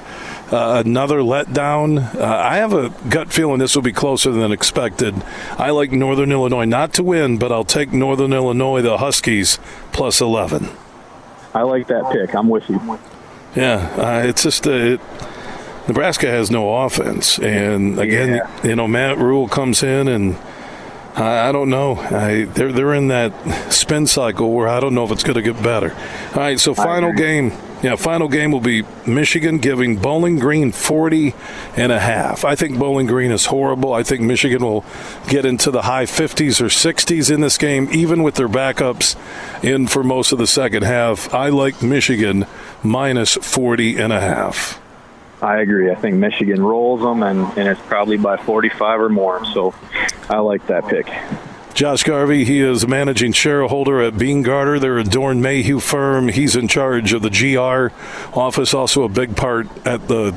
uh, 0.52 0.82
another 0.86 1.20
letdown. 1.20 2.16
Uh, 2.16 2.24
I 2.26 2.58
have 2.58 2.72
a 2.72 2.92
gut 3.10 3.34
feeling 3.34 3.60
this 3.60 3.76
will 3.76 3.82
be 3.82 3.92
closer 3.92 4.32
than 4.32 4.54
expected. 4.54 5.14
I 5.58 5.72
like 5.72 5.92
Northern 5.92 6.32
Illinois 6.32 6.64
not 6.64 6.94
to 6.94 7.04
win, 7.04 7.38
but 7.38 7.52
I'll 7.52 7.66
take 7.66 7.92
Northern 7.92 8.32
Illinois, 8.32 8.82
the 8.82 8.98
Huskies, 8.98 9.60
plus 9.92 10.22
11. 10.22 10.70
I 11.54 11.64
like 11.64 11.88
that 11.88 12.10
pick. 12.12 12.34
I'm 12.34 12.48
with 12.48 12.70
you. 12.70 13.00
Yeah, 13.56 13.94
uh, 13.98 14.28
it's 14.28 14.44
just 14.44 14.66
a. 14.68 14.94
It, 14.94 15.02
Nebraska 15.88 16.28
has 16.28 16.50
no 16.50 16.78
offense, 16.78 17.38
and 17.38 18.00
again, 18.00 18.36
yeah. 18.36 18.68
you 18.68 18.76
know, 18.76 18.88
Matt 18.88 19.20
Rhule 19.20 19.48
comes 19.48 19.84
in 19.84 20.08
and 20.08 20.36
I, 21.16 21.50
I 21.50 21.52
don't 21.52 21.70
know. 21.70 21.96
I, 21.96 22.46
they're 22.46 22.72
they're 22.72 22.94
in 22.94 23.08
that 23.08 23.34
spin 23.72 24.08
cycle 24.08 24.52
where 24.52 24.68
I 24.68 24.80
don't 24.80 24.94
know 24.94 25.06
if 25.06 25.12
it's 25.12 25.24
going 25.24 25.36
to 25.36 25.42
get 25.42 25.62
better. 25.64 25.94
All 25.94 26.36
right, 26.36 26.60
so 26.60 26.74
final 26.74 27.14
game. 27.14 27.54
Yeah, 27.84 27.98
final 27.98 28.28
game 28.28 28.52
will 28.52 28.62
be 28.62 28.84
Michigan 29.06 29.60
giving 29.60 29.98
Bowling 29.98 30.40
Green 30.40 30.72
40 30.72 31.36
and 31.76 31.92
a 31.92 32.00
half. 32.00 32.44
I 32.44 32.56
think 32.56 32.80
Bowling 32.80 33.06
Green 33.06 33.32
is 33.32 33.46
horrible. 33.46 33.94
I 33.94 34.02
think 34.02 34.22
Michigan 34.22 34.64
will 34.64 34.84
get 35.28 35.46
into 35.46 35.70
the 35.70 35.84
high 35.84 36.06
50s 36.06 36.62
or 36.62 36.66
60s 36.66 37.32
in 37.32 37.42
this 37.42 37.58
game, 37.60 37.88
even 37.92 38.24
with 38.24 38.36
their 38.36 38.48
backups 38.50 39.16
in 39.64 39.86
for 39.88 40.04
most 40.04 40.32
of 40.32 40.40
the 40.40 40.48
second 40.48 40.84
half. 40.84 41.32
I 41.34 41.50
like 41.50 41.84
Michigan 41.84 42.48
minus 42.82 43.36
40 43.36 43.98
and 43.98 44.12
a 44.12 44.20
half. 44.22 44.82
I 45.46 45.62
agree. 45.62 45.92
I 45.92 45.96
think 45.96 46.16
Michigan 46.16 46.64
rolls 46.64 47.02
them, 47.02 47.22
and, 47.22 47.46
and 47.56 47.70
it's 47.70 47.82
probably 47.82 48.18
by 48.18 48.36
45 48.36 49.00
or 49.00 49.10
more. 49.10 49.46
So 49.46 49.76
I 50.28 50.40
like 50.40 50.66
that 50.68 50.88
pick. 50.88 51.08
Josh 51.76 52.02
Garvey, 52.04 52.46
he 52.46 52.62
is 52.62 52.88
managing 52.88 53.32
shareholder 53.32 54.02
at 54.02 54.18
Beene 54.18 54.42
Garter. 54.42 54.80
They're 54.80 54.98
a 54.98 55.04
Doeren 55.04 55.42
Mayhew 55.42 55.80
firm. 55.80 56.30
He's 56.30 56.56
in 56.56 56.68
charge 56.68 57.14
of 57.14 57.22
the 57.22 57.30
GR 57.30 57.94
office, 58.36 58.74
also 58.74 59.04
a 59.04 59.10
big 59.10 59.36
part 59.36 59.68
at 59.86 60.08
the 60.08 60.32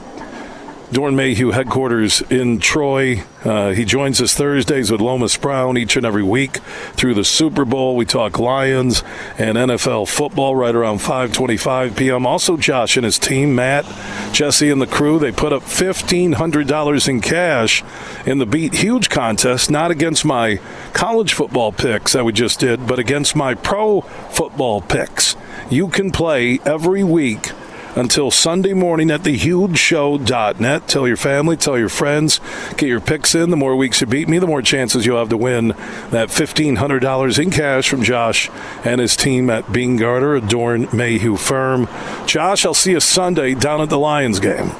Doeren 0.90 1.14
Mayhew 1.14 1.52
headquarters 1.52 2.20
in 2.30 2.58
Troy. 2.58 3.22
Uh, 3.48 3.70
he 3.70 3.86
joins 3.86 4.20
us 4.20 4.34
Thursdays 4.34 4.92
with 4.92 5.00
Lomas 5.00 5.34
Brown 5.38 5.78
each 5.78 5.96
and 5.96 6.04
every 6.04 6.22
week 6.22 6.58
through 6.92 7.14
the 7.14 7.24
Super 7.24 7.64
Bowl. 7.64 7.96
We 7.96 8.04
talk 8.04 8.38
Lions 8.38 9.02
and 9.38 9.56
NFL 9.56 10.06
football 10.06 10.54
right 10.54 10.74
around 10.74 10.98
5:25 10.98 11.96
p.m. 11.96 12.26
Also, 12.26 12.58
Josh 12.58 12.98
and 12.98 13.06
his 13.06 13.18
team, 13.18 13.54
Matt, 13.54 13.86
Jesse, 14.34 14.68
and 14.68 14.82
the 14.82 14.86
crew, 14.86 15.18
they 15.18 15.32
put 15.32 15.54
up 15.54 15.62
$1,500 15.62 17.08
in 17.08 17.20
cash 17.22 17.82
in 18.26 18.36
the 18.36 18.44
Beat 18.44 18.74
Huge 18.74 19.08
contest. 19.08 19.70
Not 19.70 19.90
against 19.90 20.26
my 20.26 20.60
college 20.92 21.32
football 21.32 21.72
picks 21.72 22.12
that 22.12 22.26
we 22.26 22.34
just 22.34 22.60
did, 22.60 22.86
but 22.86 22.98
against 22.98 23.34
my 23.34 23.54
pro 23.54 24.02
football 24.30 24.82
picks. 24.82 25.36
You 25.70 25.88
can 25.88 26.10
play 26.10 26.60
every 26.66 27.02
week 27.02 27.52
until 27.98 28.30
Sunday 28.30 28.74
morning 28.74 29.10
at 29.10 29.22
thehugeshow.net. 29.22 30.88
Tell 30.88 31.08
your 31.08 31.16
family, 31.16 31.56
tell 31.56 31.76
your 31.76 31.88
friends, 31.88 32.40
get 32.76 32.88
your 32.88 33.00
picks 33.00 33.34
in. 33.34 33.50
The 33.50 33.56
more 33.56 33.74
weeks 33.74 34.00
you 34.00 34.06
beat 34.06 34.28
me, 34.28 34.38
the 34.38 34.46
more 34.46 34.62
chances 34.62 35.04
you'll 35.04 35.18
have 35.18 35.30
to 35.30 35.36
win 35.36 35.68
that 36.10 36.28
$1,500 36.28 37.42
in 37.42 37.50
cash 37.50 37.88
from 37.88 38.04
Josh 38.04 38.48
and 38.84 39.00
his 39.00 39.16
team 39.16 39.50
at 39.50 39.72
Beene 39.72 39.96
Garter, 39.96 40.36
a 40.36 40.40
Doeren 40.40 40.92
Mayhew 40.92 41.36
firm. 41.36 41.88
Josh, 42.26 42.64
I'll 42.64 42.72
see 42.72 42.92
you 42.92 43.00
Sunday 43.00 43.54
down 43.54 43.80
at 43.80 43.90
the 43.90 43.98
Lions 43.98 44.38
game. 44.38 44.70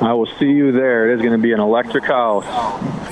I 0.00 0.14
will 0.14 0.26
see 0.38 0.46
you 0.46 0.72
there. 0.72 1.10
It 1.10 1.16
is 1.16 1.20
going 1.20 1.32
to 1.32 1.42
be 1.42 1.52
an 1.52 1.60
electric 1.60 2.04
house. 2.04 2.44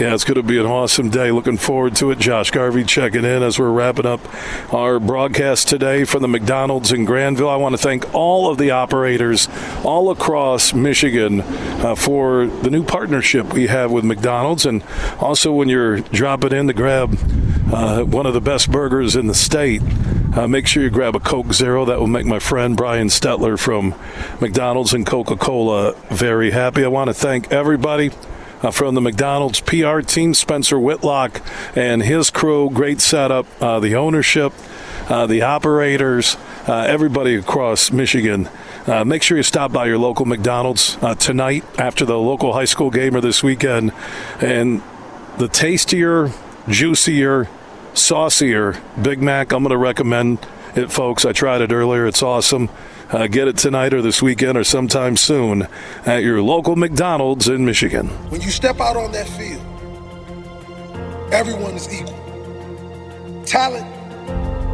Yeah, 0.01 0.15
it's 0.15 0.25
going 0.25 0.37
to 0.37 0.43
be 0.43 0.59
an 0.59 0.65
awesome 0.65 1.11
day. 1.11 1.31
Looking 1.31 1.59
forward 1.59 1.95
to 1.97 2.11
it. 2.13 2.19
Josh 2.19 2.51
Garvey 2.51 2.83
checking 2.83 3.27
in 3.27 3.43
as 3.43 3.59
we're 3.59 3.71
wrapping 3.71 4.07
up 4.07 4.21
our 4.73 4.99
broadcast 4.99 5.69
today 5.69 6.05
from 6.05 6.23
the 6.23 6.29
McDonald's 6.29 6.91
in 6.91 7.05
Grandville. 7.05 7.51
I 7.51 7.57
want 7.57 7.75
to 7.75 7.79
thank 7.79 8.15
all 8.15 8.51
of 8.51 8.57
the 8.57 8.71
operators 8.71 9.49
all 9.85 10.11
across 10.11 10.73
Michigan 10.73 11.43
uh, 11.43 11.95
for 11.95 12.47
the 12.47 12.71
new 12.71 12.85
partnership 12.85 13.53
we 13.53 13.67
have 13.67 13.91
with 13.91 14.05
McDonald's. 14.05 14.65
And 14.65 14.83
also, 15.21 15.53
when 15.53 15.69
you're 15.69 16.01
dropping 16.01 16.53
in 16.53 16.69
to 16.69 16.73
grab 16.73 17.19
uh, 17.71 18.05
one 18.05 18.25
of 18.25 18.33
the 18.33 18.41
best 18.41 18.71
burgers 18.71 19.15
in 19.15 19.27
the 19.27 19.35
state, 19.35 19.83
uh, 20.39 20.47
make 20.47 20.69
sure 20.69 20.85
you 20.85 20.91
grab 20.91 21.17
a 21.17 21.21
Coke 21.21 21.53
Zero. 21.53 21.85
That 21.85 21.99
will 21.99 22.07
make 22.07 22.25
my 22.25 22.39
friend 22.39 22.77
Brian 22.77 23.09
Stetler 23.09 23.59
from 23.59 23.93
McDonald's 24.41 24.95
and 24.95 25.05
Coca 25.05 25.37
Cola 25.37 25.95
very 26.11 26.53
happy. 26.53 26.85
I 26.85 26.89
want 26.89 27.09
to 27.09 27.15
thank 27.15 27.53
everybody. 27.53 28.13
Uh, 28.61 28.73
from 28.73 28.97
the 28.97 29.01
McDonald's 29.01 29.61
PR 29.61 30.01
team, 30.01 30.35
Spencer 30.35 30.81
Whitlock 30.81 31.41
and 31.77 32.03
his 32.03 32.29
crew. 32.29 32.69
Great 32.71 33.01
setup. 33.01 33.47
Uh, 33.63 33.79
the 33.79 33.95
ownership, 33.95 34.53
uh, 35.09 35.27
the 35.27 35.43
operators, 35.43 36.37
uh, 36.67 36.85
everybody 36.89 37.37
across 37.37 37.93
Michigan, 37.93 38.49
uh, 38.89 39.05
make 39.05 39.23
sure 39.23 39.37
you 39.37 39.45
stop 39.45 39.71
by 39.71 39.87
your 39.87 39.99
local 39.99 40.27
McDonald's 40.27 40.99
uh, 41.03 41.15
tonight 41.15 41.65
after 41.79 42.05
the 42.05 42.19
local 42.19 42.53
high 42.53 42.65
school 42.65 42.91
game 42.91 43.15
or 43.15 43.21
this 43.21 43.45
weekend. 43.45 43.93
And 44.41 44.83
the 45.39 45.47
tastier, 45.47 46.33
juicier, 46.69 47.49
saucier 47.95 48.81
Big 49.01 49.21
Mac, 49.21 49.53
I'm 49.53 49.63
going 49.63 49.71
to 49.71 49.77
recommend 49.77 50.39
it, 50.75 50.91
folks. 50.91 51.25
I 51.25 51.33
tried 51.33 51.61
it 51.61 51.73
earlier. 51.73 52.07
It's 52.07 52.23
awesome. 52.23 52.69
Uh, 53.11 53.27
get 53.27 53.49
it 53.49 53.57
tonight 53.57 53.95
or 53.95 54.03
this 54.03 54.21
weekend 54.21 54.59
or 54.59 54.65
sometime 54.65 55.17
soon 55.17 55.67
at 56.05 56.23
your 56.23 56.43
local 56.43 56.77
McDonald's 56.77 57.49
in 57.49 57.65
Michigan. 57.65 58.09
When 58.31 58.41
you 58.43 58.51
step 58.51 58.81
out 58.81 58.97
on 58.97 59.13
that 59.13 59.29
field, 59.29 59.63
everyone 61.33 61.75
is 61.75 61.93
equal. 61.93 62.15
Talent, 63.47 63.87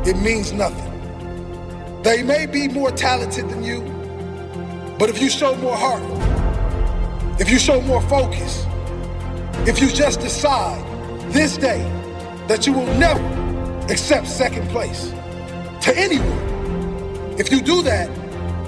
it 0.07 0.17
means 0.17 0.53
nothing. 0.53 0.91
They 2.03 2.23
may 2.23 2.47
be 2.47 2.69
more 2.69 2.91
talented 2.91 3.49
than 3.49 3.63
you, 3.63 3.83
but 4.99 5.09
if 5.09 5.23
you 5.23 5.31
show 5.31 5.55
more 5.57 5.77
heart, 5.77 6.03
if 7.41 7.49
you 7.49 7.59
show 7.59 7.81
more 7.83 8.03
focus, 8.03 8.67
if 9.67 9.81
you 9.81 9.89
just 9.89 10.21
decide 10.21 10.85
this 11.33 11.57
day 11.57 11.89
that 12.49 12.67
you 12.67 12.73
will 12.73 12.93
never 12.99 13.23
accept 13.91 14.27
second 14.27 14.69
place 14.71 15.13
to 15.83 15.97
anyone, 15.97 16.39
if 17.39 17.51
you 17.51 17.61
do 17.61 17.83
that, 17.83 18.09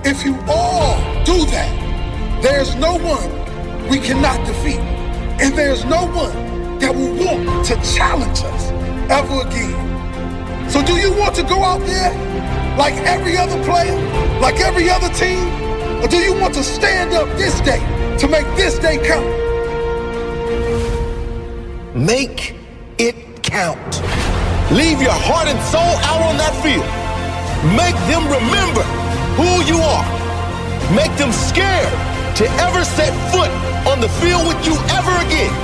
if 0.04 0.24
you 0.24 0.34
all 0.48 0.96
do 1.24 1.44
that, 1.46 2.42
there's 2.42 2.74
no 2.76 2.98
one 2.98 3.88
we 3.88 3.98
cannot 3.98 4.44
defeat. 4.46 4.80
And 5.40 5.54
there's 5.54 5.84
no 5.84 6.06
one 6.06 6.78
that 6.78 6.94
will 6.94 7.14
want 7.14 7.66
to 7.66 7.74
challenge 7.96 8.40
us 8.42 8.70
ever 9.10 9.46
again. 9.46 10.70
So 10.70 10.82
do 10.82 10.96
you 10.96 11.10
want 11.16 11.34
to 11.36 11.42
go 11.42 11.62
out 11.62 11.80
there 11.86 12.12
like 12.76 12.94
every 13.04 13.36
other 13.36 13.62
player, 13.64 13.96
like 14.40 14.60
every 14.60 14.90
other 14.90 15.08
team? 15.14 15.48
Or 16.02 16.08
do 16.08 16.18
you 16.18 16.34
want 16.34 16.54
to 16.54 16.62
stand 16.62 17.14
up 17.14 17.28
this 17.38 17.60
day 17.60 17.80
to 18.18 18.28
make 18.28 18.46
this 18.56 18.78
day 18.78 18.98
count? 19.06 19.26
Make 21.96 22.56
it 22.98 23.35
count. 23.46 23.78
Leave 24.74 25.00
your 25.00 25.14
heart 25.14 25.46
and 25.46 25.58
soul 25.70 25.94
out 26.10 26.22
on 26.26 26.36
that 26.42 26.50
field. 26.60 26.86
Make 27.78 27.94
them 28.10 28.26
remember 28.26 28.82
who 29.38 29.62
you 29.62 29.78
are. 29.78 30.06
Make 30.90 31.14
them 31.14 31.30
scared 31.30 31.94
to 32.36 32.44
ever 32.66 32.82
set 32.82 33.14
foot 33.30 33.50
on 33.86 34.02
the 34.02 34.10
field 34.18 34.42
with 34.50 34.58
you 34.66 34.74
ever 34.98 35.14
again. 35.22 35.54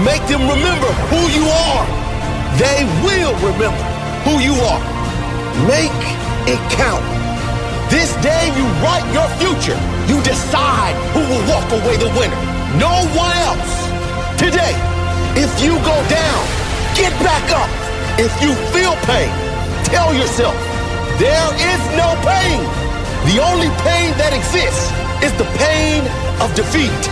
Make 0.00 0.24
them 0.32 0.48
remember 0.48 0.88
who 1.12 1.20
you 1.36 1.44
are. 1.44 1.84
They 2.56 2.88
will 3.04 3.36
remember 3.44 3.84
who 4.24 4.40
you 4.40 4.56
are. 4.56 4.82
Make 5.68 6.00
it 6.48 6.60
count. 6.72 7.04
This 7.92 8.16
day 8.24 8.48
you 8.56 8.64
write 8.80 9.04
your 9.12 9.28
future. 9.36 9.76
You 10.08 10.16
decide 10.24 10.96
who 11.12 11.20
will 11.20 11.44
walk 11.52 11.68
away 11.68 11.96
the 12.00 12.10
winner. 12.16 12.40
No 12.80 13.04
one 13.12 13.36
else. 13.44 13.72
Today, 14.40 14.72
if 15.36 15.50
you 15.62 15.76
go 15.84 15.96
down, 16.08 16.42
get 17.00 17.16
back 17.24 17.48
up. 17.56 17.70
If 18.20 18.30
you 18.44 18.52
feel 18.76 18.92
pain, 19.08 19.32
tell 19.88 20.12
yourself, 20.12 20.54
there 21.16 21.48
is 21.56 21.80
no 21.96 22.12
pain. 22.20 22.60
The 23.24 23.40
only 23.40 23.72
pain 23.88 24.12
that 24.20 24.36
exists 24.36 24.92
is 25.24 25.32
the 25.40 25.48
pain 25.56 26.04
of 26.44 26.52
defeat. 26.54 27.02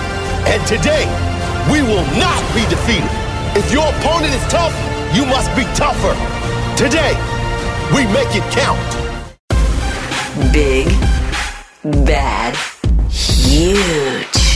And 0.45 0.61
today, 0.69 1.09
we 1.73 1.81
will 1.81 2.05
not 2.21 2.43
be 2.53 2.65
defeated. 2.69 3.09
If 3.57 3.73
your 3.73 3.89
opponent 3.89 4.35
is 4.37 4.45
tough, 4.53 4.77
you 5.17 5.25
must 5.25 5.49
be 5.57 5.65
tougher. 5.73 6.13
Today, 6.77 7.17
we 7.97 8.05
make 8.13 8.29
it 8.37 8.45
count. 8.53 8.89
Big, 10.53 10.87
bad, 12.05 12.55
huge. 13.11 14.48